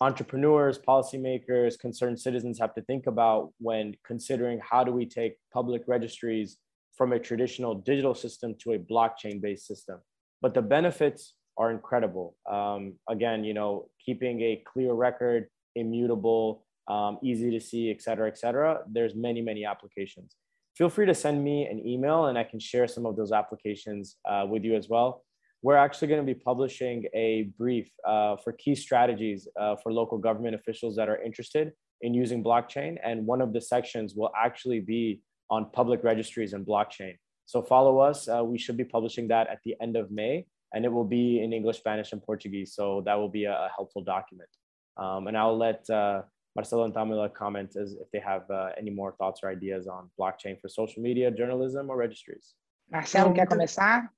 entrepreneurs, 0.00 0.78
policymakers, 0.78 1.78
concerned 1.78 2.20
citizens 2.20 2.58
have 2.58 2.74
to 2.74 2.82
think 2.82 3.06
about 3.06 3.52
when 3.58 3.94
considering 4.04 4.60
how 4.68 4.84
do 4.84 4.92
we 4.92 5.06
take 5.06 5.36
public 5.52 5.82
registries 5.86 6.58
from 6.96 7.12
a 7.12 7.18
traditional 7.18 7.74
digital 7.74 8.14
system 8.14 8.54
to 8.60 8.72
a 8.72 8.78
blockchain 8.78 9.40
based 9.40 9.66
system. 9.66 9.98
But 10.40 10.54
the 10.54 10.62
benefits 10.62 11.34
are 11.56 11.70
incredible. 11.70 12.36
Um, 12.50 12.94
again, 13.08 13.44
you 13.44 13.54
know, 13.54 13.88
keeping 14.04 14.40
a 14.42 14.62
clear 14.66 14.92
record, 14.92 15.46
immutable, 15.74 16.64
um, 16.88 17.18
easy 17.22 17.50
to 17.50 17.60
see, 17.60 17.90
et 17.90 18.02
cetera, 18.02 18.28
et 18.28 18.38
cetera. 18.38 18.80
There's 18.90 19.14
many, 19.14 19.40
many 19.40 19.64
applications. 19.64 20.36
Feel 20.76 20.90
free 20.90 21.06
to 21.06 21.14
send 21.14 21.42
me 21.42 21.66
an 21.66 21.86
email 21.86 22.26
and 22.26 22.36
I 22.36 22.44
can 22.44 22.58
share 22.58 22.88
some 22.88 23.06
of 23.06 23.16
those 23.16 23.32
applications 23.32 24.16
uh, 24.28 24.44
with 24.48 24.64
you 24.64 24.74
as 24.74 24.88
well 24.88 25.23
we're 25.64 25.76
actually 25.76 26.08
going 26.08 26.20
to 26.20 26.34
be 26.34 26.38
publishing 26.38 27.06
a 27.14 27.50
brief 27.56 27.88
uh, 28.06 28.36
for 28.36 28.52
key 28.52 28.74
strategies 28.74 29.48
uh, 29.58 29.74
for 29.82 29.94
local 29.94 30.18
government 30.18 30.54
officials 30.54 30.94
that 30.94 31.08
are 31.08 31.16
interested 31.22 31.72
in 32.02 32.12
using 32.12 32.44
blockchain. 32.44 32.98
And 33.02 33.24
one 33.24 33.40
of 33.40 33.54
the 33.54 33.62
sections 33.62 34.14
will 34.14 34.30
actually 34.36 34.80
be 34.80 35.22
on 35.48 35.70
public 35.72 36.04
registries 36.04 36.52
and 36.52 36.66
blockchain. 36.66 37.14
So 37.46 37.62
follow 37.62 37.98
us. 37.98 38.28
Uh, 38.28 38.44
we 38.44 38.58
should 38.58 38.76
be 38.76 38.84
publishing 38.84 39.26
that 39.28 39.48
at 39.48 39.60
the 39.64 39.74
end 39.80 39.96
of 39.96 40.10
May, 40.10 40.46
and 40.74 40.84
it 40.84 40.92
will 40.92 41.10
be 41.20 41.42
in 41.42 41.54
English, 41.54 41.78
Spanish, 41.78 42.12
and 42.12 42.22
Portuguese. 42.22 42.74
So 42.74 43.02
that 43.06 43.14
will 43.14 43.30
be 43.30 43.44
a, 43.44 43.54
a 43.54 43.70
helpful 43.74 44.04
document. 44.04 44.50
Um, 44.98 45.28
and 45.28 45.36
I'll 45.36 45.56
let 45.56 45.88
uh, 45.88 46.22
Marcelo 46.56 46.84
and 46.84 46.92
Tamila 46.92 47.32
comment 47.32 47.74
as 47.76 47.94
if 47.94 48.10
they 48.12 48.20
have 48.20 48.42
uh, 48.50 48.68
any 48.76 48.90
more 48.90 49.12
thoughts 49.12 49.40
or 49.42 49.48
ideas 49.48 49.86
on 49.86 50.10
blockchain 50.20 50.60
for 50.60 50.68
social 50.68 51.02
media, 51.02 51.30
journalism, 51.30 51.88
or 51.88 51.96
registries. 51.96 52.52
Marcelo, 52.90 53.32
quer 53.32 53.46
começar? 53.46 54.10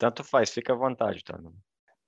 Tanto 0.00 0.24
faz, 0.24 0.48
fica 0.48 0.72
à 0.72 0.76
vontade, 0.76 1.22
tá? 1.22 1.38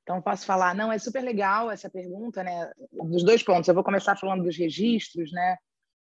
Então, 0.02 0.22
posso 0.22 0.46
falar? 0.46 0.74
Não, 0.74 0.90
é 0.90 0.98
super 0.98 1.20
legal 1.20 1.70
essa 1.70 1.90
pergunta, 1.90 2.42
né? 2.42 2.72
Dos 2.90 3.22
dois 3.22 3.42
pontos. 3.42 3.68
Eu 3.68 3.74
vou 3.74 3.84
começar 3.84 4.16
falando 4.16 4.44
dos 4.44 4.56
registros, 4.56 5.30
né? 5.30 5.58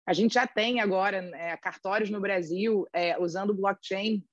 A 0.07 0.13
gente 0.13 0.35
já 0.35 0.47
tem 0.47 0.79
agora 0.79 1.17
é, 1.17 1.57
cartórios 1.57 2.09
no 2.09 2.21
Brasil 2.21 2.87
é, 2.93 3.19
usando 3.19 3.53
blockchain 3.53 4.23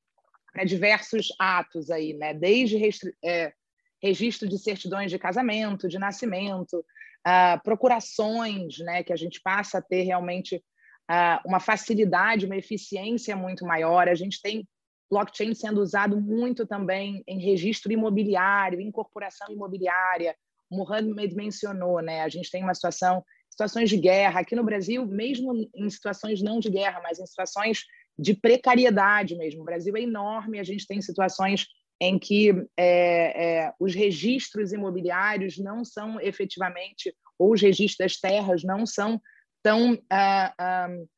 para 0.52 0.62
diversos 0.62 1.34
atos 1.36 1.90
aí, 1.90 2.14
né? 2.14 2.32
Desde 2.32 2.78
é, 3.24 3.52
registro 4.00 4.48
de 4.48 4.56
certidões 4.56 5.10
de 5.10 5.18
casamento, 5.18 5.88
de 5.88 5.98
nascimento, 5.98 6.78
uh, 6.78 7.60
procurações, 7.64 8.78
né? 8.78 9.02
Que 9.02 9.12
a 9.12 9.16
gente 9.16 9.40
passa 9.42 9.78
a 9.78 9.82
ter 9.82 10.02
realmente 10.02 10.62
uh, 11.10 11.40
uma 11.44 11.58
facilidade, 11.58 12.46
uma 12.46 12.56
eficiência 12.56 13.34
muito 13.34 13.66
maior. 13.66 14.08
A 14.08 14.14
gente 14.14 14.40
tem 14.40 14.64
blockchain 15.10 15.54
sendo 15.54 15.80
usado 15.80 16.20
muito 16.20 16.66
também 16.66 17.22
em 17.26 17.40
registro 17.40 17.92
imobiliário, 17.92 18.80
incorporação 18.80 19.50
imobiliária. 19.50 20.36
O 20.70 20.76
Mohamed 20.76 21.34
mencionou, 21.34 22.00
né? 22.00 22.22
A 22.22 22.28
gente 22.28 22.50
tem 22.50 22.62
uma 22.62 22.74
situação, 22.74 23.24
situações 23.50 23.88
de 23.88 23.96
guerra 23.96 24.40
aqui 24.40 24.54
no 24.54 24.64
Brasil, 24.64 25.06
mesmo 25.06 25.54
em 25.74 25.88
situações 25.88 26.42
não 26.42 26.60
de 26.60 26.70
guerra, 26.70 27.00
mas 27.02 27.18
em 27.18 27.26
situações 27.26 27.84
de 28.18 28.34
precariedade 28.34 29.36
mesmo. 29.36 29.62
O 29.62 29.64
Brasil 29.64 29.96
é 29.96 30.02
enorme, 30.02 30.58
a 30.58 30.64
gente 30.64 30.86
tem 30.86 31.00
situações 31.00 31.66
em 32.00 32.18
que 32.18 32.50
é, 32.76 33.64
é, 33.64 33.72
os 33.78 33.94
registros 33.94 34.72
imobiliários 34.72 35.58
não 35.58 35.84
são 35.84 36.20
efetivamente, 36.20 37.14
ou 37.38 37.52
os 37.52 37.62
registros 37.62 37.96
das 37.98 38.20
terras 38.20 38.62
não 38.62 38.86
são 38.86 39.20
tão 39.62 39.94
uh, 39.94 39.96
uh, 39.96 41.08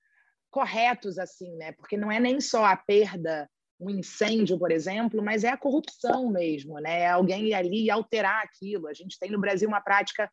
corretos 0.50 1.18
assim, 1.18 1.54
né? 1.56 1.72
Porque 1.72 1.96
não 1.96 2.10
é 2.10 2.18
nem 2.18 2.40
só 2.40 2.64
a 2.64 2.76
perda 2.76 3.48
um 3.80 3.88
incêndio, 3.88 4.58
por 4.58 4.70
exemplo, 4.70 5.22
mas 5.22 5.42
é 5.42 5.48
a 5.48 5.56
corrupção 5.56 6.30
mesmo, 6.30 6.78
né? 6.78 7.00
É 7.00 7.08
alguém 7.08 7.46
ir 7.48 7.54
ali 7.54 7.84
e 7.84 7.90
alterar 7.90 8.44
aquilo. 8.44 8.86
A 8.86 8.92
gente 8.92 9.18
tem 9.18 9.30
no 9.30 9.40
Brasil 9.40 9.66
uma 9.66 9.80
prática 9.80 10.30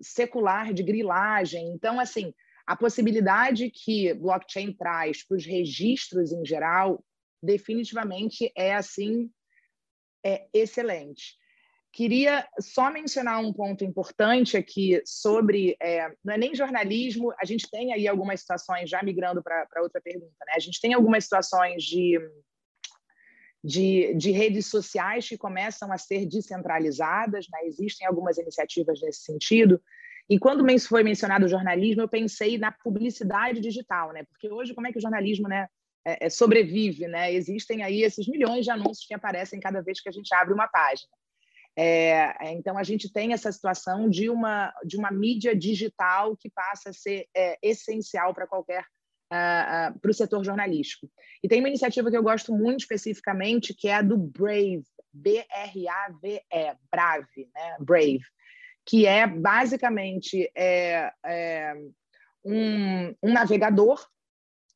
secular 0.00 0.72
de 0.72 0.82
grilagem. 0.82 1.72
Então, 1.72 1.98
assim, 1.98 2.32
a 2.66 2.76
possibilidade 2.76 3.70
que 3.70 4.14
blockchain 4.14 4.72
traz 4.72 5.26
para 5.26 5.36
os 5.36 5.44
registros 5.44 6.32
em 6.32 6.44
geral, 6.44 7.04
definitivamente 7.42 8.50
é 8.56 8.74
assim, 8.74 9.28
é 10.24 10.46
excelente. 10.52 11.36
Queria 11.92 12.48
só 12.58 12.90
mencionar 12.90 13.40
um 13.40 13.52
ponto 13.52 13.84
importante 13.84 14.56
aqui 14.56 15.00
sobre, 15.04 15.76
é, 15.80 16.08
não 16.24 16.34
é 16.34 16.38
nem 16.38 16.54
jornalismo, 16.54 17.32
a 17.40 17.44
gente 17.44 17.70
tem 17.70 17.92
aí 17.92 18.08
algumas 18.08 18.40
situações, 18.40 18.90
já 18.90 19.00
migrando 19.02 19.42
para 19.42 19.82
outra 19.82 20.00
pergunta, 20.00 20.34
né? 20.44 20.54
A 20.56 20.58
gente 20.58 20.80
tem 20.80 20.92
algumas 20.92 21.22
situações 21.24 21.84
de 21.84 22.18
de, 23.64 24.12
de 24.14 24.30
redes 24.30 24.66
sociais 24.66 25.26
que 25.26 25.38
começam 25.38 25.90
a 25.90 25.96
ser 25.96 26.26
descentralizadas, 26.26 27.46
né? 27.50 27.60
existem 27.64 28.06
algumas 28.06 28.36
iniciativas 28.36 29.00
nesse 29.00 29.22
sentido. 29.22 29.80
E 30.28 30.38
quando 30.38 30.66
foi 30.86 31.02
mencionado 31.02 31.46
o 31.46 31.48
jornalismo, 31.48 32.02
eu 32.02 32.08
pensei 32.08 32.58
na 32.58 32.70
publicidade 32.70 33.60
digital, 33.60 34.12
né? 34.12 34.24
Porque 34.24 34.50
hoje, 34.50 34.74
como 34.74 34.86
é 34.86 34.92
que 34.92 34.98
o 34.98 35.00
jornalismo 35.00 35.48
né, 35.48 35.66
é, 36.04 36.26
é, 36.26 36.30
sobrevive, 36.30 37.06
né? 37.08 37.32
Existem 37.32 37.82
aí 37.82 38.02
esses 38.02 38.26
milhões 38.28 38.64
de 38.64 38.70
anúncios 38.70 39.06
que 39.06 39.14
aparecem 39.14 39.60
cada 39.60 39.82
vez 39.82 40.00
que 40.00 40.08
a 40.08 40.12
gente 40.12 40.34
abre 40.34 40.52
uma 40.52 40.68
página. 40.68 41.10
É, 41.76 42.52
então, 42.52 42.78
a 42.78 42.82
gente 42.82 43.12
tem 43.12 43.32
essa 43.32 43.50
situação 43.50 44.08
de 44.08 44.30
uma, 44.30 44.72
de 44.84 44.96
uma 44.96 45.10
mídia 45.10 45.56
digital 45.56 46.36
que 46.36 46.50
passa 46.50 46.90
a 46.90 46.94
ser 46.94 47.26
é, 47.34 47.58
essencial 47.62 48.32
para 48.32 48.46
qualquer 48.46 48.84
uh, 49.32 49.94
uh, 49.94 49.98
para 49.98 50.10
o 50.10 50.14
setor 50.14 50.44
jornalístico. 50.44 51.10
E 51.42 51.48
tem 51.48 51.60
uma 51.60 51.68
iniciativa 51.68 52.10
que 52.10 52.16
eu 52.16 52.22
gosto 52.22 52.52
muito 52.52 52.80
especificamente, 52.80 53.74
que 53.74 53.88
é 53.88 53.94
a 53.94 54.02
do 54.02 54.16
Brave, 54.16 54.84
B-R-A-V-E, 55.12 56.76
Brave, 56.90 57.48
né? 57.54 57.76
Brave, 57.80 58.24
que 58.84 59.06
é 59.06 59.26
basicamente 59.26 60.50
é, 60.54 61.12
é 61.24 61.74
um, 62.44 63.14
um 63.22 63.32
navegador 63.32 64.06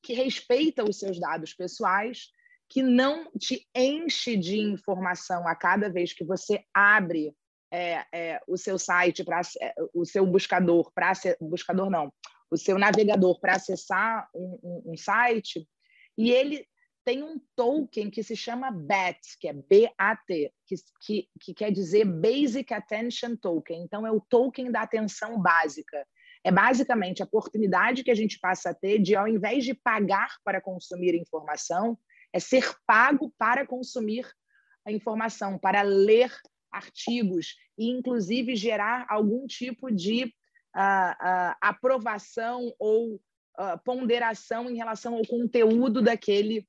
que 0.02 0.14
respeita 0.14 0.84
os 0.84 0.98
seus 0.98 1.18
dados 1.18 1.52
pessoais, 1.52 2.30
que 2.68 2.82
não 2.82 3.30
te 3.32 3.66
enche 3.74 4.36
de 4.36 4.58
informação 4.58 5.46
a 5.48 5.54
cada 5.54 5.88
vez 5.88 6.12
que 6.12 6.24
você 6.24 6.62
abre 6.72 7.34
é, 7.70 8.04
é, 8.12 8.40
o 8.46 8.56
seu 8.56 8.78
site 8.78 9.24
para 9.24 9.40
é, 9.60 9.74
o 9.92 10.04
seu 10.04 10.26
buscador 10.26 10.90
para 10.94 11.12
buscador 11.40 11.90
não 11.90 12.10
o 12.50 12.56
seu 12.56 12.78
navegador 12.78 13.38
para 13.40 13.56
acessar 13.56 14.28
um, 14.34 14.58
um, 14.62 14.92
um, 14.92 14.96
site, 14.96 15.68
e 16.16 16.30
ele 16.30 16.66
tem 17.04 17.22
um 17.22 17.40
token 17.56 18.10
que 18.10 18.22
se 18.22 18.36
chama 18.36 18.70
BAT, 18.70 19.18
que 19.40 19.48
é 19.48 19.52
B-A-T, 19.52 20.52
que, 20.66 20.74
que, 21.00 21.28
que 21.40 21.54
quer 21.54 21.72
dizer 21.72 22.04
Basic 22.04 22.72
Attention 22.74 23.34
Token. 23.36 23.82
Então, 23.82 24.06
é 24.06 24.12
o 24.12 24.20
token 24.20 24.70
da 24.70 24.82
atenção 24.82 25.40
básica. 25.40 26.06
É 26.44 26.50
basicamente 26.50 27.22
a 27.22 27.24
oportunidade 27.24 28.04
que 28.04 28.10
a 28.10 28.14
gente 28.14 28.38
passa 28.38 28.70
a 28.70 28.74
ter 28.74 28.98
de, 28.98 29.16
ao 29.16 29.26
invés 29.26 29.64
de 29.64 29.72
pagar 29.72 30.36
para 30.44 30.60
consumir 30.60 31.14
informação, 31.14 31.98
é 32.32 32.38
ser 32.38 32.74
pago 32.86 33.32
para 33.38 33.66
consumir 33.66 34.30
a 34.86 34.92
informação, 34.92 35.58
para 35.58 35.82
ler 35.82 36.30
artigos 36.70 37.54
e, 37.78 37.88
inclusive, 37.88 38.54
gerar 38.54 39.06
algum 39.08 39.46
tipo 39.46 39.90
de 39.90 40.34
a, 40.74 41.56
aprovação 41.60 42.72
ou 42.78 43.20
ponderação 43.84 44.70
em 44.70 44.76
relação 44.76 45.14
ao 45.16 45.26
conteúdo 45.26 46.00
daquele, 46.00 46.64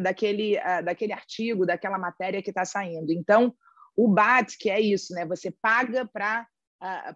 daquele, 0.00 0.56
daquele 0.82 1.12
artigo, 1.12 1.66
daquela 1.66 1.98
matéria 1.98 2.42
que 2.42 2.48
está 2.48 2.64
saindo. 2.64 3.12
Então, 3.12 3.54
o 3.94 4.08
BAT, 4.08 4.56
que 4.58 4.70
é 4.70 4.80
isso, 4.80 5.12
né? 5.12 5.26
Você 5.26 5.50
paga 5.50 6.06
para 6.06 6.46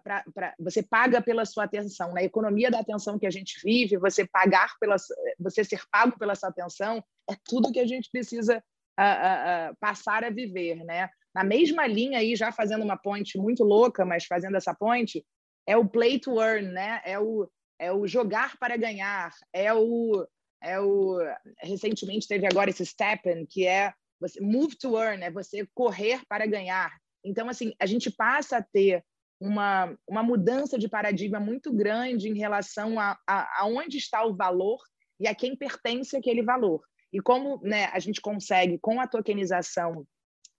Pra, 0.03 0.23
pra, 0.31 0.53
você 0.59 0.83
paga 0.83 1.19
pela 1.23 1.43
sua 1.43 1.63
atenção. 1.63 2.13
Na 2.13 2.21
economia 2.21 2.69
da 2.69 2.81
atenção 2.81 3.17
que 3.17 3.25
a 3.25 3.31
gente 3.31 3.59
vive, 3.63 3.97
você 3.97 4.23
pagar 4.23 4.75
pela, 4.79 4.95
você 5.39 5.63
ser 5.63 5.81
pago 5.89 6.19
pela 6.19 6.35
sua 6.35 6.49
atenção 6.49 7.03
é 7.27 7.35
tudo 7.43 7.71
que 7.71 7.79
a 7.79 7.87
gente 7.87 8.11
precisa 8.11 8.63
uh, 8.99 9.71
uh, 9.71 9.75
passar 9.79 10.23
a 10.23 10.29
viver, 10.29 10.83
né? 10.83 11.09
Na 11.33 11.43
mesma 11.43 11.85
linha 11.85 12.19
aí, 12.19 12.35
já 12.35 12.51
fazendo 12.51 12.83
uma 12.83 12.97
ponte 12.97 13.37
muito 13.37 13.63
louca, 13.63 14.05
mas 14.05 14.25
fazendo 14.25 14.55
essa 14.55 14.73
ponte, 14.73 15.25
é 15.67 15.75
o 15.75 15.87
play 15.87 16.19
to 16.19 16.41
earn, 16.41 16.71
né? 16.71 17.01
É 17.05 17.19
o, 17.19 17.49
é 17.79 17.91
o 17.91 18.07
jogar 18.07 18.57
para 18.57 18.77
ganhar, 18.77 19.33
é 19.51 19.73
o, 19.73 20.27
é 20.61 20.79
o 20.79 21.19
recentemente 21.61 22.27
teve 22.27 22.45
agora 22.45 22.69
esse 22.69 22.85
Steppen, 22.85 23.45
que 23.45 23.65
é 23.65 23.93
você 24.19 24.39
move 24.39 24.77
to 24.77 24.97
earn, 24.97 25.23
é 25.23 25.31
você 25.31 25.67
correr 25.73 26.21
para 26.27 26.45
ganhar. 26.45 26.91
Então, 27.23 27.49
assim, 27.49 27.73
a 27.79 27.85
gente 27.85 28.09
passa 28.09 28.57
a 28.57 28.61
ter 28.63 29.03
uma, 29.39 29.97
uma 30.07 30.23
mudança 30.23 30.77
de 30.77 30.87
paradigma 30.87 31.39
muito 31.39 31.73
grande 31.73 32.29
em 32.29 32.37
relação 32.37 32.99
a, 32.99 33.17
a, 33.27 33.61
a 33.61 33.65
onde 33.65 33.97
está 33.97 34.25
o 34.25 34.35
valor 34.35 34.81
e 35.19 35.27
a 35.27 35.35
quem 35.35 35.55
pertence 35.55 36.15
aquele 36.15 36.43
valor. 36.43 36.81
E 37.11 37.19
como 37.19 37.59
né, 37.61 37.85
a 37.85 37.99
gente 37.99 38.21
consegue, 38.21 38.77
com 38.79 38.99
a 38.99 39.07
tokenização, 39.07 40.05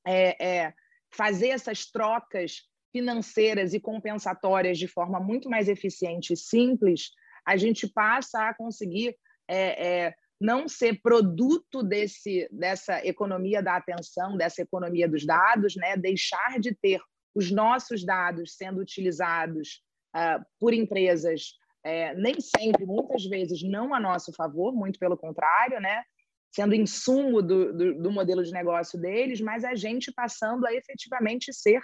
é, 0.06 0.44
é, 0.44 0.74
fazer 1.10 1.48
essas 1.48 1.86
trocas 1.86 2.62
financeiras 2.97 3.74
e 3.74 3.81
compensatórias 3.81 4.78
de 4.78 4.89
forma 4.89 5.20
muito 5.20 5.51
mais 5.51 5.68
eficiente 5.68 6.32
e 6.32 6.36
simples, 6.36 7.10
a 7.44 7.55
gente 7.55 7.86
passa 7.86 8.48
a 8.48 8.55
conseguir 8.55 9.14
é, 9.47 10.06
é, 10.06 10.14
não 10.40 10.66
ser 10.66 11.02
produto 11.02 11.82
desse, 11.82 12.48
dessa 12.51 13.06
economia 13.06 13.62
da 13.62 13.77
atenção, 13.77 14.35
dessa 14.35 14.62
economia 14.62 15.06
dos 15.06 15.27
dados, 15.27 15.77
né? 15.77 15.94
deixar 15.94 16.59
de 16.59 16.74
ter 16.74 16.98
os 17.35 17.51
nossos 17.51 18.02
dados 18.02 18.56
sendo 18.56 18.81
utilizados 18.81 19.82
uh, 20.16 20.43
por 20.59 20.73
empresas, 20.73 21.52
é, 21.85 22.14
nem 22.14 22.40
sempre, 22.40 22.86
muitas 22.86 23.27
vezes, 23.27 23.62
não 23.62 23.94
a 23.94 24.01
nosso 24.01 24.32
favor, 24.32 24.74
muito 24.74 24.98
pelo 24.98 25.18
contrário, 25.18 25.78
né? 25.82 26.02
sendo 26.51 26.74
insumo 26.74 27.43
do, 27.43 27.74
do, 27.74 28.02
do 28.05 28.10
modelo 28.10 28.43
de 28.43 28.52
negócio 28.52 28.98
deles, 28.98 29.39
mas 29.43 29.64
a 29.64 29.74
gente 29.74 30.10
passando 30.10 30.66
a 30.66 30.73
efetivamente 30.73 31.52
ser 31.52 31.82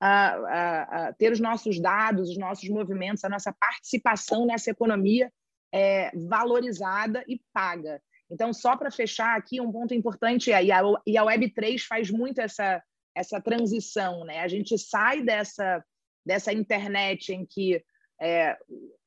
a, 0.00 1.08
a, 1.08 1.12
ter 1.12 1.30
os 1.30 1.40
nossos 1.40 1.78
dados, 1.78 2.30
os 2.30 2.38
nossos 2.38 2.68
movimentos, 2.68 3.22
a 3.22 3.28
nossa 3.28 3.52
participação 3.52 4.46
nessa 4.46 4.70
economia 4.70 5.30
é, 5.72 6.10
valorizada 6.16 7.22
e 7.28 7.40
paga. 7.52 8.02
Então, 8.30 8.52
só 8.52 8.76
para 8.76 8.90
fechar 8.90 9.36
aqui, 9.36 9.60
um 9.60 9.70
ponto 9.70 9.92
importante 9.92 10.52
é, 10.52 10.64
e 10.64 10.72
a, 10.72 10.80
e 11.06 11.18
a 11.18 11.24
Web3 11.24 11.80
faz 11.80 12.10
muito 12.10 12.40
essa, 12.40 12.82
essa 13.14 13.40
transição, 13.40 14.24
né? 14.24 14.40
A 14.40 14.48
gente 14.48 14.78
sai 14.78 15.22
dessa, 15.22 15.84
dessa 16.24 16.52
internet 16.52 17.32
em 17.32 17.44
que 17.44 17.84
é, 18.20 18.56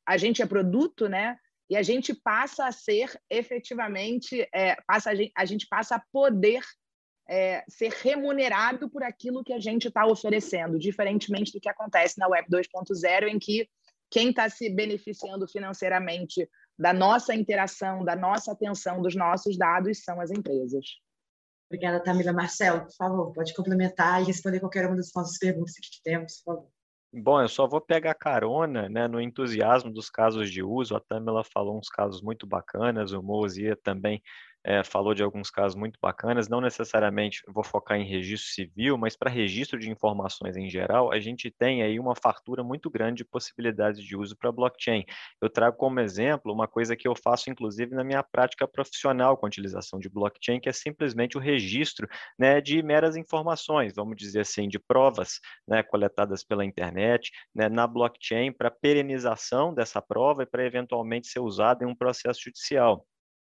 a 0.05 0.17
gente 0.17 0.41
é 0.41 0.45
produto, 0.45 1.07
né? 1.07 1.37
E 1.69 1.77
a 1.77 1.81
gente 1.81 2.13
passa 2.13 2.67
a 2.67 2.71
ser 2.71 3.19
efetivamente, 3.29 4.47
é, 4.53 4.75
passa, 4.85 5.11
a, 5.11 5.15
gente, 5.15 5.31
a 5.35 5.45
gente 5.45 5.67
passa 5.67 5.95
a 5.95 6.03
poder 6.11 6.61
é, 7.27 7.63
ser 7.67 7.91
remunerado 8.01 8.89
por 8.89 9.03
aquilo 9.03 9.43
que 9.43 9.53
a 9.53 9.59
gente 9.59 9.87
está 9.87 10.05
oferecendo, 10.05 10.77
diferentemente 10.77 11.51
do 11.51 11.59
que 11.59 11.69
acontece 11.69 12.19
na 12.19 12.27
Web 12.27 12.47
2.0, 12.49 13.27
em 13.27 13.39
que 13.39 13.67
quem 14.09 14.29
está 14.29 14.49
se 14.49 14.69
beneficiando 14.69 15.47
financeiramente 15.47 16.47
da 16.77 16.93
nossa 16.93 17.33
interação, 17.33 18.03
da 18.03 18.15
nossa 18.15 18.51
atenção, 18.51 19.01
dos 19.01 19.15
nossos 19.15 19.57
dados 19.57 20.03
são 20.03 20.19
as 20.19 20.31
empresas. 20.31 20.85
Obrigada, 21.69 22.03
Tamila. 22.03 22.33
Marcelo, 22.33 22.81
por 22.81 22.95
favor, 22.95 23.33
pode 23.33 23.53
complementar 23.53 24.21
e 24.21 24.25
responder 24.25 24.59
qualquer 24.59 24.85
uma 24.85 24.95
das 24.95 25.09
nossas 25.15 25.39
perguntas 25.39 25.73
que 25.73 26.03
temos, 26.03 26.41
por 26.43 26.55
favor. 26.55 26.69
Bom, 27.15 27.41
eu 27.41 27.47
só 27.47 27.67
vou 27.67 27.79
pegar 27.79 28.15
carona 28.15 28.89
né, 28.89 29.07
no 29.07 29.21
entusiasmo 29.21 29.91
dos 29.91 30.09
casos 30.09 30.51
de 30.51 30.63
uso. 30.63 30.95
A 30.95 30.99
Tamila 30.99 31.43
falou 31.43 31.77
uns 31.77 31.87
casos 31.87 32.21
muito 32.23 32.47
bacanas, 32.47 33.11
o 33.11 33.21
Mozia 33.21 33.75
também 33.83 34.21
é, 34.63 34.83
falou 34.83 35.13
de 35.13 35.21
alguns 35.21 35.49
casos 35.49 35.75
muito 35.75 35.99
bacanas, 36.01 36.47
não 36.47 36.61
necessariamente 36.61 37.43
vou 37.47 37.63
focar 37.63 37.97
em 37.97 38.05
registro 38.05 38.49
civil, 38.49 38.97
mas 38.97 39.15
para 39.15 39.29
registro 39.29 39.77
de 39.77 39.89
informações 39.89 40.55
em 40.55 40.69
geral, 40.69 41.11
a 41.11 41.19
gente 41.19 41.51
tem 41.51 41.83
aí 41.83 41.99
uma 41.99 42.15
fartura 42.15 42.63
muito 42.63 42.89
grande 42.89 43.17
de 43.17 43.25
possibilidades 43.25 44.01
de 44.01 44.15
uso 44.15 44.35
para 44.37 44.51
blockchain. 44.51 45.05
Eu 45.41 45.49
trago 45.49 45.77
como 45.77 45.99
exemplo 45.99 46.53
uma 46.53 46.67
coisa 46.67 46.95
que 46.95 47.07
eu 47.07 47.15
faço, 47.15 47.49
inclusive, 47.49 47.93
na 47.95 48.03
minha 48.03 48.23
prática 48.23 48.67
profissional 48.67 49.37
com 49.37 49.45
a 49.45 49.49
utilização 49.49 49.99
de 49.99 50.09
blockchain, 50.09 50.59
que 50.59 50.69
é 50.69 50.73
simplesmente 50.73 51.37
o 51.37 51.41
registro 51.41 52.07
né, 52.39 52.61
de 52.61 52.81
meras 52.81 53.15
informações, 53.15 53.93
vamos 53.95 54.15
dizer 54.15 54.41
assim, 54.41 54.67
de 54.67 54.79
provas 54.79 55.39
né, 55.67 55.83
coletadas 55.83 56.43
pela 56.43 56.65
internet, 56.65 57.31
né, 57.53 57.69
na 57.69 57.85
blockchain, 57.87 58.51
para 58.51 58.71
perenização 58.71 59.73
dessa 59.73 60.01
prova 60.01 60.43
e 60.43 60.45
para 60.45 60.65
eventualmente 60.65 61.27
ser 61.27 61.39
usada 61.39 61.83
em 61.83 61.87
um 61.87 61.95
processo 61.95 62.41
judicial. 62.43 63.05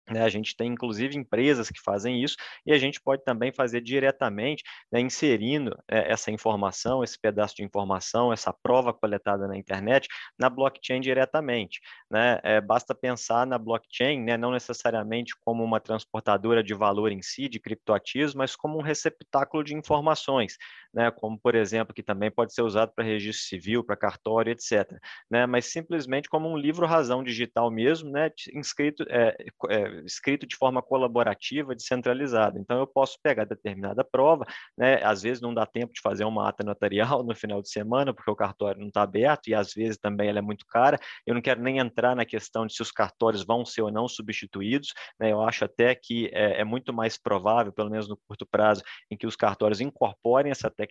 Né, 0.09 0.21
a 0.21 0.29
gente 0.29 0.55
tem, 0.55 0.71
inclusive, 0.71 1.17
empresas 1.17 1.69
que 1.69 1.81
fazem 1.81 2.23
isso 2.23 2.35
e 2.63 2.71
a 2.71 2.77
gente 2.77 3.01
pode 3.01 3.23
também 3.23 3.51
fazer 3.51 3.81
diretamente, 3.81 4.63
né, 4.91 4.99
inserindo 4.99 5.75
é, 5.89 6.11
essa 6.11 6.29
informação, 6.29 7.03
esse 7.03 7.19
pedaço 7.19 7.55
de 7.55 7.63
informação, 7.63 8.31
essa 8.31 8.53
prova 8.53 8.93
coletada 8.93 9.47
na 9.47 9.57
internet, 9.57 10.07
na 10.37 10.47
blockchain 10.47 11.01
diretamente. 11.01 11.79
Né? 12.09 12.39
É, 12.43 12.61
basta 12.61 12.93
pensar 12.93 13.47
na 13.47 13.57
blockchain, 13.57 14.21
né, 14.21 14.37
não 14.37 14.51
necessariamente 14.51 15.33
como 15.39 15.63
uma 15.63 15.79
transportadora 15.79 16.63
de 16.63 16.75
valor 16.75 17.11
em 17.11 17.23
si, 17.23 17.49
de 17.49 17.59
criptoativos, 17.59 18.35
mas 18.35 18.55
como 18.55 18.77
um 18.77 18.83
receptáculo 18.83 19.63
de 19.63 19.73
informações, 19.73 20.55
né, 20.95 21.11
como, 21.11 21.37
por 21.37 21.53
exemplo, 21.55 21.93
que 21.93 22.01
também 22.01 22.31
pode 22.31 22.53
ser 22.53 22.61
usado 22.61 22.93
para 22.95 23.03
registro 23.03 23.45
civil, 23.45 23.83
para 23.83 23.97
cartório, 23.97 24.53
etc. 24.53 24.89
Né, 25.29 25.45
mas 25.45 25.65
simplesmente 25.65 26.29
como 26.29 26.47
um 26.49 26.55
livro-razão 26.57 27.21
digital 27.21 27.69
mesmo, 27.69 28.09
né, 28.09 28.31
inscrito, 28.53 29.03
é, 29.09 29.35
é, 29.69 30.01
escrito 30.05 30.47
de 30.47 30.55
forma 30.55 30.81
colaborativa, 30.81 31.75
descentralizada. 31.75 32.57
Então, 32.57 32.79
eu 32.79 32.87
posso 32.87 33.19
pegar 33.21 33.43
determinada 33.43 34.05
prova, 34.05 34.45
né, 34.77 35.03
às 35.03 35.21
vezes 35.21 35.41
não 35.41 35.53
dá 35.53 35.65
tempo 35.65 35.93
de 35.93 35.99
fazer 35.99 36.23
uma 36.23 36.47
ata 36.47 36.63
notarial 36.63 37.21
no 37.27 37.35
final 37.35 37.61
de 37.61 37.69
semana, 37.69 38.13
porque 38.13 38.31
o 38.31 38.35
cartório 38.35 38.79
não 38.79 38.87
está 38.87 39.01
aberto, 39.01 39.49
e 39.49 39.53
às 39.53 39.73
vezes 39.73 39.97
também 39.97 40.29
ela 40.29 40.39
é 40.39 40.41
muito 40.41 40.65
cara. 40.65 40.97
Eu 41.27 41.33
não 41.33 41.41
quero 41.41 41.61
nem 41.61 41.79
entrar 41.79 42.15
na 42.15 42.25
questão 42.25 42.65
de 42.65 42.73
se 42.73 42.81
os 42.81 42.91
cartórios 42.91 43.43
vão 43.45 43.65
ser 43.65 43.81
ou 43.81 43.91
não 43.91 44.07
substituídos, 44.07 44.93
né, 45.19 45.33
eu 45.33 45.41
acho 45.41 45.65
até 45.65 45.93
que 45.93 46.29
é, 46.31 46.61
é 46.61 46.63
muito 46.63 46.93
mais 46.93 47.17
provável, 47.17 47.73
pelo 47.73 47.89
menos 47.89 48.07
no 48.07 48.15
curto 48.15 48.45
prazo, 48.45 48.81
em 49.11 49.17
que 49.17 49.27
os 49.27 49.35
cartórios 49.35 49.81
incorporem 49.81 50.51
essa 50.51 50.69
tecnologia 50.69 50.84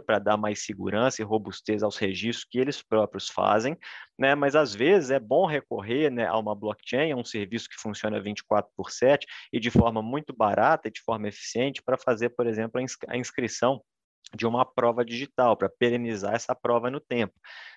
para 0.00 0.18
dar 0.18 0.36
mais 0.36 0.64
segurança 0.64 1.20
e 1.20 1.24
robustez 1.24 1.82
aos 1.82 1.96
registros 1.96 2.46
que 2.48 2.58
eles 2.58 2.82
próprios 2.82 3.28
fazem, 3.28 3.76
né? 4.18 4.34
mas 4.34 4.56
às 4.56 4.74
vezes 4.74 5.10
é 5.10 5.20
bom 5.20 5.46
recorrer 5.46 6.10
né, 6.10 6.26
a 6.26 6.36
uma 6.38 6.54
blockchain, 6.54 7.12
a 7.12 7.16
um 7.16 7.24
serviço 7.24 7.68
que 7.68 7.80
funciona 7.80 8.20
24 8.20 8.70
por 8.76 8.90
7 8.90 9.26
e 9.52 9.60
de 9.60 9.70
forma 9.70 10.02
muito 10.02 10.34
barata 10.34 10.88
e 10.88 10.90
de 10.90 11.00
forma 11.00 11.28
eficiente 11.28 11.82
para 11.82 11.96
fazer, 11.96 12.30
por 12.30 12.46
exemplo, 12.46 12.80
a 13.08 13.16
inscrição 13.16 13.82
de 14.34 14.46
uma 14.46 14.64
prova 14.64 15.04
digital, 15.04 15.56
para 15.56 15.68
perenizar 15.68 16.34
essa 16.34 16.54
prova 16.54 16.90
no 16.90 17.00
tempo. 17.00 17.34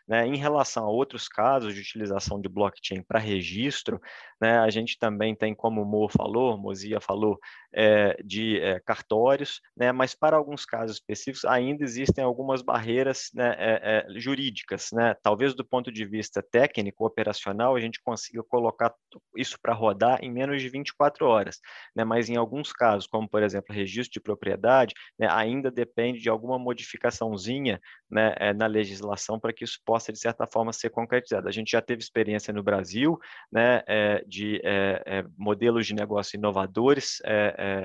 Né? 0.08 0.28
Em 0.28 0.36
relação 0.36 0.86
a 0.86 0.90
outros 0.90 1.28
casos 1.28 1.74
de 1.74 1.80
utilização 1.80 2.40
de 2.40 2.50
blockchain 2.50 3.02
para 3.02 3.20
registro, 3.20 4.02
né, 4.44 4.60
a 4.60 4.70
gente 4.70 4.98
também 5.00 5.34
tem, 5.34 5.56
como 5.56 5.82
o 5.82 5.86
Mo 5.86 6.10
falou, 6.10 6.58
Mozia 6.58 7.00
falou, 7.00 7.40
é, 7.74 8.22
de 8.24 8.60
é, 8.60 8.80
cartórios, 8.82 9.62
né, 9.76 9.94
mas 9.94 10.14
para 10.14 10.36
alguns 10.36 10.66
casos 10.66 10.98
específicos 10.98 11.46
ainda 11.46 11.84
existem 11.84 12.24
algumas 12.24 12.62
barreiras 12.62 13.30
né, 13.34 13.56
é, 13.58 14.06
jurídicas. 14.18 14.90
Né? 14.92 15.16
Talvez 15.24 15.56
do 15.56 15.66
ponto 15.66 15.90
de 15.90 16.06
vista 16.06 16.44
técnico, 16.44 17.06
operacional, 17.06 17.74
a 17.76 17.80
gente 17.80 18.02
consiga 18.04 18.44
colocar 18.44 18.94
isso 19.38 19.58
para 19.62 19.74
rodar 19.74 20.20
em 20.22 20.32
menos 20.32 20.62
de 20.62 20.68
24 20.68 21.26
horas, 21.26 21.60
né? 21.96 22.04
mas 22.04 22.30
em 22.30 22.36
alguns 22.36 22.74
casos, 22.74 23.08
como 23.08 23.30
por 23.30 23.42
exemplo 23.42 23.74
registro 23.74 24.20
de 24.20 24.22
propriedade, 24.22 24.94
né, 25.18 25.28
ainda 25.32 25.72
depende 25.72 26.20
de 26.20 26.30
alguma 26.30 26.60
modificaçãozinha 26.60 27.80
né, 28.12 28.36
na 28.54 28.68
legislação 28.68 29.40
para 29.40 29.54
que 29.54 29.64
isso 29.64 29.80
possa 29.86 29.93
possa, 29.94 30.12
de 30.12 30.18
certa 30.18 30.48
forma, 30.48 30.74
ser 30.74 30.90
concretizada. 30.90 31.48
A 31.48 31.52
gente 31.52 31.70
já 31.74 31.82
teve 31.82 32.02
experiência 32.02 32.52
no 32.52 32.64
Brasil 32.64 33.20
né, 33.52 33.84
é, 33.86 34.24
de 34.28 34.60
é, 34.64 35.04
é, 35.06 35.26
modelos 35.38 35.86
de 35.86 35.94
negócio 35.94 36.36
inovadores 36.36 37.22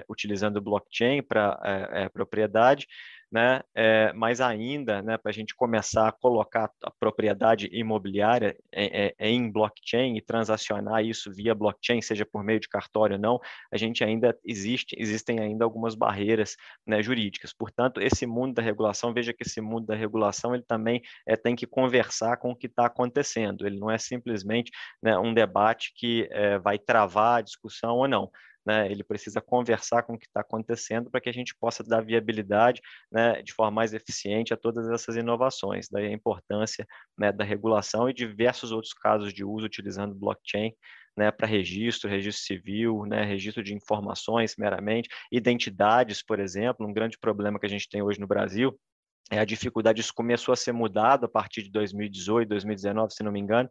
utilizando 0.09 0.63
blockchain 0.63 1.23
para 1.23 2.11
propriedade, 2.15 2.87
né? 3.31 3.61
É, 3.75 4.13
mas 4.15 4.41
ainda, 4.41 5.03
né, 5.03 5.19
para 5.19 5.31
a 5.31 5.33
gente 5.33 5.55
começar 5.55 6.09
a 6.09 6.13
colocar 6.13 6.71
a 6.83 6.91
propriedade 6.99 7.69
imobiliária 7.73 8.57
em, 8.73 9.13
em, 9.19 9.53
blockchain 9.53 10.17
e 10.17 10.23
transacionar 10.23 11.05
isso 11.05 11.31
via 11.33 11.55
blockchain, 11.55 12.01
seja 12.01 12.25
por 12.25 12.43
meio 12.43 12.59
de 12.59 12.69
cartório 12.69 13.17
ou 13.17 13.23
não, 13.23 13.39
a 13.73 13.77
gente 13.77 14.03
ainda 14.03 14.37
existe, 14.45 14.97
existem 14.99 15.41
ainda 15.41 15.65
algumas 15.65 15.95
barreiras 15.95 16.57
né, 16.87 17.03
jurídicas. 17.03 17.53
Portanto, 17.53 18.01
esse 18.01 18.27
mundo 18.27 18.55
da 18.55 18.63
regulação, 18.63 19.13
veja 19.13 19.35
que 19.35 19.43
esse 19.43 19.61
mundo 19.61 19.87
da 19.87 19.95
regulação 19.95 20.55
ele 20.55 20.65
também 20.67 21.03
é, 21.27 21.37
tem 21.37 21.55
que 21.55 21.67
conversar 21.67 22.39
com 22.39 22.51
o 22.51 22.57
que 22.57 22.67
está 22.67 22.87
acontecendo. 22.87 23.67
Ele 23.67 23.79
não 23.79 23.91
é 23.91 23.99
simplesmente 23.99 24.71
né, 25.03 25.19
um 25.19 25.35
debate 25.35 25.93
que 25.95 26.27
é, 26.31 26.59
vai 26.59 26.79
travar 26.79 27.39
a 27.39 27.43
discussão 27.43 27.97
ou 27.97 28.09
não 28.09 28.31
né, 28.69 28.87
ele 28.91 29.03
precisa 29.03 29.41
conversar 29.41 30.03
com 30.03 30.13
o 30.13 30.19
que 30.19 30.27
está 30.27 30.43
acontecendo 30.43 31.11
para 31.11 31.23
que 31.23 31.31
a 31.31 31.33
gente 31.33 31.57
possa 31.59 31.83
dar 31.83 32.05
viabilidade 32.05 32.83
né, 33.11 33.41
de 33.41 33.55
forma 33.55 33.71
mais 33.71 33.95
eficiente 33.95 34.53
a 34.53 34.59
todas 34.59 34.91
essas 34.91 35.17
inovações. 35.17 35.89
Daí 35.91 36.07
a 36.07 36.13
importância 36.13 36.87
né, 37.19 37.33
da 37.33 37.45
regulação 37.45 38.11
e 38.11 38.13
diversos 38.13 38.71
outros 38.71 38.93
casos 38.93 39.33
de 39.33 39.43
uso 39.43 39.65
utilizando 39.65 40.15
blockchain 40.15 40.75
né, 41.17 41.31
para 41.31 41.47
registro, 41.47 42.11
registro 42.11 42.45
civil, 42.45 43.07
né, 43.07 43.25
registro 43.25 43.63
de 43.63 43.75
informações 43.75 44.55
meramente, 44.59 45.09
identidades, 45.33 46.23
por 46.23 46.39
exemplo, 46.39 46.87
um 46.87 46.93
grande 46.93 47.19
problema 47.19 47.59
que 47.59 47.65
a 47.65 47.71
gente 47.71 47.89
tem 47.89 48.03
hoje 48.03 48.21
no 48.21 48.27
Brasil 48.27 48.79
a 49.31 49.45
dificuldade 49.45 49.97
disso 49.97 50.15
começou 50.15 50.53
a 50.53 50.57
ser 50.57 50.73
mudado 50.73 51.27
a 51.27 51.29
partir 51.29 51.63
de 51.63 51.71
2018, 51.71 52.49
2019, 52.49 53.13
se 53.13 53.23
não 53.23 53.31
me 53.31 53.39
engano, 53.39 53.69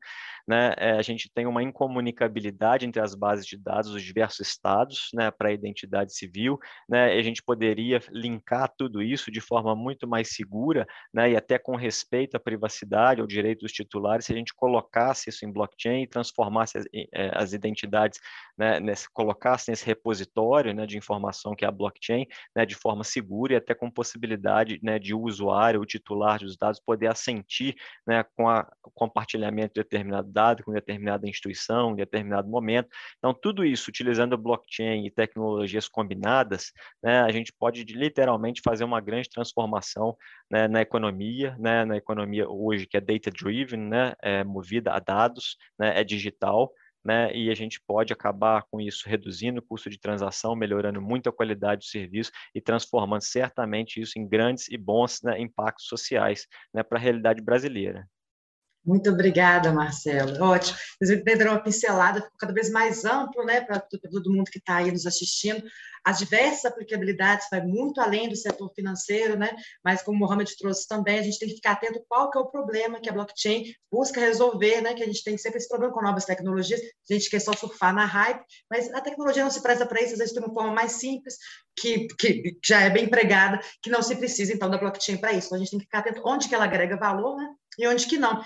né, 0.48 0.74
é, 0.78 0.92
a 0.92 1.02
gente 1.02 1.30
tem 1.34 1.46
uma 1.46 1.64
incomunicabilidade 1.64 2.86
entre 2.86 3.02
as 3.02 3.16
bases 3.16 3.46
de 3.46 3.58
dados 3.58 3.92
dos 3.92 4.04
diversos 4.04 4.48
estados, 4.48 5.10
né, 5.14 5.32
para 5.32 5.50
a 5.50 5.52
identidade 5.52 6.14
civil, 6.14 6.60
né, 6.88 7.12
a 7.14 7.22
gente 7.22 7.42
poderia 7.42 8.00
linkar 8.12 8.72
tudo 8.78 9.02
isso 9.02 9.32
de 9.32 9.42
forma 9.42 9.76
muito 9.76 10.08
mais 10.08 10.30
segura, 10.30 10.86
né, 11.12 11.32
e 11.32 11.36
até 11.36 11.58
com 11.58 11.76
respeito 11.76 12.36
à 12.36 12.40
privacidade, 12.40 13.20
ao 13.20 13.28
direito 13.28 13.62
dos 13.62 13.72
titulares, 13.72 14.26
se 14.26 14.34
a 14.34 14.36
gente 14.36 14.54
colocasse 14.54 15.30
isso 15.30 15.44
em 15.46 15.52
blockchain 15.52 16.04
e 16.04 16.08
transformasse 16.08 16.78
as, 16.78 16.86
é, 16.94 17.32
as 17.34 17.54
identidades, 17.54 18.20
né, 18.58 18.80
nesse, 18.80 19.10
colocasse 19.12 19.72
nesse 19.72 19.86
repositório, 19.86 20.74
né, 20.74 20.86
de 20.86 20.98
informação 20.98 21.56
que 21.56 21.66
é 21.66 21.68
a 21.68 21.72
blockchain, 21.72 22.26
né, 22.56 22.66
de 22.66 22.76
forma 22.76 23.04
segura 23.04 23.54
e 23.54 23.56
até 23.58 23.74
com 23.74 23.90
possibilidade, 23.90 24.80
né, 24.84 25.00
de 25.00 25.14
uso 25.14 25.47
usuário, 25.48 25.82
o 25.82 25.86
titular 25.86 26.40
dos 26.40 26.58
dados, 26.58 26.80
poder 26.80 27.08
assentir 27.08 27.76
né, 28.06 28.24
com 28.36 28.50
a, 28.50 28.68
o 28.84 28.92
compartilhamento 28.92 29.74
de 29.76 29.82
determinado 29.82 30.30
dado 30.32 30.64
com 30.64 30.74
determinada 30.74 31.28
instituição, 31.28 31.92
em 31.92 31.96
determinado 31.96 32.50
momento. 32.50 32.90
Então, 33.18 33.34
tudo 33.34 33.64
isso, 33.66 33.90
utilizando 33.90 34.38
blockchain 34.38 35.06
e 35.06 35.12
tecnologias 35.12 35.88
combinadas, 35.88 36.72
né, 37.02 37.22
a 37.22 37.32
gente 37.32 37.54
pode 37.54 37.84
literalmente 37.84 38.62
fazer 38.64 38.84
uma 38.84 39.00
grande 39.00 39.30
transformação 39.30 40.16
né, 40.52 40.68
na 40.68 40.82
economia, 40.82 41.56
né, 41.58 41.86
na 41.86 41.98
economia 41.98 42.48
hoje 42.50 42.86
que 42.86 42.98
é 42.98 43.02
data-driven, 43.02 43.80
né, 43.80 44.14
é 44.22 44.44
movida 44.44 44.92
a 44.92 45.00
dados, 45.00 45.58
né, 45.80 46.00
é 46.00 46.04
digital, 46.04 46.72
né, 47.08 47.34
e 47.34 47.50
a 47.50 47.56
gente 47.56 47.80
pode 47.88 48.12
acabar 48.12 48.64
com 48.70 48.82
isso 48.82 49.08
reduzindo 49.08 49.60
o 49.60 49.64
custo 49.64 49.90
de 49.90 49.98
transação, 49.98 50.58
melhorando 50.58 51.02
muito 51.02 51.30
a 51.30 51.32
qualidade 51.32 51.86
do 51.86 51.90
serviço 51.90 52.34
e 52.54 52.60
transformando 52.60 53.22
certamente 53.22 54.02
isso 54.02 54.20
em 54.20 54.28
grandes 54.28 54.68
e 54.68 54.78
bons 54.78 55.22
né, 55.24 55.40
impactos 55.40 55.88
sociais 55.88 56.46
né, 56.74 56.84
para 56.84 57.00
a 57.00 57.02
realidade 57.02 57.42
brasileira. 57.42 58.06
Muito 58.88 59.10
obrigada, 59.10 59.70
Marcelo. 59.74 60.42
Ótimo. 60.42 60.78
Vocês 61.02 61.22
deram 61.22 61.52
uma 61.52 61.62
pincelada, 61.62 62.22
ficou 62.22 62.38
cada 62.40 62.54
vez 62.54 62.70
mais 62.70 63.04
amplo, 63.04 63.44
né, 63.44 63.60
para 63.60 63.82
todo 63.82 64.32
mundo 64.32 64.50
que 64.50 64.60
está 64.60 64.78
aí 64.78 64.90
nos 64.90 65.06
assistindo. 65.06 65.62
As 66.06 66.20
diversas 66.20 66.64
aplicabilidades 66.64 67.48
vai 67.52 67.62
muito 67.62 68.00
além 68.00 68.30
do 68.30 68.36
setor 68.38 68.72
financeiro, 68.74 69.38
né? 69.38 69.54
Mas 69.84 70.02
como 70.02 70.16
o 70.16 70.20
Mohamed 70.22 70.56
trouxe 70.58 70.88
também, 70.88 71.20
a 71.20 71.22
gente 71.22 71.38
tem 71.38 71.50
que 71.50 71.56
ficar 71.56 71.74
atento 71.74 72.02
qual 72.08 72.32
que 72.32 72.38
é 72.38 72.42
o 72.42 72.46
problema 72.46 73.02
que 73.02 73.10
a 73.10 73.12
blockchain 73.12 73.74
busca 73.92 74.22
resolver, 74.22 74.80
né? 74.80 74.94
Que 74.94 75.04
a 75.04 75.06
gente 75.06 75.22
tem 75.22 75.38
sempre 75.38 75.58
esse 75.58 75.68
problema 75.68 75.94
com 75.94 76.02
novas 76.02 76.24
tecnologias. 76.24 76.80
A 76.80 77.14
gente 77.14 77.30
quer 77.30 77.42
só 77.42 77.52
surfar 77.52 77.94
na 77.94 78.06
hype, 78.06 78.42
mas 78.72 78.90
a 78.94 79.02
tecnologia 79.02 79.44
não 79.44 79.52
se 79.52 79.62
presta 79.62 79.86
para 79.86 80.02
isso. 80.02 80.14
Às 80.14 80.20
vezes 80.20 80.34
tem 80.34 80.42
uma 80.42 80.54
forma 80.54 80.72
mais 80.72 80.94
simples 80.94 81.36
que, 81.78 82.08
que 82.18 82.58
já 82.66 82.80
é 82.84 82.90
bem 82.90 83.04
empregada, 83.04 83.60
que 83.82 83.90
não 83.90 84.02
se 84.02 84.16
precisa 84.16 84.54
então 84.54 84.70
da 84.70 84.78
blockchain 84.78 85.18
para 85.18 85.34
isso. 85.34 85.48
Então, 85.48 85.58
a 85.58 85.60
gente 85.60 85.72
tem 85.72 85.80
que 85.80 85.86
ficar 85.88 86.00
atento 86.00 86.22
onde 86.26 86.48
que 86.48 86.56
ela 86.56 86.64
agrega 86.64 86.96
valor, 86.96 87.36
né? 87.36 87.50
E 87.78 87.86
onde 87.86 88.08
que 88.08 88.18
não. 88.18 88.42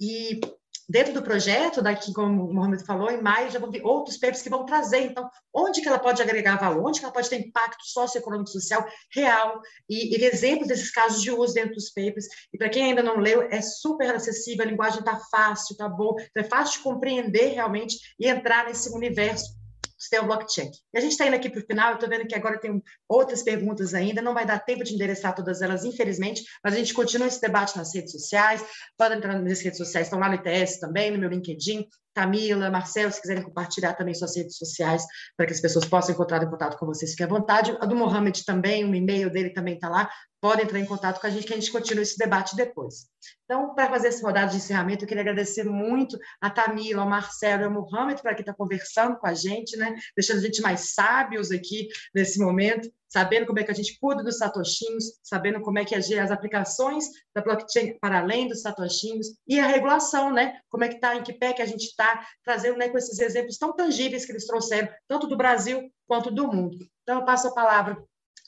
E 0.00 0.40
dentro 0.88 1.12
do 1.12 1.22
projeto, 1.22 1.82
daqui, 1.82 2.12
como 2.12 2.44
o 2.44 2.54
Mohamed 2.54 2.84
falou, 2.84 3.10
em 3.10 3.20
maio 3.20 3.50
já 3.50 3.58
vão 3.58 3.70
vir 3.70 3.84
outros 3.84 4.16
papers 4.16 4.42
que 4.42 4.50
vão 4.50 4.64
trazer, 4.64 5.00
então, 5.00 5.28
onde 5.52 5.80
que 5.80 5.88
ela 5.88 5.98
pode 5.98 6.22
agregar 6.22 6.56
valor, 6.56 6.86
onde 6.86 7.00
que 7.00 7.04
ela 7.04 7.12
pode 7.12 7.28
ter 7.28 7.40
impacto 7.40 7.84
socioeconômico 7.84 8.50
social 8.50 8.86
real, 9.12 9.60
e, 9.88 10.16
e 10.16 10.24
exemplos 10.24 10.68
desses 10.68 10.90
casos 10.90 11.20
de 11.20 11.30
uso 11.30 11.54
dentro 11.54 11.74
dos 11.74 11.90
papers. 11.90 12.26
E 12.52 12.58
para 12.58 12.68
quem 12.68 12.84
ainda 12.84 13.02
não 13.02 13.18
leu, 13.18 13.42
é 13.42 13.60
super 13.60 14.14
acessível, 14.14 14.64
a 14.64 14.68
linguagem 14.68 15.00
está 15.00 15.18
fácil, 15.30 15.72
está 15.72 15.88
boa, 15.88 16.14
então 16.20 16.42
é 16.42 16.44
fácil 16.44 16.78
de 16.78 16.84
compreender 16.84 17.54
realmente 17.54 17.96
e 18.18 18.28
entrar 18.28 18.66
nesse 18.66 18.88
universo 18.90 19.56
sistema 19.98 20.26
blockchain. 20.26 20.70
E 20.94 20.98
a 20.98 21.00
gente 21.00 21.12
está 21.12 21.26
indo 21.26 21.36
aqui 21.36 21.48
para 21.48 21.60
o 21.60 21.66
final, 21.66 21.90
eu 21.90 21.94
estou 21.94 22.08
vendo 22.08 22.26
que 22.26 22.34
agora 22.34 22.58
tem 22.58 22.82
outras 23.08 23.42
perguntas 23.42 23.94
ainda, 23.94 24.22
não 24.22 24.34
vai 24.34 24.44
dar 24.44 24.58
tempo 24.60 24.84
de 24.84 24.94
endereçar 24.94 25.34
todas 25.34 25.62
elas, 25.62 25.84
infelizmente, 25.84 26.44
mas 26.62 26.74
a 26.74 26.78
gente 26.78 26.94
continua 26.94 27.26
esse 27.26 27.40
debate 27.40 27.76
nas 27.76 27.94
redes 27.94 28.12
sociais, 28.12 28.64
podem 28.96 29.18
entrar 29.18 29.38
nas 29.38 29.60
redes 29.60 29.78
sociais, 29.78 30.06
estão 30.06 30.18
lá 30.18 30.28
no 30.28 30.34
ITS 30.34 30.78
também, 30.78 31.10
no 31.10 31.18
meu 31.18 31.28
LinkedIn, 31.28 31.86
Camila, 32.16 32.70
Marcelo, 32.70 33.12
se 33.12 33.20
quiserem 33.20 33.42
compartilhar 33.42 33.92
também 33.92 34.14
suas 34.14 34.34
redes 34.34 34.56
sociais, 34.56 35.04
para 35.36 35.44
que 35.44 35.52
as 35.52 35.60
pessoas 35.60 35.84
possam 35.84 36.14
encontrar 36.14 36.42
em 36.42 36.48
contato 36.48 36.78
com 36.78 36.86
vocês, 36.86 37.10
fiquem 37.10 37.26
à 37.26 37.28
vontade. 37.28 37.76
A 37.78 37.84
do 37.84 37.94
Mohamed 37.94 38.42
também, 38.46 38.84
o 38.84 38.94
e-mail 38.94 39.30
dele 39.30 39.50
também 39.50 39.74
está 39.74 39.90
lá, 39.90 40.08
podem 40.46 40.64
entrar 40.64 40.78
em 40.78 40.86
contato 40.86 41.20
com 41.20 41.26
a 41.26 41.30
gente, 41.30 41.44
que 41.44 41.52
a 41.52 41.56
gente 41.56 41.72
continua 41.72 42.02
esse 42.02 42.16
debate 42.16 42.54
depois. 42.54 43.08
Então, 43.44 43.74
para 43.74 43.90
fazer 43.90 44.08
essa 44.08 44.24
rodada 44.24 44.52
de 44.52 44.58
encerramento, 44.58 45.02
eu 45.02 45.08
queria 45.08 45.22
agradecer 45.22 45.64
muito 45.64 46.16
a 46.40 46.48
Tamila, 46.48 47.02
ao 47.02 47.08
Marcelo 47.08 47.62
e 47.62 47.64
ao 47.64 47.72
Mohamed, 47.72 48.22
para 48.22 48.32
que 48.32 48.42
está 48.42 48.54
conversando 48.54 49.16
com 49.16 49.26
a 49.26 49.34
gente, 49.34 49.76
né? 49.76 49.96
deixando 50.14 50.38
a 50.38 50.42
gente 50.42 50.62
mais 50.62 50.94
sábios 50.94 51.50
aqui 51.50 51.88
nesse 52.14 52.38
momento 52.38 52.88
sabendo 53.08 53.46
como 53.46 53.58
é 53.58 53.64
que 53.64 53.70
a 53.70 53.74
gente 53.74 53.98
cuida 53.98 54.22
dos 54.22 54.36
satoshinhos, 54.36 55.18
sabendo 55.22 55.60
como 55.60 55.78
é 55.78 55.84
que 55.84 55.94
agir 55.94 56.18
as 56.18 56.30
aplicações 56.30 57.04
da 57.34 57.40
blockchain 57.40 57.96
para 57.98 58.18
além 58.18 58.48
dos 58.48 58.60
satoshinhos 58.60 59.28
e 59.46 59.58
a 59.58 59.66
regulação, 59.66 60.32
né? 60.32 60.58
Como 60.68 60.84
é 60.84 60.88
que 60.88 60.96
está, 60.96 61.14
em 61.14 61.22
que 61.22 61.32
pé 61.32 61.52
que 61.52 61.62
a 61.62 61.66
gente 61.66 61.84
está, 61.84 62.26
trazendo 62.44 62.76
né, 62.76 62.88
com 62.88 62.98
esses 62.98 63.18
exemplos 63.20 63.56
tão 63.56 63.74
tangíveis 63.74 64.26
que 64.26 64.32
eles 64.32 64.46
trouxeram, 64.46 64.88
tanto 65.08 65.28
do 65.28 65.36
Brasil 65.36 65.88
quanto 66.06 66.30
do 66.30 66.48
mundo. 66.52 66.76
Então, 67.04 67.20
eu 67.20 67.24
passo 67.24 67.48
a 67.48 67.54
palavra 67.54 67.96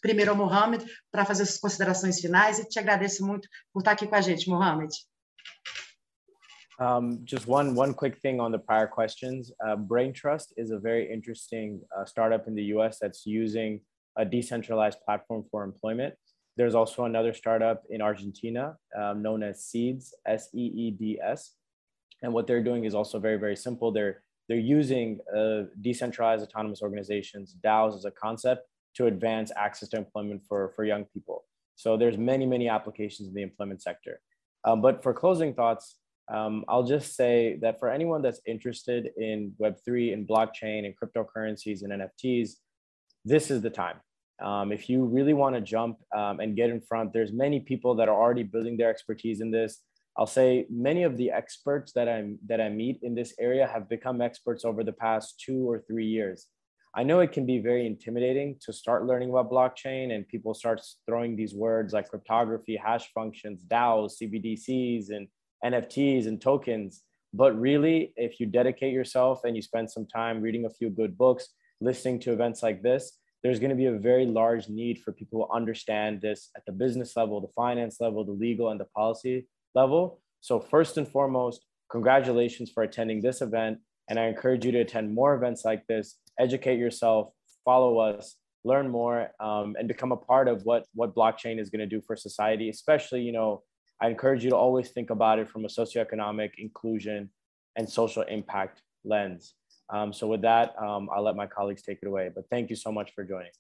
primeiro 0.01 0.31
ao 0.31 0.37
Mohamed 0.37 0.85
para 1.11 1.25
fazer 1.25 1.43
as 1.43 1.59
considerações 1.59 2.21
finais 2.21 2.59
e 2.59 2.69
te 2.69 2.79
agradeço 2.79 3.27
muito 3.27 3.49
por 3.73 3.81
estar 3.81 3.93
aqui 3.93 4.07
com 4.07 4.15
a 4.15 4.21
gente, 4.21 4.49
Mohamed. 4.49 4.93
Um, 6.81 7.25
just 7.25 7.49
one 7.49 7.75
one 7.75 7.93
quick 7.93 8.21
thing 8.21 8.39
on 8.39 8.53
the 8.53 8.59
prior 8.59 8.87
questions. 8.87 9.53
Uh, 9.61 9.75
Brain 9.75 10.13
Trust 10.13 10.55
is 10.57 10.71
a 10.71 10.79
very 10.79 11.13
interesting 11.13 11.81
uh, 11.97 12.05
startup 12.05 12.47
in 12.47 12.55
the 12.55 12.67
U.S. 12.75 12.99
that's 13.01 13.27
using 13.27 13.81
a 14.17 14.25
decentralized 14.25 15.01
platform 15.05 15.45
for 15.51 15.65
employment. 15.65 16.15
There's 16.57 16.77
also 16.77 17.05
another 17.05 17.35
startup 17.35 17.83
in 17.91 18.01
Argentina 18.01 18.77
um, 18.97 19.23
known 19.23 19.43
as 19.43 19.65
Seeds, 19.65 20.15
S 20.27 20.51
E 20.55 20.67
E 20.67 20.91
D 20.93 21.19
S. 21.21 21.55
And 22.23 22.33
what 22.33 22.47
they're 22.47 22.63
doing 22.63 22.85
is 22.85 22.95
also 22.95 23.19
very, 23.19 23.39
very 23.39 23.57
simple. 23.57 23.93
They're, 23.93 24.23
they're 24.49 24.59
using 24.59 25.21
uh, 25.37 25.65
decentralized 25.81 26.43
autonomous 26.43 26.83
organizations, 26.83 27.57
DAOs 27.65 27.97
as 27.97 28.05
a 28.05 28.11
concept 28.11 28.69
to 28.99 29.07
advance 29.07 29.51
access 29.57 29.89
to 29.89 29.97
employment 29.97 30.43
for, 30.49 30.73
for 30.77 30.85
young 30.85 31.05
people. 31.05 31.45
So 31.77 31.97
there's 31.97 32.19
many, 32.19 32.47
many 32.47 32.69
applications 32.69 33.29
in 33.29 33.35
the 33.35 33.43
employment 33.43 33.81
sector. 33.81 34.21
Um, 34.65 34.83
but 34.83 35.03
for 35.03 35.15
closing 35.15 35.55
thoughts, 35.55 35.97
um, 36.29 36.65
I'll 36.69 36.83
just 36.83 37.15
say 37.15 37.59
that 37.63 37.79
for 37.79 37.89
anyone 37.89 38.21
that's 38.21 38.41
interested 38.45 39.11
in 39.17 39.53
Web3 39.63 40.13
and 40.13 40.29
blockchain 40.29 40.85
and 40.85 40.95
cryptocurrencies 40.99 41.83
and 41.83 42.03
NFTs, 42.03 42.55
this 43.25 43.51
is 43.51 43.63
the 43.63 43.71
time. 43.71 43.97
Um, 44.43 44.73
if 44.73 44.91
you 44.91 45.05
really 45.05 45.33
want 45.33 45.55
to 45.55 45.61
jump 45.61 45.99
um, 46.17 46.41
and 46.41 46.57
get 46.57 46.71
in 46.71 46.81
front, 46.81 47.13
there's 47.13 47.33
many 47.33 47.61
people 47.61 47.95
that 47.97 48.09
are 48.09 48.21
already 48.21 48.43
building 48.43 48.77
their 48.77 48.91
expertise 48.91 49.41
in 49.41 49.51
this. 49.51 49.81
I'll 50.17 50.27
say 50.27 50.67
many 50.69 51.05
of 51.05 51.17
the 51.17 51.31
experts 51.31 51.93
that 51.93 52.09
I 52.09 52.33
that 52.47 52.61
I 52.61 52.69
meet 52.69 52.99
in 53.03 53.15
this 53.15 53.35
area 53.39 53.69
have 53.73 53.89
become 53.89 54.21
experts 54.21 54.65
over 54.65 54.83
the 54.83 54.93
past 54.93 55.41
two 55.41 55.71
or 55.71 55.85
three 55.87 56.07
years. 56.07 56.49
I 56.99 57.05
know 57.05 57.21
it 57.21 57.31
can 57.31 57.47
be 57.47 57.61
very 57.61 57.87
intimidating 57.87 58.57
to 58.63 58.73
start 58.73 59.07
learning 59.07 59.31
about 59.31 59.53
blockchain 59.53 60.13
and 60.13 60.27
people 60.27 60.53
start 60.53 60.81
throwing 61.07 61.37
these 61.37 61.55
words 61.55 61.93
like 61.93 62.09
cryptography, 62.09 62.75
hash 62.75 63.13
functions, 63.15 63.63
DAOs, 63.63 64.15
CBDCs, 64.21 65.11
and 65.11 65.29
NFTs 65.65 66.27
and 66.27 66.41
tokens. 66.41 67.05
But 67.33 67.57
really, 67.57 68.13
if 68.17 68.41
you 68.41 68.47
dedicate 68.47 68.93
yourself 68.93 69.45
and 69.45 69.55
you 69.55 69.63
spend 69.63 69.89
some 69.89 70.07
time 70.07 70.43
reading 70.43 70.65
a 70.65 70.71
few 70.71 70.91
good 70.91 71.17
books, 71.17 71.51
listening 71.81 72.19
to 72.19 72.33
events 72.33 72.65
like 72.65 72.83
this, 72.83 73.17
there's 73.45 73.61
going 73.61 73.71
to 73.71 73.77
be 73.77 73.87
a 73.87 73.93
very 73.93 74.27
large 74.27 74.69
need 74.69 74.99
for 74.99 75.13
people 75.13 75.47
to 75.47 75.53
understand 75.55 76.21
this 76.21 76.51
at 76.57 76.67
the 76.67 76.73
business 76.73 77.17
level, 77.17 77.41
the 77.41 77.53
finance 77.55 77.99
level, 78.01 78.25
the 78.25 78.33
legal, 78.33 78.71
and 78.71 78.81
the 78.81 78.87
policy 78.97 79.47
level. 79.73 80.21
So, 80.41 80.59
first 80.59 80.99
and 80.99 81.07
foremost, 81.07 81.65
congratulations 81.93 82.73
for 82.73 82.83
attending 82.83 83.23
this 83.23 83.41
event. 83.41 83.79
And 84.11 84.19
I 84.19 84.25
encourage 84.25 84.65
you 84.65 84.73
to 84.73 84.81
attend 84.81 85.15
more 85.15 85.35
events 85.35 85.65
like 85.65 85.87
this, 85.87 86.17
educate 86.39 86.79
yourself, 86.79 87.33
follow 87.65 87.99
us, 87.99 88.37
learn 88.65 88.89
more, 88.89 89.31
um, 89.41 89.77
and 89.79 89.89
become 89.89 90.13
a 90.13 90.17
part 90.17 90.49
of 90.49 90.63
what, 90.65 90.85
what 90.95 91.15
blockchain 91.15 91.59
is 91.59 91.71
going 91.71 91.81
to 91.81 91.87
do 91.87 92.01
for 92.01 92.17
society. 92.17 92.69
Especially, 92.69 93.23
you 93.23 93.33
know, 93.33 93.63
I 94.01 94.09
encourage 94.09 94.45
you 94.45 94.51
to 94.51 94.57
always 94.57 94.91
think 94.91 95.11
about 95.11 95.39
it 95.39 95.49
from 95.49 95.65
a 95.65 95.69
socioeconomic 95.69 96.51
inclusion 96.59 97.31
and 97.77 97.89
social 97.89 98.23
impact 98.23 98.83
lens. 99.05 99.55
Um, 99.91 100.13
so 100.13 100.27
with 100.27 100.43
that, 100.43 100.75
um, 100.81 101.09
I'll 101.15 101.23
let 101.23 101.37
my 101.37 101.47
colleagues 101.47 101.83
take 101.83 101.99
it 102.03 102.09
away. 102.09 102.31
But 102.35 102.45
thank 102.51 102.71
you 102.71 102.77
so 102.77 102.93
much 102.93 103.13
for 103.15 103.25
joining. 103.25 103.53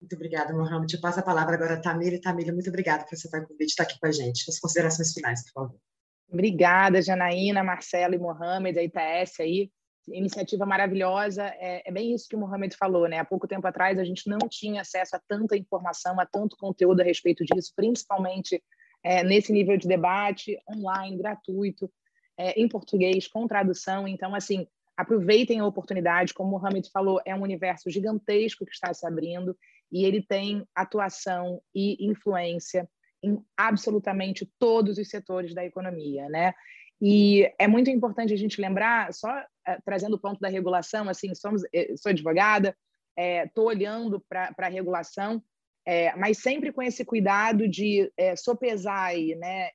Muito 0.00 0.14
obrigada, 0.14 0.52
Mohamed. 0.52 0.94
Eu 0.94 1.00
passo 1.00 1.20
a 1.20 1.22
palavra 1.22 1.54
agora 1.54 1.74
a 1.74 1.80
Tamira. 1.80 2.20
Tamira, 2.20 2.52
muito 2.52 2.68
obrigada 2.68 3.04
por 3.04 3.14
aceitar 3.14 3.42
o 3.42 3.48
convite 3.48 3.70
estar 3.70 3.84
aqui 3.84 3.98
com 3.98 4.06
a 4.06 4.12
gente. 4.12 4.44
As 4.48 4.60
considerações 4.60 5.12
finais, 5.12 5.42
por 5.44 5.52
favor. 5.52 5.80
Obrigada, 6.30 7.00
Janaína, 7.00 7.64
Marcelo 7.64 8.14
e 8.14 8.18
Mohamed, 8.18 8.78
a 8.78 8.82
ITS 8.82 9.40
aí. 9.40 9.70
Iniciativa 10.08 10.64
maravilhosa. 10.64 11.44
É, 11.58 11.82
é, 11.88 11.92
bem 11.92 12.14
isso 12.14 12.28
que 12.28 12.36
o 12.36 12.38
Mohamed 12.38 12.76
falou, 12.76 13.08
né? 13.08 13.18
Há 13.18 13.24
pouco 13.24 13.48
tempo 13.48 13.66
atrás 13.66 13.98
a 13.98 14.04
gente 14.04 14.28
não 14.28 14.38
tinha 14.48 14.82
acesso 14.82 15.16
a 15.16 15.20
tanta 15.26 15.56
informação, 15.56 16.20
a 16.20 16.26
tanto 16.26 16.56
conteúdo 16.56 17.00
a 17.00 17.04
respeito 17.04 17.44
disso, 17.44 17.72
principalmente 17.74 18.62
é, 19.02 19.24
nesse 19.24 19.52
nível 19.52 19.76
de 19.76 19.88
debate 19.88 20.58
online, 20.68 21.16
gratuito, 21.16 21.90
é, 22.38 22.60
em 22.60 22.68
português, 22.68 23.26
com 23.26 23.48
tradução. 23.48 24.06
Então, 24.06 24.34
assim, 24.34 24.66
aproveitem 24.96 25.58
a 25.58 25.66
oportunidade. 25.66 26.32
Como 26.32 26.56
o 26.56 26.66
Hamid 26.66 26.88
falou, 26.90 27.20
é 27.24 27.34
um 27.34 27.42
universo 27.42 27.90
gigantesco 27.90 28.64
que 28.64 28.72
está 28.72 28.94
se 28.94 29.06
abrindo 29.06 29.56
e 29.90 30.04
ele 30.04 30.22
tem 30.22 30.66
atuação 30.74 31.60
e 31.74 32.06
influência 32.06 32.88
em 33.22 33.42
absolutamente 33.56 34.50
todos 34.58 34.98
os 34.98 35.08
setores 35.08 35.54
da 35.54 35.64
economia, 35.64 36.28
né? 36.28 36.54
E 37.00 37.52
é 37.58 37.66
muito 37.66 37.90
importante 37.90 38.32
a 38.32 38.36
gente 38.36 38.60
lembrar, 38.60 39.12
só 39.12 39.28
trazendo 39.84 40.14
o 40.14 40.18
ponto 40.18 40.40
da 40.40 40.48
regulação, 40.48 41.08
assim, 41.08 41.34
somos, 41.34 41.62
eh, 41.72 41.94
sou 41.96 42.10
advogada, 42.10 42.76
estou 43.44 43.70
é, 43.70 43.74
olhando 43.74 44.20
para 44.28 44.54
a 44.56 44.68
regulação, 44.68 45.42
é, 45.86 46.14
mas 46.16 46.38
sempre 46.38 46.72
com 46.72 46.82
esse 46.82 47.04
cuidado 47.04 47.68
de 47.68 48.12
é, 48.16 48.36
sopesar 48.36 49.04
aí, 49.04 49.34
né, 49.36 49.70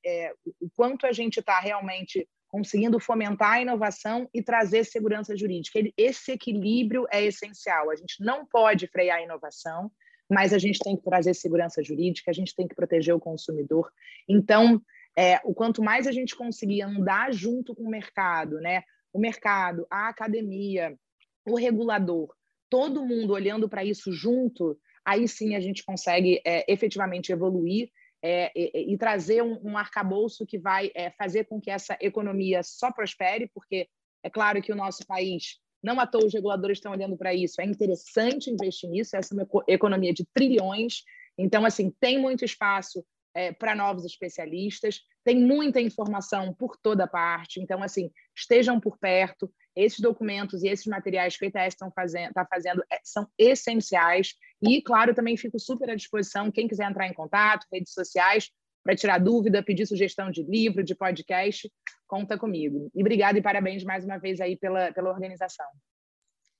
o 0.59 0.69
quanto 0.76 1.05
a 1.05 1.11
gente 1.11 1.39
está 1.39 1.59
realmente 1.59 2.27
conseguindo 2.51 2.99
fomentar 2.99 3.53
a 3.53 3.61
inovação 3.61 4.30
e 4.34 4.43
trazer 4.43 4.84
segurança 4.84 5.35
jurídica. 5.38 5.80
Esse 5.97 6.34
equilíbrio 6.34 7.07
é 7.09 7.23
essencial. 7.23 7.89
A 7.89 7.95
gente 7.95 8.22
não 8.22 8.45
pode 8.45 8.88
frear 8.88 9.19
a 9.19 9.23
inovação, 9.23 9.89
mas 10.30 10.53
a 10.53 10.57
gente 10.57 10.80
tem 10.80 10.97
que 10.97 11.03
trazer 11.03 11.34
segurança 11.34 11.81
jurídica, 11.81 12.30
a 12.30 12.34
gente 12.34 12.53
tem 12.53 12.68
que 12.68 12.76
proteger 12.76 13.15
o 13.15 13.19
consumidor. 13.19 13.89
Então, 14.27 14.81
é, 15.18 15.39
o 15.43 15.53
quanto 15.53 15.81
mais 15.81 16.07
a 16.07 16.11
gente 16.11 16.35
conseguir 16.35 16.81
andar 16.81 17.34
junto 17.34 17.73
com 17.73 17.84
o 17.84 17.89
mercado, 17.89 18.59
né? 18.59 18.84
O 19.13 19.19
mercado, 19.19 19.85
a 19.89 20.07
academia, 20.09 20.97
o 21.45 21.55
regulador, 21.55 22.33
todo 22.69 23.05
mundo 23.05 23.33
olhando 23.33 23.67
para 23.67 23.83
isso 23.83 24.11
junto, 24.11 24.77
aí 25.03 25.27
sim 25.27 25.55
a 25.55 25.59
gente 25.59 25.83
consegue 25.83 26.41
é, 26.45 26.71
efetivamente 26.71 27.31
evoluir 27.31 27.89
é, 28.23 28.51
e, 28.55 28.93
e, 28.93 28.97
trazer 28.97 29.43
um, 29.43 29.59
um 29.63 29.77
arcabouço 29.77 30.45
que 30.45 30.57
vai 30.57 30.91
é, 30.95 31.09
fazer 31.11 31.45
com 31.45 31.59
que 31.59 31.71
essa 31.71 31.97
economia 31.99 32.61
só 32.63 32.91
prospere, 32.91 33.49
porque 33.53 33.88
é 34.23 34.29
claro 34.29 34.61
que 34.61 34.71
o 34.71 34.75
nosso 34.75 35.05
país, 35.07 35.59
não 35.83 35.99
à 35.99 36.05
toa 36.05 36.25
os 36.25 36.33
reguladores 36.33 36.77
estão 36.77 36.91
olhando 36.91 37.17
para 37.17 37.33
isso, 37.33 37.59
é 37.59 37.65
interessante 37.65 38.51
investir 38.51 38.89
nisso, 38.89 39.17
essa 39.17 39.33
é 39.33 39.38
uma 39.38 39.47
economia 39.67 40.13
de 40.13 40.23
trilhões, 40.33 41.03
então, 41.38 41.65
assim, 41.65 41.91
tem 41.99 42.19
muito 42.19 42.45
espaço 42.45 43.03
é, 43.33 43.51
para 43.51 43.75
novos 43.75 44.05
especialistas, 44.05 45.01
tem 45.23 45.39
muita 45.39 45.80
informação 45.80 46.53
por 46.53 46.77
toda 46.77 47.07
parte, 47.07 47.61
então, 47.61 47.84
assim, 47.84 48.10
estejam 48.35 48.80
por 48.80 48.98
perto, 48.98 49.52
esses 49.76 49.99
documentos 49.99 50.64
e 50.64 50.68
esses 50.68 50.85
materiais 50.85 51.38
que 51.38 51.45
o 51.45 51.48
ITS 51.48 51.68
está 51.68 51.89
fazendo, 51.91 52.34
tá 52.34 52.45
fazendo 52.45 52.84
é, 52.91 52.99
são 53.03 53.27
essenciais. 53.38 54.34
E, 54.61 54.81
claro, 54.81 55.14
também 55.14 55.38
fico 55.38 55.60
super 55.60 55.89
à 55.89 55.95
disposição, 55.95 56.52
quem 56.52 56.68
quiser 56.68 56.89
entrar 56.89 57.07
em 57.07 57.14
contato, 57.14 57.68
redes 57.72 57.93
sociais, 57.93 58.49
para 58.84 58.95
tirar 58.95 59.19
dúvida, 59.19 59.64
pedir 59.64 59.85
sugestão 59.85 60.31
de 60.31 60.43
livro, 60.43 60.84
de 60.84 60.95
podcast, 60.95 61.72
conta 62.07 62.38
comigo. 62.38 62.91
E 62.95 63.02
obrigada 63.02 63.38
e 63.38 63.41
parabéns 63.41 63.84
mais 63.84 64.03
uma 64.03 64.18
vez 64.18 64.41
aí 64.41 64.57
pela, 64.57 64.91
pela 64.91 65.11
organização. 65.11 65.68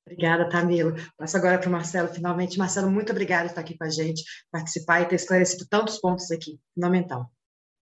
Obrigada, 0.06 0.50
Tamilo. 0.50 0.96
Passo 1.18 1.38
agora 1.38 1.58
para 1.58 1.70
o 1.70 1.72
Marcelo, 1.72 2.08
finalmente. 2.10 2.58
Marcelo, 2.58 2.92
muito 2.92 3.12
obrigada 3.12 3.44
por 3.44 3.52
estar 3.52 3.62
aqui 3.62 3.78
com 3.78 3.84
a 3.84 3.90
gente, 3.90 4.24
participar 4.52 5.02
e 5.02 5.06
ter 5.08 5.16
esclarecido 5.16 5.66
tantos 5.70 6.00
pontos 6.00 6.30
aqui. 6.32 6.60
Fundamental. 6.74 7.32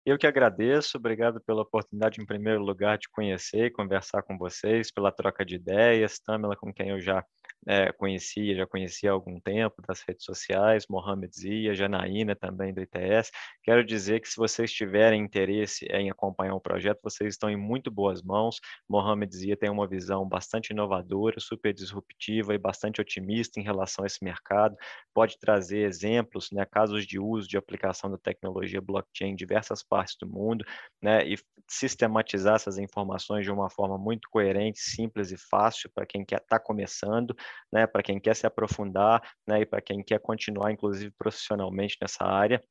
Eu 0.06 0.18
que 0.18 0.26
agradeço, 0.26 0.98
obrigado 0.98 1.40
pela 1.40 1.62
oportunidade, 1.62 2.20
em 2.20 2.26
primeiro 2.26 2.62
lugar, 2.62 2.98
de 2.98 3.08
conhecer 3.08 3.66
e 3.66 3.70
conversar 3.70 4.22
com 4.22 4.36
vocês, 4.36 4.90
pela 4.92 5.10
troca 5.10 5.46
de 5.46 5.54
ideias. 5.54 6.18
Tamila, 6.18 6.54
com 6.56 6.72
quem 6.72 6.90
eu 6.90 7.00
já 7.00 7.24
é, 7.66 7.92
conhecia, 7.92 8.54
já 8.54 8.66
conhecia 8.66 9.10
há 9.10 9.12
algum 9.12 9.40
tempo 9.40 9.82
das 9.86 10.02
redes 10.06 10.24
sociais, 10.24 10.86
Mohamed 10.88 11.34
Zia, 11.34 11.74
Janaína 11.74 12.36
também 12.36 12.72
do 12.74 12.80
ITS. 12.80 13.30
Quero 13.62 13.84
dizer 13.84 14.20
que 14.20 14.28
se 14.28 14.36
vocês 14.36 14.72
tiverem 14.72 15.22
interesse 15.22 15.86
em 15.86 16.10
acompanhar 16.10 16.54
o 16.54 16.60
projeto, 16.60 17.00
vocês 17.02 17.34
estão 17.34 17.48
em 17.48 17.56
muito 17.56 17.90
boas 17.90 18.22
mãos. 18.22 18.60
Mohamed 18.88 19.34
Zia 19.34 19.56
tem 19.56 19.70
uma 19.70 19.86
visão 19.86 20.28
bastante 20.28 20.70
inovadora, 20.70 21.40
super 21.40 21.72
disruptiva 21.72 22.54
e 22.54 22.58
bastante 22.58 23.00
otimista 23.00 23.58
em 23.58 23.62
relação 23.62 24.04
a 24.04 24.06
esse 24.06 24.22
mercado. 24.22 24.76
Pode 25.12 25.38
trazer 25.38 25.86
exemplos, 25.86 26.50
né, 26.52 26.64
casos 26.64 27.06
de 27.06 27.18
uso 27.18 27.48
de 27.48 27.56
aplicação 27.56 28.10
da 28.10 28.18
tecnologia 28.18 28.80
blockchain 28.80 29.30
em 29.30 29.36
diversas 29.36 29.82
partes 29.82 30.16
do 30.20 30.28
mundo, 30.28 30.64
né, 31.02 31.26
e 31.26 31.36
sistematizar 31.68 32.56
essas 32.56 32.78
informações 32.78 33.44
de 33.44 33.50
uma 33.50 33.70
forma 33.70 33.96
muito 33.96 34.28
coerente, 34.30 34.80
simples 34.80 35.32
e 35.32 35.36
fácil 35.36 35.90
para 35.94 36.04
quem 36.04 36.24
quer 36.24 36.36
estar 36.36 36.58
tá 36.58 36.64
começando 36.64 37.34
né, 37.72 37.86
para 37.86 38.02
quem 38.02 38.20
quer 38.20 38.34
se 38.34 38.46
aprofundar 38.46 39.22
né, 39.46 39.60
e 39.60 39.66
para 39.66 39.80
quem 39.80 40.02
quer 40.02 40.20
continuar, 40.20 40.72
inclusive 40.72 41.12
profissionalmente 41.18 41.96
nessa 42.00 42.24
área 42.24 42.62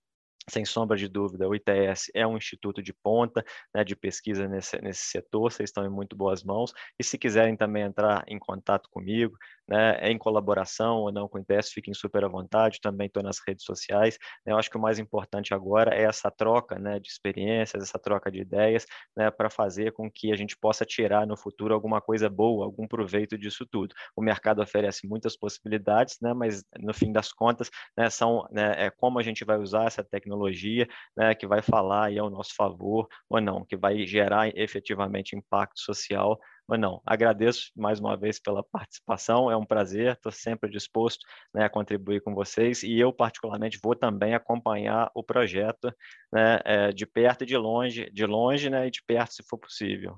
sem 0.50 0.66
sombra 0.66 0.98
de 0.98 1.08
dúvida, 1.08 1.48
o 1.48 1.56
ITS 1.56 2.12
é 2.14 2.26
um 2.28 2.38
instituto 2.38 2.82
de 2.82 2.94
ponta 2.94 3.44
né, 3.74 3.84
de 3.84 3.96
pesquisa 3.96 4.48
nesse, 4.48 4.80
nesse 4.82 5.04
setor, 5.04 5.52
vocês 5.52 5.70
estão 5.70 5.86
em 5.86 5.90
muito 5.90 6.16
boas 6.16 6.44
mãos. 6.44 6.74
E 7.00 7.04
se 7.04 7.18
quiserem 7.18 7.56
também 7.56 7.84
entrar 7.84 8.24
em 8.28 8.38
contato 8.38 8.90
comigo, 8.90 9.38
né, 9.68 9.98
em 10.10 10.18
colaboração 10.18 10.98
ou 10.98 11.12
não 11.12 11.28
com 11.28 11.38
o 11.38 11.42
ITS, 11.42 11.72
fiquem 11.72 11.94
super 11.94 12.26
à 12.26 12.28
vontade, 12.28 12.82
também 12.82 13.08
estou 13.08 13.24
nas 13.24 13.40
redes 13.48 13.64
sociais. 13.64 14.18
Né, 14.46 14.52
eu 14.52 14.58
acho 14.58 14.70
que 14.70 14.78
o 14.78 14.82
mais 14.82 15.00
importante 15.00 15.54
agora 15.54 15.96
é 15.96 16.04
essa 16.04 16.30
troca 16.30 16.78
né, 16.78 17.00
de 17.00 17.08
experiências, 17.08 17.82
essa 17.82 17.98
troca 17.98 18.30
de 18.30 18.40
ideias, 18.40 18.86
né, 19.16 19.32
para 19.32 19.50
fazer 19.50 19.94
com 19.94 20.12
que 20.12 20.32
a 20.32 20.36
gente 20.36 20.58
possa 20.58 20.86
tirar 20.86 21.26
no 21.26 21.38
futuro 21.38 21.74
alguma 21.74 22.02
coisa 22.02 22.30
boa, 22.30 22.66
algum 22.66 22.88
proveito 22.88 23.38
disso 23.38 23.66
tudo. 23.66 23.96
O 24.16 24.22
mercado 24.22 24.62
oferece 24.62 25.08
muitas 25.08 25.38
possibilidades, 25.38 26.18
né, 26.22 26.34
mas 26.34 26.64
no 26.80 26.94
fim 26.94 27.12
das 27.12 27.32
contas, 27.32 27.70
né, 27.98 28.10
são 28.10 28.46
né, 28.52 28.74
é 28.78 28.90
como 28.90 29.20
a 29.20 29.24
gente 29.24 29.46
vai 29.46 29.58
usar 29.58 29.86
essa 29.86 30.04
tecnologia 30.04 30.33
tecnologia 30.34 30.88
né, 31.16 31.36
que 31.36 31.48
vai 31.48 31.62
falar 31.62 32.06
aí 32.06 32.20
ao 32.20 32.30
nosso 32.30 32.54
favor 32.56 33.08
ou 33.30 33.40
não, 33.40 33.66
que 33.66 33.78
vai 33.78 34.06
gerar 34.06 34.50
efetivamente 34.58 35.36
impacto 35.36 35.80
social 35.80 36.40
ou 36.68 36.78
não. 36.78 37.02
Agradeço 37.06 37.72
mais 37.76 38.00
uma 38.00 38.18
vez 38.18 38.40
pela 38.40 38.64
participação, 38.64 39.52
é 39.52 39.58
um 39.58 39.66
prazer, 39.66 40.14
estou 40.14 40.32
sempre 40.32 40.70
disposto 40.70 41.26
né, 41.54 41.66
a 41.66 41.70
contribuir 41.70 42.22
com 42.22 42.34
vocês 42.34 42.84
e 42.84 42.98
eu, 43.00 43.14
particularmente, 43.14 43.80
vou 43.84 43.96
também 43.96 44.34
acompanhar 44.34 45.12
o 45.14 45.24
projeto 45.24 45.94
né, 46.32 46.60
é, 46.66 46.92
de 46.92 47.06
perto 47.06 47.44
e 47.44 47.48
de 47.48 47.58
longe, 47.58 48.10
de 48.12 48.26
longe 48.26 48.70
né, 48.70 48.88
e 48.88 48.92
de 48.92 49.02
perto, 49.06 49.34
se 49.34 49.44
for 49.44 49.58
possível. 49.58 50.18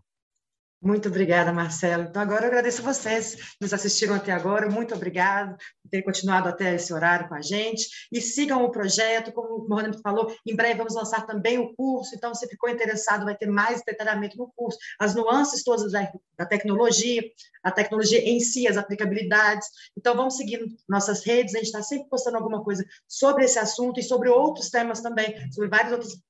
Muito 0.85 1.09
obrigada, 1.09 1.51
Marcelo. 1.51 2.03
Então, 2.03 2.21
agora 2.21 2.43
eu 2.43 2.47
agradeço 2.49 2.83
a 2.83 2.93
vocês 2.93 3.33
que 3.33 3.41
nos 3.59 3.73
assistiram 3.73 4.13
até 4.13 4.31
agora. 4.31 4.69
Muito 4.69 4.93
obrigado 4.93 5.57
por 5.81 5.89
ter 5.89 6.03
continuado 6.03 6.47
até 6.47 6.75
esse 6.75 6.93
horário 6.93 7.27
com 7.27 7.33
a 7.33 7.41
gente. 7.41 7.87
E 8.11 8.21
sigam 8.21 8.63
o 8.63 8.69
projeto, 8.69 9.31
como 9.31 9.65
o 9.65 9.67
Mohamed 9.67 9.99
falou, 10.03 10.31
em 10.45 10.55
breve 10.55 10.77
vamos 10.77 10.93
lançar 10.93 11.25
também 11.25 11.57
o 11.57 11.73
curso. 11.73 12.13
Então, 12.13 12.35
se 12.35 12.47
ficou 12.47 12.69
interessado, 12.69 13.25
vai 13.25 13.35
ter 13.35 13.47
mais 13.47 13.81
detalhamento 13.83 14.37
no 14.37 14.53
curso, 14.55 14.77
as 14.99 15.15
nuances 15.15 15.63
todas 15.63 15.91
da, 15.91 16.07
da 16.37 16.45
tecnologia, 16.45 17.23
a 17.63 17.71
tecnologia 17.71 18.19
em 18.19 18.39
si, 18.39 18.67
as 18.67 18.77
aplicabilidades. 18.77 19.67
Então, 19.97 20.15
vamos 20.15 20.37
seguindo 20.37 20.67
nossas 20.87 21.25
redes, 21.25 21.55
a 21.55 21.57
gente 21.57 21.67
está 21.67 21.81
sempre 21.81 22.07
postando 22.09 22.37
alguma 22.37 22.63
coisa 22.63 22.85
sobre 23.07 23.45
esse 23.45 23.57
assunto 23.57 23.99
e 23.99 24.03
sobre 24.03 24.29
outros 24.29 24.69
temas 24.69 25.01
também, 25.01 25.51
sobre 25.51 25.67
vários 25.67 25.93
outros 25.93 26.21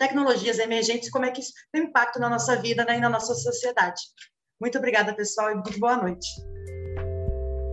tecnologias 0.00 0.58
emergentes, 0.58 1.10
como 1.10 1.26
é 1.26 1.30
que 1.30 1.42
isso 1.42 1.52
tem 1.70 1.84
impacto 1.84 2.18
na 2.18 2.30
nossa 2.30 2.56
vida 2.56 2.84
né, 2.86 2.96
e 2.96 3.00
na 3.00 3.10
nossa 3.10 3.34
sociedade. 3.34 4.00
Muito 4.58 4.78
obrigada, 4.78 5.14
pessoal, 5.14 5.50
e 5.50 5.54
muito 5.54 5.78
boa 5.78 5.98
noite. 5.98 6.26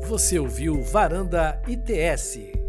Você 0.03 0.37
ouviu 0.37 0.81
Varanda 0.83 1.61
ITS. 1.67 2.66